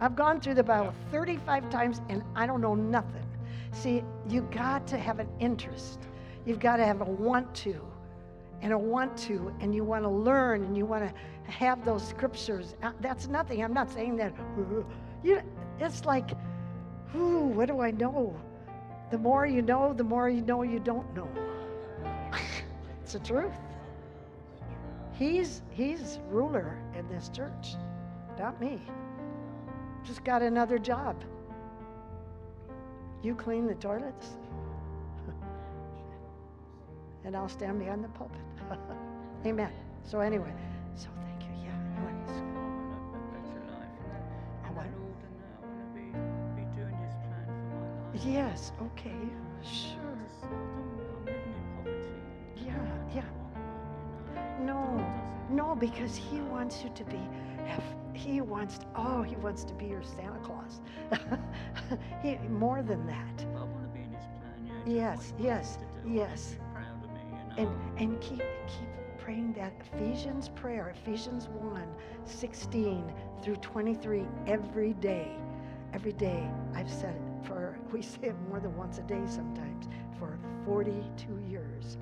2 0.00 0.04
Timothy 0.04 0.04
2.15. 0.04 0.04
I've 0.04 0.16
gone 0.16 0.40
through 0.40 0.54
the 0.54 0.62
Bible 0.62 0.94
35 1.10 1.70
times 1.70 2.00
and 2.08 2.22
I 2.34 2.46
don't 2.46 2.60
know 2.60 2.74
nothing. 2.74 3.24
See, 3.72 4.02
you 4.28 4.42
got 4.50 4.86
to 4.88 4.98
have 4.98 5.18
an 5.18 5.28
interest. 5.38 6.00
You've 6.44 6.60
got 6.60 6.76
to 6.76 6.84
have 6.84 7.00
a 7.00 7.04
want 7.04 7.54
to 7.56 7.80
and 8.62 8.72
a 8.72 8.78
want 8.78 9.16
to, 9.18 9.54
and 9.60 9.74
you 9.74 9.84
want 9.84 10.04
to 10.04 10.08
learn 10.08 10.64
and 10.64 10.76
you 10.76 10.86
want 10.86 11.04
to 11.04 11.50
have 11.50 11.84
those 11.84 12.06
scriptures. 12.06 12.74
Uh, 12.82 12.92
That's 13.00 13.28
nothing. 13.28 13.62
I'm 13.62 13.74
not 13.74 13.90
saying 13.90 14.16
that. 14.16 14.32
You, 15.24 15.40
it's 15.80 16.04
like, 16.04 16.30
ooh, 17.16 17.46
what 17.46 17.66
do 17.66 17.80
I 17.80 17.90
know? 17.90 18.38
The 19.10 19.18
more 19.18 19.46
you 19.46 19.60
know, 19.60 19.92
the 19.92 20.04
more 20.04 20.28
you 20.28 20.42
know 20.42 20.62
you 20.62 20.78
don't 20.78 21.12
know. 21.16 21.28
it's 23.02 23.14
the 23.14 23.18
truth. 23.18 23.58
He's 25.18 25.62
he's 25.70 26.20
ruler 26.28 26.78
in 26.96 27.08
this 27.08 27.28
church, 27.30 27.74
not 28.38 28.60
me. 28.60 28.80
Just 30.06 30.22
got 30.24 30.42
another 30.42 30.78
job. 30.78 31.16
You 33.22 33.34
clean 33.34 33.66
the 33.66 33.74
toilets, 33.74 34.36
and 37.24 37.36
I'll 37.36 37.48
stand 37.48 37.78
behind 37.80 38.04
the 38.04 38.08
pulpit. 38.08 38.38
Amen. 39.46 39.72
So 40.04 40.20
anyway, 40.20 40.52
so 40.94 41.08
thank 41.26 41.42
you. 41.42 41.48
Yeah, 41.64 41.70
you 41.96 42.04
want 42.04 42.26
to- 42.28 42.34
I 42.34 42.36
want 42.38 43.16
a 43.16 43.18
better 43.34 43.60
life. 43.72 43.90
I 44.62 44.68
And 44.68 44.76
want- 44.76 44.86
then 44.86 45.00
older 45.02 45.30
now, 45.42 45.58
I 45.60 45.66
want 45.66 45.80
to 45.80 45.86
be, 45.98 46.06
be 46.60 46.66
doing 46.76 46.96
His 47.02 47.12
for 47.14 47.28
my 47.34 47.42
life. 48.12 48.24
yes. 48.24 48.72
Okay. 48.82 49.16
Sure. 49.62 50.16
Just- 50.22 50.44
I 50.44 50.46
don't- 50.46 50.60
I'm 51.16 51.26
living 51.26 51.42
in 51.42 51.64
poverty. 51.76 52.64
Yeah. 52.64 52.72
Yeah. 53.12 53.22
don't 53.22 53.40
want 53.42 54.34
that, 54.34 54.60
you 54.60 54.66
know. 54.66 54.84
No, 55.50 55.64
no, 55.68 55.74
because 55.74 56.14
he 56.14 56.40
wants 56.42 56.84
you 56.84 56.90
to 56.90 57.04
be, 57.04 57.20
he 58.12 58.40
wants, 58.40 58.78
to, 58.78 58.86
oh, 58.96 59.22
he 59.22 59.36
wants 59.36 59.64
to 59.64 59.74
be 59.74 59.86
your 59.86 60.02
Santa 60.02 60.38
Claus. 60.40 60.80
he, 62.22 62.36
more 62.48 62.82
than 62.82 63.06
that. 63.06 63.44
I 63.54 63.60
want 63.60 63.82
to 63.82 63.98
be 63.98 64.04
in 64.04 64.10
His 64.10 64.24
plan. 64.24 64.84
Yeah. 64.86 64.94
Yes, 64.94 65.32
what 65.32 65.40
He 65.40 65.48
wants 65.48 65.68
yes, 65.68 65.76
to 65.76 65.78
do. 65.78 65.86
I 65.86 65.96
want 65.96 66.30
yes. 66.30 66.50
to 66.50 66.56
be 66.56 66.62
proud 66.72 67.04
of 67.04 67.10
me, 67.12 67.20
you 67.30 67.66
And, 67.66 68.00
and 68.00 68.20
keep, 68.20 68.42
keep 68.68 68.88
praying 69.18 69.52
that 69.54 69.72
Ephesians 69.92 70.48
prayer, 70.50 70.94
Ephesians 71.02 71.48
1, 71.48 71.82
16 72.24 73.12
through 73.42 73.56
23 73.56 74.24
every 74.46 74.92
day. 74.94 75.32
Every 75.92 76.12
day. 76.12 76.48
I've 76.74 76.90
said 76.90 77.14
it 77.14 77.46
for, 77.46 77.78
we 77.92 78.02
say 78.02 78.28
it 78.28 78.36
more 78.48 78.60
than 78.60 78.76
once 78.76 78.98
a 78.98 79.02
day 79.02 79.22
sometimes, 79.26 79.88
for 80.18 80.38
42 80.64 81.38
years. 81.48 81.96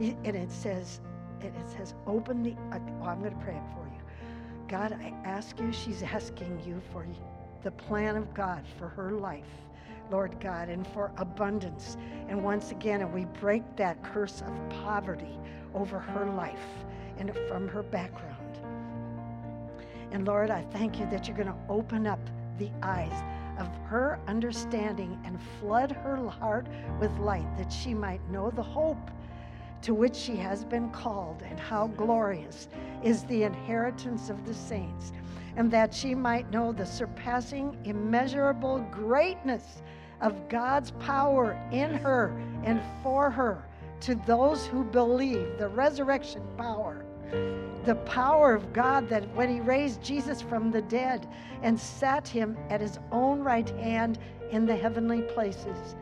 And 0.00 0.36
it 0.36 0.50
says, 0.50 1.00
and 1.40 1.54
it 1.54 1.68
says, 1.76 1.94
open 2.06 2.42
the, 2.42 2.52
uh, 2.72 2.78
oh, 3.02 3.06
I'm 3.06 3.20
going 3.20 3.32
to 3.32 3.44
pray 3.44 3.54
it 3.54 3.62
for 3.74 3.86
you. 3.86 3.87
God, 4.68 4.92
I 4.92 5.14
ask 5.24 5.58
you, 5.58 5.72
she's 5.72 6.02
asking 6.02 6.60
you 6.66 6.82
for 6.92 7.06
the 7.62 7.70
plan 7.70 8.16
of 8.16 8.34
God 8.34 8.62
for 8.78 8.88
her 8.88 9.12
life, 9.12 9.48
Lord 10.10 10.38
God, 10.40 10.68
and 10.68 10.86
for 10.88 11.10
abundance. 11.16 11.96
And 12.28 12.44
once 12.44 12.70
again, 12.70 13.00
and 13.00 13.10
we 13.12 13.24
break 13.40 13.62
that 13.76 14.02
curse 14.04 14.42
of 14.42 14.68
poverty 14.84 15.38
over 15.74 15.98
her 15.98 16.26
life 16.26 16.84
and 17.16 17.34
from 17.48 17.66
her 17.68 17.82
background. 17.82 18.60
And 20.12 20.26
Lord, 20.26 20.50
I 20.50 20.62
thank 20.64 20.98
you 20.98 21.06
that 21.06 21.26
you're 21.26 21.36
going 21.36 21.48
to 21.48 21.56
open 21.70 22.06
up 22.06 22.20
the 22.58 22.70
eyes 22.82 23.22
of 23.58 23.68
her 23.86 24.20
understanding 24.26 25.18
and 25.24 25.40
flood 25.60 25.92
her 25.92 26.28
heart 26.28 26.66
with 27.00 27.10
light 27.18 27.56
that 27.56 27.72
she 27.72 27.94
might 27.94 28.20
know 28.30 28.50
the 28.50 28.62
hope 28.62 29.10
to 29.82 29.94
which 29.94 30.16
she 30.16 30.36
has 30.36 30.64
been 30.64 30.90
called 30.90 31.42
and 31.48 31.58
how 31.58 31.86
glorious 31.88 32.68
is 33.02 33.24
the 33.24 33.42
inheritance 33.42 34.30
of 34.30 34.44
the 34.46 34.54
saints, 34.54 35.12
and 35.56 35.70
that 35.70 35.94
she 35.94 36.14
might 36.14 36.50
know 36.50 36.72
the 36.72 36.86
surpassing, 36.86 37.76
immeasurable 37.84 38.80
greatness 38.90 39.82
of 40.20 40.48
God's 40.48 40.90
power 40.92 41.60
in 41.72 41.94
her 41.94 42.36
and 42.64 42.80
for 43.02 43.30
her 43.30 43.64
to 44.00 44.14
those 44.14 44.66
who 44.66 44.84
believe, 44.84 45.58
the 45.58 45.68
resurrection 45.68 46.42
power. 46.56 47.04
The 47.84 47.96
power 48.06 48.54
of 48.54 48.72
God 48.72 49.08
that 49.08 49.28
when 49.34 49.48
He 49.48 49.60
raised 49.60 50.02
Jesus 50.02 50.40
from 50.40 50.70
the 50.70 50.82
dead 50.82 51.28
and 51.62 51.78
sat 51.78 52.26
Him 52.26 52.56
at 52.70 52.80
His 52.80 52.98
own 53.12 53.40
right 53.40 53.68
hand 53.70 54.18
in 54.50 54.66
the 54.66 54.76
heavenly 54.76 55.22
places. 55.22 55.96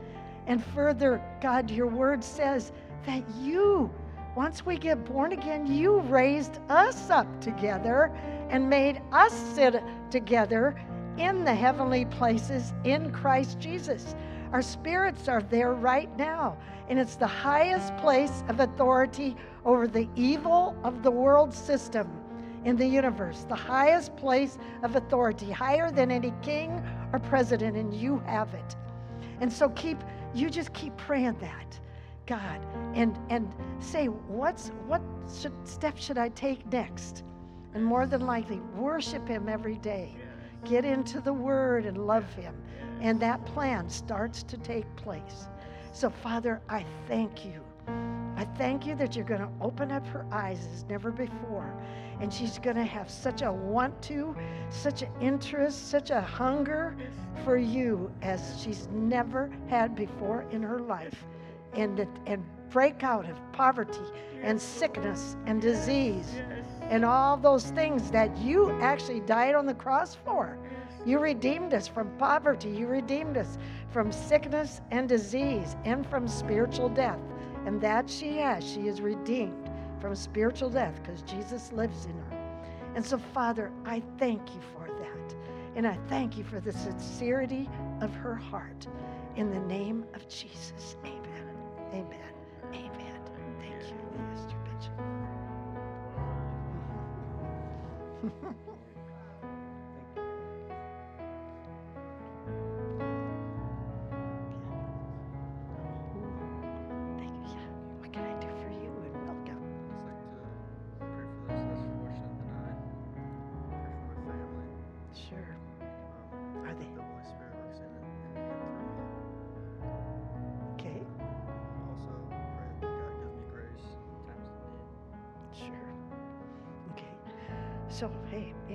And 0.46 0.62
further, 0.62 1.22
God, 1.40 1.70
your 1.70 1.88
word 1.88 2.22
says 2.22 2.72
that 3.04 3.22
you 3.40 3.90
once 4.36 4.66
we 4.66 4.76
get 4.76 5.02
born 5.06 5.32
again, 5.32 5.66
you 5.66 6.00
raised 6.00 6.60
us 6.68 7.08
up 7.08 7.26
together 7.40 8.14
and 8.50 8.68
made 8.68 9.00
us 9.10 9.32
sit 9.32 9.82
together 10.10 10.78
in 11.16 11.42
the 11.42 11.54
heavenly 11.54 12.04
places 12.04 12.74
in 12.84 13.10
Christ 13.12 13.58
Jesus. 13.58 14.14
Our 14.52 14.60
spirits 14.60 15.26
are 15.26 15.40
there 15.40 15.72
right 15.72 16.14
now, 16.18 16.58
and 16.90 16.98
it's 16.98 17.16
the 17.16 17.26
highest 17.26 17.96
place 17.96 18.44
of 18.48 18.60
authority 18.60 19.34
over 19.64 19.88
the 19.88 20.06
evil 20.16 20.76
of 20.84 21.02
the 21.02 21.10
world 21.10 21.54
system 21.54 22.06
in 22.66 22.76
the 22.76 22.86
universe, 22.86 23.46
the 23.48 23.54
highest 23.54 24.14
place 24.16 24.58
of 24.82 24.96
authority, 24.96 25.50
higher 25.50 25.90
than 25.90 26.10
any 26.10 26.34
king 26.42 26.84
or 27.14 27.20
president, 27.20 27.74
and 27.74 27.94
you 27.94 28.18
have 28.26 28.52
it. 28.52 28.76
And 29.40 29.50
so 29.50 29.70
keep 29.70 29.96
you 30.34 30.50
just 30.50 30.74
keep 30.74 30.94
praying 30.98 31.38
that. 31.40 31.80
God, 32.26 32.60
and 32.94 33.16
and 33.30 33.52
say 33.78 34.06
what's 34.06 34.68
what 34.86 35.00
should, 35.32 35.52
step 35.64 35.96
should 35.96 36.18
I 36.18 36.28
take 36.30 36.70
next? 36.72 37.22
And 37.74 37.84
more 37.84 38.06
than 38.06 38.26
likely, 38.26 38.60
worship 38.74 39.28
Him 39.28 39.48
every 39.48 39.76
day. 39.76 40.16
Get 40.64 40.84
into 40.84 41.20
the 41.20 41.32
Word 41.32 41.86
and 41.86 42.06
love 42.06 42.32
Him, 42.34 42.54
and 43.00 43.20
that 43.20 43.44
plan 43.46 43.88
starts 43.88 44.42
to 44.44 44.56
take 44.58 44.86
place. 44.96 45.46
So, 45.92 46.10
Father, 46.10 46.60
I 46.68 46.84
thank 47.06 47.44
you. 47.44 47.62
I 48.36 48.44
thank 48.58 48.86
you 48.86 48.94
that 48.96 49.16
you're 49.16 49.24
going 49.24 49.40
to 49.40 49.48
open 49.60 49.90
up 49.90 50.06
her 50.08 50.26
eyes 50.30 50.66
as 50.74 50.84
never 50.90 51.10
before. 51.10 51.72
And 52.20 52.32
she's 52.32 52.58
going 52.58 52.76
to 52.76 52.84
have 52.84 53.10
such 53.10 53.40
a 53.42 53.50
want 53.50 54.00
to, 54.02 54.36
such 54.68 55.02
an 55.02 55.08
interest, 55.20 55.88
such 55.88 56.10
a 56.10 56.20
hunger 56.20 56.96
for 57.44 57.56
you 57.56 58.10
as 58.20 58.60
she's 58.62 58.88
never 58.92 59.50
had 59.68 59.94
before 59.94 60.44
in 60.50 60.62
her 60.62 60.80
life 60.80 61.24
and, 61.76 62.06
and 62.26 62.44
break 62.70 63.02
out 63.02 63.28
of 63.28 63.36
poverty 63.52 64.00
and 64.42 64.60
sickness 64.60 65.36
and 65.46 65.60
disease 65.60 66.34
and 66.90 67.04
all 67.04 67.36
those 67.36 67.70
things 67.70 68.10
that 68.10 68.36
you 68.38 68.70
actually 68.80 69.20
died 69.20 69.54
on 69.54 69.66
the 69.66 69.74
cross 69.74 70.14
for. 70.14 70.58
You 71.04 71.18
redeemed 71.18 71.72
us 71.74 71.86
from 71.86 72.10
poverty. 72.18 72.68
You 72.68 72.86
redeemed 72.86 73.36
us 73.36 73.58
from 73.92 74.10
sickness 74.10 74.80
and 74.90 75.08
disease 75.08 75.76
and 75.84 76.06
from 76.06 76.26
spiritual 76.26 76.88
death. 76.88 77.20
And 77.64 77.80
that 77.80 78.08
she 78.08 78.36
has. 78.38 78.68
She 78.68 78.88
is 78.88 79.00
redeemed 79.00 79.70
from 80.00 80.14
spiritual 80.14 80.70
death 80.70 81.00
because 81.02 81.22
Jesus 81.22 81.72
lives 81.72 82.06
in 82.06 82.12
her. 82.12 82.36
And 82.94 83.04
so, 83.04 83.18
Father, 83.18 83.70
I 83.84 84.02
thank 84.18 84.54
you 84.54 84.60
for 84.72 84.86
that. 84.86 85.36
And 85.76 85.86
I 85.86 85.98
thank 86.08 86.36
you 86.38 86.44
for 86.44 86.60
the 86.60 86.72
sincerity 86.72 87.68
of 88.00 88.12
her 88.14 88.34
heart. 88.34 88.86
In 89.36 89.50
the 89.50 89.60
name 89.60 90.04
of 90.14 90.26
Jesus. 90.28 90.96
Amen. 91.04 91.25
Amen. 91.92 92.34
Amen. 92.72 93.20
Thank 93.60 93.82
you, 93.90 93.96
Pastor 94.16 94.58
Mitchell. 98.24 98.56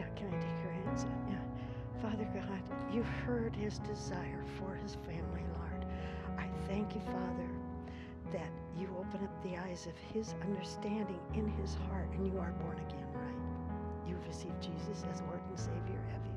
yeah, 0.01 0.07
can 0.15 0.27
I 0.29 0.39
take 0.41 0.59
your 0.63 0.71
hands? 0.73 1.05
Yeah. 1.29 1.37
Father 2.01 2.25
God, 2.33 2.61
you've 2.91 3.05
heard 3.27 3.55
his 3.55 3.77
desire 3.79 4.43
for 4.57 4.73
his 4.75 4.95
family, 5.05 5.43
Lord. 5.59 5.85
I 6.39 6.47
thank 6.67 6.95
you, 6.95 7.01
Father, 7.01 7.49
that 8.33 8.49
you 8.77 8.87
open 8.99 9.23
up 9.23 9.43
the 9.43 9.57
eyes 9.57 9.85
of 9.85 9.93
his 10.13 10.33
understanding 10.41 11.19
in 11.35 11.47
his 11.61 11.75
heart, 11.89 12.09
and 12.13 12.25
you 12.25 12.39
are 12.39 12.51
born 12.53 12.77
again, 12.79 13.07
right? 13.13 14.07
You've 14.07 14.25
received 14.25 14.59
Jesus 14.61 15.05
as 15.11 15.21
Lord 15.21 15.41
and 15.47 15.59
Savior, 15.59 16.01
have 16.11 16.25
you? 16.25 16.33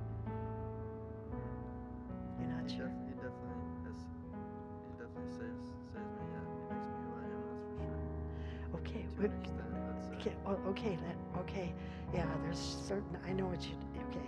You're 2.41 2.49
not 2.53 2.69
He, 2.69 2.77
sure? 2.77 2.89
def- 2.89 3.01
he 3.09 3.15
definitely 3.15 3.65
has. 3.89 3.97
He 4.85 4.93
definitely 5.01 5.31
saves 5.33 5.65
saves 5.93 6.13
me. 6.13 6.25
Yeah, 6.33 6.45
he 6.53 6.63
makes 6.69 6.87
me 6.87 6.97
who 7.09 7.13
I 7.17 7.25
am. 7.33 7.43
That's 7.49 7.65
for 7.65 7.77
sure. 7.81 8.03
Okay. 8.75 9.07
To 9.17 9.23
we- 9.23 9.27
an 9.27 9.33
extent, 9.33 9.57
that's 9.59 9.73
it. 9.73 9.74
Okay, 10.27 10.37
oh, 10.47 10.59
okay, 10.71 10.97
that, 11.05 11.41
okay, 11.41 11.75
yeah, 12.15 12.25
there's 12.43 12.79
certain, 12.89 13.19
I 13.27 13.33
know 13.35 13.45
what 13.47 13.63
you, 13.63 13.75
okay, 14.09 14.27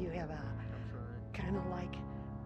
you 0.00 0.08
have 0.18 0.30
a, 0.30 0.40
kind 1.34 1.54
of 1.54 1.66
like, 1.66 1.94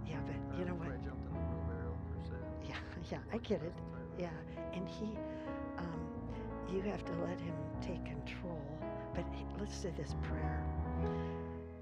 yeah, 0.05 0.17
but 0.27 0.35
you 0.59 0.65
know 0.65 0.75
what? 0.75 0.89
I 0.89 0.97
jumped 0.99 1.25
in 1.27 1.33
the 1.33 1.39
wheelbarrow 1.39 1.95
per 2.11 2.21
se. 2.27 2.35
Yeah, 2.69 2.77
yeah, 3.13 3.19
I 3.33 3.39
get 3.39 3.63
it. 3.63 3.73
Yeah, 4.19 4.31
and 4.75 4.89
he, 4.89 5.17
um, 5.79 6.01
you 6.73 6.81
have 6.83 7.05
to 7.05 7.13
let 7.23 7.39
him 7.39 7.55
take 7.81 8.05
control. 8.05 8.61
But 9.15 9.25
let's 9.61 9.77
say 9.77 9.93
this 9.97 10.17
prayer. 10.23 10.65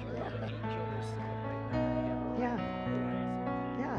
yeah, 2.39 2.59
yeah. 3.79 3.99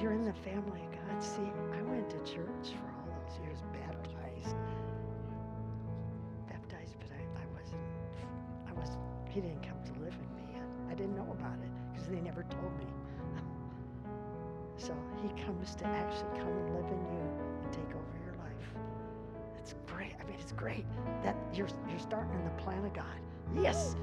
You're 0.00 0.12
in 0.12 0.24
the 0.24 0.32
family 0.32 0.82
of 0.82 0.92
God. 0.92 1.22
See, 1.22 1.50
I 1.72 1.82
went 1.82 2.10
to 2.10 2.18
church 2.18 2.74
for 2.76 2.88
all 2.92 3.08
those 3.08 3.38
years, 3.42 3.58
baptized. 3.72 4.56
Baptized, 6.48 6.96
but 6.98 7.10
I, 7.12 7.22
I 7.40 7.46
wasn't, 7.58 7.80
I 8.68 8.72
was, 8.72 8.98
he 9.30 9.40
didn't 9.40 9.62
come 9.62 9.82
to 9.84 9.92
live 10.04 10.14
in 10.14 10.36
me. 10.36 10.58
I 10.90 10.94
didn't 10.94 11.16
know 11.16 11.30
about 11.30 11.58
it 11.62 11.70
because 11.92 12.08
they 12.08 12.20
never 12.20 12.42
told 12.44 12.78
me. 12.78 12.86
So 14.76 14.92
he 15.22 15.28
comes 15.44 15.76
to 15.76 15.86
actually 15.86 16.40
come 16.40 16.48
and 16.48 16.74
live 16.74 16.84
in 16.90 16.98
you 16.98 17.53
take 17.74 17.90
over 17.90 18.16
your 18.24 18.34
life. 18.38 18.68
It's 19.58 19.74
great. 19.86 20.12
I 20.20 20.24
mean, 20.24 20.36
it's 20.40 20.52
great 20.52 20.84
that 21.22 21.36
you're 21.52 21.68
you're 21.88 21.98
starting 21.98 22.32
in 22.38 22.44
the 22.44 22.62
plan 22.62 22.84
of 22.84 22.92
God. 22.94 23.18
Yes. 23.56 23.96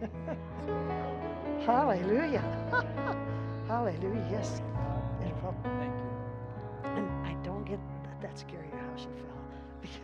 Hallelujah. 1.66 2.42
Hallelujah. 3.68 4.28
Yes. 4.30 4.60
And, 5.20 5.32
well, 5.42 5.54
Thank 5.62 5.94
you. 5.94 6.90
and 6.96 7.26
I 7.26 7.34
don't 7.44 7.64
get 7.64 7.78
that, 8.04 8.20
that 8.22 8.38
scary 8.38 8.68
how 8.70 8.96
she 8.96 9.04
fell. 9.04 9.44
because 9.80 9.96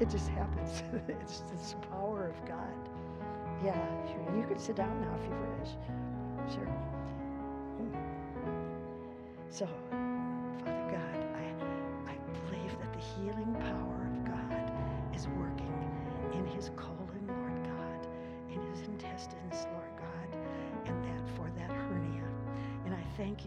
It 0.00 0.10
just 0.10 0.28
happens. 0.28 0.82
it's 1.08 1.40
this 1.50 1.74
power 1.90 2.28
of 2.28 2.48
God. 2.48 2.74
Yeah, 3.64 3.74
sure. 4.06 4.36
You 4.36 4.46
can 4.46 4.58
sit 4.58 4.76
down 4.76 5.00
now 5.00 5.14
if 5.18 5.24
you 5.24 5.36
wish. 5.58 6.54
Sure. 6.54 6.68
Mm. 7.80 7.94
So, 9.50 9.66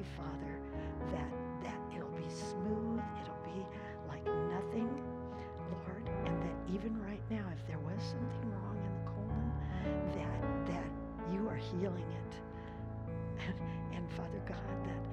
you, 0.02 0.08
Father, 0.18 0.54
that 1.14 1.30
that 1.62 1.78
it'll 1.94 2.10
be 2.18 2.30
smooth, 2.30 3.02
it'll 3.22 3.46
be 3.46 3.62
like 4.10 4.26
nothing, 4.50 4.90
Lord, 5.70 6.10
and 6.26 6.42
that 6.42 6.58
even 6.74 6.98
right 7.06 7.22
now, 7.30 7.46
if 7.54 7.62
there 7.68 7.78
was 7.86 8.02
something 8.02 8.50
wrong 8.50 8.78
in 8.82 8.94
the 8.98 9.06
colon, 9.06 9.48
that 10.18 10.42
that 10.74 10.90
you 11.32 11.48
are 11.48 11.58
healing 11.58 12.10
it. 12.10 12.34
And, 13.46 13.56
and 13.94 14.10
Father 14.18 14.42
God, 14.50 14.74
that 14.90 15.04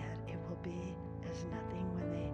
that 0.00 0.16
it 0.32 0.38
will 0.48 0.60
be 0.64 0.96
as 1.28 1.44
nothing 1.52 1.84
when 1.92 2.08
they 2.08 2.30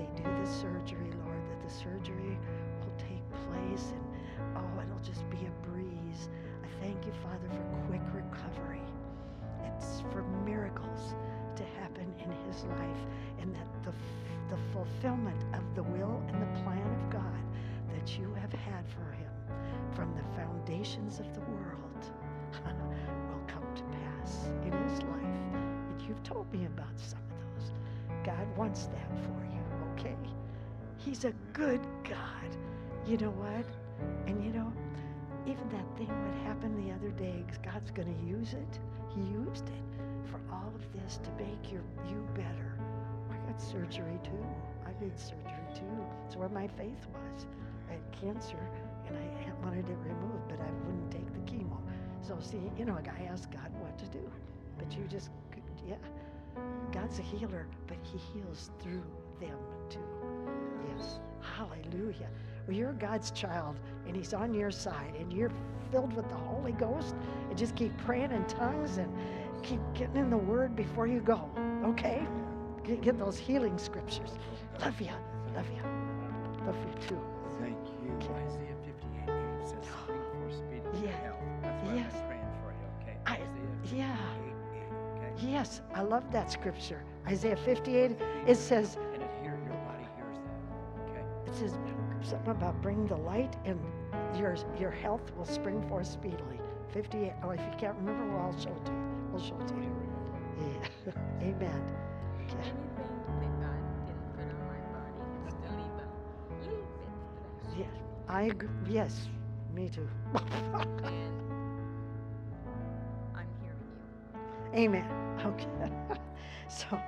they 0.00 0.08
do 0.16 0.24
the 0.24 0.48
surgery, 0.48 1.12
Lord, 1.28 1.42
that 1.44 1.60
the 1.60 1.72
surgery 1.72 2.38
will 2.80 2.96
take 2.96 3.24
place 3.44 3.92
and 3.92 4.56
oh, 4.56 4.80
it'll 4.80 5.04
just 5.04 5.28
be 5.28 5.44
a 5.44 5.54
breeze. 5.68 6.30
I 6.64 6.68
thank 6.80 7.04
you, 7.04 7.12
Father, 7.20 7.48
for 7.52 7.92
quick 7.92 8.06
recovery. 8.16 8.89
In 12.18 12.30
his 12.46 12.64
life 12.64 13.02
and 13.40 13.54
that 13.54 13.66
the, 13.84 13.92
the 14.54 14.60
fulfillment 14.72 15.44
of 15.54 15.62
the 15.74 15.82
will 15.82 16.22
and 16.28 16.42
the 16.42 16.60
plan 16.62 16.78
of 16.78 17.10
God 17.10 17.42
that 17.94 18.18
you 18.18 18.32
have 18.34 18.52
had 18.52 18.84
for 18.88 19.12
him 19.12 19.30
from 19.94 20.14
the 20.14 20.22
foundations 20.40 21.18
of 21.20 21.32
the 21.34 21.40
world 21.40 22.04
will 22.64 23.44
come 23.46 23.66
to 23.74 23.82
pass 23.82 24.46
in 24.64 24.72
his 24.88 25.02
life. 25.02 25.52
And 25.52 26.02
you've 26.06 26.22
told 26.22 26.50
me 26.52 26.66
about 26.66 26.98
some 26.98 27.18
of 27.18 27.60
those. 27.60 27.72
God 28.24 28.56
wants 28.56 28.86
that 28.86 29.10
for 29.24 29.44
you, 29.44 29.62
okay? 29.92 30.16
He's 30.98 31.24
a 31.24 31.32
good 31.52 31.80
God. 32.04 32.56
You 33.06 33.16
know 33.16 33.30
what? 33.30 33.66
And 34.26 34.44
you 34.44 34.52
know, 34.52 34.72
even 35.46 35.68
that 35.70 35.86
thing 35.96 36.08
that 36.08 36.46
happened 36.46 36.76
the 36.86 36.92
other 36.92 37.10
day, 37.10 37.44
God's 37.62 37.90
going 37.90 38.14
to 38.14 38.26
use 38.26 38.52
it. 38.52 38.78
He 39.14 39.20
used 39.32 39.68
it 39.68 39.89
all 40.70 40.76
of 40.76 40.92
this 40.92 41.18
to 41.18 41.30
make 41.42 41.72
your 41.72 41.82
you 42.06 42.26
better. 42.34 42.74
I 43.30 43.50
got 43.50 43.60
surgery 43.60 44.18
too. 44.22 44.46
I 44.86 44.92
did 45.02 45.18
surgery 45.18 45.68
too. 45.74 46.04
It's 46.26 46.36
where 46.36 46.48
my 46.48 46.66
faith 46.68 47.06
was. 47.12 47.46
I 47.88 47.92
had 47.94 48.20
cancer 48.20 48.58
and 49.06 49.16
I 49.16 49.64
wanted 49.64 49.88
it 49.88 49.96
removed, 50.04 50.48
but 50.48 50.60
I 50.60 50.70
wouldn't 50.86 51.10
take 51.10 51.26
the 51.32 51.40
chemo. 51.50 51.78
So 52.22 52.36
see, 52.40 52.70
you 52.78 52.84
know, 52.84 52.96
I 52.96 53.24
asked 53.24 53.50
God 53.50 53.70
what 53.80 53.98
to 53.98 54.06
do, 54.06 54.30
but 54.78 54.92
you 54.96 55.04
just, 55.08 55.30
yeah. 55.86 55.96
God's 56.92 57.18
a 57.18 57.22
healer, 57.22 57.66
but 57.86 57.96
He 58.02 58.18
heals 58.32 58.70
through 58.80 59.02
them 59.40 59.56
too. 59.88 59.98
Yes. 60.88 61.18
Hallelujah. 61.40 62.28
Well, 62.66 62.76
you're 62.76 62.92
God's 62.92 63.30
child, 63.30 63.80
and 64.06 64.14
He's 64.14 64.34
on 64.34 64.52
your 64.54 64.70
side, 64.70 65.14
and 65.18 65.32
you're 65.32 65.52
filled 65.90 66.12
with 66.12 66.28
the 66.28 66.36
Holy 66.36 66.72
Ghost, 66.72 67.14
and 67.48 67.58
just 67.58 67.74
keep 67.74 67.96
praying 67.98 68.32
in 68.32 68.44
tongues 68.44 68.98
and 68.98 69.12
keep 69.62 69.80
getting 69.94 70.16
in 70.16 70.30
the 70.30 70.36
Word 70.36 70.74
before 70.76 71.06
you 71.06 71.20
go, 71.20 71.48
okay? 71.84 72.26
Get, 72.84 73.00
get 73.02 73.18
those 73.18 73.38
healing 73.38 73.78
scriptures. 73.78 74.32
Love 74.80 75.00
you. 75.00 75.10
Love 75.54 75.66
you. 75.74 75.82
Love 76.66 76.76
you 76.86 77.08
too. 77.08 77.20
Thank 77.60 77.76
you. 77.76 78.10
Isaiah 78.30 78.76
58 78.84 79.28
8 79.28 79.68
says, 79.68 79.84
Spring 80.04 80.20
for 80.40 80.50
speed 80.52 80.82
of 80.86 81.04
Yeah. 81.04 81.10
health. 81.22 81.36
That's 81.62 81.84
why 81.84 81.94
Yes. 81.94 82.14
I'm 82.14 82.26
praying 82.28 82.48
for 82.62 82.72
you, 82.72 82.86
okay? 83.02 83.18
I- 83.26 83.32
Isaiah 83.34 83.98
yeah. 83.98 84.16
58 84.16 84.56
8, 84.76 85.32
okay? 85.34 85.52
Yes, 85.52 85.80
I 85.94 86.02
love 86.02 86.30
that 86.32 86.50
scripture. 86.50 87.02
Isaiah 87.26 87.56
58, 87.56 88.16
it 88.46 88.56
says, 88.56 88.96
And 89.14 89.22
it 89.22 89.30
hear, 89.42 89.58
your 89.64 89.74
body 89.84 90.06
hears 90.16 90.36
that, 90.36 91.10
okay? 91.10 91.24
it 91.46 91.54
says 91.54 91.78
something 92.22 92.50
about 92.50 92.80
bring 92.82 93.06
the 93.06 93.16
light 93.16 93.56
and 93.64 93.80
your, 94.38 94.54
your 94.78 94.90
health 94.90 95.32
will 95.36 95.44
spring 95.46 95.82
forth 95.88 96.06
speedily. 96.06 96.60
58, 96.92 97.32
oh, 97.42 97.50
if 97.50 97.60
you 97.60 97.72
can't 97.78 97.96
remember, 97.96 98.26
well, 98.34 98.46
I'll 98.52 98.58
show 98.60 98.70
it 98.70 98.84
to 98.86 98.92
you. 98.92 99.09
We'll 99.32 99.42
show 99.42 99.56
it 99.60 99.68
to 99.68 99.74
you. 99.74 99.94
Yeah. 100.58 101.12
Amen. 101.42 101.82
Okay. 102.44 102.58
Anything 102.58 103.40
that 103.40 103.60
God 103.60 103.82
can 104.06 104.16
put 104.34 104.44
on 104.44 104.66
my 104.66 104.80
body 104.92 105.20
can 105.44 105.50
still 105.50 105.76
leave 105.76 105.86
a 105.86 105.96
little 105.96 106.12
bit 106.48 106.58
flesh. 107.64 107.78
Yes, 107.78 107.94
I 108.28 108.42
agree. 108.44 108.68
Yes, 108.88 109.28
me 109.74 109.88
too. 109.88 110.08
And 110.34 110.44
I'm 113.36 113.46
hearing 113.60 113.80
you. 114.74 114.78
Amen. 114.78 115.40
Okay. 115.46 115.90
so, 116.68 117.00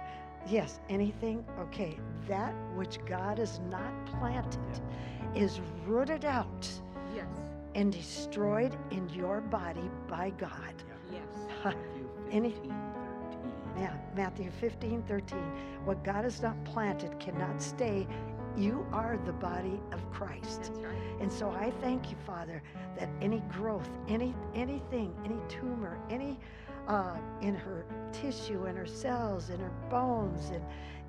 yes, 0.49 0.81
anything, 0.89 1.45
okay, 1.61 1.99
that 2.29 2.55
which 2.75 2.99
God 3.07 3.39
has 3.39 3.61
not 3.71 3.93
planted 4.07 4.59
is 5.35 5.61
rooted 5.87 6.25
out 6.25 6.69
Yes. 7.15 7.27
and 7.75 7.93
destroyed 7.93 8.77
in 8.91 9.09
your 9.11 9.41
body 9.41 9.91
by 10.09 10.31
God. 10.31 10.75
Yes. 11.13 11.77
Matthew 12.33 12.39
Any- 12.39 12.51
15 12.51 12.93
13. 12.95 13.53
Yeah, 13.79 13.97
Matthew 14.15 14.51
15, 14.51 15.03
13. 15.03 15.39
What 15.85 16.03
God 16.05 16.25
has 16.25 16.43
not 16.43 16.63
planted 16.65 17.19
cannot 17.19 17.61
stay. 17.61 18.07
You 18.57 18.87
are 18.93 19.19
the 19.25 19.33
body 19.33 19.81
of 19.93 20.11
Christ. 20.11 20.73
Right. 20.77 20.95
And 21.21 21.33
so 21.33 21.51
I 21.51 21.71
thank 21.81 22.11
you, 22.11 22.17
Father, 22.27 22.63
that 22.99 23.09
any 23.21 23.41
growth, 23.51 23.89
any 24.09 24.35
anything, 24.55 25.15
any 25.25 25.39
tumor, 25.49 25.99
any 26.11 26.39
uh, 26.87 27.17
in 27.41 27.55
her 27.55 27.87
tissue, 28.13 28.67
in 28.67 28.77
her 28.77 28.87
cells, 28.87 29.51
in 29.51 29.61
her 29.61 29.73
bones, 29.89 30.51
in 30.51 30.63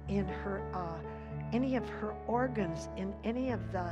in 0.08 0.26
her 0.26 0.64
uh, 0.74 1.00
any 1.52 1.76
of 1.76 1.88
her 1.90 2.14
organs, 2.28 2.90
in 2.98 3.14
any 3.24 3.52
of 3.52 3.72
the 3.72 3.92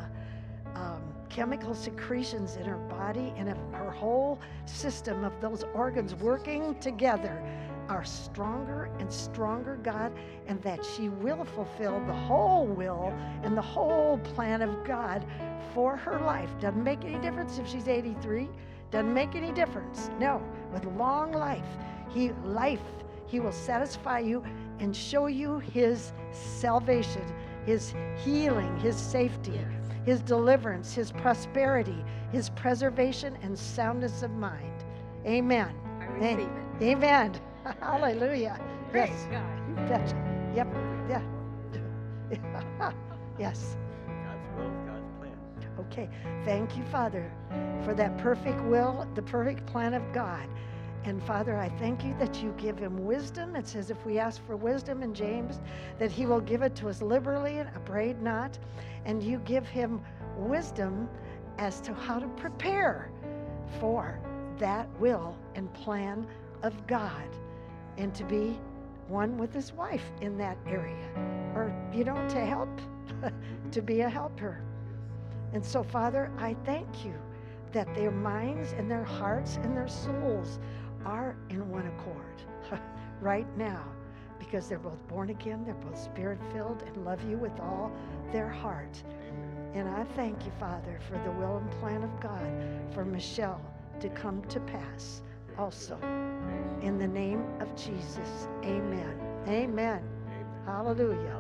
um, 0.75 1.01
chemical 1.31 1.73
secretions 1.73 2.57
in 2.57 2.65
her 2.65 2.77
body, 2.77 3.33
and 3.37 3.49
of 3.49 3.57
her 3.71 3.89
whole 3.89 4.37
system 4.65 5.23
of 5.23 5.31
those 5.39 5.63
organs 5.73 6.13
working 6.15 6.75
together 6.79 7.41
are 7.87 8.03
stronger 8.03 8.89
and 8.99 9.11
stronger, 9.11 9.79
God, 9.81 10.11
and 10.47 10.61
that 10.61 10.85
she 10.85 11.09
will 11.09 11.45
fulfill 11.45 11.99
the 12.05 12.13
whole 12.13 12.65
will 12.65 13.13
and 13.43 13.57
the 13.57 13.61
whole 13.61 14.17
plan 14.19 14.61
of 14.61 14.83
God 14.85 15.25
for 15.73 15.95
her 15.95 16.19
life. 16.19 16.49
Doesn't 16.59 16.83
make 16.83 17.05
any 17.05 17.19
difference 17.19 17.57
if 17.57 17.67
she's 17.67 17.87
83. 17.87 18.49
Doesn't 18.91 19.13
make 19.13 19.35
any 19.35 19.53
difference. 19.53 20.09
No, 20.19 20.41
with 20.73 20.85
long 20.85 21.31
life, 21.31 21.65
he 22.13 22.31
life, 22.43 22.81
he 23.25 23.39
will 23.39 23.53
satisfy 23.53 24.19
you 24.19 24.43
and 24.79 24.95
show 24.95 25.27
you 25.27 25.59
his 25.59 26.11
salvation, 26.31 27.23
his 27.65 27.93
healing, 28.23 28.77
his 28.79 28.97
safety. 28.97 29.59
His 30.05 30.21
deliverance, 30.21 30.93
his 30.93 31.11
prosperity, 31.11 32.03
his 32.31 32.49
preservation 32.51 33.37
and 33.41 33.57
soundness 33.57 34.23
of 34.23 34.31
mind. 34.31 34.83
Amen. 35.25 35.75
I 36.01 36.05
Hey, 36.19 36.35
receive 36.35 36.49
it. 36.49 36.83
Amen. 36.83 37.39
Hallelujah. 37.81 38.59
Praise 38.91 39.09
Yes. 39.09 39.27
God. 39.31 39.59
You 39.69 39.75
betcha. 39.87 40.51
Yep. 40.55 40.67
Yeah. 41.09 41.21
yes. 43.39 43.77
God's 44.07 44.47
will, 44.57 44.71
God's 44.85 45.09
plan. 45.19 45.37
Okay. 45.79 46.09
Thank 46.45 46.77
you, 46.77 46.83
Father, 46.85 47.31
for 47.83 47.93
that 47.93 48.17
perfect 48.17 48.61
will, 48.63 49.07
the 49.15 49.21
perfect 49.21 49.65
plan 49.65 49.93
of 49.93 50.03
God. 50.13 50.47
And 51.03 51.21
Father, 51.23 51.57
I 51.57 51.69
thank 51.69 52.03
you 52.03 52.15
that 52.19 52.43
you 52.43 52.53
give 52.57 52.77
him 52.77 53.05
wisdom. 53.05 53.55
It 53.55 53.67
says 53.67 53.89
if 53.89 54.05
we 54.05 54.19
ask 54.19 54.45
for 54.45 54.55
wisdom 54.55 55.01
in 55.01 55.13
James, 55.13 55.59
that 55.97 56.11
he 56.11 56.25
will 56.25 56.41
give 56.41 56.61
it 56.61 56.75
to 56.75 56.89
us 56.89 57.01
liberally 57.01 57.57
and 57.57 57.69
upbraid 57.69 58.21
not. 58.21 58.57
And 59.05 59.23
you 59.23 59.39
give 59.39 59.67
him 59.67 60.01
wisdom 60.37 61.09
as 61.57 61.81
to 61.81 61.93
how 61.93 62.19
to 62.19 62.27
prepare 62.29 63.09
for 63.79 64.19
that 64.59 64.87
will 64.99 65.35
and 65.55 65.73
plan 65.73 66.27
of 66.61 66.85
God 66.85 67.27
and 67.97 68.13
to 68.13 68.23
be 68.23 68.59
one 69.07 69.37
with 69.37 69.53
his 69.53 69.73
wife 69.73 70.05
in 70.21 70.37
that 70.37 70.57
area 70.67 71.07
or, 71.55 71.73
you 71.91 72.03
know, 72.03 72.15
to 72.29 72.45
help, 72.45 72.69
to 73.71 73.81
be 73.81 74.01
a 74.01 74.09
helper. 74.09 74.61
And 75.53 75.65
so, 75.65 75.83
Father, 75.83 76.31
I 76.37 76.55
thank 76.63 77.03
you 77.03 77.13
that 77.73 77.93
their 77.95 78.11
minds 78.11 78.73
and 78.73 78.89
their 78.89 79.03
hearts 79.03 79.57
and 79.57 79.75
their 79.75 79.87
souls 79.87 80.59
are 81.05 81.35
in 81.49 81.69
one 81.69 81.87
accord 81.87 82.79
right 83.21 83.47
now 83.57 83.83
because 84.39 84.67
they're 84.67 84.79
both 84.79 85.07
born 85.07 85.29
again, 85.29 85.63
they're 85.63 85.73
both 85.75 85.97
spirit 85.97 86.39
filled, 86.51 86.83
and 86.87 87.05
love 87.05 87.23
you 87.29 87.37
with 87.37 87.57
all 87.59 87.91
their 88.31 88.49
heart. 88.49 89.01
And 89.73 89.87
I 89.87 90.03
thank 90.15 90.45
you, 90.45 90.51
Father, 90.59 90.99
for 91.07 91.17
the 91.23 91.31
will 91.31 91.57
and 91.57 91.71
plan 91.79 92.03
of 92.03 92.19
God 92.19 92.51
for 92.93 93.05
Michelle 93.05 93.61
to 93.99 94.09
come 94.09 94.41
to 94.49 94.59
pass 94.61 95.21
also. 95.57 95.97
In 96.81 96.97
the 96.97 97.07
name 97.07 97.45
of 97.59 97.73
Jesus, 97.75 98.47
amen. 98.63 99.15
Amen. 99.47 100.01
Hallelujah. 100.65 101.37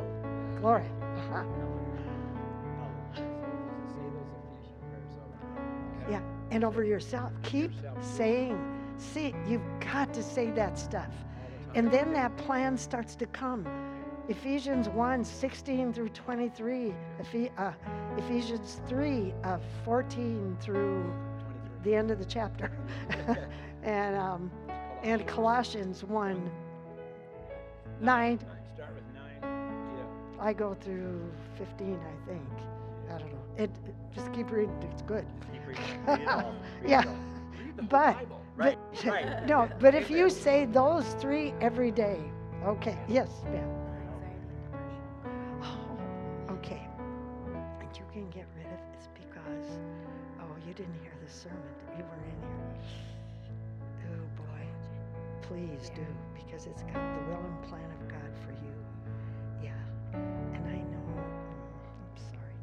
Glory. 0.59 0.85
Uh-huh. 1.31 1.43
Yeah, 6.09 6.21
and 6.49 6.63
over 6.63 6.83
yourself. 6.83 7.31
Keep 7.43 7.71
saying, 8.01 8.57
see, 9.01 9.33
you've 9.47 9.61
got 9.79 10.13
to 10.13 10.23
say 10.23 10.51
that 10.51 10.77
stuff. 10.77 11.11
And 11.75 11.91
then 11.91 12.13
that 12.13 12.35
plan 12.37 12.77
starts 12.77 13.15
to 13.15 13.25
come. 13.27 13.65
Ephesians 14.29 14.87
1 14.89 15.25
16 15.25 15.93
through 15.93 16.09
23, 16.09 16.93
Ephe- 17.19 17.51
uh, 17.57 17.71
Ephesians 18.17 18.79
3 18.87 19.33
uh, 19.43 19.57
14 19.83 20.57
through 20.61 21.11
the 21.83 21.95
end 21.95 22.11
of 22.11 22.19
the 22.19 22.25
chapter, 22.25 22.71
and, 23.83 24.15
um, 24.15 24.51
and 25.01 25.25
Colossians 25.25 26.03
1 26.03 26.51
9. 27.99 28.39
Start 28.39 28.93
with 28.93 29.03
nine. 29.15 29.95
Yeah. 29.97 30.43
I 30.45 30.53
go 30.53 30.75
through 30.75 31.21
15, 31.57 31.95
I 31.99 32.29
think. 32.29 32.43
I 33.09 33.17
don't 33.17 33.31
know. 33.31 33.39
It, 33.57 33.71
it- 33.87 33.95
just 34.13 34.31
keep 34.33 34.51
reading, 34.51 34.75
it's 34.91 35.01
good. 35.01 35.25
Keep 35.51 35.67
reading. 35.67 35.83
Read 36.05 36.21
it 36.21 36.27
all. 36.27 36.53
Read 36.81 36.89
Yeah. 36.89 36.97
all. 37.07 37.15
Read 37.57 37.77
the 37.77 37.81
whole 37.81 37.89
But- 37.89 38.15
Bible. 38.17 38.40
Right. 38.61 38.77
But, 38.93 39.05
right. 39.05 39.45
no, 39.47 39.67
but 39.79 39.95
if 39.95 40.11
you 40.11 40.29
say 40.29 40.65
those 40.65 41.05
three 41.19 41.53
every 41.61 41.89
day, 41.89 42.19
okay, 42.63 42.95
yes, 43.07 43.29
ma'am. 43.51 43.69
Oh, 45.63 46.53
okay. 46.53 46.87
And 47.79 47.97
you 47.97 48.03
can 48.13 48.29
get 48.29 48.45
rid 48.55 48.67
of 48.67 48.79
it's 48.93 49.07
because, 49.15 49.79
oh, 50.41 50.55
you 50.67 50.73
didn't 50.75 50.93
hear 51.01 51.13
the 51.25 51.31
sermon. 51.31 51.57
You 51.97 52.03
were 52.03 52.23
in 52.29 52.37
here. 52.45 54.13
Oh, 54.13 54.43
boy. 54.43 54.63
Please 55.41 55.89
do, 55.95 56.05
because 56.35 56.67
it's 56.67 56.83
got 56.83 56.93
the 56.93 57.31
will 57.31 57.43
and 57.43 57.63
plan 57.63 57.89
of 57.99 58.07
God 58.09 58.31
for 58.45 58.51
you. 58.51 58.75
Yeah. 59.63 59.71
And 60.13 60.67
I 60.67 60.77
know, 60.77 61.07
mm, 61.17 61.23
I'm 61.97 62.17
sorry, 62.29 62.57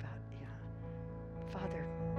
but 0.00 0.18
yeah. 0.40 1.52
Father, 1.52 1.86
okay. 2.12 2.13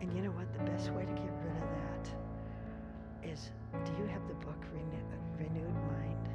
And 0.00 0.14
you 0.14 0.22
know 0.22 0.30
what? 0.30 0.52
The 0.52 0.70
best 0.70 0.90
way 0.90 1.04
to 1.04 1.12
get 1.12 1.30
rid 1.44 1.56
of 1.62 1.68
that 1.80 3.28
is 3.30 3.50
do 3.84 3.92
you 3.98 4.06
have 4.06 4.26
the 4.28 4.34
book 4.34 4.58
Renew- 4.72 5.38
Renewed 5.38 5.74
Mind 5.74 6.28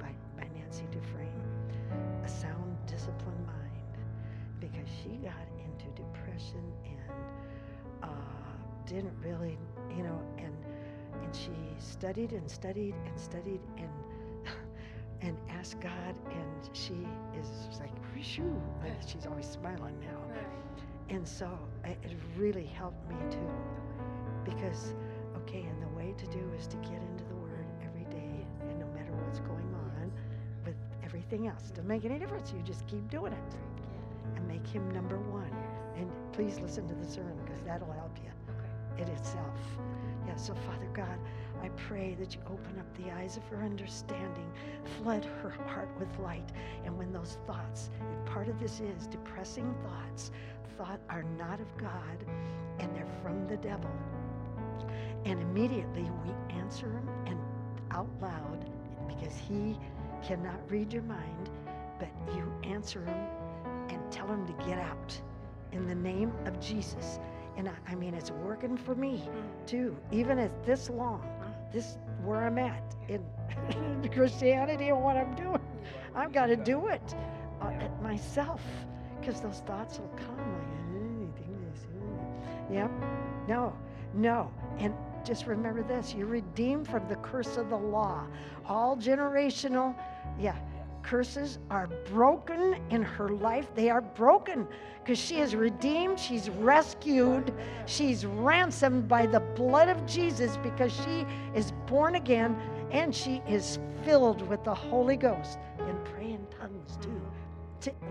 by, 0.00 0.12
by 0.36 0.48
Nancy 0.58 0.86
Dufresne? 0.90 1.42
A 2.24 2.28
sound, 2.28 2.76
disciplined 2.86 3.46
mind. 3.46 3.98
Because 4.60 4.88
she 5.02 5.10
got 5.18 5.46
into 5.64 5.86
depression 6.00 6.62
and 6.84 7.12
uh, 8.02 8.08
didn't 8.86 9.14
really, 9.24 9.58
you 9.96 10.02
know, 10.02 10.20
and 10.38 10.54
and 11.22 11.34
she 11.34 11.50
studied 11.78 12.32
and 12.32 12.48
studied 12.50 12.94
and 13.06 13.18
studied 13.18 13.60
and 13.76 13.90
and 15.20 15.36
asked 15.50 15.80
God, 15.80 16.14
and 16.30 16.70
she 16.72 17.06
is 17.38 17.78
like 17.80 17.90
she's 19.06 19.26
always 19.26 19.46
smiling 19.46 19.98
now. 20.00 20.18
And 21.08 21.26
so 21.26 21.48
it, 21.84 21.98
it 22.02 22.16
really 22.36 22.66
helped 22.66 23.08
me 23.08 23.16
too. 23.30 23.50
Because, 24.44 24.94
okay, 25.38 25.62
and 25.62 25.82
the 25.82 25.96
way 25.96 26.14
to 26.16 26.26
do 26.26 26.42
is 26.58 26.66
to 26.68 26.76
get 26.78 27.00
into 27.00 27.24
the 27.28 27.36
Word 27.36 27.66
every 27.84 28.04
day, 28.04 28.46
and 28.68 28.78
no 28.78 28.86
matter 28.94 29.12
what's 29.24 29.40
going 29.40 29.74
on 29.74 30.12
with 30.64 30.76
everything 31.04 31.46
else, 31.46 31.70
doesn't 31.70 31.86
make 31.86 32.04
any 32.04 32.18
difference. 32.18 32.52
You 32.52 32.62
just 32.62 32.86
keep 32.86 33.08
doing 33.10 33.32
it 33.32 33.54
and 34.36 34.46
make 34.48 34.66
Him 34.66 34.90
number 34.90 35.18
one. 35.18 35.52
And 35.96 36.10
please 36.32 36.58
listen 36.60 36.86
to 36.88 36.94
the 36.94 37.06
sermon 37.06 37.36
because 37.44 37.60
that'll 37.62 37.92
help 37.92 38.16
you 38.22 38.30
it 38.98 39.08
itself. 39.08 39.58
Yeah, 40.26 40.36
so 40.36 40.54
Father 40.54 40.88
God, 40.92 41.18
I 41.62 41.68
pray 41.70 42.16
that 42.18 42.34
you 42.34 42.40
open 42.46 42.78
up 42.78 42.86
the 42.96 43.10
eyes 43.12 43.36
of 43.36 43.44
her 43.44 43.64
understanding, 43.64 44.50
flood 44.98 45.24
her 45.42 45.50
heart 45.50 45.88
with 45.98 46.08
light. 46.18 46.50
And 46.84 46.96
when 46.98 47.12
those 47.12 47.38
thoughts, 47.46 47.90
part 48.28 48.48
of 48.48 48.60
this 48.60 48.80
is 48.80 49.06
depressing 49.06 49.74
thoughts, 49.82 50.30
thought 50.76 51.00
are 51.08 51.22
not 51.22 51.60
of 51.60 51.76
God 51.78 52.24
and 52.78 52.94
they're 52.94 53.06
from 53.22 53.46
the 53.48 53.56
devil. 53.56 53.90
And 55.24 55.40
immediately 55.40 56.10
we 56.24 56.54
answer 56.54 56.86
him 56.86 57.08
and 57.26 57.38
out 57.90 58.08
loud 58.20 58.70
because 59.08 59.34
he 59.36 59.78
cannot 60.22 60.58
read 60.68 60.92
your 60.92 61.02
mind, 61.02 61.50
but 61.98 62.08
you 62.34 62.52
answer 62.62 63.00
him 63.02 63.16
and 63.88 64.12
tell 64.12 64.28
him 64.28 64.46
to 64.46 64.52
get 64.64 64.78
out 64.78 65.20
in 65.72 65.86
the 65.86 65.94
name 65.94 66.32
of 66.44 66.60
Jesus. 66.60 67.18
And 67.56 67.68
I, 67.68 67.72
I 67.88 67.94
mean, 67.94 68.14
it's 68.14 68.30
working 68.30 68.76
for 68.76 68.94
me 68.94 69.24
mm. 69.26 69.66
too, 69.66 69.96
even 70.12 70.38
at 70.38 70.64
this 70.64 70.90
long, 70.90 71.22
mm. 71.22 71.72
this 71.72 71.96
where 72.24 72.46
I'm 72.46 72.58
at 72.58 72.94
in 73.08 73.24
Christianity 74.12 74.90
and 74.90 75.02
what 75.02 75.16
I'm 75.16 75.34
doing. 75.34 75.60
I've 76.14 76.32
got 76.32 76.46
to 76.46 76.56
do 76.56 76.88
it 76.88 77.14
at 77.62 78.02
myself 78.02 78.60
because 79.20 79.40
those 79.40 79.60
thoughts 79.66 79.98
will 79.98 80.12
come 80.16 80.36
like, 80.36 80.68
"Eh, 80.94 81.36
think 81.36 81.56
eh." 82.70 82.74
yep, 82.74 82.90
no, 83.46 83.76
no. 84.14 84.50
And 84.78 84.94
just 85.24 85.46
remember 85.46 85.82
this 85.82 86.14
you're 86.14 86.26
redeemed 86.26 86.88
from 86.88 87.06
the 87.08 87.16
curse 87.16 87.56
of 87.56 87.70
the 87.70 87.76
law. 87.76 88.26
All 88.66 88.96
generational, 88.96 89.94
yeah, 90.38 90.56
curses 91.02 91.58
are 91.70 91.88
broken 92.10 92.76
in 92.90 93.02
her 93.02 93.30
life. 93.30 93.74
They 93.74 93.88
are 93.90 94.02
broken 94.02 94.66
because 95.02 95.18
she 95.18 95.38
is 95.38 95.54
redeemed, 95.54 96.20
she's 96.20 96.50
rescued, 96.50 97.54
she's 97.86 98.26
ransomed 98.26 99.08
by 99.08 99.26
the 99.26 99.40
blood 99.40 99.88
of 99.88 100.04
Jesus 100.06 100.58
because 100.58 100.92
she 100.92 101.26
is 101.54 101.72
born 101.86 102.16
again 102.16 102.56
and 102.90 103.14
she 103.14 103.42
is 103.48 103.78
filled 104.04 104.46
with 104.48 104.62
the 104.64 104.74
Holy 104.74 105.16
Ghost 105.16 105.58
in 105.80 105.96
A 106.17 106.17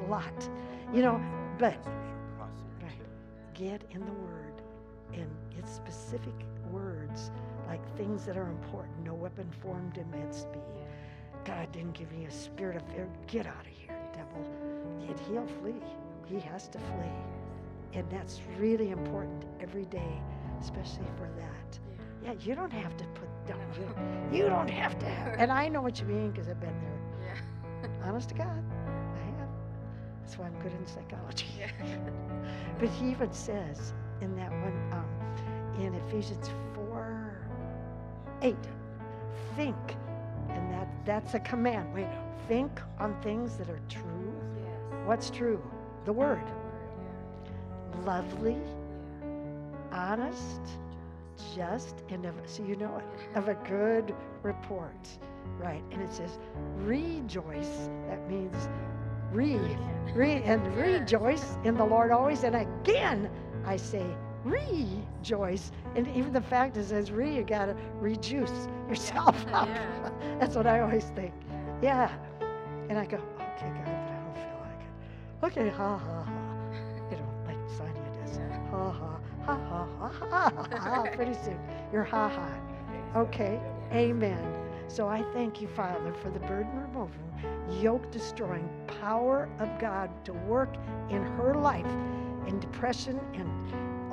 lot, 0.08 0.50
you 0.94 1.02
know, 1.02 1.22
but 1.58 1.78
right, 2.82 3.02
get 3.54 3.84
in 3.92 4.06
the 4.06 4.12
Word 4.12 4.62
and 5.14 5.30
it's 5.58 5.74
specific 5.74 6.34
words 6.72 7.32
like 7.68 7.82
things 7.98 8.26
that 8.26 8.38
are 8.38 8.50
important. 8.50 9.04
No 9.04 9.14
weapon 9.14 9.50
formed 9.62 9.98
against 9.98 10.50
me. 10.52 10.60
God 11.46 11.72
didn't 11.72 11.94
give 11.94 12.12
me 12.12 12.26
a 12.26 12.32
spirit 12.32 12.76
of 12.76 12.84
fear. 12.92 13.08
Get 13.28 13.48
out 13.48 13.62
of 13.62 13.72
here, 13.72 13.98
devil. 14.14 14.46
Yet 15.08 15.20
he'll 15.28 15.48
flee. 15.62 15.82
He 16.26 16.40
has 16.40 16.68
to 16.70 16.80
flee. 16.80 17.18
And 17.94 18.10
that's 18.10 18.42
really 18.58 18.92
important 18.92 19.46
every 19.62 19.86
day, 19.86 20.22
especially 20.60 21.08
for 21.18 21.30
that. 21.38 21.80
Yeah, 22.24 22.34
you 22.40 22.56
don't 22.56 22.72
have 22.72 22.98
to 22.98 23.06
put 23.06 23.30
down, 23.46 23.60
you 23.74 23.86
don't, 23.96 24.34
you 24.34 24.44
don't 24.44 24.70
have 24.70 25.00
to 25.00 25.06
have. 25.06 25.40
And 25.40 25.52
I 25.52 25.70
know 25.70 25.82
what 25.82 26.00
you 26.00 26.06
mean 26.06 26.32
because 26.32 26.50
I've 26.50 26.60
been 26.60 26.76
there. 26.82 27.34
Yeah. 27.84 27.88
Honest 28.04 28.30
to 28.30 28.36
God. 28.36 28.64
That's 30.28 30.40
why 30.40 30.48
I'm 30.48 30.60
good 30.62 30.74
in 30.74 30.86
psychology. 30.86 31.46
but 32.80 32.90
he 32.90 33.12
even 33.12 33.32
says 33.32 33.94
in 34.20 34.36
that 34.36 34.52
one, 34.52 34.92
um, 34.92 35.82
in 35.82 35.94
Ephesians 35.94 36.50
4 36.76 37.34
8, 38.42 38.56
think. 39.56 39.78
And 40.50 40.74
that, 40.74 40.90
that's 41.06 41.34
a 41.34 41.40
command. 41.40 41.94
Wait, 41.94 42.10
think 42.50 42.82
on 43.00 43.16
things 43.22 43.56
that 43.56 43.70
are 43.70 43.80
true. 43.88 44.34
What's 45.06 45.30
true? 45.30 45.64
The 46.04 46.12
Word. 46.12 46.44
Lovely, 48.04 48.58
honest, 49.94 50.60
just 51.56 52.04
and 52.10 52.26
of, 52.26 52.36
so 52.46 52.66
you 52.66 52.76
know 52.76 52.98
it, 52.98 53.38
of 53.38 53.48
a 53.48 53.56
good 53.66 54.14
report. 54.44 55.08
Right. 55.58 55.84
And 55.92 56.02
it 56.02 56.14
says, 56.14 56.38
rejoice. 56.80 57.90
That 58.10 58.30
means 58.30 58.68
re, 59.32 59.60
re, 60.14 60.42
and 60.44 60.66
rejoice 60.76 61.58
in 61.64 61.76
the 61.76 61.86
Lord 61.86 62.12
always. 62.12 62.44
And 62.44 62.56
again, 62.56 63.30
I 63.66 63.78
say, 63.78 64.06
rejoice. 64.44 65.72
And 65.96 66.08
even 66.16 66.34
the 66.34 66.42
fact 66.42 66.78
is, 66.78 66.92
as 66.92 67.12
re, 67.12 67.36
you 67.36 67.44
got 67.44 67.66
to 67.68 67.76
rejuice 68.00 68.68
yourself 68.90 69.36
up. 69.54 69.68
Yeah. 69.68 70.12
That's 70.40 70.56
what 70.56 70.68
I 70.68 70.80
always 70.82 71.06
think. 71.16 71.34
Yeah. 71.82 72.12
And 72.90 72.98
I 72.98 73.06
go, 73.06 73.18
okay, 73.18 73.70
God, 73.70 73.86
but 73.86 73.92
I 73.92 74.20
don't 74.24 74.36
feel 74.36 74.60
like 74.62 74.82
it. 74.82 75.60
Okay, 75.60 75.70
ha, 75.70 75.98
ha, 75.98 76.24
ha. 76.24 76.34
You 77.12 77.18
know, 77.18 77.30
like 77.46 77.58
Sonia 77.78 78.12
does. 78.22 78.38
Ha, 78.72 78.92
ha, 78.92 79.20
ha, 79.46 79.56
ha, 79.56 79.88
ha, 80.00 80.12
ha, 80.30 80.68
ha, 80.72 80.78
ha. 80.78 81.04
Pretty 81.14 81.34
soon, 81.34 81.60
you're 81.92 82.04
ha, 82.04 82.30
ha. 82.30 83.20
Okay, 83.20 83.60
amen. 83.92 84.67
So 84.88 85.08
I 85.08 85.22
thank 85.34 85.62
you, 85.62 85.68
Father, 85.68 86.14
for 86.14 86.30
the 86.30 86.40
burden 86.40 86.72
removing, 86.80 87.20
yoke 87.82 88.10
destroying 88.12 88.70
power 89.02 89.50
of 89.60 89.80
God 89.80 90.10
to 90.26 90.34
work 90.34 90.76
in 91.10 91.22
her 91.24 91.56
life, 91.56 91.86
in 92.48 92.60
depression 92.60 93.20
and 93.34 93.50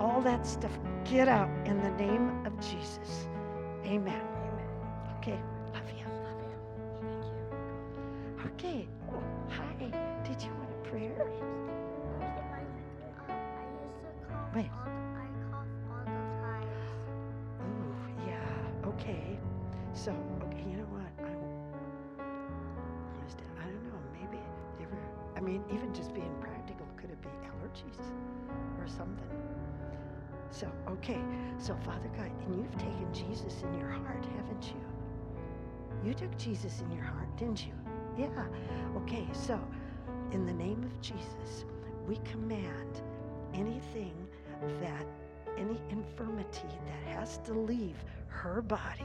all 0.01 0.21
that 0.23 0.47
stuff. 0.47 0.73
Get 1.05 1.29
out 1.29 1.51
in 1.65 1.81
the 1.81 1.91
name 1.93 2.45
of 2.45 2.59
Jesus. 2.61 3.29
Amen. 3.85 4.21
Okay, 5.19 5.39
love 5.73 5.91
you. 5.97 6.07
Love 6.25 6.41
you. 6.43 6.55
Thank 7.01 7.25
you. 7.25 8.69
Okay. 8.69 8.89
Oh, 9.13 9.23
hi. 9.49 9.75
Did 10.25 10.43
you 10.43 10.51
want 10.59 10.71
a 10.71 10.89
prayer? 10.91 11.64
Allergies 27.75 28.83
or 28.83 28.89
something? 28.89 29.29
So, 30.51 30.69
okay. 30.89 31.21
So, 31.59 31.77
Father 31.85 32.09
God, 32.17 32.31
and 32.47 32.57
you've 32.57 32.77
taken 32.77 33.09
Jesus 33.13 33.63
in 33.63 33.79
your 33.79 33.89
heart, 33.89 34.25
haven't 34.37 34.67
you? 34.67 36.09
You 36.09 36.15
took 36.15 36.37
Jesus 36.37 36.81
in 36.81 36.93
your 36.93 37.05
heart, 37.05 37.37
didn't 37.37 37.67
you? 37.67 37.73
Yeah. 38.17 38.47
Okay. 38.97 39.27
So, 39.33 39.61
in 40.33 40.47
the 40.47 40.53
name 40.53 40.83
of 40.85 41.01
Jesus, 41.01 41.65
we 42.07 42.17
command 42.31 43.01
anything 43.53 44.15
that 44.81 45.07
any 45.57 45.81
infirmity 45.91 46.69
that 46.87 47.17
has 47.17 47.39
to 47.39 47.53
leave 47.53 47.97
her 48.29 48.61
body 48.61 49.05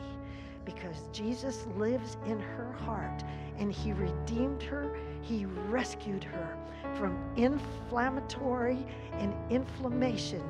because 0.66 1.04
Jesus 1.12 1.68
lives 1.78 2.18
in 2.26 2.40
her 2.40 2.72
heart 2.72 3.24
and 3.58 3.72
he 3.72 3.94
redeemed 3.94 4.62
her, 4.64 4.96
he 5.22 5.46
rescued 5.46 6.24
her 6.24 6.58
from 6.96 7.18
inflammatory 7.36 8.86
and 9.14 9.34
inflammation 9.50 10.44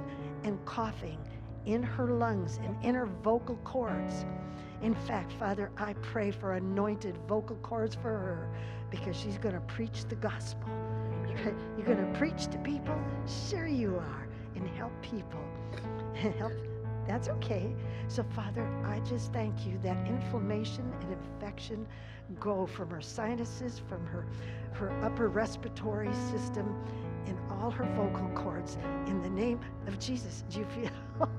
and 0.43 0.63
coughing 0.65 1.17
in 1.65 1.83
her 1.83 2.07
lungs 2.07 2.59
and 2.63 2.75
in 2.83 2.95
her 2.95 3.07
vocal 3.23 3.57
cords. 3.63 4.25
In 4.81 4.95
fact, 4.95 5.33
Father, 5.33 5.71
I 5.77 5.93
pray 5.93 6.31
for 6.31 6.53
anointed 6.53 7.17
vocal 7.27 7.57
cords 7.57 7.95
for 7.95 8.09
her 8.09 8.49
because 8.89 9.15
she's 9.15 9.37
going 9.37 9.55
to 9.55 9.61
preach 9.61 10.05
the 10.05 10.15
gospel. 10.15 10.69
You're 11.77 11.85
going 11.85 12.11
to 12.11 12.19
preach 12.19 12.47
to 12.47 12.57
people? 12.59 12.97
Sure, 13.49 13.67
you 13.67 13.95
are. 13.95 14.27
And 14.55 14.67
help 14.69 14.91
people. 15.01 15.43
help. 16.13 16.53
That's 17.07 17.29
okay. 17.29 17.73
So, 18.07 18.23
Father, 18.35 18.67
I 18.85 18.99
just 18.99 19.31
thank 19.33 19.65
you 19.65 19.79
that 19.83 20.07
inflammation 20.07 20.91
and 21.01 21.13
infection 21.13 21.87
go 22.39 22.65
from 22.65 22.89
her 22.89 23.01
sinuses, 23.01 23.81
from 23.87 24.05
her, 24.07 24.25
her 24.73 24.89
upper 25.03 25.29
respiratory 25.29 26.13
system, 26.31 26.75
and 27.25 27.37
all 27.51 27.69
her 27.69 27.85
vocal 27.95 28.29
cords 28.29 28.77
in 29.07 29.21
the 29.21 29.29
name 29.29 29.59
of 29.87 29.99
Jesus. 29.99 30.43
Do 30.49 30.59
you 30.59 30.65
feel 30.65 30.91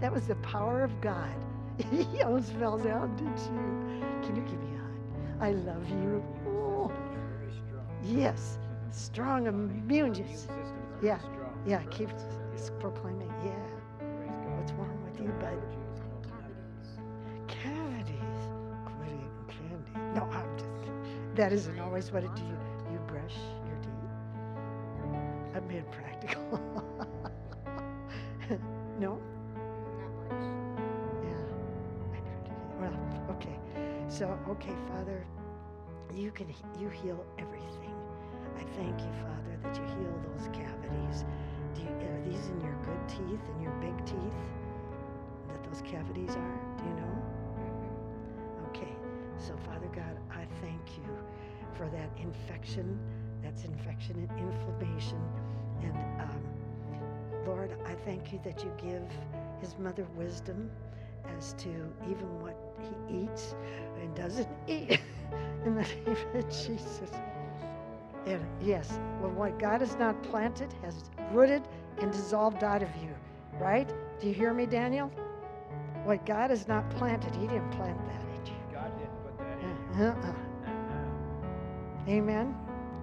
that 0.00 0.12
was 0.12 0.26
the 0.26 0.36
power 0.36 0.82
of 0.82 1.00
God? 1.00 1.34
he 1.90 2.22
almost 2.22 2.52
fell 2.52 2.78
down, 2.78 3.14
didn't 3.16 3.38
you? 3.38 4.26
Can 4.26 4.36
you 4.36 4.42
give 4.42 4.60
me 4.60 4.68
a 4.74 4.78
hug? 4.78 5.42
I 5.42 5.50
love 5.52 5.88
you. 5.88 6.24
Oh, 6.48 6.90
yes, 8.02 8.58
strong 8.90 9.46
immune. 9.46 9.82
Immune 9.88 10.14
system 10.14 10.76
yeah, 11.02 11.18
yeah, 11.66 11.82
keep 11.90 12.10
proclaiming. 12.80 13.32
Yeah. 13.44 13.52
What's 14.56 14.72
wrong 14.72 14.98
with 15.04 15.20
you, 15.20 15.28
bud? 15.40 15.85
That 21.36 21.52
isn't 21.52 21.78
always 21.80 22.10
what 22.12 22.24
it 22.24 22.34
do. 22.34 22.42
You, 22.42 22.58
you 22.92 22.98
brush 23.06 23.34
your 23.66 23.76
teeth. 23.82 24.16
I'm 25.54 25.66
being 25.68 25.84
practical. 25.92 26.60
no? 28.98 29.20
Not 30.00 30.12
much. 30.32 30.44
Yeah. 31.22 31.36
I 32.14 32.20
never 32.24 32.42
did. 32.44 32.80
Well, 32.80 32.96
okay. 33.36 33.58
So, 34.08 34.38
okay, 34.48 34.72
Father, 34.88 35.26
you 36.14 36.30
can 36.30 36.46
you 36.80 36.88
heal 36.88 37.22
everything. 37.38 37.94
I 38.56 38.62
thank 38.74 38.98
you, 39.00 39.12
Father, 39.20 39.58
that 39.62 39.76
you 39.76 39.84
heal 39.84 40.14
those 40.32 40.48
cavities. 40.48 41.26
Do 41.74 41.82
you, 41.82 41.88
are 41.88 42.22
these 42.24 42.48
in 42.48 42.60
your 42.62 42.76
good 42.82 43.08
teeth 43.08 43.44
and 43.52 43.62
your 43.62 43.72
big 43.72 43.96
teeth? 44.06 44.40
That 45.48 45.62
those 45.64 45.82
cavities 45.82 46.30
are? 46.30 46.60
Do 46.78 46.84
you 46.84 46.94
know? 46.96 47.12
Mm-hmm. 47.60 48.66
Okay. 48.70 48.92
So, 49.38 49.54
Father 49.66 49.88
God, 49.94 50.16
you 50.96 51.04
for 51.76 51.88
that 51.88 52.10
infection. 52.20 52.98
That's 53.42 53.64
infection 53.64 54.28
and 54.28 54.40
inflammation. 54.40 55.20
And 55.82 56.20
um, 56.20 56.42
Lord, 57.46 57.76
I 57.86 57.94
thank 57.94 58.32
you 58.32 58.40
that 58.44 58.62
you 58.64 58.72
give 58.82 59.02
his 59.60 59.78
mother 59.78 60.06
wisdom 60.16 60.70
as 61.36 61.52
to 61.54 61.68
even 62.08 62.40
what 62.40 62.56
he 62.80 63.22
eats 63.24 63.54
and 64.00 64.14
doesn't 64.14 64.48
eat. 64.66 65.00
In 65.64 65.74
the 65.74 65.82
name 65.82 66.16
of 66.34 66.44
Jesus. 66.48 67.10
And 68.26 68.44
yes, 68.60 68.98
well, 69.20 69.30
what 69.32 69.58
God 69.58 69.80
has 69.80 69.96
not 69.96 70.20
planted 70.22 70.72
has 70.82 70.94
rooted 71.32 71.62
and 71.98 72.12
dissolved 72.12 72.62
out 72.64 72.82
of 72.82 72.88
you, 73.02 73.10
right? 73.58 73.88
Do 74.20 74.28
you 74.28 74.34
hear 74.34 74.52
me, 74.54 74.66
Daniel? 74.66 75.10
What 76.04 76.24
God 76.24 76.50
has 76.50 76.68
not 76.68 76.88
planted, 76.90 77.34
He 77.34 77.46
didn't 77.46 77.70
plant 77.72 77.98
that 78.06 78.22
in 78.22 78.46
you. 78.46 78.52
God 78.72 78.92
didn't 78.98 79.22
put 79.24 79.38
that 79.38 79.58
in. 79.62 80.02
Uh-uh. 80.02 80.45
Amen. 82.08 82.54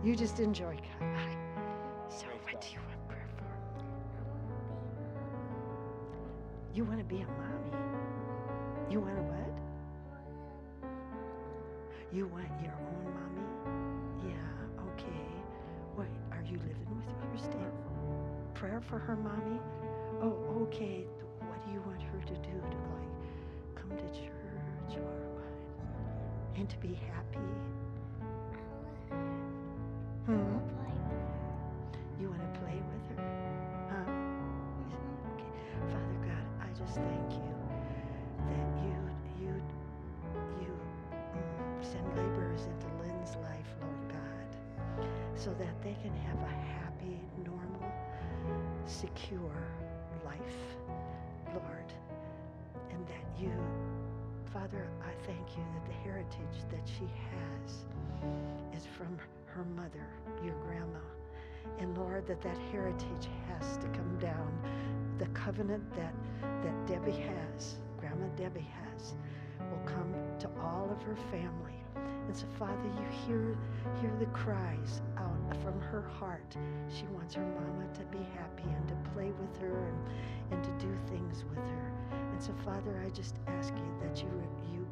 You 0.04 0.16
just 0.16 0.40
enjoy 0.40 0.76
God. 1.00 1.10
So, 2.10 2.28
what 2.44 2.62
do 2.62 2.68
you 2.72 2.80
want 2.88 3.08
prayer 3.08 3.28
for? 3.38 3.46
You 6.76 6.84
want 6.86 7.00
to 7.00 7.04
be 7.06 7.22
a 7.22 7.26
mommy. 7.26 7.72
You 8.88 9.00
want 9.00 9.18
a 9.18 9.22
what? 9.24 9.54
You 12.14 12.28
want 12.28 12.46
your 12.62 12.74
own 12.74 13.04
mommy? 13.16 14.30
Yeah, 14.30 14.84
okay. 14.94 15.26
Wait, 15.98 16.08
are 16.32 16.44
you 16.44 16.58
living 16.58 16.88
with 16.96 17.10
your 17.10 17.38
step? 17.38 17.74
Prayer 18.54 18.80
for 18.80 19.00
her 19.00 19.16
mommy? 19.16 19.60
Oh, 20.22 20.68
okay. 20.68 21.08
What 21.40 21.66
do 21.66 21.72
you 21.74 21.82
want 21.82 22.02
her 22.04 22.20
to 22.28 22.36
do? 22.36 22.62
To 22.62 22.78
like 22.94 23.76
come 23.76 23.90
to 23.98 24.06
church 24.14 24.98
or 24.98 25.18
what? 25.34 26.60
And 26.60 26.70
to 26.70 26.78
be 26.78 26.94
happy? 27.12 27.73
Thank 36.96 37.32
you 37.34 37.56
that 38.50 38.68
you 38.86 38.96
you 39.42 39.54
you 40.62 40.70
mm, 40.70 41.84
send 41.84 42.06
laborers 42.16 42.62
into 42.66 42.88
Lynn's 43.02 43.36
life, 43.38 43.70
Lord 43.82 44.10
God, 44.10 45.08
so 45.36 45.50
that 45.58 45.82
they 45.82 45.96
can 46.02 46.14
have 46.28 46.38
a 46.38 46.54
happy, 46.80 47.20
normal, 47.44 47.92
secure 48.86 49.64
life, 50.26 50.60
Lord, 51.54 51.90
and 52.92 53.08
that 53.08 53.42
you, 53.42 53.52
Father, 54.54 54.88
I 55.02 55.12
thank 55.26 55.58
you 55.58 55.64
that 55.74 55.86
the 55.88 55.98
heritage 56.10 56.58
that 56.70 56.86
she 56.86 57.10
has 57.32 57.86
is 58.78 58.86
from 58.86 59.18
her 59.48 59.64
mother, 59.76 60.08
your 60.44 60.56
grandma. 60.66 61.13
And 61.80 61.98
Lord, 61.98 62.28
that 62.28 62.42
that 62.42 62.58
heritage 62.72 63.30
has 63.48 63.78
to 63.78 63.88
come 63.88 64.18
down. 64.20 64.52
The 65.20 65.28
covenant 65.28 65.84
that, 65.96 66.14
that 66.64 66.88
Debbie 66.88 67.12
has, 67.12 67.76
Grandma 67.98 68.28
Debbie 68.36 68.68
has, 68.84 69.14
will 69.60 69.86
come 69.86 70.14
to 70.40 70.50
all 70.62 70.90
of 70.92 71.02
her 71.04 71.16
family. 71.32 71.74
And 71.96 72.36
so, 72.36 72.46
Father, 72.58 72.90
you 72.98 73.06
hear, 73.28 73.58
hear 74.02 74.12
the 74.20 74.26
cries 74.28 75.02
out 75.18 75.62
from 75.62 75.80
her 75.82 76.02
heart. 76.02 76.56
She 76.90 77.06
wants 77.14 77.34
her 77.36 77.44
mama 77.44 77.88
to 77.94 78.02
be 78.06 78.24
happy 78.36 78.64
and 78.64 78.88
to 78.88 78.96
play 79.14 79.32
with 79.40 79.58
her 79.60 79.78
and, 79.78 79.98
and 80.52 80.64
to 80.64 80.86
do 80.86 80.92
things 81.10 81.44
with 81.50 81.60
her. 81.60 81.92
And 82.32 82.42
so, 82.42 82.54
Father, 82.64 83.02
I 83.06 83.10
just 83.10 83.36
ask 83.48 83.74
you 83.76 84.08
that 84.08 84.18
you, 84.20 84.30
you 84.72 84.83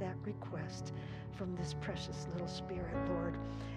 that 0.00 0.16
request 0.24 0.92
from 1.36 1.54
this 1.56 1.74
precious 1.80 2.26
little 2.32 2.48
spirit, 2.48 2.96
Lord, 3.08 3.36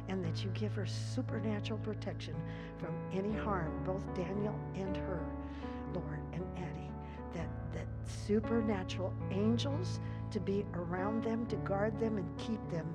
and 0.09 0.23
that 0.25 0.43
you 0.43 0.49
give 0.53 0.73
her 0.73 0.85
supernatural 0.85 1.79
protection 1.79 2.35
from 2.77 2.93
any 3.13 3.31
harm, 3.31 3.71
both 3.85 4.03
Daniel 4.15 4.59
and 4.75 4.97
her, 4.97 5.23
Lord, 5.93 6.19
and 6.33 6.43
Addie. 6.57 6.91
That, 7.33 7.49
that 7.73 7.87
supernatural 8.05 9.13
angels 9.31 9.99
to 10.31 10.39
be 10.39 10.65
around 10.73 11.23
them, 11.23 11.45
to 11.47 11.55
guard 11.57 11.99
them 11.99 12.17
and 12.17 12.37
keep 12.37 12.59
them 12.69 12.87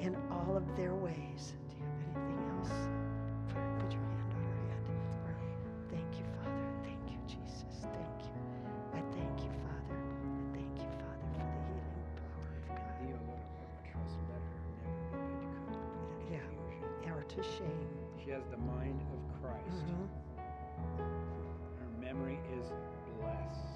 in 0.00 0.16
all 0.30 0.56
of 0.56 0.76
their 0.76 0.94
ways. 0.94 1.54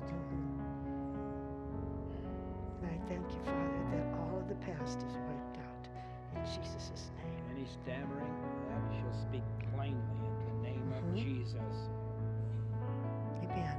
Blessed. 0.01 0.25
And 2.83 2.87
I 2.87 2.99
thank 3.09 3.27
you, 3.31 3.41
Father, 3.45 3.85
that 3.93 4.07
all 4.21 4.39
of 4.39 4.49
the 4.49 4.57
past 4.57 4.99
is 4.99 5.15
wiped 5.29 5.59
out. 5.59 5.89
In 6.37 6.45
Jesus' 6.45 7.11
name. 7.19 7.45
Any 7.57 7.67
stammering, 7.67 8.35
that 8.69 8.83
she'll 8.95 9.21
speak 9.29 9.43
plainly 9.75 10.21
in 10.27 10.47
the 10.47 10.69
name 10.69 10.93
Mhm. 10.93 10.99
of 11.11 11.15
Jesus. 11.15 11.91
Amen. 13.43 13.79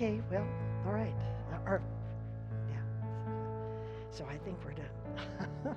Okay. 0.00 0.22
Well, 0.30 0.46
all 0.86 0.92
right. 0.92 1.12
Uh, 1.52 1.58
Or, 1.66 1.82
yeah. 2.70 2.80
So 4.10 4.24
I 4.30 4.38
think 4.38 4.56
we're 4.64 4.72
done. 4.72 5.76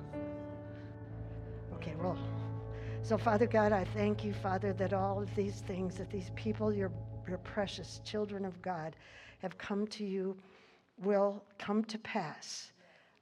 okay, 1.74 1.92
well. 2.02 2.16
So, 3.02 3.18
Father 3.18 3.46
God, 3.46 3.72
I 3.72 3.84
thank 3.84 4.24
you, 4.24 4.32
Father, 4.32 4.72
that 4.72 4.94
all 4.94 5.20
of 5.20 5.34
these 5.34 5.60
things, 5.66 5.96
that 5.96 6.08
these 6.08 6.30
people, 6.36 6.72
your, 6.72 6.90
your 7.28 7.36
precious 7.36 8.00
children 8.02 8.46
of 8.46 8.62
God, 8.62 8.96
have 9.42 9.58
come 9.58 9.86
to 9.88 10.06
you, 10.06 10.38
will 10.96 11.44
come 11.58 11.84
to 11.84 11.98
pass, 11.98 12.72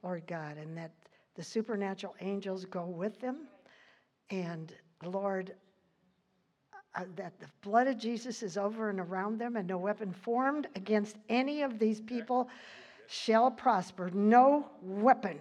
Lord 0.05 0.23
God, 0.29 0.57
and 0.57 0.79
that 0.79 0.93
the 1.35 1.43
supernatural 1.43 2.15
angels 2.21 2.65
go 2.65 2.85
with 2.85 3.21
them. 3.21 3.49
And, 4.31 4.73
Lord, 5.05 5.55
uh, 6.95 7.05
that 7.17 7.39
the 7.41 7.47
blood 7.63 7.87
of 7.87 7.99
Jesus 7.99 8.43
is 8.43 8.57
over 8.57 8.91
and 8.91 9.01
around 9.01 9.39
them, 9.39 9.57
and 9.57 9.67
no 9.67 9.79
weapon 9.79 10.13
formed 10.13 10.69
against 10.77 11.17
any 11.29 11.63
of 11.63 11.79
these 11.79 12.01
people 12.01 12.49
shall 13.09 13.51
prosper. 13.51 14.11
No 14.11 14.71
weapon. 14.83 15.39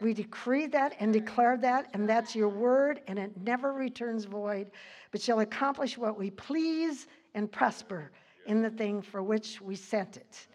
We 0.00 0.12
decree 0.12 0.66
that 0.68 0.94
and 1.00 1.12
declare 1.12 1.56
that, 1.58 1.88
and 1.94 2.08
that's 2.08 2.34
your 2.34 2.48
word, 2.48 3.00
and 3.06 3.18
it 3.18 3.32
never 3.42 3.72
returns 3.72 4.24
void, 4.24 4.70
but 5.10 5.20
shall 5.20 5.40
accomplish 5.40 5.96
what 5.96 6.18
we 6.18 6.30
please 6.30 7.06
and 7.34 7.50
prosper 7.50 8.10
in 8.46 8.62
the 8.62 8.70
thing 8.70 9.02
for 9.02 9.22
which 9.22 9.60
we 9.60 9.74
sent 9.74 10.16
it. 10.16 10.46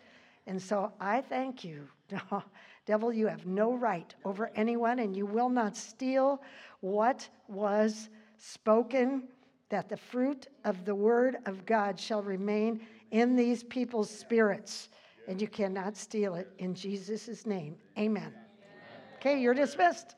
And 0.48 0.62
so 0.62 0.92
I 1.00 1.22
thank 1.22 1.64
you. 1.64 1.88
Devil, 2.86 3.14
you 3.14 3.28
have 3.28 3.46
no 3.46 3.74
right 3.74 4.14
over 4.26 4.52
anyone, 4.56 5.00
and 5.00 5.16
you 5.16 5.26
will 5.26 5.50
not 5.50 5.78
steal 5.78 6.42
what 6.82 7.28
was 7.48 8.10
spoken, 8.38 9.24
that 9.72 9.90
the 9.90 9.98
fruit 9.98 10.48
of 10.66 10.86
the 10.86 10.94
word 10.94 11.38
of 11.46 11.66
God 11.66 12.00
shall 12.00 12.22
remain 12.22 12.82
in 13.12 13.36
these 13.36 13.64
people's 13.64 14.10
spirits, 14.10 14.90
and 15.28 15.42
you 15.42 15.48
cannot 15.48 15.98
steal 15.98 16.36
it 16.36 16.50
in 16.60 16.76
Jesus' 16.76 17.46
name. 17.46 17.76
Amen. 17.98 18.34
Okay, 19.16 19.40
you're 19.40 19.54
dismissed. 19.54 20.16